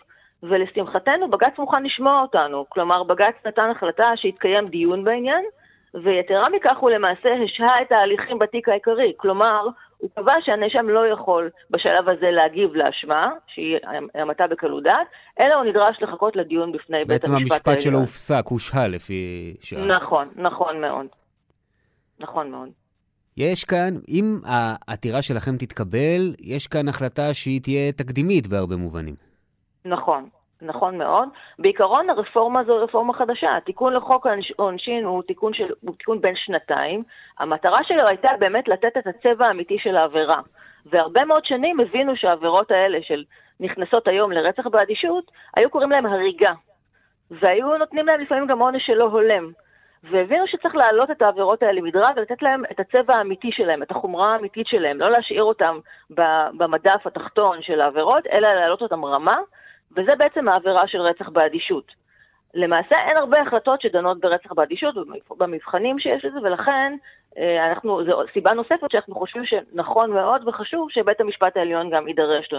ולשמחתנו 0.44 1.30
בג"ץ 1.30 1.58
מוכן 1.58 1.84
לשמוע 1.84 2.22
אותנו. 2.22 2.66
כלומר, 2.70 3.04
בג"ץ 3.04 3.36
נתן 3.46 3.70
החלטה 3.70 4.12
שהתקיים 4.16 4.68
דיון 4.68 5.04
בעניין, 5.04 5.46
ויתרה 5.94 6.50
מכך 6.50 6.78
הוא 6.80 6.90
למעשה 6.90 7.30
השהה 7.46 7.82
את 7.82 7.92
ההליכים 7.92 8.40
בתיק 8.40 8.70
העיקרי. 8.70 9.14
כלומר, 9.18 9.68
הוא 9.98 10.10
קבע 10.16 10.34
שהנאשם 10.42 10.90
לא 10.90 11.08
יכול 11.08 11.50
בשלב 11.70 12.10
הזה 12.10 12.32
להגיב 12.32 12.76
לאשמה, 12.76 13.32
שהיא 13.48 13.78
המתה 14.16 14.48
בקלות 14.48 14.84
דעת, 14.84 15.08
אלא 15.40 15.56
הוא 15.56 15.66
נדרש 15.66 15.98
לחכות 16.02 16.36
לדיון 16.36 16.72
בפני 16.72 17.06
בית 17.06 17.26
המשפט 17.26 17.28
העליון. 17.30 17.50
בעצם 17.50 17.54
המשפט 17.54 17.82
שלו 17.82 18.00
הופסק, 18.00 18.44
הושהה 18.46 18.88
לפי 18.88 19.54
שעה. 19.62 19.86
נכון, 19.86 20.28
נכון 20.36 20.82
מאוד. 20.82 21.06
נכון 22.20 22.52
מאוד. 22.52 22.70
יש 23.38 23.66
כאן, 23.66 23.94
אם 24.10 24.40
העתירה 24.46 25.22
שלכם 25.22 25.58
תתקבל, 25.58 26.22
יש 26.42 26.68
כאן 26.68 26.88
החלטה 26.88 27.34
שהיא 27.34 27.62
תהיה 27.62 27.92
תקדימית 27.92 28.48
בהרבה 28.48 28.76
מובנים. 28.76 29.16
נכון. 29.86 30.30
נכון 30.64 30.98
מאוד. 30.98 31.30
בעיקרון 31.60 32.10
הרפורמה 32.10 32.64
זו 32.64 32.84
רפורמה 32.84 33.14
חדשה. 33.14 33.58
התיקון 33.58 33.94
לחוק 33.94 34.28
העונשין 34.60 35.04
הוא 35.04 35.24
תיקון, 35.24 35.54
של, 35.54 35.68
הוא 35.82 35.96
תיקון 35.98 36.22
בין 36.22 36.36
שנתיים. 36.36 37.04
המטרה 37.40 37.80
שלו 37.84 38.08
הייתה 38.08 38.30
באמת 38.40 38.68
לתת 38.68 38.98
את 38.98 39.08
הצבע 39.08 39.46
האמיתי 39.46 39.78
של 39.80 39.96
העבירה. 39.98 40.42
והרבה 40.86 41.26
מאוד 41.26 41.46
שנים 41.46 41.80
הבינו 41.80 42.16
שהעבירות 42.16 42.72
האלה 42.72 43.00
של 43.02 43.24
נכנסות 43.60 44.08
היום 44.08 44.32
לרצח 44.32 44.68
באדישות, 44.68 45.32
היו 45.56 45.70
קוראים 45.70 45.92
להם 45.92 46.06
הריגה. 46.06 46.52
והיו 47.32 47.78
נותנים 47.78 48.08
להם 48.08 48.20
לפעמים 48.20 48.48
גם 48.48 48.60
עונש 48.60 48.86
שלא 48.86 49.04
הולם. 49.04 49.52
והבינו 50.12 50.48
שצריך 50.48 50.76
להעלות 50.76 51.12
את 51.12 51.22
העבירות 51.22 51.64
האלה 51.64 51.82
מדרג 51.82 52.14
ולתת 52.16 52.42
להם 52.42 52.64
את 52.72 52.80
הצבע 52.80 53.16
האמיתי 53.16 53.52
שלהם, 53.52 53.84
את 53.84 53.92
החומרה 53.92 54.34
האמיתית 54.34 54.68
שלהם, 54.68 55.00
לא 55.00 55.12
להשאיר 55.12 55.44
אותם 55.44 55.80
במדף 56.58 57.08
התחתון 57.08 57.62
של 57.62 57.82
העבירות, 57.82 58.28
אלא 58.28 58.54
להעלות 58.54 58.82
אותם 58.82 59.06
רמה 59.06 59.36
וזה 59.96 60.16
בעצם 60.18 60.48
העבירה 60.48 60.88
של 60.88 61.02
רצח 61.02 61.30
באדישות. 61.30 62.04
למעשה 62.54 62.96
אין 63.08 63.18
הרבה 63.18 63.42
החלטות 63.42 63.82
שדנות 63.82 64.20
ברצח 64.20 64.54
באדישות 64.54 64.96
במבחנים 65.38 66.00
שיש 66.00 66.26
לזה, 66.26 66.40
ולכן 66.44 66.96
אה, 67.38 67.70
אנחנו, 67.70 68.06
זו 68.06 68.22
סיבה 68.34 68.54
נוספת 68.54 68.92
שאנחנו 68.92 69.16
חושבים 69.16 69.46
שנכון 69.46 70.12
מאוד 70.12 70.48
וחשוב 70.48 70.92
שבית 70.92 71.22
המשפט 71.22 71.58
העליון 71.58 71.90
גם 71.90 72.08
יידרש 72.08 72.50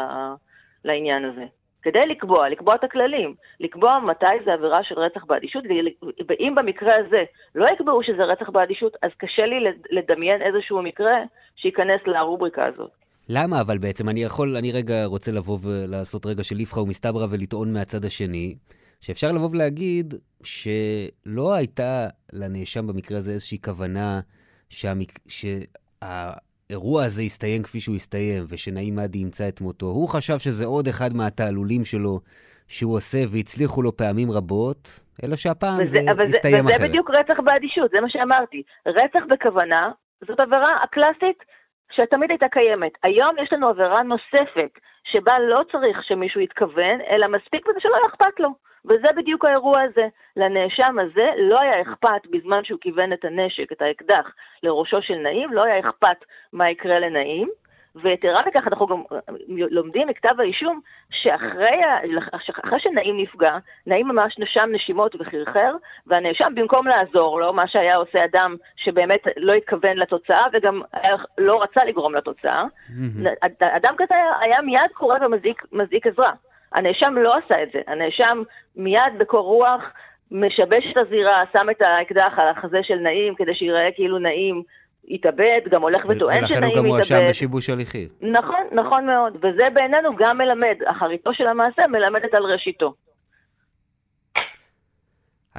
לעניין 0.84 1.24
הזה. 1.24 1.44
כדי 1.82 2.06
לקבוע, 2.08 2.48
לקבוע 2.48 2.74
את 2.74 2.84
הכללים, 2.84 3.34
לקבוע 3.60 3.98
מתי 3.98 4.26
זה 4.44 4.52
עבירה 4.52 4.84
של 4.84 4.98
רצח 4.98 5.24
באדישות, 5.24 5.64
ואם 6.28 6.54
במקרה 6.56 6.92
הזה 6.96 7.24
לא 7.54 7.66
יקבעו 7.72 8.02
שזה 8.02 8.24
רצח 8.24 8.50
באדישות, 8.50 8.96
אז 9.02 9.10
קשה 9.16 9.46
לי 9.46 9.72
לדמיין 9.90 10.42
איזשהו 10.42 10.82
מקרה 10.82 11.16
שייכנס 11.56 12.00
לרובריקה 12.06 12.64
הזאת. 12.66 13.03
למה 13.28 13.60
אבל 13.60 13.78
בעצם? 13.78 14.08
אני 14.08 14.22
יכול, 14.22 14.56
אני 14.56 14.72
רגע 14.72 15.04
רוצה 15.04 15.32
לבוא 15.32 15.58
ולעשות 15.62 16.26
רגע 16.26 16.44
של 16.44 16.58
איפכא 16.58 16.80
ומסתברא 16.80 17.26
ולטעון 17.30 17.72
מהצד 17.72 18.04
השני, 18.04 18.54
שאפשר 19.00 19.32
לבוא 19.32 19.48
ולהגיד 19.52 20.14
שלא 20.42 21.54
הייתה 21.54 22.06
לנאשם 22.32 22.86
במקרה 22.86 23.18
הזה 23.18 23.32
איזושהי 23.32 23.58
כוונה 23.64 24.20
שהמק... 24.68 25.18
שהאירוע 25.28 27.04
הזה 27.04 27.22
יסתיים 27.22 27.62
כפי 27.62 27.80
שהוא 27.80 27.96
הסתיים, 27.96 28.44
ושנעים 28.48 28.94
מאדי 28.94 29.18
ימצא 29.18 29.48
את 29.48 29.60
מותו. 29.60 29.86
הוא 29.86 30.08
חשב 30.08 30.38
שזה 30.38 30.66
עוד 30.66 30.88
אחד 30.88 31.16
מהתעלולים 31.16 31.84
שלו 31.84 32.20
שהוא 32.68 32.96
עושה, 32.96 33.18
והצליחו 33.28 33.82
לו 33.82 33.96
פעמים 33.96 34.30
רבות, 34.30 35.00
אלא 35.24 35.36
שהפעם 35.36 35.78
וזה, 35.82 36.00
זה 36.14 36.22
הסתיים 36.22 36.68
אחרת. 36.68 36.80
וזה 36.80 36.88
בדיוק 36.88 37.10
רצח 37.10 37.40
באדישות, 37.44 37.90
זה 37.90 38.00
מה 38.00 38.08
שאמרתי. 38.08 38.62
רצח 38.86 39.24
בכוונה, 39.30 39.90
זאת 40.28 40.40
עבירה 40.40 40.74
הקלאסית 40.82 41.38
שתמיד 41.96 42.30
הייתה 42.30 42.48
קיימת. 42.48 42.92
היום 43.02 43.34
יש 43.42 43.52
לנו 43.52 43.68
עבירה 43.68 44.02
נוספת, 44.02 44.78
שבה 45.04 45.38
לא 45.38 45.60
צריך 45.72 46.04
שמישהו 46.04 46.40
יתכוון, 46.40 47.00
אלא 47.10 47.28
מספיק 47.28 47.68
בזה 47.68 47.80
שלא 47.80 47.98
אכפת 48.08 48.40
לו. 48.40 48.48
וזה 48.84 49.12
בדיוק 49.16 49.44
האירוע 49.44 49.80
הזה. 49.80 50.08
לנאשם 50.36 50.98
הזה 50.98 51.30
לא 51.38 51.56
היה 51.60 51.82
אכפת 51.82 52.26
בזמן 52.30 52.64
שהוא 52.64 52.80
כיוון 52.80 53.12
את 53.12 53.24
הנשק, 53.24 53.72
את 53.72 53.82
האקדח, 53.82 54.32
לראשו 54.62 55.02
של 55.02 55.14
נעים, 55.14 55.52
לא 55.52 55.64
היה 55.64 55.80
אכפת 55.80 56.24
מה 56.52 56.64
יקרה 56.70 56.98
לנעים. 56.98 57.48
ויתרה 58.02 58.40
מכך, 58.46 58.66
אנחנו 58.66 58.86
גם 58.86 59.02
אה, 59.12 59.18
לומדים 59.48 60.08
מכתב 60.08 60.40
האישום 60.40 60.80
שאחרי 61.10 61.80
אחרי 62.64 62.80
שנעים 62.80 63.16
נפגע, 63.18 63.58
נעים 63.86 64.08
ממש 64.08 64.38
נשם 64.38 64.68
נשימות 64.72 65.14
וחרחר, 65.18 65.74
והנאשם 66.06 66.52
במקום 66.54 66.86
לעזור 66.86 67.40
לו, 67.40 67.52
מה 67.52 67.68
שהיה 67.68 67.96
עושה 67.96 68.24
אדם 68.24 68.56
שבאמת 68.76 69.20
לא 69.36 69.52
התכוון 69.52 69.96
לתוצאה 69.96 70.42
וגם 70.52 70.82
לא 71.38 71.62
רצה 71.62 71.84
לגרום 71.84 72.14
לתוצאה, 72.14 72.64
אדם 73.60 73.94
כזה 73.98 74.14
היה 74.40 74.62
מיד 74.62 74.90
קורא 74.92 75.18
ומזעיק 75.72 76.06
עזרה. 76.06 76.30
הנאשם 76.72 77.14
לא 77.16 77.34
עשה 77.34 77.62
את 77.62 77.68
זה, 77.72 77.80
הנאשם 77.86 78.42
מיד 78.76 79.18
בקור 79.18 79.44
רוח 79.46 79.82
משבש 80.30 80.84
את 80.92 80.96
הזירה, 80.96 81.42
שם 81.58 81.70
את 81.70 81.82
האקדח 81.82 82.32
על 82.36 82.48
החזה 82.48 82.78
של 82.82 82.94
נעים 82.94 83.34
כדי 83.34 83.54
שיראה 83.54 83.88
כאילו 83.94 84.18
נעים 84.18 84.62
התאבד, 85.08 85.60
גם 85.70 85.82
הולך 85.82 86.04
וטוען 86.08 86.46
שנעים 86.46 86.46
התאבד. 86.46 86.56
ולכן 86.56 86.64
הוא 86.64 86.76
גם 86.76 86.86
מואשם 86.86 87.26
בשיבוש 87.28 87.70
הליכים. 87.70 88.08
נכון, 88.20 88.62
נכון 88.72 89.06
מאוד. 89.06 89.36
וזה 89.36 89.70
בעינינו 89.74 90.16
גם 90.16 90.38
מלמד, 90.38 90.76
אחריתו 90.86 91.34
של 91.34 91.46
המעשה 91.46 91.82
מלמדת 91.86 92.34
על 92.34 92.42
ראשיתו. 92.42 92.94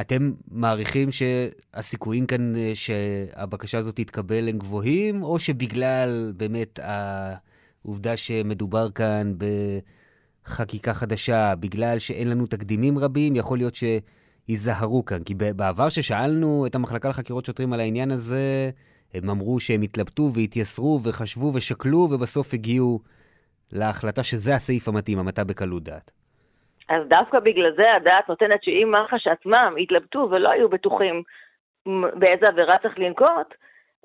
אתם 0.01 0.31
מעריכים 0.51 1.09
שהסיכויים 1.11 2.25
כאן 2.25 2.55
אה, 2.55 2.71
שהבקשה 2.73 3.77
הזאת 3.77 3.95
תתקבל 3.95 4.49
הם 4.49 4.57
גבוהים, 4.57 5.23
או 5.23 5.39
שבגלל 5.39 6.33
באמת 6.37 6.79
העובדה 6.83 8.17
שמדובר 8.17 8.91
כאן 8.91 9.33
בחקיקה 10.45 10.93
חדשה, 10.93 11.55
בגלל 11.55 11.99
שאין 11.99 12.29
לנו 12.29 12.47
תקדימים 12.47 12.97
רבים, 12.97 13.35
יכול 13.35 13.57
להיות 13.57 13.73
שייזהרו 13.75 15.05
כאן? 15.05 15.23
כי 15.23 15.33
בעבר 15.35 15.89
ששאלנו 15.89 16.65
את 16.65 16.75
המחלקה 16.75 17.09
לחקירות 17.09 17.45
שוטרים 17.45 17.73
על 17.73 17.79
העניין 17.79 18.11
הזה, 18.11 18.69
הם 19.15 19.29
אמרו 19.29 19.59
שהם 19.59 19.81
התלבטו 19.81 20.23
והתייסרו 20.35 20.99
וחשבו 21.03 21.51
ושקלו, 21.53 21.97
ובסוף 21.97 22.53
הגיעו 22.53 22.99
להחלטה 23.71 24.23
שזה 24.23 24.55
הסעיף 24.55 24.87
המתאים, 24.87 25.19
המתה 25.19 25.43
בקלות 25.43 25.83
דעת. 25.83 26.11
אז 26.89 27.01
דווקא 27.07 27.39
בגלל 27.39 27.71
זה 27.77 27.95
הדעת 27.95 28.29
נותנת 28.29 28.63
שאם 28.63 28.91
מח"ש 28.91 29.27
עצמם 29.27 29.75
התלבטו 29.81 30.27
ולא 30.31 30.49
היו 30.49 30.69
בטוחים 30.69 31.23
באיזה 32.13 32.47
עבירה 32.47 32.77
צריך 32.77 32.99
לנקוט, 32.99 33.53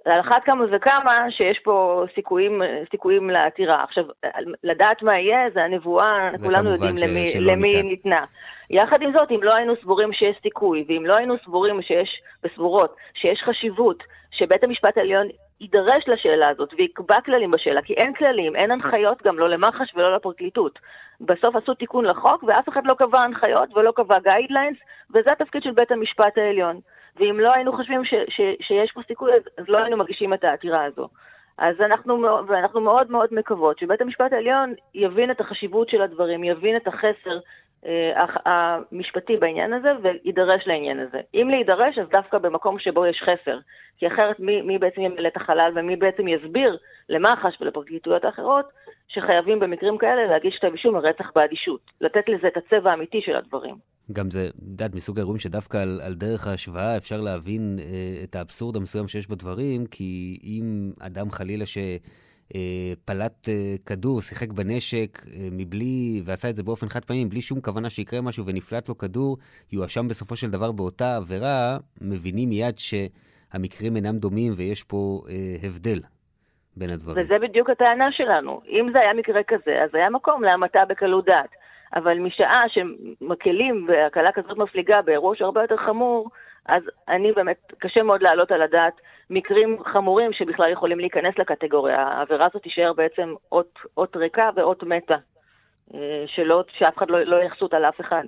על 0.05 0.20
אחת 0.20 0.45
כמה 0.45 0.65
וכמה 0.73 1.16
שיש 1.31 1.59
פה 1.65 2.05
סיכויים, 2.15 2.62
סיכויים 2.91 3.31
לעתירה. 3.31 3.85
עכשיו, 3.85 4.05
לדעת 4.65 5.03
מה 5.03 5.19
יהיה, 5.19 5.51
זה 5.55 5.65
הנבואה, 5.65 6.31
זה 6.37 6.47
כולנו 6.47 6.70
יודעים 6.70 6.95
למי, 6.97 7.32
למי 7.35 7.82
ניתנה. 7.82 8.24
יחד 8.70 9.03
עם 9.03 9.12
זאת, 9.12 9.31
אם 9.31 9.43
לא 9.43 9.55
היינו 9.55 9.74
סבורים 9.82 10.12
שיש 10.12 10.37
סיכוי, 10.43 10.85
ואם 10.89 11.07
לא 11.07 11.16
היינו 11.16 11.35
סבורים 11.45 11.82
שיש, 11.82 12.23
וסבורות, 12.45 12.97
שיש 13.15 13.43
חשיבות 13.45 14.03
שבית 14.40 14.64
המשפט 14.64 14.98
העליון 14.98 15.26
יידרש 15.60 16.08
לשאלה 16.08 16.48
הזאת 16.48 16.70
ויקבע 16.78 17.20
כללים 17.24 17.50
בשאלה, 17.50 17.82
כי 17.82 17.94
אין 17.94 18.14
כללים, 18.14 18.56
אין 18.56 18.70
הנחיות 18.70 19.22
גם 19.22 19.38
לא 19.38 19.48
למח"ש 19.48 19.94
ולא 19.94 20.16
לפרקליטות. 20.16 20.78
בסוף 21.20 21.56
עשו 21.56 21.74
תיקון 21.74 22.04
לחוק 22.04 22.42
ואף 22.42 22.68
אחד 22.68 22.86
לא 22.86 22.94
קבע 22.94 23.20
הנחיות 23.20 23.76
ולא 23.76 23.92
קבע 23.96 24.18
guidelines, 24.18 24.78
וזה 25.10 25.32
התפקיד 25.32 25.62
של 25.62 25.70
בית 25.70 25.90
המשפט 25.92 26.38
העליון. 26.38 26.80
ואם 27.16 27.40
לא 27.40 27.50
היינו 27.54 27.72
חושבים 27.72 28.04
ש, 28.04 28.14
ש, 28.28 28.40
שיש 28.60 28.92
פה 28.92 29.00
סיכוי, 29.06 29.32
אז 29.58 29.68
לא 29.68 29.78
היינו 29.78 29.96
מגישים 29.96 30.34
את 30.34 30.44
העתירה 30.44 30.84
הזו. 30.84 31.08
אז 31.58 31.80
אנחנו, 31.80 32.22
ואנחנו 32.48 32.80
מאוד 32.80 33.10
מאוד 33.10 33.28
מקוות 33.32 33.78
שבית 33.78 34.00
המשפט 34.00 34.32
העליון 34.32 34.74
יבין 34.94 35.30
את 35.30 35.40
החשיבות 35.40 35.88
של 35.88 36.02
הדברים, 36.02 36.44
יבין 36.44 36.76
את 36.76 36.86
החסר 36.86 37.38
המשפטי 38.47 39.36
בעניין 39.36 39.73
הזה 39.73 39.89
ויידרש 40.02 40.62
לעניין 40.66 40.98
הזה. 41.01 41.20
אם 41.35 41.48
להידרש, 41.51 41.98
אז 41.98 42.09
דווקא 42.09 42.39
במקום 42.39 42.78
שבו 42.78 43.07
יש 43.07 43.23
חסר. 43.23 43.59
כי 43.98 44.07
אחרת 44.07 44.40
מי, 44.40 44.62
מי 44.62 44.78
בעצם 44.78 45.01
ימלא 45.01 45.28
את 45.28 45.36
החלל 45.36 45.73
ומי 45.77 45.97
בעצם 45.97 46.28
יסביר 46.28 46.77
למח"ש 47.09 47.61
ולפרקליטויות 47.61 48.24
האחרות 48.24 48.65
שחייבים 49.09 49.61
במקרים 49.61 49.98
כאלה 49.98 50.27
להגיש 50.27 50.57
כתב 50.59 50.73
אישום 50.73 50.94
ורצח 50.94 51.31
באדישות. 51.35 51.81
לתת 52.01 52.28
לזה 52.28 52.48
את 52.48 52.57
הצבע 52.57 52.90
האמיתי 52.90 53.20
של 53.20 53.36
הדברים. 53.36 53.74
גם 54.12 54.31
זה, 54.31 54.48
את 54.86 54.94
מסוג 54.94 55.19
האירועים 55.19 55.39
שדווקא 55.39 55.77
על, 55.77 56.01
על 56.07 56.15
דרך 56.15 56.47
ההשוואה 56.47 56.97
אפשר 56.97 57.20
להבין 57.20 57.78
אה, 57.78 58.24
את 58.24 58.36
האבסורד 58.36 58.77
המסוים 58.77 59.09
שיש 59.09 59.31
בדברים, 59.31 59.86
כי 59.86 60.39
אם 60.44 60.93
אדם 61.01 61.31
חלילה 61.31 61.66
ש... 61.66 61.78
אה, 62.55 62.93
פלט 63.05 63.48
אה, 63.48 63.74
כדור, 63.86 64.20
שיחק 64.20 64.52
בנשק 64.52 65.18
אה, 65.27 65.48
מבלי, 65.52 66.22
ועשה 66.24 66.51
את 66.51 66.56
זה 66.56 66.62
באופן 66.62 66.89
חד 66.89 67.05
פעמי, 67.05 67.24
בלי 67.24 67.40
שום 67.40 67.60
כוונה 67.60 67.90
שיקרה 67.90 68.20
משהו 68.20 68.47
ונפלט 68.47 68.89
לו 68.89 68.98
כדור, 68.98 69.36
יואשם 69.72 70.09
בסופו 70.09 70.36
של 70.36 70.51
דבר 70.51 70.72
באותה 70.72 71.16
עבירה, 71.16 71.78
מבינים 72.01 72.48
מיד 72.48 72.78
שהמקרים 72.78 73.97
אינם 73.97 74.18
דומים 74.18 74.52
ויש 74.56 74.82
פה 74.82 75.20
הבדל 75.62 76.01
בין 76.77 76.90
הדברים. 76.90 77.27
וזה 77.27 77.39
בדיוק 77.39 77.70
הטענה 77.70 78.12
שלנו. 78.12 78.60
אם 78.68 78.90
זה 78.93 78.98
היה 78.98 79.14
מקרה 79.14 79.40
כזה, 79.48 79.82
אז 79.85 79.90
היה 79.94 80.10
מקום 80.10 80.43
להמתה 80.43 80.85
בקלות 80.89 81.24
דעת. 81.24 81.51
אבל 81.94 82.18
משעה 82.18 82.62
שמקלים 82.68 83.86
בהקלה 83.86 84.32
כזאת 84.32 84.59
מפליגה 84.59 85.02
באירוע 85.02 85.36
שהרבה 85.36 85.60
יותר 85.62 85.77
חמור, 85.77 86.31
אז 86.66 86.82
אני 87.09 87.32
באמת, 87.32 87.73
קשה 87.78 88.03
מאוד 88.03 88.23
להעלות 88.23 88.53
על 88.53 88.62
הדעת 88.62 88.95
מקרים 89.31 89.77
חמורים 89.93 90.32
שבכלל 90.32 90.73
יכולים 90.73 90.99
להיכנס 90.99 91.35
לקטגוריה. 91.39 92.03
העבירה 92.03 92.47
הזאת 92.47 92.62
תישאר 92.62 92.93
בעצם 92.93 93.35
אות, 93.53 93.78
אות 93.97 94.16
ריקה 94.16 94.51
ואות 94.57 94.82
מתה, 94.82 95.16
אה, 95.95 96.24
שלא, 96.27 96.65
שאף 96.78 96.99
אחד 96.99 97.11
לא, 97.11 97.23
לא 97.23 97.43
יחסו 97.43 97.65
אותה 97.65 97.78
לאף 97.78 98.01
אחד. 98.01 98.24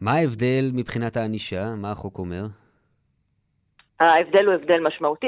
מה 0.00 0.12
ההבדל 0.12 0.70
מבחינת 0.72 1.16
הענישה? 1.16 1.74
מה 1.76 1.90
החוק 1.90 2.18
אומר? 2.18 2.42
ההבדל 4.00 4.46
הוא 4.46 4.54
הבדל 4.54 4.80
משמעותי, 4.80 5.26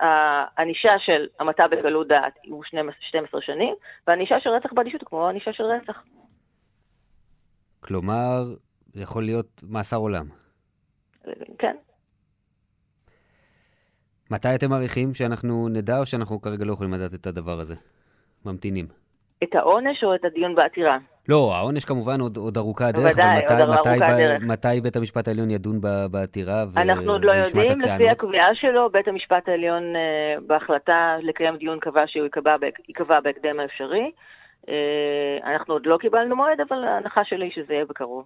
הענישה 0.00 0.92
של 0.98 1.26
המתה 1.40 1.68
בקלות 1.68 2.08
דעת 2.08 2.32
הוא 2.46 2.64
12 3.00 3.40
שנים, 3.42 3.74
והענישה 4.06 4.40
של 4.40 4.50
רצח 4.50 4.72
באדישות 4.72 5.00
הוא 5.00 5.08
כמו 5.08 5.26
הענישה 5.26 5.52
של 5.52 5.64
רצח. 5.64 6.02
כלומר, 7.80 8.42
זה 8.86 9.02
יכול 9.02 9.24
להיות 9.24 9.62
מאסר 9.68 9.96
עולם. 9.96 10.26
כן. 11.58 11.76
מתי 14.30 14.54
אתם 14.54 14.70
מעריכים 14.70 15.14
שאנחנו 15.14 15.68
נדע, 15.68 15.98
או 15.98 16.06
שאנחנו 16.06 16.40
כרגע 16.40 16.64
לא 16.64 16.72
יכולים 16.72 16.94
לדעת 16.94 17.14
את 17.14 17.26
הדבר 17.26 17.60
הזה? 17.60 17.74
ממתינים. 18.46 18.86
את 19.42 19.54
העונש 19.54 20.04
או 20.04 20.14
את 20.14 20.24
הדיון 20.24 20.54
בעתירה? 20.54 20.98
לא, 21.28 21.54
העונש 21.54 21.84
כמובן 21.84 22.20
עוד, 22.20 22.36
עוד 22.36 22.56
ארוכה 22.56 22.88
הדרך, 22.88 23.12
ודאי, 23.14 23.32
אבל 23.32 23.40
מתי, 23.40 23.62
עוד 23.62 23.70
מתי, 23.70 23.88
ארוכה 23.88 24.06
הדרך. 24.06 24.42
מתי 24.42 24.80
בית 24.82 24.96
המשפט 24.96 25.28
העליון 25.28 25.50
ידון 25.50 25.80
בעתירה 26.10 26.64
ו... 26.68 26.80
אנחנו 26.80 27.12
עוד 27.12 27.24
לא 27.24 27.32
יודעים, 27.32 27.80
לפי 27.80 28.08
הקביעה 28.08 28.54
שלו, 28.54 28.90
בית 28.90 29.08
המשפט 29.08 29.48
העליון 29.48 29.82
uh, 29.96 30.40
בהחלטה 30.46 31.16
לקיים 31.22 31.56
דיון 31.56 31.78
קבע 31.80 32.02
שהוא 32.06 32.24
ייקבע, 32.24 32.56
ייקבע 32.88 33.20
בהקדם 33.20 33.60
האפשרי. 33.60 34.10
Uh, 34.66 34.70
אנחנו 35.44 35.74
עוד 35.74 35.86
לא 35.86 35.96
קיבלנו 36.00 36.36
מועד, 36.36 36.60
אבל 36.68 36.84
ההנחה 36.84 37.24
שלי 37.24 37.50
שזה 37.54 37.72
יהיה 37.72 37.84
בקרוב. 37.84 38.24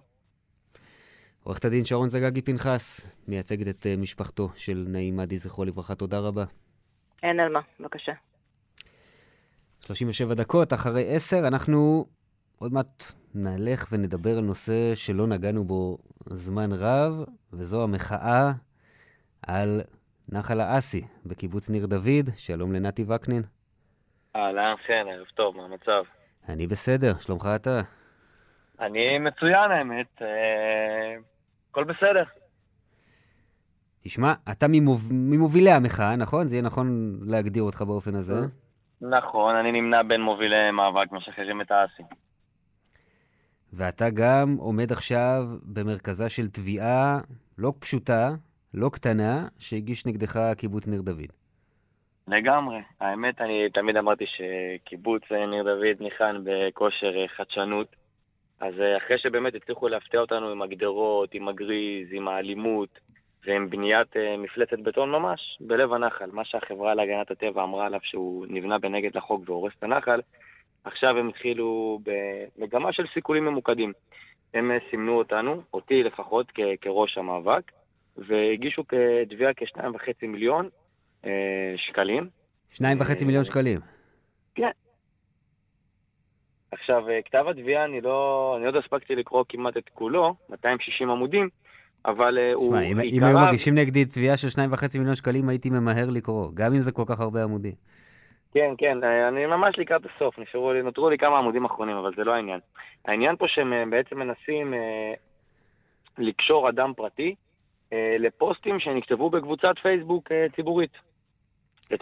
עורכת 1.43 1.65
הדין 1.65 1.85
שרון 1.85 2.09
זגגי 2.09 2.41
פנחס, 2.41 3.13
מייצגת 3.27 3.67
את 3.67 3.83
uh, 3.85 4.01
משפחתו 4.01 4.49
של 4.55 4.85
נעים 4.87 5.17
מדי, 5.17 5.37
זכרו 5.37 5.65
לברכה, 5.65 5.95
תודה 5.95 6.19
רבה. 6.19 6.43
אין 7.23 7.39
על 7.39 7.51
מה, 7.51 7.59
בבקשה. 7.79 8.11
37 9.85 10.33
דקות 10.33 10.73
אחרי 10.73 11.15
10, 11.15 11.47
אנחנו 11.47 12.05
עוד 12.59 12.73
מעט 12.73 13.03
נלך 13.35 13.85
ונדבר 13.91 14.37
על 14.37 14.43
נושא 14.43 14.95
שלא 14.95 15.27
נגענו 15.27 15.63
בו 15.63 15.97
זמן 16.25 16.71
רב, 16.71 17.25
וזו 17.53 17.83
המחאה 17.83 18.49
על 19.47 19.81
נחל 20.29 20.61
האסי 20.61 21.01
בקיבוץ 21.25 21.69
ניר 21.69 21.85
דוד. 21.85 22.29
שלום 22.37 22.73
לנתי 22.73 23.03
וקנין. 23.07 23.41
אהלן, 24.35 24.73
כן, 24.87 25.05
ערב 25.11 25.27
טוב, 25.35 25.57
מה 25.57 25.63
המצב? 25.65 26.03
אני 26.49 26.67
בסדר, 26.67 27.13
שלומך 27.19 27.49
אתה? 27.55 27.81
אני 28.79 29.19
מצוין, 29.19 29.71
האמת. 29.71 30.21
אה, 31.77 31.81
הכל 31.81 31.83
בסדר. 31.83 32.23
תשמע, 34.03 34.33
אתה 34.51 34.65
ממוב... 34.69 35.09
ממובילי 35.11 35.71
המחאה, 35.71 36.15
נכון? 36.15 36.47
זה 36.47 36.55
יהיה 36.55 36.63
נכון 36.63 37.19
להגדיר 37.27 37.63
אותך 37.63 37.81
באופן 37.81 38.15
הזה. 38.15 38.35
נכון, 39.01 39.55
אני 39.55 39.71
נמנה 39.71 40.03
בין 40.03 40.21
מובילי 40.21 40.71
מאבק 40.71 41.11
משחררים 41.11 41.61
את 41.61 41.71
האסי. 41.71 42.03
ואתה 43.73 44.09
גם 44.09 44.55
עומד 44.59 44.91
עכשיו 44.91 45.43
במרכזה 45.63 46.29
של 46.29 46.47
תביעה 46.47 47.19
לא 47.57 47.73
פשוטה, 47.79 48.29
לא 48.73 48.89
קטנה, 48.93 49.47
שהגיש 49.59 50.05
נגדך 50.05 50.39
קיבוץ 50.57 50.87
ניר 50.87 51.01
דוד. 51.01 51.31
לגמרי. 52.27 52.77
האמת, 52.99 53.41
אני 53.41 53.69
תמיד 53.73 53.97
אמרתי 53.97 54.25
שקיבוץ 54.27 55.21
ניר 55.31 55.63
דוד 55.63 55.97
ניחן 55.99 56.43
בכושר 56.43 57.27
חדשנות. 57.37 58.02
אז 58.59 58.73
אחרי 58.97 59.17
שבאמת 59.17 59.55
הצליחו 59.55 59.87
להפתיע 59.87 60.19
אותנו 60.19 60.49
עם 60.49 60.61
הגדרות, 60.61 61.33
עם 61.33 61.47
הגריז, 61.47 62.07
עם 62.11 62.27
האלימות, 62.27 62.99
ועם 63.45 63.69
בניית 63.69 64.07
מפלצת 64.37 64.79
בטון 64.79 65.11
ממש, 65.11 65.57
בלב 65.61 65.93
הנחל. 65.93 66.29
מה 66.31 66.45
שהחברה 66.45 66.95
להגנת 66.95 67.31
הטבע 67.31 67.63
אמרה 67.63 67.85
עליו 67.85 67.99
שהוא 68.03 68.45
נבנה 68.49 68.79
בנגד 68.79 69.17
לחוק 69.17 69.49
והורס 69.49 69.73
את 69.79 69.83
הנחל, 69.83 70.21
עכשיו 70.83 71.17
הם 71.17 71.29
התחילו 71.29 71.99
במגמה 72.03 72.93
של 72.93 73.03
סיכולים 73.13 73.45
ממוקדים. 73.45 73.93
הם 74.53 74.71
סימנו 74.89 75.17
אותנו, 75.17 75.61
אותי 75.73 76.03
לפחות, 76.03 76.51
כ- 76.55 76.81
כראש 76.81 77.17
המאבק, 77.17 77.71
והגישו 78.17 78.83
כתביעה 78.87 79.53
כ-2.5 79.53 80.27
מיליון 80.27 80.69
אה, 81.25 81.73
שקלים. 81.77 82.27
2.5 82.71 83.25
מיליון 83.25 83.43
שקלים? 83.43 83.79
עכשיו, 86.73 87.09
אה, 87.09 87.21
כתב 87.25 87.45
התביעה, 87.49 87.85
אני 87.85 88.01
לא... 88.01 88.53
אני 88.57 88.65
עוד 88.65 88.75
הספקתי 88.75 89.15
לקרוא 89.15 89.43
כמעט 89.49 89.77
את 89.77 89.89
כולו, 89.93 90.35
260 90.49 91.09
עמודים, 91.09 91.49
אבל 92.05 92.37
uh, 92.37 92.55
הוא... 92.55 92.69
שמע, 92.69 92.81
אם, 92.81 92.99
אם 92.99 93.23
היו 93.23 93.39
מגישים 93.47 93.75
נגדי 93.75 94.05
תביעה 94.05 94.37
של 94.37 94.47
2.5 94.47 94.97
מיליון 94.97 95.15
שקלים, 95.15 95.49
הייתי 95.49 95.69
ממהר 95.69 96.09
לקרוא, 96.09 96.49
גם 96.53 96.73
אם 96.73 96.81
זה 96.81 96.91
כל 96.91 97.03
כך 97.07 97.19
הרבה 97.19 97.43
עמודים. 97.43 97.73
כן, 98.53 98.73
כן, 98.77 99.03
אני 99.03 99.45
ממש 99.45 99.79
לקראת 99.79 100.01
הסוף, 100.05 100.39
נשארו 100.39 100.73
לי, 100.73 100.81
נותרו 100.81 101.09
לי 101.09 101.17
כמה 101.17 101.37
עמודים 101.37 101.65
אחרונים, 101.65 101.95
אבל 101.95 102.11
זה 102.15 102.23
לא 102.23 102.33
העניין. 102.33 102.59
העניין 103.05 103.35
פה 103.35 103.45
שהם 103.47 103.89
בעצם 103.89 104.19
מנסים 104.19 104.73
אה, 104.73 105.13
לקשור 106.17 106.69
אדם 106.69 106.93
פרטי 106.93 107.35
אה, 107.93 108.15
לפוסטים 108.19 108.79
שנכתבו 108.79 109.29
בקבוצת 109.29 109.73
פייסבוק 109.81 110.31
אה, 110.31 110.45
ציבורית. 110.55 110.91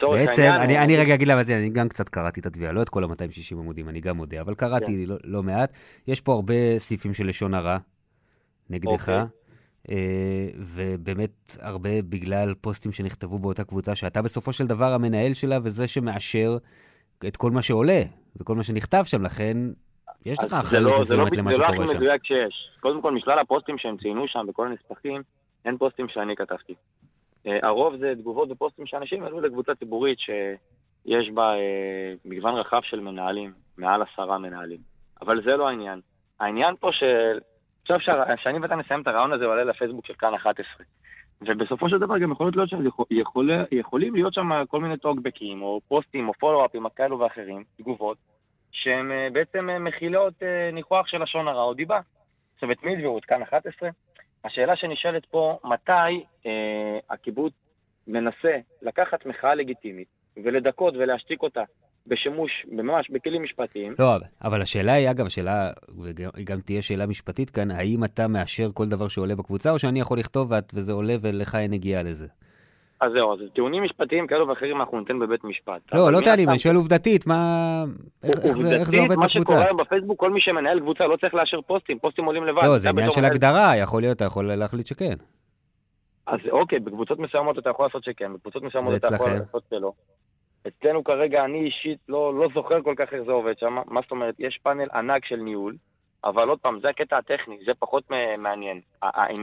בעצם, 0.01 0.41
העניין, 0.41 0.61
אני, 0.61 0.80
אני 0.80 0.97
רגע 0.97 1.13
אגיד 1.13 1.27
למה 1.27 1.43
זה, 1.43 1.57
אני 1.57 1.69
גם 1.69 1.89
קצת 1.89 2.09
קראתי 2.09 2.39
את 2.39 2.45
התביעה, 2.45 2.72
לא 2.72 2.81
את 2.81 2.89
כל 2.89 3.03
ה-260 3.03 3.51
עמודים, 3.51 3.89
אני 3.89 4.01
גם 4.01 4.18
מודה, 4.18 4.41
אבל 4.41 4.55
קראתי 4.55 5.05
כן. 5.05 5.11
לא, 5.11 5.15
לא 5.23 5.43
מעט. 5.43 5.73
יש 6.07 6.22
פה 6.22 6.34
הרבה 6.34 6.77
סעיפים 6.77 7.13
של 7.13 7.27
לשון 7.27 7.53
הרע 7.53 7.77
נגדך, 8.69 8.91
אוקיי. 8.91 9.23
אה, 9.89 10.47
ובאמת 10.55 11.57
הרבה 11.59 12.01
בגלל 12.01 12.53
פוסטים 12.61 12.91
שנכתבו 12.91 13.39
באותה 13.39 13.63
קבוצה, 13.63 13.95
שאתה 13.95 14.22
בסופו 14.22 14.53
של 14.53 14.68
דבר 14.68 14.93
המנהל 14.93 15.34
שלה 15.34 15.57
וזה 15.63 15.88
שמאשר 15.88 16.57
את 17.27 17.38
כל 17.38 17.51
מה 17.51 17.61
שעולה 17.61 18.01
וכל 18.35 18.55
מה 18.55 18.63
שנכתב 18.63 19.03
שם, 19.05 19.23
לכן 19.23 19.57
יש 20.26 20.43
לך 20.43 20.53
אחריות 20.53 20.91
לא, 20.91 20.99
מסוימת 20.99 21.31
לא, 21.31 21.38
למה 21.38 21.53
שקורה 21.53 21.68
שם. 21.68 21.76
זה 21.76 21.80
לא 21.80 21.85
הכי 21.85 21.97
מדויק 21.97 22.26
שיש. 22.26 22.69
קודם 22.80 23.01
כל, 23.01 23.11
משלל 23.11 23.39
הפוסטים 23.39 23.77
שהם 23.77 23.97
ציינו 23.97 24.27
שם 24.27 24.45
בכל 24.47 24.68
הנספחים, 24.68 25.22
אין 25.65 25.77
פוסטים 25.77 26.07
שאני 26.09 26.35
כתבתי. 26.35 26.73
Uh, 27.47 27.49
הרוב 27.63 27.95
זה 27.95 28.13
תגובות 28.15 28.51
ופוסטים 28.51 28.85
שאנשים 28.85 29.23
העלו 29.23 29.41
לקבוצה 29.41 29.76
ציבורית 29.76 30.19
שיש 30.19 31.30
בה 31.34 31.53
uh, 31.53 31.57
מגוון 32.26 32.53
רחב 32.53 32.81
של 32.84 32.99
מנהלים, 32.99 33.53
מעל 33.77 34.01
עשרה 34.01 34.38
מנהלים. 34.38 34.80
אבל 35.22 35.43
זה 35.43 35.51
לא 35.51 35.69
העניין. 35.69 35.99
העניין 36.39 36.76
פה 36.80 36.89
של... 36.91 37.39
עכשיו 37.89 38.15
שאני 38.43 38.59
ואתה 38.59 38.76
נסיים 38.76 39.01
את 39.01 39.07
הרעיון 39.07 39.34
הזה, 39.34 39.45
הוא 39.45 39.51
עולה 39.53 39.63
לפייסבוק 39.63 40.05
של 40.05 40.13
כאן 40.13 40.34
11. 40.34 40.85
ובסופו 41.41 41.89
של 41.89 41.97
דבר 41.97 42.18
גם 42.18 42.31
יכול 42.31 42.51
להיות 42.55 42.69
שם, 42.69 42.77
יכול, 43.11 43.51
יכולים 43.72 44.13
להיות 44.13 44.34
שם 44.34 44.49
כל 44.68 44.80
מיני 44.80 44.97
טוקבקים, 44.97 45.61
או 45.61 45.81
פוסטים, 45.88 46.27
או 46.27 46.34
פולו-אפים 46.34 46.89
כאלו 46.95 47.19
ואחרים, 47.19 47.63
תגובות, 47.77 48.18
שהן 48.72 49.11
uh, 49.11 49.34
בעצם 49.34 49.69
מכילות 49.80 50.34
ניחוח 50.73 51.07
של 51.07 51.23
לשון 51.23 51.47
הרע 51.47 51.63
או 51.63 51.73
דיבה. 51.73 51.99
עכשיו, 52.53 52.72
את 52.72 52.84
מי 52.84 52.93
הביאו? 52.93 53.18
את 53.18 53.26
כאן 53.26 53.41
11? 53.41 53.89
השאלה 54.45 54.76
שנשאלת 54.76 55.26
פה, 55.26 55.59
מתי 55.63 56.26
אה, 56.45 56.99
הקיבוץ 57.09 57.53
מנסה 58.07 58.57
לקחת 58.81 59.26
מחאה 59.26 59.55
לגיטימית 59.55 60.07
ולדכות 60.43 60.93
ולהשתיק 60.97 61.43
אותה 61.43 61.63
בשימוש, 62.07 62.51
ממש, 62.72 63.09
בכלים 63.09 63.43
משפטיים. 63.43 63.95
לא, 63.99 64.15
אבל 64.43 64.61
השאלה 64.61 64.93
היא, 64.93 65.11
אגב, 65.11 65.26
השאלה, 65.26 65.72
וגם 66.35 66.61
תהיה 66.61 66.81
שאלה 66.81 67.05
משפטית 67.05 67.49
כאן, 67.49 67.72
האם 67.72 68.03
אתה 68.03 68.27
מאשר 68.27 68.69
כל 68.73 68.89
דבר 68.89 69.07
שעולה 69.07 69.35
בקבוצה, 69.35 69.72
או 69.72 69.80
שאני 69.80 69.99
יכול 69.99 70.19
לכתוב 70.19 70.51
וזה 70.73 70.93
עולה 70.93 71.15
ולך 71.22 71.55
אין 71.55 71.72
נגיעה 71.72 72.03
לזה? 72.03 72.27
אז 73.02 73.11
זהו, 73.11 73.34
אז 73.34 73.40
טיעונים 73.53 73.84
משפטיים 73.84 74.28
כאלו 74.28 74.48
ואחרים 74.48 74.80
אנחנו 74.82 74.99
ניתן 74.99 75.19
בבית 75.19 75.44
משפט. 75.44 75.82
לא, 75.94 76.11
לא 76.11 76.19
טענים, 76.19 76.49
אני 76.49 76.60
שואל 76.60 76.76
עובדתית, 76.76 77.28
מה... 77.28 77.84
איך, 78.23 78.36
זה 78.36 78.48
עובד 78.48 78.76
בקבוצה? 78.76 78.99
עובדתית, 78.99 79.18
מה 79.18 79.30
שקורה 79.30 79.73
בפייסבוק, 79.73 80.19
כל 80.19 80.32
מי 80.32 80.41
שמנהל 80.41 80.80
קבוצה 80.80 81.07
לא 81.07 81.18
צריך 81.18 81.34
לאשר 81.34 81.61
פוסטים, 81.61 81.99
פוסטים 81.99 82.26
עולים 82.26 82.45
לבד. 82.45 82.61
לא, 82.64 82.78
זה 82.78 82.90
עניין 82.90 83.11
של 83.11 83.26
הגדרה, 83.26 83.78
יכול 83.78 84.02
להיות, 84.02 84.18
אתה 84.18 84.26
יכול 84.26 84.53
להחליט 84.53 84.88
שכן. 84.88 85.15
אז 86.28 86.40
אוקיי, 86.52 86.80
בקבוצות 86.80 87.19
מסוימות 87.19 87.60
אתה 87.60 87.69
יכול 87.69 87.86
לעשות 87.86 88.03
שכן, 88.03 88.34
בקבוצות 88.34 88.64
מסוימות 88.64 88.95
אתה 88.95 89.15
יכול 89.15 89.32
לעשות 89.32 89.64
שלא. 89.69 89.91
אצלנו 90.68 91.03
כרגע, 91.03 91.45
אני 91.45 91.65
אישית 91.65 91.99
לא, 92.10 92.34
לא 92.40 92.48
זוכר 92.53 92.82
כל 92.82 92.94
כך 92.98 93.14
איך 93.14 93.23
זה 93.26 93.32
עובד 93.32 93.57
שם. 93.60 93.78
מה 93.88 94.02
זאת 94.02 94.11
אומרת? 94.11 94.36
יש 94.40 94.60
פאנל 94.64 94.88
ענק 94.94 95.26
של 95.26 95.36
ניהול, 95.36 95.76
אבל 96.23 96.49
עוד 96.49 96.60
פעם, 96.60 96.80
זה 96.81 96.89
הקטע 96.89 97.18
הטכני, 97.18 97.57
זה 97.65 97.72
פחות 97.80 98.03
מעניין. 98.38 98.81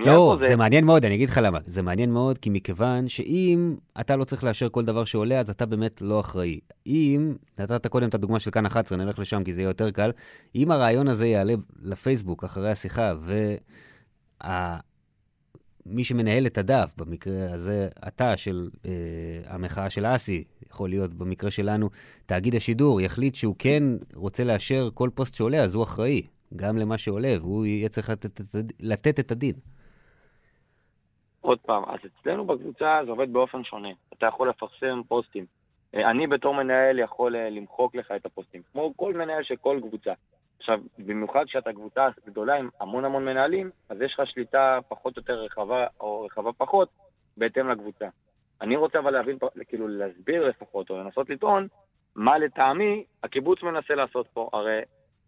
לא, 0.07 0.37
זה... 0.41 0.49
זה 0.49 0.57
מעניין 0.57 0.85
מאוד, 0.85 1.05
אני 1.05 1.15
אגיד 1.15 1.29
לך 1.29 1.41
למה. 1.43 1.59
זה 1.65 1.83
מעניין 1.83 2.13
מאוד, 2.13 2.39
כי 2.39 2.51
מכיוון 2.51 3.09
שאם 3.09 3.75
אתה 4.01 4.17
לא 4.17 4.25
צריך 4.25 4.45
לאשר 4.45 4.69
כל 4.69 4.85
דבר 4.85 5.05
שעולה, 5.05 5.39
אז 5.39 5.51
אתה 5.51 5.67
באמת 5.67 6.03
לא 6.03 6.21
אחראי. 6.21 6.61
אם, 6.87 7.33
נתת 7.59 7.87
קודם 7.87 8.09
את 8.09 8.15
הדוגמה 8.15 8.41
של 8.41 8.51
כאן 8.51 8.67
11, 8.67 8.99
נלך 8.99 9.19
לשם 9.19 9.45
כי 9.45 9.53
זה 9.53 9.61
יהיה 9.63 9.69
יותר 9.69 9.91
קל, 9.91 10.11
אם 10.55 10.71
הרעיון 10.71 11.09
הזה 11.09 11.27
יעלה 11.27 11.55
לפייסבוק 11.83 12.45
אחרי 12.45 12.71
השיחה, 12.71 13.13
ומי 15.87 16.05
שמנהל 16.05 16.47
את 16.47 16.59
הדף, 16.59 16.95
במקרה 16.97 17.53
הזה 17.53 17.89
אתה 18.09 18.37
של 18.37 18.69
אה, 18.87 18.91
המחאה 19.47 19.91
של 19.91 20.07
אסי, 20.07 20.45
יכול 20.73 20.89
להיות 20.89 21.15
במקרה 21.15 21.51
שלנו, 21.51 21.91
תאגיד 22.27 22.55
השידור, 22.55 23.01
יחליט 23.01 23.35
שהוא 23.35 23.55
כן 23.59 23.83
רוצה 24.15 24.45
לאשר 24.45 24.89
כל 24.95 25.11
פוסט 25.15 25.35
שעולה, 25.35 25.63
אז 25.63 25.75
הוא 25.75 25.83
אחראי. 25.83 26.23
גם 26.57 26.77
למה 26.79 26.99
שעולה, 26.99 27.35
והוא 27.41 27.67
יהיה 27.67 27.89
צריך 27.89 28.11
לתת, 28.11 28.41
לתת 28.81 29.21
את 29.21 29.31
הדין. 29.31 29.55
עוד 31.41 31.59
פעם, 31.59 31.83
אז 31.85 31.99
אצלנו 32.21 32.45
בקבוצה 32.45 33.01
זה 33.05 33.11
עובד 33.11 33.33
באופן 33.33 33.65
שונה. 33.65 33.89
אתה 34.13 34.27
יכול 34.27 34.49
לפרסם 34.49 35.01
פוסטים. 35.09 35.47
אה, 35.95 36.11
אני 36.11 36.27
בתור 36.27 36.55
מנהל 36.55 36.99
יכול 36.99 37.37
אה, 37.37 37.51
למחוק 37.51 37.95
לך 37.95 38.13
את 38.17 38.27
הפוסטים, 38.27 38.63
כמו 38.73 38.93
כל 38.97 39.15
מנהל 39.15 39.43
של 39.43 39.57
כל 39.57 39.81
קבוצה. 39.83 40.13
עכשיו, 40.59 40.81
במיוחד 40.99 41.45
כשאתה 41.45 41.73
קבוצה 41.73 42.09
גדולה 42.27 42.55
עם 42.55 42.69
המון 42.81 43.05
המון 43.05 43.25
מנהלים, 43.25 43.71
אז 43.89 44.01
יש 44.01 44.15
לך 44.19 44.27
שליטה 44.31 44.79
פחות 44.89 45.17
או 45.17 45.21
יותר 45.21 45.43
רחבה, 45.43 45.87
או 46.01 46.23
רחבה 46.23 46.53
פחות, 46.53 46.89
בהתאם 47.37 47.69
לקבוצה. 47.69 48.09
אני 48.61 48.77
רוצה 48.77 48.99
אבל 48.99 49.11
להבין, 49.11 49.39
כאילו 49.69 49.89
להסביר 49.89 50.49
לפחות, 50.49 50.91
או 50.91 50.97
לנסות 50.97 51.31
לטעון, 51.31 51.69
מה 52.15 52.39
לטעמי 52.39 53.05
הקיבוץ 53.23 53.63
מנסה 53.63 53.95
לעשות 53.95 54.27
פה. 54.33 54.51
הרי 54.53 54.81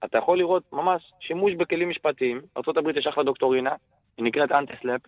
אתה 0.04 0.18
יכול 0.18 0.38
לראות 0.38 0.62
ממש 0.72 1.12
שימוש 1.20 1.54
בכלים 1.54 1.88
משפטיים. 1.88 2.40
ארה"ב 2.56 2.98
יש 2.98 3.06
אחלה 3.06 3.24
דוקטורינה, 3.24 3.74
היא 4.16 4.24
נקראת 4.24 4.52
אנטסלאפ, 4.52 5.00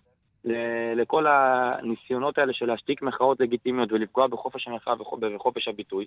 לכל 0.96 1.26
הניסיונות 1.26 2.38
האלה 2.38 2.52
של 2.52 2.66
להשתיק 2.66 3.02
מחאות 3.02 3.40
לגיטימיות 3.40 3.92
ולפגוע 3.92 4.26
בחופש 4.26 4.68
המחאה 4.68 4.94
ובחופש 5.12 5.68
הביטוי. 5.68 6.06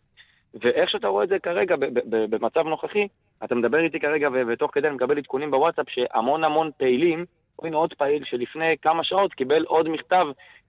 ואיך 0.54 0.90
שאתה 0.90 1.08
רואה 1.08 1.24
את 1.24 1.30
זה 1.30 1.40
כרגע, 1.40 1.76
במצב 2.10 2.68
נוכחי, 2.68 3.08
אתה 3.44 3.56
מדבר 3.56 3.80
איתי 3.80 4.00
כרגע, 4.00 4.30
ותוך 4.48 4.72
כדי 4.74 4.88
אני 4.88 4.96
מקבל 4.96 5.18
עדכונים 5.18 5.52
בוואטסאפ, 5.52 5.86
שהמון 5.90 6.44
המון 6.44 6.70
פעילים, 6.78 7.26
הנה 7.64 7.78
עוד 7.78 7.94
פעיל 7.94 8.24
שלפני 8.26 8.76
כמה 8.82 9.04
שעות 9.04 9.34
קיבל 9.34 9.64
עוד 9.64 9.90
מכתב 9.90 10.26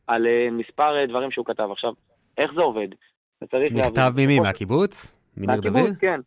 על 0.06 0.26
אה, 0.26 0.48
מספר 0.50 0.96
אה, 0.96 1.06
דברים 1.06 1.30
שהוא 1.30 1.46
כתב. 1.46 1.68
עכשיו, 1.72 1.92
איך 2.38 2.50
זה 2.54 2.60
עובד? 2.60 2.88
מכתב 3.42 4.12
ממי? 4.16 4.40
מהקיבוץ? 4.40 5.16
מניר 5.36 5.60
דוד? 5.60 5.72
מהקיבוץ, 5.72 5.98
כן. 6.00 6.20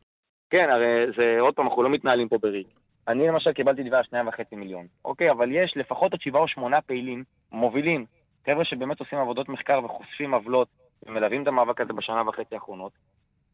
כן, 0.49 0.69
הרי 0.69 1.11
זה, 1.17 1.37
עוד 1.39 1.55
פעם, 1.55 1.67
אנחנו 1.67 1.83
לא 1.83 1.89
מתנהלים 1.89 2.29
פה 2.29 2.37
בריק. 2.37 2.67
אני 3.07 3.27
למשל 3.27 3.53
קיבלתי 3.53 3.83
תביעה 3.83 4.03
שניים 4.03 4.27
וחצי 4.27 4.55
מיליון. 4.55 4.87
אוקיי, 5.05 5.31
אבל 5.31 5.51
יש 5.51 5.73
לפחות 5.75 6.11
עוד 6.11 6.21
שבעה 6.21 6.41
או 6.41 6.47
שמונה 6.47 6.81
פעילים, 6.81 7.23
מובילים, 7.51 8.05
חבר'ה 8.45 8.65
שבאמת 8.65 8.99
עושים 8.99 9.19
עבודות 9.19 9.49
מחקר 9.49 9.79
וחושפים 9.85 10.33
עוולות, 10.33 10.67
ומלווים 11.05 11.43
את 11.43 11.47
המאבק 11.47 11.81
הזה 11.81 11.93
בשנה 11.93 12.29
וחצי 12.29 12.55
האחרונות, 12.55 12.91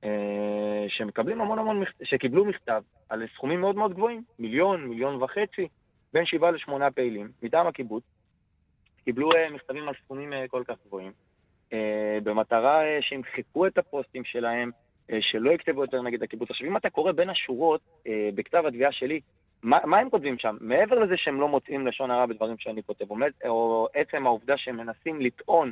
אה, 0.03 0.85
שמקבלים 0.87 1.41
המון 1.41 1.59
המון, 1.59 1.83
שקיבלו 2.03 2.45
מכתב 2.45 2.81
על 3.09 3.23
סכומים 3.35 3.61
מאוד 3.61 3.75
מאוד 3.75 3.93
גבוהים, 3.93 4.23
מיליון, 4.39 4.85
מיליון 4.85 5.23
וחצי, 5.23 5.67
בין 6.13 6.25
שבעה 6.25 6.51
לשמונה 6.51 6.91
פעילים, 6.91 7.29
מטעם 7.43 7.67
הקיבוץ, 7.67 8.03
קיבלו 9.03 9.31
אה, 9.31 9.49
מכתבים 9.49 9.87
על 9.87 9.93
סכומים 10.03 10.33
אה, 10.33 10.47
כל 10.47 10.63
כך 10.67 10.75
גבוהים, 10.87 11.11
במטרה 12.23 12.81
שימחקו 13.01 13.67
את 13.67 13.77
הפוסטים 13.77 14.23
שלהם, 14.23 14.69
אה, 14.69 14.84
שלא 15.21 15.51
יכתבו 15.51 15.81
יותר 15.81 16.01
נגד 16.01 16.23
הקיבוץ. 16.23 16.49
עכשיו, 16.49 16.67
אם 16.67 16.77
אתה 16.77 16.89
קורא 16.89 17.11
בין 17.11 17.29
השורות 17.29 17.81
אה, 18.07 18.29
בכתב 18.35 18.63
התביעה 18.67 18.91
שלי, 18.91 19.19
מה, 19.63 19.79
מה 19.85 19.99
הם 19.99 20.09
כותבים 20.09 20.37
שם? 20.37 20.57
מעבר 20.61 20.99
לזה 20.99 21.17
שהם 21.17 21.41
לא 21.41 21.47
מוצאים 21.47 21.87
לשון 21.87 22.11
הרע 22.11 22.25
בדברים 22.25 22.57
שאני 22.57 22.83
כותב, 22.83 23.11
או, 23.11 23.17
או 23.45 23.87
עצם 23.93 24.25
העובדה 24.25 24.57
שהם 24.57 24.77
מנסים 24.77 25.21
לטעון, 25.21 25.71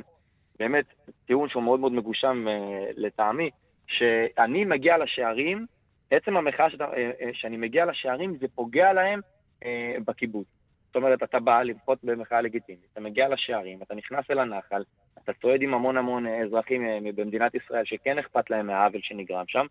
באמת, 0.58 0.84
טיעון 1.26 1.48
שהוא 1.48 1.62
מאוד 1.62 1.80
מאוד 1.80 1.92
מגושם 1.92 2.48
אה, 2.48 2.90
לטעמי, 2.96 3.50
שאני 3.86 4.64
מגיע 4.64 4.98
לשערים, 4.98 5.66
עצם 6.10 6.36
המחאה 6.36 6.66
אה, 6.80 7.10
אה, 7.20 7.30
שאני 7.32 7.56
מגיע 7.56 7.84
לשערים, 7.84 8.36
זה 8.40 8.46
פוגע 8.54 8.92
להם 8.92 9.20
אה, 9.64 9.96
בקיבוץ. 10.06 10.46
זאת 10.94 11.02
אומרת, 11.02 11.22
אתה 11.22 11.40
בא 11.40 11.62
למחות 11.62 11.98
במחאה 12.04 12.40
לגיטימית, 12.40 12.86
אתה 12.92 13.00
מגיע 13.00 13.28
לשערים, 13.28 13.78
אתה 13.82 13.94
נכנס 13.94 14.30
אל 14.30 14.38
הנחל, 14.38 14.82
אתה 15.24 15.32
צועד 15.32 15.62
עם 15.62 15.74
המון 15.74 15.96
המון 15.96 16.26
אה, 16.26 16.42
אזרחים 16.42 16.86
אה, 16.86 16.98
במדינת 17.14 17.54
ישראל 17.54 17.84
שכן 17.84 18.18
אכפת 18.18 18.50
להם 18.50 18.66
מהעוול 18.66 19.00
שנגרם 19.02 19.44
שם, 19.48 19.66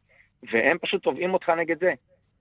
והם 0.52 0.78
פשוט 0.78 1.04
תובעים 1.04 1.34
אותך 1.34 1.50
נגד 1.50 1.80
זה. 1.80 1.94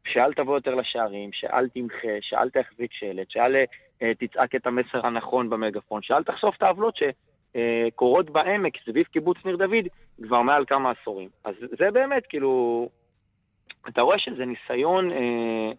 שאל 0.06 0.34
תבוא 0.34 0.54
יותר 0.54 0.74
לשערים, 0.74 1.30
שאל 1.32 1.68
תמחה, 1.68 2.09
שאל 2.20 2.50
תחזיק 2.50 2.92
שלט, 2.92 3.30
שאל 3.30 3.56
אה, 4.02 4.14
תצעק 4.14 4.54
את 4.54 4.66
המסר 4.66 5.06
הנכון 5.06 5.50
במגפון, 5.50 6.02
שאל 6.02 6.24
תחשוף 6.24 6.56
את 6.56 6.62
העוולות 6.62 6.96
שקורות 6.96 8.30
בעמק 8.30 8.72
סביב 8.84 9.06
קיבוץ 9.06 9.36
ניר 9.44 9.56
דוד 9.56 9.86
כבר 10.22 10.42
מעל 10.42 10.64
כמה 10.64 10.90
עשורים. 10.90 11.28
אז 11.44 11.54
זה 11.78 11.90
באמת, 11.90 12.26
כאילו, 12.26 12.88
אתה 13.88 14.00
רואה 14.00 14.18
שזה 14.18 14.44
ניסיון, 14.44 15.10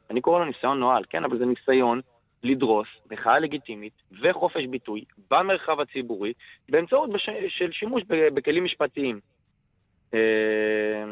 אני 0.09 0.21
קורא 0.21 0.39
לו 0.39 0.45
ניסיון 0.45 0.80
נואל, 0.80 1.03
כן, 1.09 1.23
אבל 1.23 1.38
זה 1.38 1.45
ניסיון 1.45 2.01
לדרוס 2.43 2.87
מחאה 3.11 3.39
לגיטימית 3.39 3.93
וחופש 4.21 4.65
ביטוי 4.65 5.03
במרחב 5.31 5.79
הציבורי 5.79 6.33
באמצעות 6.69 7.09
בש... 7.09 7.29
של 7.47 7.71
שימוש 7.71 8.03
בכלים 8.07 8.63
משפטיים. 8.63 9.19
אה, 10.13 11.03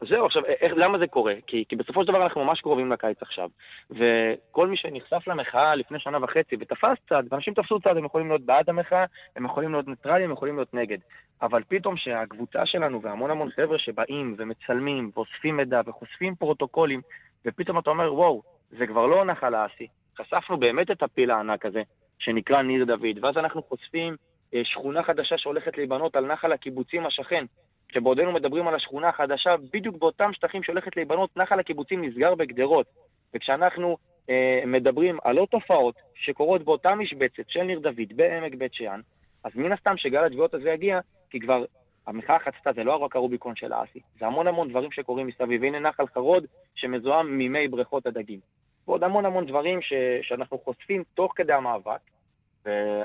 זהו, 0.00 0.26
עכשיו, 0.26 0.44
איך, 0.44 0.72
למה 0.76 0.98
זה 0.98 1.06
קורה? 1.06 1.34
כי, 1.46 1.64
כי 1.68 1.76
בסופו 1.76 2.02
של 2.02 2.08
דבר 2.08 2.22
אנחנו 2.22 2.44
ממש 2.44 2.60
קרובים 2.60 2.92
לקיץ 2.92 3.22
עכשיו, 3.22 3.50
וכל 3.90 4.68
מי 4.68 4.76
שנחשף 4.76 5.28
למחאה 5.28 5.74
לפני 5.74 5.98
שנה 5.98 6.24
וחצי 6.24 6.56
ותפס 6.60 6.98
צד, 7.08 7.22
ואנשים 7.30 7.54
תפסו 7.54 7.80
צד, 7.80 7.96
הם 7.96 8.04
יכולים 8.04 8.28
להיות 8.28 8.42
בעד 8.42 8.68
המחאה, 8.68 9.04
הם 9.36 9.44
יכולים 9.44 9.72
להיות 9.72 9.88
ניטרליים, 9.88 10.24
הם 10.24 10.32
יכולים 10.32 10.56
להיות 10.56 10.74
נגד. 10.74 10.98
אבל 11.42 11.62
פתאום 11.68 11.96
שהקבוצה 11.96 12.66
שלנו 12.66 13.02
והמון 13.02 13.30
המון 13.30 13.50
חבר'ה 13.50 13.78
שבאים 13.78 14.34
ומצלמים 14.38 15.10
ואוספים 15.14 15.56
מידע 15.56 15.80
וחושפים 15.86 16.34
פרוטוקולים, 16.34 17.00
ופתאום 17.46 17.78
אתה 17.78 17.90
אומר, 17.90 18.14
וואו, 18.14 18.42
זה 18.70 18.86
כבר 18.86 19.06
לא 19.06 19.24
נחל 19.24 19.54
האסי, 19.54 19.86
חשפנו 20.20 20.56
באמת 20.56 20.90
את 20.90 21.02
הפיל 21.02 21.30
הענק 21.30 21.66
הזה, 21.66 21.82
שנקרא 22.18 22.62
ניר 22.62 22.84
דוד, 22.84 23.24
ואז 23.24 23.36
אנחנו 23.36 23.62
חושפים 23.62 24.16
אה, 24.54 24.60
שכונה 24.64 25.02
חדשה 25.02 25.38
שהולכת 25.38 25.76
להיבנות 25.76 26.16
על 26.16 26.26
נחל 26.26 26.52
הקיבוצים 26.52 27.06
השכן. 27.06 27.44
כשבעודנו 27.88 28.32
מדברים 28.32 28.68
על 28.68 28.74
השכונה 28.74 29.08
החדשה, 29.08 29.56
בדיוק 29.72 29.96
באותם 29.96 30.32
שטחים 30.32 30.62
שהולכת 30.62 30.96
להיבנות, 30.96 31.36
נחל 31.36 31.60
הקיבוצים 31.60 32.04
נסגר 32.04 32.34
בגדרות. 32.34 32.86
וכשאנחנו 33.34 33.96
אה, 34.30 34.62
מדברים 34.66 35.18
על 35.24 35.38
עוד 35.38 35.48
תופעות 35.48 35.94
שקורות 36.14 36.62
באותה 36.62 36.94
משבצת 36.94 37.48
של 37.48 37.62
ניר 37.62 37.78
דוד 37.78 38.12
בעמק 38.16 38.54
בית 38.54 38.74
שאן, 38.74 39.00
אז 39.44 39.52
מן 39.54 39.72
הסתם 39.72 39.96
שגל 39.96 40.24
התביעות 40.24 40.54
הזה 40.54 40.70
יגיע, 40.70 41.00
כי 41.30 41.40
כבר 41.40 41.64
המחאה 42.06 42.38
חצתה, 42.38 42.72
זה 42.72 42.84
לא 42.84 42.96
רק 42.96 43.16
הרוביקון 43.16 43.56
של 43.56 43.72
האסי, 43.72 44.00
זה 44.18 44.26
המון 44.26 44.46
המון 44.46 44.68
דברים 44.68 44.92
שקורים 44.92 45.26
מסביב. 45.26 45.64
הנה 45.64 45.78
נחל 45.78 46.06
חרוד 46.06 46.46
שמזוהם 46.74 47.38
ממי 47.38 47.68
בריכות 47.68 48.06
הדגים. 48.06 48.40
ועוד 48.88 49.04
המון 49.04 49.24
המון 49.24 49.46
דברים 49.46 49.82
ש, 49.82 49.92
שאנחנו 50.22 50.58
חושפים 50.58 51.04
תוך 51.14 51.32
כדי 51.36 51.52
המאבק, 51.52 52.00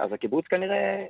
אז 0.01 0.13
הקיבוץ 0.13 0.47
כנראה 0.47 1.05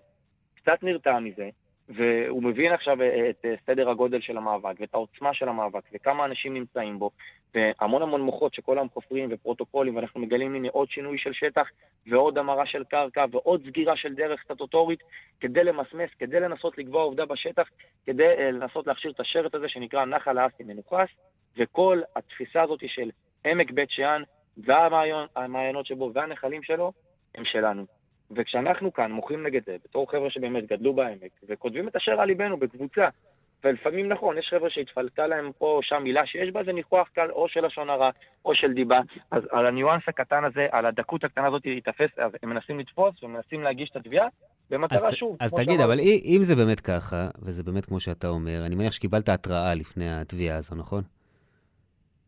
קצת 0.55 0.83
נרתע 0.83 1.19
מזה, 1.19 1.49
והוא 1.89 2.43
מבין 2.43 2.71
עכשיו 2.71 2.97
את 3.29 3.45
סדר 3.65 3.89
הגודל 3.89 4.21
של 4.21 4.37
המאבק, 4.37 4.75
ואת 4.79 4.93
העוצמה 4.93 5.33
של 5.33 5.49
המאבק, 5.49 5.83
וכמה 5.93 6.25
אנשים 6.25 6.53
נמצאים 6.53 6.99
בו, 6.99 7.09
והמון 7.55 8.01
המון 8.01 8.21
מוחות 8.21 8.53
שכל 8.53 8.77
היום 8.77 8.89
חופרים 8.89 9.29
ופרוטוקולים, 9.31 9.95
ואנחנו 9.95 10.19
מגלים 10.19 10.55
הנה 10.55 10.67
עוד 10.71 10.89
שינוי 10.89 11.17
של 11.17 11.33
שטח, 11.33 11.67
ועוד 12.07 12.37
המרה 12.37 12.65
של 12.65 12.83
קרקע, 12.83 13.25
ועוד 13.31 13.63
סגירה 13.67 13.97
של 13.97 14.13
דרך 14.13 14.43
סטטוטורית, 14.43 14.99
כדי 15.39 15.63
למסמס, 15.63 16.09
כדי 16.19 16.39
לנסות 16.39 16.77
לקבוע 16.77 17.03
עובדה 17.03 17.25
בשטח, 17.25 17.69
כדי 18.05 18.27
אה, 18.27 18.51
לנסות 18.51 18.87
להכשיר 18.87 19.11
את 19.11 19.19
השרט 19.19 19.55
הזה 19.55 19.69
שנקרא 19.69 20.05
נחל 20.05 20.37
האסי 20.37 20.63
מנוכס, 20.63 21.09
וכל 21.57 22.01
התפיסה 22.15 22.61
הזאת 22.61 22.79
של 22.87 23.09
עמק 23.45 23.71
בית 23.71 23.89
שאן, 23.89 24.23
והמעיינות 24.57 25.85
שבו 25.85 26.11
והנחלים 26.13 26.63
שלו, 26.63 26.91
הם 27.35 27.45
שלנו. 27.45 27.85
וכשאנחנו 28.35 28.93
כאן 28.93 29.11
מוחים 29.11 29.43
נגד 29.43 29.61
זה, 29.65 29.75
בתור 29.85 30.11
חבר'ה 30.11 30.29
שבאמת 30.29 30.65
גדלו 30.65 30.93
בעמק, 30.93 31.31
וכותבים 31.49 31.87
את 31.87 31.95
אשר 31.95 32.11
על 32.11 32.27
ליבנו 32.27 32.57
בקבוצה, 32.57 33.07
ולפעמים 33.63 34.07
נכון, 34.07 34.37
יש 34.37 34.47
חבר'ה 34.49 34.69
שהתפלטה 34.69 35.27
להם 35.27 35.51
פה 35.57 35.65
או 35.65 35.79
שם 35.83 36.03
מילה 36.03 36.25
שיש 36.25 36.49
בה 36.51 36.59
איזה 36.59 36.73
ניחוח 36.73 37.07
קל 37.07 37.31
או 37.31 37.47
של 37.49 37.65
לשון 37.65 37.89
הרע 37.89 38.09
או 38.45 38.55
של 38.55 38.73
דיבה, 38.73 38.99
אז 39.31 39.43
על 39.51 39.65
הניואנס 39.65 40.03
הקטן 40.07 40.43
הזה, 40.43 40.67
על 40.71 40.85
הדקות 40.85 41.23
הקטנה 41.23 41.47
הזאת 41.47 41.65
להיתפס, 41.65 42.09
אז 42.17 42.31
הם 42.43 42.49
מנסים 42.49 42.79
לתפוס 42.79 43.23
ומנסים 43.23 43.61
להגיש 43.63 43.89
את 43.89 43.95
התביעה, 43.95 44.27
במטרה 44.69 45.07
אז, 45.07 45.13
שוב. 45.13 45.37
אז 45.39 45.53
תגיד, 45.53 45.79
אבל 45.79 45.99
אם 46.25 46.39
זה 46.41 46.55
באמת 46.55 46.79
ככה, 46.79 47.29
וזה 47.41 47.63
באמת 47.63 47.85
כמו 47.85 47.99
שאתה 47.99 48.27
אומר, 48.27 48.65
אני 48.65 48.75
מניח 48.75 48.91
שקיבלת 48.91 49.29
התראה 49.29 49.75
לפני 49.75 50.13
התביעה 50.13 50.57
הזו, 50.57 50.75
נכון? 50.75 51.03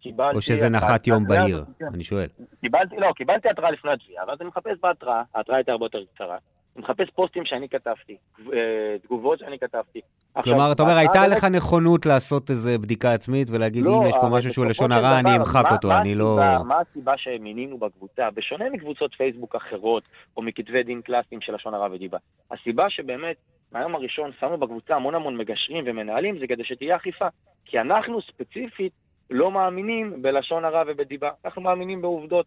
קיבלתי... 0.04 0.36
או 0.36 0.42
שזה 0.42 0.70
נחת 0.70 1.08
יום 1.08 1.28
בהיר, 1.28 1.64
אני 1.94 2.04
שואל. 2.04 2.28
קיבלתי, 2.62 2.96
לא, 2.96 3.12
קיבלתי 3.16 3.50
התראה 3.50 3.72
לפני 3.72 3.92
התביעה, 3.92 4.24
ואז 4.28 4.38
אני 4.42 4.50
מחפש 4.50 4.78
בהתראה, 4.82 5.24
ההתראה 5.36 5.58
הייתה 5.58 5.72
הרבה 5.72 5.86
יותר 5.86 6.00
קצרה. 6.14 6.38
אני 6.76 6.84
מחפש 6.84 7.10
פוסטים 7.10 7.46
שאני 7.46 7.70
כתבתי, 7.70 8.18
אה, 8.54 8.96
תגובות 9.04 9.40
שאני 9.40 9.60
כתבתי. 9.60 10.02
כלומר, 10.44 10.72
אתה 10.72 10.84
אומר, 10.84 10.98
הייתה 10.98 11.28
לך 11.28 11.44
נכונות 11.44 12.06
לעשות 12.06 12.50
איזו 12.50 12.80
בדיקה 12.82 13.14
עצמית 13.14 13.48
ולהגיד, 13.52 13.84
לא, 13.84 14.02
אם 14.02 14.08
יש 14.10 14.16
פה 14.22 14.30
משהו 14.30 14.54
שהוא 14.54 14.66
לשון 14.66 14.92
הרע, 14.92 15.20
אני 15.20 15.36
אמחק 15.38 15.64
אותו, 15.72 15.92
אני 15.92 16.16
לא... 16.16 16.40
מה 16.66 16.80
הסיבה 16.80 17.14
שמינינו 17.18 17.78
בקבוצה, 17.78 18.30
בשונה 18.32 18.70
מקבוצות 18.70 19.16
פייסבוק 19.16 19.56
אחרות, 19.56 20.04
או 20.38 20.42
מכתבי 20.42 20.84
דין 20.84 21.02
קלאסיים 21.02 21.42
של 21.42 21.56
לשון 21.56 21.74
הרע 21.74 21.88
ודיבה? 21.92 22.18
הסיבה 22.52 22.90
שבאמת, 22.90 23.36
מהיום 23.72 23.96
הראשון 23.96 24.32
שמנו 24.40 24.58
בקבוצה 24.58 24.96
המון 24.96 25.16
המון 25.16 25.38
מגשרים 25.38 25.84
ומנהלים, 25.88 26.40
זה 26.40 26.48
כדי 26.48 26.64
שתהיה 26.64 26.96
אכיפה. 26.96 27.28
כי 27.66 27.80
אנחנו 27.80 28.22
ספציפית 28.22 28.92
לא 29.30 29.52
מאמינים 29.52 30.22
בלשון 30.22 30.66
הרע 30.66 30.84
ובדיבה, 30.88 31.30
אנחנו 31.46 31.62
מאמינים 31.62 32.02
בעובדות. 32.02 32.46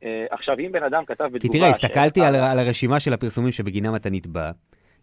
Uh, 0.00 0.04
עכשיו, 0.30 0.58
אם 0.58 0.72
בן 0.72 0.82
אדם 0.82 1.04
כתב 1.04 1.24
בתגובה... 1.24 1.40
כי 1.40 1.48
תראה, 1.48 1.68
הסתכלתי 1.68 2.24
על, 2.24 2.34
על 2.34 2.58
הרשימה 2.58 3.00
של 3.00 3.12
הפרסומים 3.12 3.52
שבגינם 3.52 3.96
אתה 3.96 4.10
נתבע. 4.10 4.50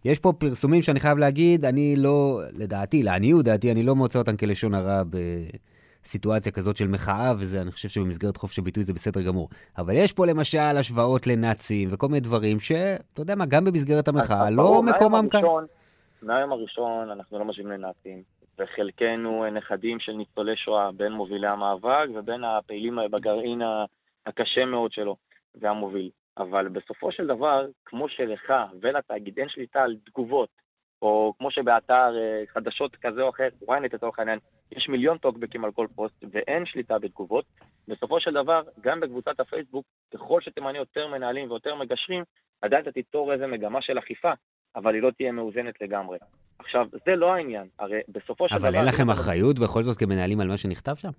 יש 0.05 0.19
פה 0.19 0.33
פרסומים 0.37 0.81
שאני 0.81 0.99
חייב 0.99 1.17
להגיד, 1.17 1.65
אני 1.65 1.95
לא, 1.97 2.41
לדעתי, 2.51 3.03
לעניות 3.03 3.45
דעתי, 3.45 3.71
אני 3.71 3.83
לא 3.83 3.95
מוצא 3.95 4.19
אותם 4.19 4.37
כלשון 4.37 4.73
הרע 4.73 5.01
בסיטואציה 6.03 6.51
כזאת 6.51 6.77
של 6.77 6.87
מחאה, 6.87 7.33
וזה, 7.37 7.61
אני 7.61 7.71
חושב 7.71 7.89
שבמסגרת 7.89 8.37
חופש 8.37 8.59
הביטוי 8.59 8.83
זה 8.83 8.93
בסדר 8.93 9.21
גמור. 9.21 9.49
אבל 9.77 9.93
יש 9.95 10.13
פה 10.13 10.25
למשל 10.25 10.77
השוואות 10.77 11.27
לנאצים 11.27 11.89
וכל 11.91 12.07
מיני 12.07 12.19
דברים 12.19 12.59
שאתה 12.59 13.21
יודע 13.21 13.35
מה, 13.35 13.45
גם 13.45 13.65
במסגרת 13.65 14.07
המחאה, 14.07 14.49
לא 14.49 14.83
מקומם 14.83 15.29
כאן. 15.29 15.41
מהיום 16.21 16.51
הראשון 16.51 17.09
אנחנו 17.09 17.39
לא 17.39 17.45
משווים 17.45 17.71
לנאצים. 17.71 18.21
וחלקנו 18.59 19.49
נכדים 19.51 19.99
של 19.99 20.11
ניצולי 20.11 20.55
שואה, 20.55 20.91
בין 20.91 21.11
מובילי 21.11 21.47
המאבק 21.47 22.07
ובין 22.13 22.43
הפעילים 22.43 22.99
בגרעין 23.11 23.61
הקשה 24.25 24.65
מאוד 24.65 24.91
שלו 24.91 25.15
והמוביל. 25.55 26.09
אבל 26.37 26.67
בסופו 26.67 27.11
של 27.11 27.27
דבר, 27.27 27.67
כמו 27.85 28.09
שלך 28.09 28.53
ולתאגיד 28.81 29.39
אין 29.39 29.49
שליטה 29.49 29.83
על 29.83 29.95
תגובות, 30.05 30.49
או 31.01 31.33
כמו 31.37 31.51
שבאתר 31.51 32.17
אה, 32.17 32.43
חדשות 32.47 32.95
כזה 32.95 33.21
או 33.21 33.29
אחר, 33.29 33.47
ynet 33.69 33.93
לצורך 33.93 34.19
העניין, 34.19 34.39
יש 34.71 34.89
מיליון 34.89 35.17
טוקבקים 35.17 35.65
על 35.65 35.71
כל 35.71 35.87
פוסט 35.95 36.23
ואין 36.31 36.65
שליטה 36.65 36.99
בתגובות, 36.99 37.45
בסופו 37.87 38.19
של 38.19 38.33
דבר, 38.33 38.61
גם 38.81 38.99
בקבוצת 38.99 39.39
הפייסבוק, 39.39 39.85
ככל 40.13 40.41
שתמנה 40.41 40.77
יותר 40.77 41.07
מנהלים 41.07 41.51
ויותר 41.51 41.75
מגשרים, 41.75 42.23
עדיין 42.61 42.81
אתה 42.81 42.91
תיצור 42.91 43.33
איזה 43.33 43.47
מגמה 43.47 43.81
של 43.81 43.99
אכיפה, 43.99 44.31
אבל 44.75 44.93
היא 44.93 45.01
לא 45.01 45.11
תהיה 45.17 45.31
מאוזנת 45.31 45.81
לגמרי. 45.81 46.17
עכשיו, 46.59 46.87
זה 47.05 47.15
לא 47.15 47.33
העניין, 47.33 47.67
הרי 47.79 47.99
בסופו 48.09 48.49
של 48.49 48.57
דבר... 48.57 48.67
אבל 48.67 48.75
אין 48.75 48.85
לכם 48.85 49.09
אחריות 49.09 49.59
בכל 49.59 49.83
זאת 49.83 49.97
כמנהלים 49.97 50.39
על 50.39 50.47
מה 50.47 50.57
שנכתב 50.57 50.95
שם? 50.95 51.11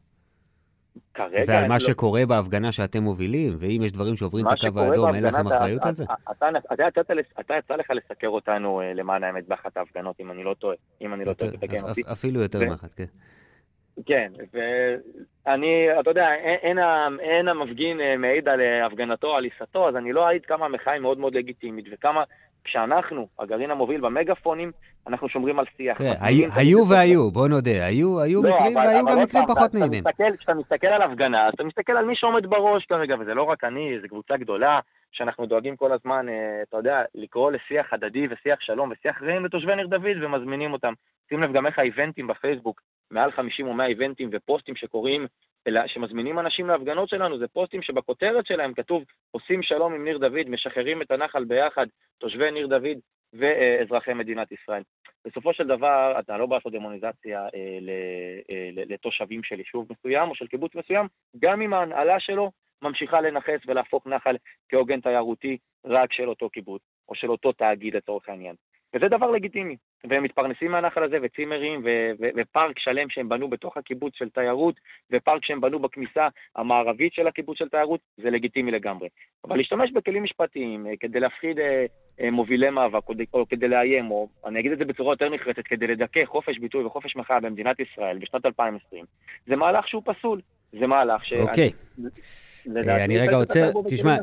כרגע... 1.14 1.42
ועל 1.46 1.68
מה 1.68 1.74
לא... 1.74 1.78
שקורה 1.78 2.26
בהפגנה 2.26 2.72
שאתם 2.72 3.02
מובילים, 3.02 3.54
ואם 3.58 3.80
יש 3.84 3.92
דברים 3.92 4.16
שעוברים 4.16 4.46
את 4.46 4.52
הקו 4.52 4.80
האדום, 4.80 5.14
אין 5.14 5.24
לכם 5.24 5.46
אחריות 5.46 5.84
על 5.84 5.94
זה? 5.94 6.04
אתה, 6.04 6.48
אתה, 6.72 6.88
אתה, 6.88 7.12
אתה 7.40 7.54
יצא 7.54 7.74
לך 7.74 7.90
לסקר 7.90 8.28
אותנו, 8.28 8.80
אה, 8.80 8.94
למען 8.94 9.24
האמת, 9.24 9.48
באחת 9.48 9.76
ההפגנות, 9.76 10.20
אם 10.20 10.30
אני 10.30 10.44
לא 10.44 10.54
טועה. 10.54 10.76
אם 11.00 11.14
אני 11.14 11.24
לא 11.24 11.32
טועה, 11.32 11.52
תתקן 11.52 11.84
אותי. 11.88 12.02
אפילו 12.12 12.40
יותר 12.40 12.60
מאחת, 12.60 12.94
כן. 12.94 13.04
כן, 14.06 14.32
ואני, 14.52 16.00
אתה 16.00 16.10
יודע, 16.10 16.34
אין, 16.34 16.78
אין, 16.78 16.78
אין 17.20 17.48
המפגין 17.48 18.00
אה, 18.00 18.16
מעיד 18.16 18.48
על 18.48 18.60
אה, 18.60 18.86
הפגנתו, 18.86 19.36
על 19.36 19.44
עיסתו, 19.44 19.88
אז 19.88 19.96
אני 19.96 20.12
לא 20.12 20.26
אעיד 20.26 20.46
כמה 20.46 20.64
המחאה 20.64 20.92
היא 20.92 21.00
מאוד 21.00 21.18
מאוד 21.18 21.34
לגיטימית, 21.34 21.84
וכמה 21.92 22.24
כשאנחנו, 22.64 23.28
הגרעין 23.38 23.70
המוביל 23.70 24.00
במגפונים, 24.00 24.72
אנחנו 25.06 25.28
שומרים 25.28 25.58
על 25.58 25.64
שיח. 25.76 25.98
היו 26.54 26.88
והיו, 26.88 27.30
בוא 27.30 27.48
נודה, 27.48 27.86
היו 27.86 28.42
לא, 28.42 28.50
מקרים 28.50 28.76
והיו 28.76 29.04
גם 29.06 29.18
מקרים 29.18 29.44
פחות 29.46 29.74
נעימים. 29.74 30.04
כשאתה 30.38 30.54
מסתכל 30.54 30.86
על 30.86 31.02
הפגנה, 31.02 31.48
אתה 31.48 31.64
מסתכל 31.64 31.92
על 31.92 32.04
מי 32.04 32.16
שעומד 32.16 32.46
בראש 32.46 32.84
כרגע, 32.84 33.14
וזה 33.20 33.34
לא 33.34 33.42
רק 33.42 33.64
אני, 33.64 33.98
זו 34.02 34.08
קבוצה 34.08 34.36
גדולה, 34.36 34.80
שאנחנו 35.12 35.46
דואגים 35.46 35.76
כל 35.76 35.92
הזמן, 35.92 36.28
אה, 36.28 36.62
אתה 36.68 36.76
יודע, 36.76 37.02
לקרוא 37.14 37.52
לשיח 37.52 37.92
הדדי 37.92 38.26
ושיח 38.30 38.60
שלום 38.60 38.90
ושיח 38.90 39.22
רעים 39.22 39.44
לתושבי 39.44 39.76
ניר 39.76 39.86
דוד 39.86 40.16
ומזמינים 40.22 40.72
אותם. 40.72 40.92
שים 41.28 41.42
לב 41.42 41.52
גם 41.52 41.66
איך 41.66 41.78
האיבנטים 41.78 42.26
בפייסבוק, 42.26 42.80
מעל 43.10 43.32
50 43.32 43.66
או 43.66 43.74
100 43.74 43.86
איבנטים 43.86 44.30
ופוסטים 44.32 44.76
שקוראים, 44.76 45.26
שמזמינים 45.86 46.38
אנשים 46.38 46.66
להפגנות 46.66 47.08
שלנו, 47.08 47.38
זה 47.38 47.48
פוסטים 47.48 47.82
שבכותרת 47.82 48.46
שלהם 48.46 48.74
כתוב 48.74 49.02
עושים 49.30 49.62
שלום 49.62 49.94
עם 49.94 50.04
ניר 50.04 50.18
דוד, 50.18 50.48
משחררים 50.48 51.02
את 51.02 51.10
הנחל 51.10 51.44
ביחד, 51.44 51.86
תושבי 52.18 52.50
ניר 52.50 52.66
דוד 52.66 52.98
ואזרחי 53.32 54.14
מדינת 54.14 54.52
ישראל. 54.52 54.82
בסופו 55.24 55.54
של 55.54 55.66
דבר, 55.66 56.16
אתה 56.18 56.36
לא 56.36 56.46
בא 56.46 56.56
לעשות 56.56 56.72
דמוניזציה 56.72 57.40
אה, 57.40 57.48
אה, 58.50 58.70
לתושבים 58.74 59.42
של 59.42 59.58
יישוב 59.58 59.86
מסוים 59.90 60.30
או 60.30 60.34
של 60.34 60.46
קיבוץ 60.46 60.74
מסוים, 60.74 61.06
גם 61.38 61.62
אם 61.62 61.74
ההנהלה 61.74 62.20
שלו 62.20 62.50
ממשיכה 62.82 63.20
לנכס 63.20 63.60
ולהפוך 63.66 64.06
נחל 64.06 64.36
כעוגן 64.68 65.00
תיירותי 65.00 65.58
רק 65.84 66.12
של 66.12 66.28
אותו 66.28 66.50
קיבוץ, 66.50 66.82
או 67.08 67.14
של 67.14 67.30
אותו 67.30 67.52
תאגיד 67.52 67.96
לצורך 67.96 68.28
העניין. 68.28 68.54
וזה 68.94 69.08
דבר 69.08 69.30
לגיטימי, 69.30 69.76
והם 70.08 70.22
מתפרנסים 70.22 70.70
מהנחל 70.70 71.02
הזה, 71.02 71.16
וצימרים, 71.22 71.80
ו- 71.84 72.10
ו- 72.20 72.28
ופארק 72.36 72.78
שלם 72.78 73.10
שהם 73.10 73.28
בנו 73.28 73.48
בתוך 73.48 73.76
הקיבוץ 73.76 74.12
של 74.16 74.28
תיירות, 74.28 74.74
ופארק 75.12 75.44
שהם 75.44 75.60
בנו 75.60 75.78
בכניסה 75.78 76.28
המערבית 76.56 77.12
של 77.12 77.26
הקיבוץ 77.26 77.58
של 77.58 77.68
תיירות, 77.68 78.00
זה 78.22 78.30
לגיטימי 78.30 78.70
לגמרי. 78.70 79.08
אבל 79.44 79.56
להשתמש 79.56 79.92
בכלים 79.92 80.22
משפטיים 80.22 80.86
אה, 80.86 80.92
כדי 81.00 81.20
להפחיד 81.20 81.58
אה, 81.58 81.86
אה, 82.20 82.30
מובילי 82.30 82.70
מאבק, 82.70 83.08
או, 83.08 83.14
או 83.34 83.48
כדי 83.48 83.68
לאיים, 83.68 84.10
או 84.10 84.28
אני 84.46 84.60
אגיד 84.60 84.72
את 84.72 84.78
זה 84.78 84.84
בצורה 84.84 85.12
יותר 85.12 85.28
נחרצת, 85.28 85.64
כדי 85.64 85.86
לדכא 85.86 86.24
חופש 86.24 86.58
ביטוי 86.58 86.84
וחופש 86.84 87.16
מחאה 87.16 87.40
במדינת 87.40 87.80
ישראל 87.80 88.18
בשנת 88.18 88.46
2020, 88.46 89.04
זה 89.46 89.56
מהלך 89.56 89.88
שהוא 89.88 90.02
פסול. 90.04 90.40
זה 90.80 90.86
מהלך 90.86 91.24
ש... 91.24 91.32
אוקיי. 91.32 91.70
אני 93.04 93.18
רגע 93.18 93.36
עוצר, 93.36 93.70
תשמע, 93.88 94.16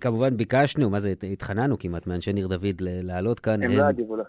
כמובן 0.00 0.36
ביקשנו, 0.36 0.90
מה 0.90 1.00
זה, 1.00 1.12
התחננו 1.32 1.78
כמעט 1.78 2.06
מאנשי 2.06 2.32
ניר 2.32 2.46
דוד 2.46 2.76
לעלות 2.80 3.40
כאן. 3.40 3.62
הם 3.62 3.70
לא 3.70 3.90
יגיבו 3.90 4.16
לך. 4.16 4.28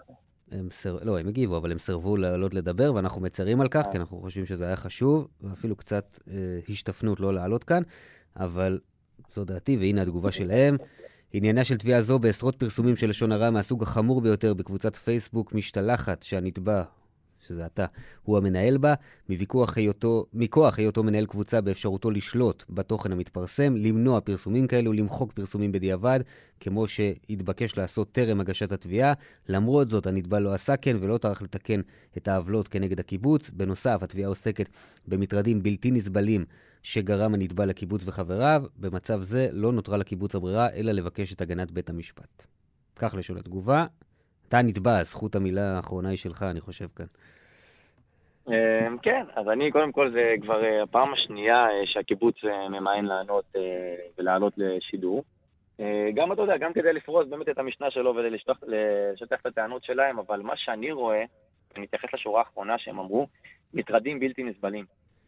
הם 0.50 0.68
סר... 0.70 0.98
לא, 1.02 1.18
הם 1.18 1.28
הגיבו, 1.28 1.56
אבל 1.56 1.72
הם 1.72 1.78
סירבו 1.78 2.16
לעלות 2.16 2.54
לדבר, 2.54 2.94
ואנחנו 2.94 3.20
מצרים 3.20 3.60
על 3.60 3.68
כך, 3.68 3.86
כי 3.92 3.98
אנחנו 3.98 4.20
חושבים 4.20 4.46
שזה 4.46 4.66
היה 4.66 4.76
חשוב, 4.76 5.28
ואפילו 5.40 5.76
קצת 5.76 6.18
אה, 6.30 6.34
השתפנות 6.68 7.20
לא 7.20 7.34
לעלות 7.34 7.64
כאן, 7.64 7.82
אבל 8.36 8.78
זו 9.28 9.44
דעתי, 9.44 9.76
והנה 9.76 10.02
התגובה 10.02 10.32
שלהם. 10.32 10.76
עניינה 11.32 11.64
של 11.64 11.76
תביעה 11.76 12.00
זו 12.00 12.18
בעשרות 12.18 12.56
פרסומים 12.56 12.96
של 12.96 13.08
לשון 13.08 13.32
הרע 13.32 13.50
מהסוג 13.50 13.82
החמור 13.82 14.20
ביותר 14.20 14.54
בקבוצת 14.54 14.96
פייסבוק 14.96 15.54
משתלחת 15.54 16.22
שהנתבע 16.22 16.82
שזה 17.46 17.66
אתה, 17.66 17.86
הוא 18.22 18.38
המנהל 18.38 18.78
בה, 18.78 18.94
מוויכוח 19.28 19.76
היותו, 19.76 20.26
מכוח 20.32 20.78
היותו 20.78 21.02
מנהל 21.02 21.26
קבוצה 21.26 21.60
באפשרותו 21.60 22.10
לשלוט 22.10 22.64
בתוכן 22.70 23.12
המתפרסם, 23.12 23.76
למנוע 23.76 24.20
פרסומים 24.20 24.66
כאלו, 24.66 24.92
למחוק 24.92 25.32
פרסומים 25.32 25.72
בדיעבד, 25.72 26.20
כמו 26.60 26.88
שהתבקש 26.88 27.78
לעשות 27.78 28.12
טרם 28.12 28.40
הגשת 28.40 28.72
התביעה. 28.72 29.12
למרות 29.48 29.88
זאת, 29.88 30.06
הנתבע 30.06 30.38
לא 30.38 30.54
עשה 30.54 30.76
כן 30.76 30.96
ולא 31.00 31.18
טרח 31.18 31.42
לתקן 31.42 31.80
את 32.16 32.28
העוולות 32.28 32.68
כנגד 32.68 33.00
הקיבוץ. 33.00 33.50
בנוסף, 33.50 33.98
התביעה 34.02 34.28
עוסקת 34.28 34.68
במטרדים 35.08 35.62
בלתי 35.62 35.90
נסבלים 35.90 36.44
שגרם 36.82 37.34
הנתבע 37.34 37.66
לקיבוץ 37.66 38.02
וחבריו. 38.06 38.62
במצב 38.76 39.22
זה 39.22 39.48
לא 39.52 39.72
נותרה 39.72 39.96
לקיבוץ 39.96 40.34
הברירה, 40.34 40.70
אלא 40.70 40.92
לבקש 40.92 41.32
את 41.32 41.40
הגנת 41.40 41.70
בית 41.70 41.90
המשפט. 41.90 42.46
כך 42.96 43.14
לשון 43.14 43.36
התגובה. 43.36 43.86
אתה 44.48 44.62
נתבע, 44.62 45.02
זכות 45.02 45.36
המילה 45.36 45.76
האחרונה 45.76 46.08
היא 46.08 46.18
שלך, 46.18 46.42
אני 46.42 46.60
חושב 46.60 46.86
כאן. 46.96 47.06
אמ, 48.48 48.98
כן, 48.98 49.24
אז 49.34 49.48
אני 49.48 49.72
קודם 49.72 49.92
כל 49.92 50.10
זה 50.10 50.34
כבר 50.42 50.64
אה, 50.64 50.82
הפעם 50.82 51.12
השנייה 51.12 51.66
אה, 51.66 51.86
שהקיבוץ 51.86 52.36
אה, 52.44 52.68
ממאן 52.68 53.04
לענות 53.04 53.44
ולעלות 54.18 54.52
לשידור. 54.56 55.24
גם, 56.14 56.32
אתה 56.32 56.42
יודע, 56.42 56.56
גם 56.56 56.72
כדי 56.72 56.92
לפרוס 56.92 57.26
באמת 57.28 57.48
את 57.48 57.58
המשנה 57.58 57.90
שלו 57.90 58.14
ולשטח 58.14 59.40
את 59.40 59.46
הטענות 59.46 59.84
שלהם, 59.84 60.18
אבל 60.18 60.40
מה 60.40 60.56
שאני 60.56 60.92
רואה, 60.92 61.24
אני 61.76 61.86
אתייחס 61.86 62.08
לשורה 62.14 62.40
האחרונה 62.40 62.78
שהם 62.78 62.98
אמרו, 62.98 63.26
מטרדים 63.74 64.20
בלתי 64.20 64.42
נסבלים. 64.42 64.84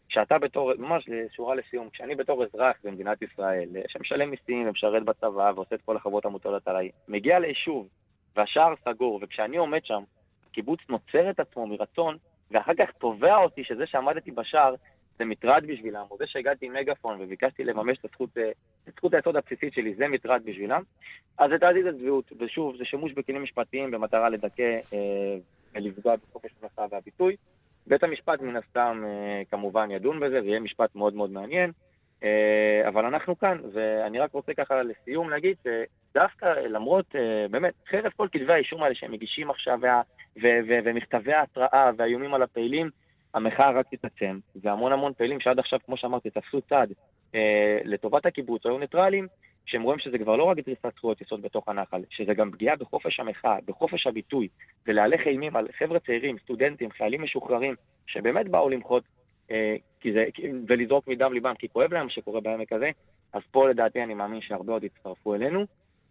כשאתה 0.08 0.38
בתור, 0.38 0.72
ממש 0.78 1.08
שורה 1.36 1.54
לסיום, 1.54 1.88
כשאני 1.90 2.14
בתור 2.14 2.44
אזרח 2.44 2.76
במדינת 2.84 3.22
ישראל, 3.22 3.68
שמשלם 3.88 4.30
מיסים 4.30 4.68
ומשרת 4.68 5.04
בצבא 5.04 5.52
ועושה 5.54 5.74
את 5.74 5.80
כל 5.84 5.96
החובות 5.96 6.24
המוטלות 6.24 6.68
עליי, 6.68 6.90
מגיע 7.08 7.38
ליישוב 7.38 7.88
והשער 8.36 8.74
סגור, 8.84 9.18
וכשאני 9.22 9.56
עומד 9.56 9.84
שם, 9.84 10.02
הקיבוץ 10.50 10.80
נוצר 10.88 11.30
את 11.30 11.40
עצמו 11.40 11.66
מרצון, 11.66 12.16
ואחר 12.50 12.72
כך 12.78 12.90
תובע 12.98 13.36
אותי 13.36 13.64
שזה 13.64 13.86
שעמדתי 13.86 14.30
בשער 14.30 14.74
זה 15.18 15.24
מטרד 15.24 15.64
בשבילם, 15.66 16.04
או 16.10 16.16
זה 16.18 16.26
שהגעתי 16.26 16.66
עם 16.66 16.72
מגאפון 16.72 17.16
וביקשתי 17.20 17.64
לממש 17.64 17.98
את 17.98 18.04
הזכות, 18.04 18.38
אה, 18.38 18.50
את 18.88 18.92
זכות 18.96 19.14
היסוד 19.14 19.36
הבסיסית 19.36 19.72
שלי, 19.72 19.94
זה 19.94 20.08
מטרד 20.08 20.42
בשבילם, 20.44 20.82
אז 21.38 21.50
לדעתי 21.50 21.82
זה 21.82 21.92
צביעות, 21.92 22.32
ושוב, 22.38 22.76
זה 22.76 22.84
שימוש 22.84 23.12
בכלים 23.12 23.42
משפטיים 23.42 23.90
במטרה 23.90 24.28
לדכא 24.28 24.78
אה, 24.94 25.36
ולפגוע 25.74 26.14
בחופש 26.16 26.50
המחאה 26.62 26.86
והביטוי. 26.90 27.36
בית 27.86 28.02
המשפט 28.02 28.40
מן 28.40 28.56
הסתם 28.56 29.02
אה, 29.06 29.42
כמובן 29.50 29.90
ידון 29.90 30.20
בזה, 30.20 30.40
זה 30.40 30.46
יהיה 30.48 30.60
משפט 30.60 30.94
מאוד 30.94 31.14
מאוד 31.14 31.30
מעניין, 31.30 31.72
אבל 32.88 33.04
אנחנו 33.04 33.38
כאן, 33.38 33.58
ואני 33.72 34.18
רק 34.18 34.32
רוצה 34.32 34.54
ככה 34.54 34.82
לסיום 34.82 35.30
להגיד 35.30 35.56
שדווקא 35.62 36.46
למרות, 36.46 37.06
אה, 37.14 37.46
באמת, 37.50 37.74
חרף 37.90 38.12
כל 38.16 38.28
כתבי 38.32 38.52
האישום 38.52 38.82
האלה 38.82 38.94
שהם 38.94 39.12
מגישים 39.12 39.50
עכשיו, 39.50 39.80
ומכתבי 40.84 41.32
ההתראה 41.32 41.90
והאיומים 41.96 42.34
על 42.34 42.42
הפעילים, 42.42 42.90
המחאה 43.34 43.70
רק 43.70 43.86
תתעצם, 43.90 44.38
והמון 44.56 44.92
המון 44.92 45.12
פעילים 45.12 45.40
שעד 45.40 45.58
עכשיו, 45.58 45.78
כמו 45.86 45.96
שאמרתי, 45.96 46.30
תפסו 46.30 46.60
צד 46.60 46.86
אה, 47.34 47.78
לטובת 47.84 48.26
הקיבוץ, 48.26 48.66
היו 48.66 48.78
ניטרלים, 48.78 49.26
שהם 49.66 49.82
רואים 49.82 49.98
שזה 49.98 50.18
כבר 50.18 50.36
לא 50.36 50.44
רק 50.44 50.56
דריסת 50.56 50.92
זכויות 50.96 51.20
יסוד 51.20 51.42
בתוך 51.42 51.68
הנחל, 51.68 52.02
שזה 52.10 52.34
גם 52.34 52.50
פגיעה 52.50 52.76
בחופש 52.76 53.20
המחאה, 53.20 53.56
בחופש 53.66 54.06
הביטוי, 54.06 54.48
ולהלך 54.86 55.20
אימים 55.26 55.56
על 55.56 55.68
חבר'ה 55.78 55.98
צעירים, 56.00 56.38
סטודנטים, 56.38 56.90
חיילים 56.90 57.22
משוחררים, 57.22 57.74
שבאמת 58.06 58.48
באו 58.48 58.68
למחות 58.68 59.02
אה, 59.02 59.19
כי 60.00 60.12
זה, 60.12 60.24
ולזרוק 60.68 61.08
מדם 61.08 61.32
ליבם, 61.32 61.54
כי 61.58 61.68
כואב 61.68 61.92
להם 61.92 62.08
שקורה 62.08 62.40
בעמק 62.40 62.72
הזה, 62.72 62.90
אז 63.32 63.42
פה 63.50 63.68
לדעתי 63.68 64.02
אני 64.02 64.14
מאמין 64.14 64.40
שהרבה 64.40 64.72
עוד 64.72 64.84
יצטרפו 64.84 65.34
אלינו, 65.34 65.64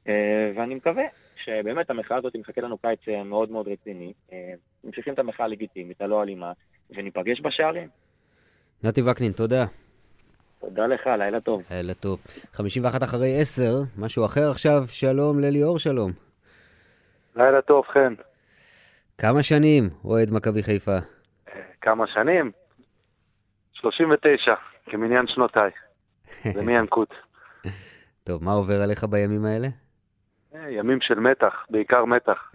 אה, 0.07 0.52
ואני 0.56 0.76
מקווה 0.76 1.03
שבאמת 1.44 1.90
המחאה 1.90 2.18
הזאת 2.18 2.36
מחכה 2.36 2.61
לנו 2.61 2.78
קיץ 2.78 2.99
אה, 3.07 3.24
מאוד 3.24 3.52
מאוד 3.52 3.68
רציני. 3.68 4.14
ממשיכים 4.84 5.14
את 5.14 5.20
המחאה 5.20 5.45
הלגיטימית, 5.45 6.02
הלא 6.02 6.24
אלימה, 6.24 6.52
וניפגש 6.90 7.41
בשערים. 7.41 7.88
נתי 8.84 9.02
וקנין, 9.02 9.32
תודה. 9.32 9.66
תודה 10.60 10.88
לך, 10.88 11.07
לילה 11.07 11.41
טוב. 11.41 11.61
לילה 11.72 11.94
טוב. 11.94 12.20
51 12.53 13.03
אחרי 13.03 13.41
10, 13.41 13.64
משהו 13.98 14.26
אחר 14.26 14.49
עכשיו, 14.49 14.82
שלום 14.88 15.40
לליאור 15.40 15.80
שלום. 15.80 16.11
לילה 17.36 17.61
טוב, 17.61 17.86
חן. 17.86 18.14
כמה 19.18 19.44
שנים 19.44 19.90
אוהד 20.06 20.28
מכבי 20.34 20.64
חיפה? 20.64 20.98
כמה 21.82 22.07
שנים? 22.07 22.52
39, 23.81 24.53
כמניין 24.85 25.27
שנותיי. 25.27 25.72
זה 26.53 26.61
מינקות. 26.61 27.14
טוב, 28.23 28.43
מה 28.43 28.51
עובר 28.51 28.81
עליך 28.81 29.03
בימים 29.03 29.45
האלה? 29.45 29.68
אה, 30.56 30.69
ימים 30.69 31.01
של 31.01 31.19
מתח, 31.19 31.65
בעיקר 31.69 32.06
מתח. 32.06 32.51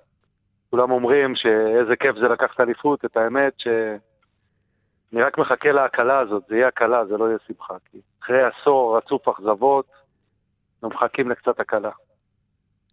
כולם 0.70 0.90
אומרים 0.90 1.34
שאיזה 1.36 1.96
כיף 1.96 2.16
זה 2.16 2.28
לקחת 2.28 2.60
אליפות, 2.60 3.04
את 3.04 3.16
האמת 3.16 3.52
ש... 3.58 3.68
אני 5.12 5.22
רק 5.22 5.38
מחכה 5.38 5.72
להקלה 5.72 6.18
הזאת, 6.18 6.42
זה 6.48 6.54
יהיה 6.54 6.68
הקלה, 6.68 7.06
זה 7.06 7.16
לא 7.16 7.28
יהיה 7.28 7.38
שמחה. 7.46 7.74
כי 7.90 7.98
אחרי 8.22 8.42
עשור 8.42 8.98
רצוף 8.98 9.28
אכזבות, 9.28 9.86
אנחנו 10.82 10.96
מחכים 10.96 11.30
לקצת 11.30 11.60
הקלה. 11.60 11.90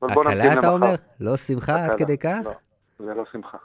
הקלה 0.01 0.53
אתה 0.53 0.69
אומר? 0.69 0.93
לא 1.19 1.37
שמחה 1.37 1.85
עד 1.85 1.95
כדי 1.97 2.17
כך? 2.17 2.41
לא, 2.45 2.51
זה 3.05 3.13
לא 3.13 3.23
שמחה. 3.31 3.57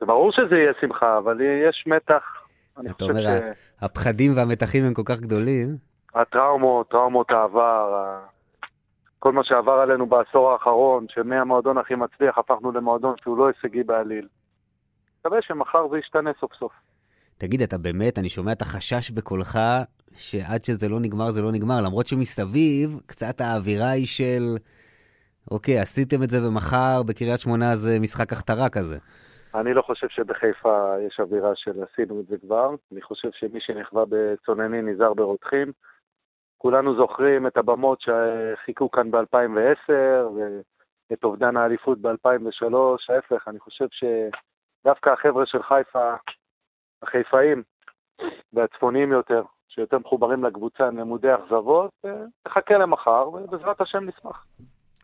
זה 0.00 0.06
ברור 0.06 0.32
שזה 0.32 0.54
יהיה 0.54 0.72
שמחה, 0.80 1.18
אבל 1.18 1.40
יש 1.40 1.84
מתח 1.86 2.41
אתה 2.90 3.04
אומר, 3.04 3.22
ש... 3.22 3.56
הפחדים 3.80 4.36
והמתחים 4.36 4.84
הם 4.84 4.94
כל 4.94 5.02
כך 5.04 5.20
גדולים. 5.20 5.76
הטראומות, 6.14 6.90
טראומות 6.90 7.30
העבר, 7.30 8.04
כל 9.18 9.32
מה 9.32 9.44
שעבר 9.44 9.72
עלינו 9.72 10.06
בעשור 10.06 10.52
האחרון, 10.52 11.06
שמהמועדון 11.08 11.78
הכי 11.78 11.94
מצליח 11.94 12.38
הפכנו 12.38 12.72
למועדון 12.72 13.14
שהוא 13.22 13.38
לא 13.38 13.48
הישגי 13.48 13.82
בעליל. 13.82 14.28
מקווה 15.20 15.38
שמחר 15.42 15.88
זה 15.90 15.98
ישתנה 15.98 16.30
סוף 16.40 16.52
סוף. 16.58 16.72
תגיד, 17.38 17.62
אתה 17.62 17.78
באמת, 17.78 18.18
אני 18.18 18.28
שומע 18.28 18.52
את 18.52 18.62
החשש 18.62 19.10
בקולך, 19.10 19.58
שעד 20.16 20.64
שזה 20.64 20.88
לא 20.88 21.00
נגמר 21.00 21.30
זה 21.30 21.42
לא 21.42 21.52
נגמר, 21.52 21.80
למרות 21.80 22.06
שמסביב, 22.06 23.00
קצת 23.06 23.40
האווירה 23.40 23.90
היא 23.90 24.06
של, 24.06 24.42
אוקיי, 25.50 25.78
עשיתם 25.78 26.22
את 26.22 26.30
זה 26.30 26.48
ומחר 26.48 27.02
בקריית 27.02 27.40
שמונה 27.40 27.76
זה 27.76 28.00
משחק 28.00 28.32
הכתרה 28.32 28.68
כזה. 28.68 28.98
אני 29.54 29.74
לא 29.74 29.82
חושב 29.82 30.08
שבחיפה 30.08 30.94
יש 31.06 31.20
אווירה 31.20 31.52
של 31.54 31.82
עשינו 31.82 32.20
את 32.20 32.26
זה 32.26 32.36
כבר. 32.38 32.70
אני 32.92 33.02
חושב 33.02 33.28
שמי 33.32 33.60
שנכווה 33.60 34.04
בצונני 34.08 34.82
נזהר 34.82 35.14
ברותחים. 35.14 35.72
כולנו 36.58 36.96
זוכרים 36.96 37.46
את 37.46 37.56
הבמות 37.56 38.00
שחיכו 38.00 38.90
כאן 38.90 39.10
ב-2010 39.10 39.92
ואת 41.10 41.24
אובדן 41.24 41.56
האליפות 41.56 41.98
ב-2003. 41.98 42.74
ההפך, 43.08 43.48
אני 43.48 43.58
חושב 43.58 43.86
שדווקא 43.90 45.10
החבר'ה 45.10 45.46
של 45.46 45.62
חיפה, 45.62 46.14
החיפאים 47.02 47.62
והצפוניים 48.52 49.12
יותר, 49.12 49.42
שיותר 49.68 49.98
מחוברים 49.98 50.44
לקבוצה, 50.44 50.86
הם 50.86 50.98
למודי 50.98 51.34
אכזבות, 51.34 51.90
תחכה 52.42 52.78
למחר, 52.78 53.28
ובעזרת 53.28 53.80
השם 53.80 54.04
נשמח. 54.04 54.46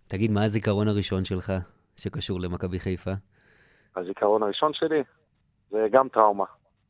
תגיד, 0.08 0.30
מה 0.30 0.44
הזיכרון 0.44 0.88
הראשון 0.88 1.24
שלך 1.24 1.52
שקשור 1.96 2.40
למכבי 2.40 2.78
חיפה? 2.78 3.10
הזיכרון 3.98 4.42
הראשון 4.42 4.72
שלי 4.74 5.02
זה 5.70 5.86
גם 5.90 6.08
טראומה. 6.08 6.44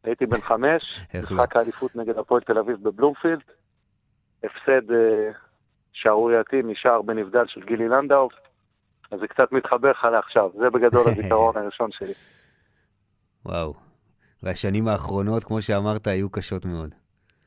הייתי 0.04 0.26
בן 0.26 0.40
חמש, 0.40 1.06
לא? 1.14 1.20
משחק 1.20 1.56
האליפות 1.56 1.96
נגד 1.96 2.18
הפועל 2.18 2.40
תל 2.40 2.58
אביב 2.58 2.76
בבלומפילד, 2.82 3.42
הפסד 4.44 4.90
אה, 4.92 5.30
שערורייתי 5.92 6.62
משער 6.62 7.02
בנבדל 7.02 7.46
של 7.46 7.60
גילי 7.64 7.88
לנדאו, 7.88 8.28
אז 9.10 9.20
זה 9.20 9.28
קצת 9.28 9.52
מתחבר 9.52 9.90
לך 9.90 10.04
לעכשיו, 10.12 10.50
זה 10.58 10.70
בגדול 10.70 11.08
הזיכרון 11.10 11.56
הראשון 11.56 11.90
שלי. 11.92 12.12
וואו, 13.46 13.74
והשנים 14.42 14.88
האחרונות, 14.88 15.44
כמו 15.44 15.62
שאמרת, 15.62 16.06
היו 16.06 16.30
קשות 16.30 16.64
מאוד. 16.64 16.94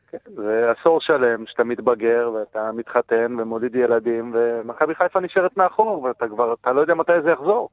כן, 0.10 0.18
זה 0.36 0.72
עשור 0.72 1.02
שלם 1.02 1.46
שאתה 1.48 1.64
מתבגר 1.64 2.32
ואתה 2.36 2.72
מתחתן 2.72 3.40
ומוליד 3.40 3.76
ילדים, 3.76 4.36
ומכבי 4.36 4.96
חיפה 4.96 5.20
נשארת 5.20 5.58
מאחור, 5.58 6.04
ואתה 6.04 6.28
כבר, 6.28 6.54
אתה 6.54 6.72
לא 6.72 6.82
יודע 6.82 6.94
מתי 6.94 7.22
זה 7.24 7.32
יחזור. 7.32 7.70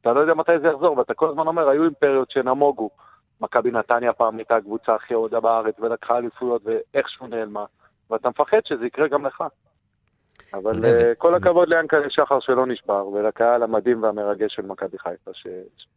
אתה 0.00 0.12
לא 0.12 0.20
יודע 0.20 0.34
מתי 0.34 0.52
זה 0.62 0.68
יחזור, 0.68 0.98
ואתה 0.98 1.14
כל 1.14 1.28
הזמן 1.28 1.46
אומר, 1.46 1.68
היו 1.68 1.84
אימפריות 1.84 2.30
שנמוגו. 2.30 2.90
מכבי 3.40 3.70
נתניה 3.70 4.12
פעם 4.12 4.38
הייתה 4.38 4.56
הקבוצה 4.56 4.94
הכי 4.94 5.14
אוהדה 5.14 5.40
בארץ 5.40 5.74
ולקחה 5.80 6.18
אליפויות 6.18 6.62
ואיכשהו 6.64 7.26
נעלמה, 7.26 7.64
ואתה 8.10 8.28
מפחד 8.28 8.58
שזה 8.64 8.86
יקרה 8.86 9.08
גם 9.08 9.26
לך. 9.26 9.44
אבל 10.54 10.84
uh, 10.84 11.14
כל 11.18 11.34
הכבוד 11.34 11.68
ליענקל'ה 11.68 12.10
שחר 12.10 12.40
שלא 12.40 12.66
נשבר, 12.66 13.08
ולקהל 13.08 13.62
המדהים 13.62 14.02
והמרגש 14.02 14.54
של 14.54 14.62
מכבי 14.62 14.98
חיפה, 14.98 15.30
ש... 15.34 15.46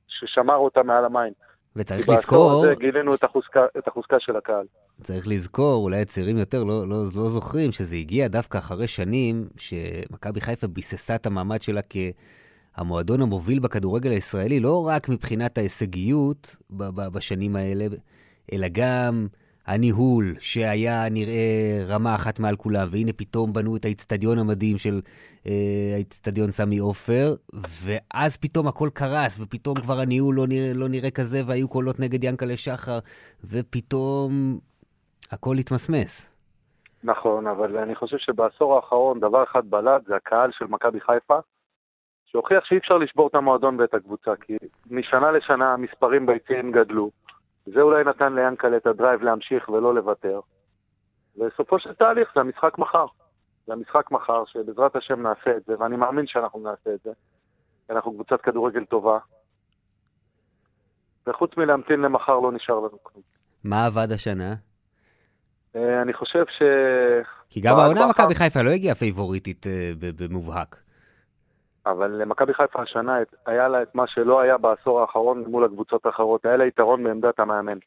ששמר 0.07 0.55
אותה 0.55 0.83
מעל 0.83 1.05
המים. 1.05 1.33
וצריך 1.75 2.09
לזכור... 2.09 2.65
הזה 2.65 2.75
גילינו 2.75 3.15
את 3.15 3.23
החוזקה, 3.23 3.65
את 3.77 3.87
החוזקה 3.87 4.15
של 4.19 4.35
הקהל. 4.35 4.65
צריך 5.01 5.27
לזכור, 5.27 5.83
אולי 5.83 6.01
הצעירים 6.01 6.37
יותר 6.37 6.63
לא, 6.63 6.87
לא, 6.89 6.95
לא 7.15 7.29
זוכרים, 7.29 7.71
שזה 7.71 7.95
הגיע 7.95 8.27
דווקא 8.27 8.57
אחרי 8.57 8.87
שנים 8.87 9.47
שמכבי 9.57 10.41
חיפה 10.41 10.67
ביססה 10.67 11.15
את 11.15 11.25
המעמד 11.25 11.61
שלה 11.61 11.81
כ... 11.89 11.95
המועדון 12.75 13.21
המוביל 13.21 13.59
בכדורגל 13.59 14.11
הישראלי, 14.11 14.59
לא 14.59 14.87
רק 14.87 15.09
מבחינת 15.09 15.57
ההישגיות 15.57 16.55
בשנים 17.13 17.55
האלה, 17.55 17.85
אלא 18.53 18.67
גם 18.71 19.27
הניהול, 19.67 20.23
שהיה 20.39 21.09
נראה 21.11 21.83
רמה 21.87 22.15
אחת 22.15 22.39
מעל 22.39 22.55
כולם, 22.55 22.87
והנה 22.89 23.13
פתאום 23.13 23.53
בנו 23.53 23.75
את 23.75 23.85
האיצטדיון 23.85 24.39
המדהים 24.39 24.77
של 24.77 25.01
אה, 25.47 25.91
האיצטדיון 25.93 26.51
סמי 26.51 26.77
עופר, 26.77 27.35
ואז 27.53 28.37
פתאום 28.37 28.67
הכל 28.67 28.89
קרס, 28.93 29.39
ופתאום 29.39 29.81
כבר 29.81 29.99
הניהול 29.99 30.35
לא 30.35 30.47
נראה, 30.47 30.71
לא 30.75 30.87
נראה 30.87 31.11
כזה, 31.11 31.41
והיו 31.45 31.67
קולות 31.67 31.99
נגד 31.99 32.23
ינקלה 32.23 32.57
שחר, 32.57 32.99
ופתאום 33.43 34.59
הכל 35.31 35.55
התמסמס. 35.57 36.29
נכון, 37.03 37.47
אבל 37.47 37.77
אני 37.77 37.95
חושב 37.95 38.17
שבעשור 38.17 38.75
האחרון 38.75 39.19
דבר 39.19 39.43
אחד 39.43 39.69
בלט, 39.69 40.05
זה 40.07 40.15
הקהל 40.15 40.49
של 40.53 40.65
מכבי 40.65 40.99
חיפה, 40.99 41.39
שהוכיח 42.33 42.65
שאי 42.65 42.77
אפשר 42.77 42.97
לשבור 42.97 43.27
את 43.27 43.35
המועדון 43.35 43.79
ואת 43.79 43.93
הקבוצה, 43.93 44.31
כי 44.35 44.57
משנה 44.89 45.31
לשנה 45.31 45.73
המספרים 45.73 46.25
ביציעים 46.25 46.71
גדלו. 46.71 47.11
זה 47.65 47.81
אולי 47.81 48.03
נתן 48.03 48.33
ליאנקל 48.33 48.77
את 48.77 48.87
ה 48.87 48.93
drive 48.93 49.23
להמשיך 49.23 49.69
ולא 49.69 49.95
לוותר. 49.95 50.39
וסופו 51.37 51.79
של 51.79 51.93
תהליך 51.93 52.31
זה 52.35 52.41
המשחק 52.41 52.77
מחר. 52.77 53.05
זה 53.67 53.73
המשחק 53.73 54.11
מחר, 54.11 54.43
שבעזרת 54.45 54.95
השם 54.95 55.21
נעשה 55.21 55.57
את 55.57 55.63
זה, 55.65 55.73
ואני 55.79 55.95
מאמין 55.95 56.27
שאנחנו 56.27 56.59
נעשה 56.59 56.93
את 56.93 56.99
זה. 57.03 57.11
אנחנו 57.89 58.13
קבוצת 58.13 58.41
כדורגל 58.41 58.85
טובה. 58.85 59.17
וחוץ 61.27 61.51
מלהמתין 61.57 61.99
למחר 61.99 62.39
לא 62.39 62.51
נשאר 62.51 62.79
לנו 62.79 63.03
כלום. 63.03 63.23
מה 63.63 63.85
עבד 63.85 64.11
השנה? 64.11 64.53
אה, 65.75 66.01
אני 66.01 66.13
חושב 66.13 66.43
ש... 66.57 66.61
כי 67.49 67.61
גם 67.61 67.77
העונה 67.77 68.07
מכבי 68.07 68.35
חיפה 68.35 68.61
לא 68.61 68.69
הגיעה 68.69 68.95
פייבוריטית 68.95 69.67
אה, 69.67 69.91
במובהק. 69.99 70.82
אבל 71.85 72.11
למכבי 72.11 72.53
חיפה 72.53 72.81
השנה 72.81 73.17
היה 73.45 73.67
לה 73.67 73.81
את 73.81 73.95
מה 73.95 74.07
שלא 74.07 74.39
היה 74.39 74.57
בעשור 74.57 75.01
האחרון 75.01 75.43
מול 75.47 75.65
הקבוצות 75.65 76.05
האחרות, 76.05 76.45
היה 76.45 76.57
לה 76.57 76.65
יתרון 76.65 77.03
מעמדת 77.03 77.39
המאמן. 77.39 77.77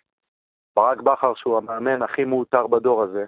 ברק 0.76 1.00
בכר, 1.00 1.34
שהוא 1.34 1.56
המאמן 1.58 2.02
הכי 2.02 2.24
מאותר 2.24 2.66
בדור 2.66 3.02
הזה, 3.02 3.24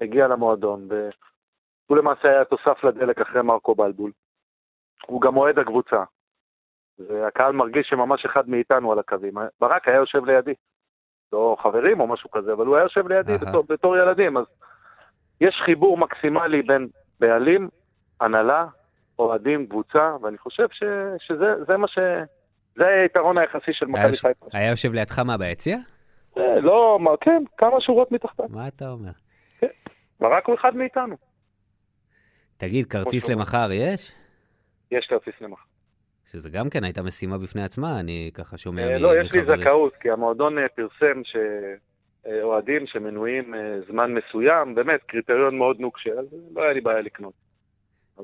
הגיע 0.00 0.28
למועדון, 0.28 0.88
והוא 0.90 1.98
למעשה 1.98 2.28
היה 2.28 2.44
תוסף 2.44 2.84
לדלק 2.84 3.20
אחרי 3.20 3.42
מרקו 3.42 3.74
בלבול. 3.74 4.12
הוא 5.06 5.20
גם 5.20 5.36
אוהד 5.36 5.58
הקבוצה, 5.58 6.04
והקהל 6.98 7.52
מרגיש 7.52 7.88
שממש 7.88 8.24
אחד 8.24 8.48
מאיתנו 8.48 8.92
על 8.92 8.98
הקווים. 8.98 9.34
ברק 9.60 9.88
היה 9.88 9.96
יושב 9.96 10.24
לידי, 10.24 10.54
לא 11.32 11.56
חברים 11.62 12.00
או 12.00 12.06
משהו 12.06 12.30
כזה, 12.30 12.52
אבל 12.52 12.66
הוא 12.66 12.76
היה 12.76 12.84
יושב 12.84 13.08
לידי 13.08 13.38
בתור, 13.38 13.64
בתור 13.68 13.96
ילדים, 13.96 14.36
אז 14.36 14.44
יש 15.40 15.62
חיבור 15.64 15.98
מקסימלי 15.98 16.62
בין 16.62 16.88
בעלים, 17.20 17.68
הנהלה, 18.20 18.66
אוהדים, 19.20 19.66
קבוצה, 19.66 20.16
ואני 20.22 20.38
חושב 20.38 20.66
ש, 20.72 20.82
שזה 21.18 21.76
מה 21.76 21.88
ש... 21.88 21.98
זה 22.76 22.86
היתרון 23.02 23.38
היחסי 23.38 23.72
של 23.72 23.86
מכבי 23.86 24.16
חיפה. 24.16 24.46
היה 24.52 24.70
יושב 24.70 24.92
לידך 24.92 25.18
מה, 25.18 25.38
ביציע? 25.38 25.76
אה, 26.38 26.60
לא, 26.60 26.98
מה, 27.00 27.10
כן, 27.20 27.42
כמה 27.58 27.80
שורות 27.80 28.12
מתחתיו. 28.12 28.46
מה 28.48 28.68
אתה 28.68 28.88
אומר? 28.88 29.10
כן, 29.58 29.66
ורק 30.20 30.46
הוא 30.46 30.54
אחד 30.54 30.76
מאיתנו. 30.76 31.16
תגיד, 32.56 32.86
כרטיס 32.86 33.28
למחר 33.28 33.68
יש? 33.72 34.12
יש 34.90 35.06
כרטיס 35.06 35.34
למחר. 35.40 35.64
שזה 36.24 36.50
גם 36.50 36.70
כן 36.70 36.84
הייתה 36.84 37.02
משימה 37.02 37.38
בפני 37.38 37.62
עצמה, 37.62 38.00
אני 38.00 38.30
ככה 38.34 38.58
שומע 38.58 38.82
מחברים. 38.82 39.02
לא, 39.02 39.20
יש 39.20 39.32
לי 39.34 39.44
זכאות, 39.44 39.96
כי 39.96 40.10
המועדון 40.10 40.58
אה, 40.58 40.68
פרסם 40.68 41.22
שאוהדים 41.24 42.86
שמנויים 42.86 43.54
אה, 43.54 43.80
זמן 43.88 44.14
מסוים, 44.14 44.74
באמת, 44.74 45.00
קריטריון 45.06 45.58
מאוד 45.58 45.80
נוקשה, 45.80 46.10
אז 46.10 46.26
לא 46.54 46.62
היה 46.62 46.72
לי 46.72 46.80
בעיה 46.80 47.00
לקנות. 47.00 47.49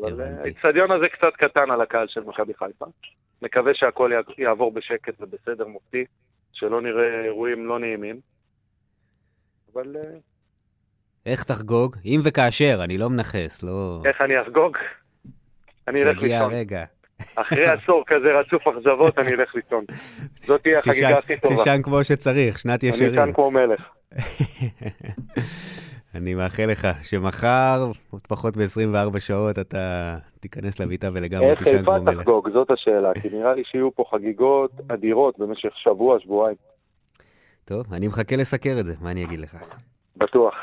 אבל 0.01 0.21
האיצטדיון 0.21 0.91
הזה 0.91 1.09
קצת 1.09 1.37
קטן 1.37 1.71
על 1.71 1.81
הקהל 1.81 2.07
של 2.09 2.21
מכבי 2.21 2.55
חיפה. 2.55 2.87
מקווה 3.43 3.75
שהכל 3.75 4.11
יעבור 4.39 4.73
בשקט 4.73 5.15
ובסדר 5.21 5.67
מופתי, 5.67 6.05
שלא 6.53 6.81
נראה 6.81 7.25
אירועים 7.25 7.67
לא 7.67 7.79
נעימים. 7.79 8.21
אבל... 9.73 9.97
אה, 9.97 10.19
איך 11.27 11.45
תחגוג? 11.45 11.97
אם 12.05 12.21
וכאשר, 12.25 12.81
אני 12.85 12.99
לא 12.99 13.11
מנכס, 13.11 13.63
לא... 13.63 14.03
איך 14.05 14.21
אני 14.21 14.41
אחגוג? 14.41 14.77
אני 15.89 16.03
אלך 16.03 16.23
לישון. 16.23 16.53
הרגע. 16.53 16.85
אחרי 17.37 17.67
עשור 17.67 18.05
כזה 18.11 18.29
רצוף 18.41 18.67
אכזבות, 18.67 19.19
אני 19.19 19.35
אלך 19.35 19.55
לישון. 19.55 19.85
זאת 20.39 20.63
תהיה 20.63 20.79
החגיגה 20.79 21.19
הכי 21.19 21.41
טובה. 21.41 21.57
תישן 21.57 21.83
כמו 21.83 22.05
שצריך, 22.05 22.59
שנת 22.59 22.83
ישרים. 22.83 23.09
אני 23.09 23.17
כאן 23.17 23.33
כמו 23.33 23.51
מלך. 23.51 23.83
אני 26.17 26.35
מאחל 26.35 26.67
לך 26.67 26.89
שמחר, 27.03 27.91
עוד 28.11 28.27
פחות 28.27 28.57
מ-24 28.57 29.21
שעות, 29.21 29.59
אתה 29.59 30.17
תיכנס 30.41 30.81
לביתה 30.81 31.09
ולגמרי 31.13 31.57
תישן 31.57 31.83
כמו 31.83 31.93
מלך. 31.93 32.09
איך 32.09 32.09
חיפה 32.09 32.23
תחגוג? 32.23 32.51
זאת 32.51 32.71
השאלה, 32.71 33.15
כי 33.23 33.29
נראה 33.33 33.55
לי 33.55 33.63
שיהיו 33.65 33.95
פה 33.95 34.05
חגיגות 34.11 34.71
אדירות 34.89 35.39
במשך 35.39 35.71
שבוע, 35.75 36.21
שבועיים. 36.21 36.57
טוב, 37.65 37.93
אני 37.93 38.09
מחכה 38.09 38.37
לסקר 38.37 38.77
את 38.81 38.87
זה, 38.87 38.95
מה 39.01 39.11
אני 39.11 39.25
אגיד 39.25 39.41
לך? 39.41 39.57
בטוח. 40.17 40.55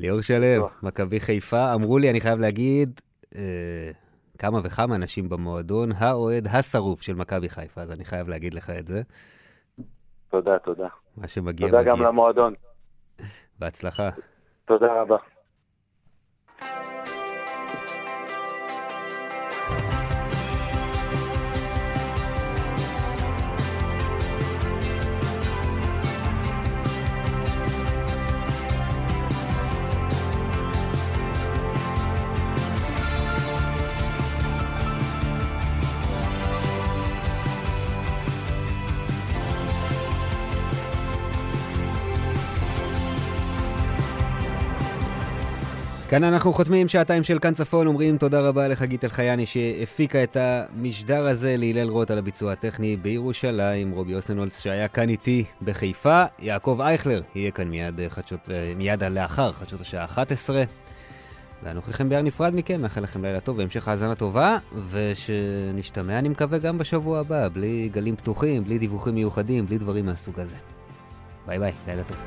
ליאור 0.00 0.20
שלו, 0.20 0.68
מכבי 0.82 1.20
חיפה, 1.20 1.74
אמרו 1.74 1.98
לי, 1.98 2.10
אני 2.10 2.20
חייב 2.20 2.38
להגיד, 2.38 3.00
אה, 3.36 3.90
כמה 4.38 4.58
וכמה 4.64 4.94
אנשים 4.94 5.28
במועדון, 5.28 5.90
האוהד 5.98 6.46
השרוף 6.46 7.02
של 7.02 7.14
מכבי 7.14 7.48
חיפה, 7.48 7.80
אז 7.80 7.92
אני 7.92 8.04
חייב 8.04 8.28
להגיד 8.28 8.54
לך 8.54 8.70
את 8.70 8.86
זה. 8.86 9.02
תודה, 10.30 10.58
תודה. 10.58 10.88
מה 11.16 11.28
שמגיע 11.28 11.66
תודה 11.66 11.80
מגיע. 11.80 11.92
תודה 11.92 12.04
גם 12.04 12.08
למועדון. 12.08 12.54
בהצלחה. 13.58 14.10
תודה 14.64 15.02
רבה. 15.02 15.16
כאן 46.12 46.24
אנחנו 46.24 46.52
חותמים 46.52 46.88
שעתיים 46.88 47.22
של 47.22 47.38
כאן 47.38 47.54
צפון, 47.54 47.86
אומרים 47.86 48.18
תודה 48.18 48.40
רבה 48.40 48.68
לחגית 48.68 49.04
אלחייני 49.04 49.46
שהפיקה 49.46 50.22
את 50.22 50.36
המשדר 50.40 51.26
הזה, 51.26 51.56
להלל 51.58 51.88
רוט 51.88 52.10
על 52.10 52.18
הביצוע 52.18 52.52
הטכני 52.52 52.96
בירושלים, 52.96 53.90
רובי 53.90 54.14
אוסנולץ 54.14 54.60
שהיה 54.60 54.88
כאן 54.88 55.08
איתי 55.08 55.44
בחיפה, 55.62 56.24
יעקב 56.38 56.78
אייכלר 56.80 57.22
יהיה 57.34 57.50
כאן 57.50 57.68
מיד, 57.68 58.00
חדשות, 58.08 58.48
מיד 58.76 59.04
לאחר 59.04 59.52
חדשות 59.52 59.80
השעה 59.80 60.04
11. 60.04 60.62
ואנוכי 61.62 62.04
ביחד 62.04 62.24
נפרד 62.24 62.54
מכם, 62.54 62.82
מאחל 62.82 63.00
לכם 63.00 63.24
לילה 63.24 63.40
טוב 63.40 63.58
והמשך 63.58 63.88
האזנה 63.88 64.14
טובה, 64.14 64.58
ושנשתמע 64.90 66.18
אני 66.18 66.28
מקווה 66.28 66.58
גם 66.58 66.78
בשבוע 66.78 67.20
הבא, 67.20 67.48
בלי 67.48 67.88
גלים 67.92 68.16
פתוחים, 68.16 68.64
בלי 68.64 68.78
דיווחים 68.78 69.14
מיוחדים, 69.14 69.66
בלי 69.66 69.78
דברים 69.78 70.06
מהסוג 70.06 70.40
הזה. 70.40 70.56
ביי 71.46 71.58
ביי, 71.58 71.72
לילה 71.86 72.02
טוב. 72.04 72.22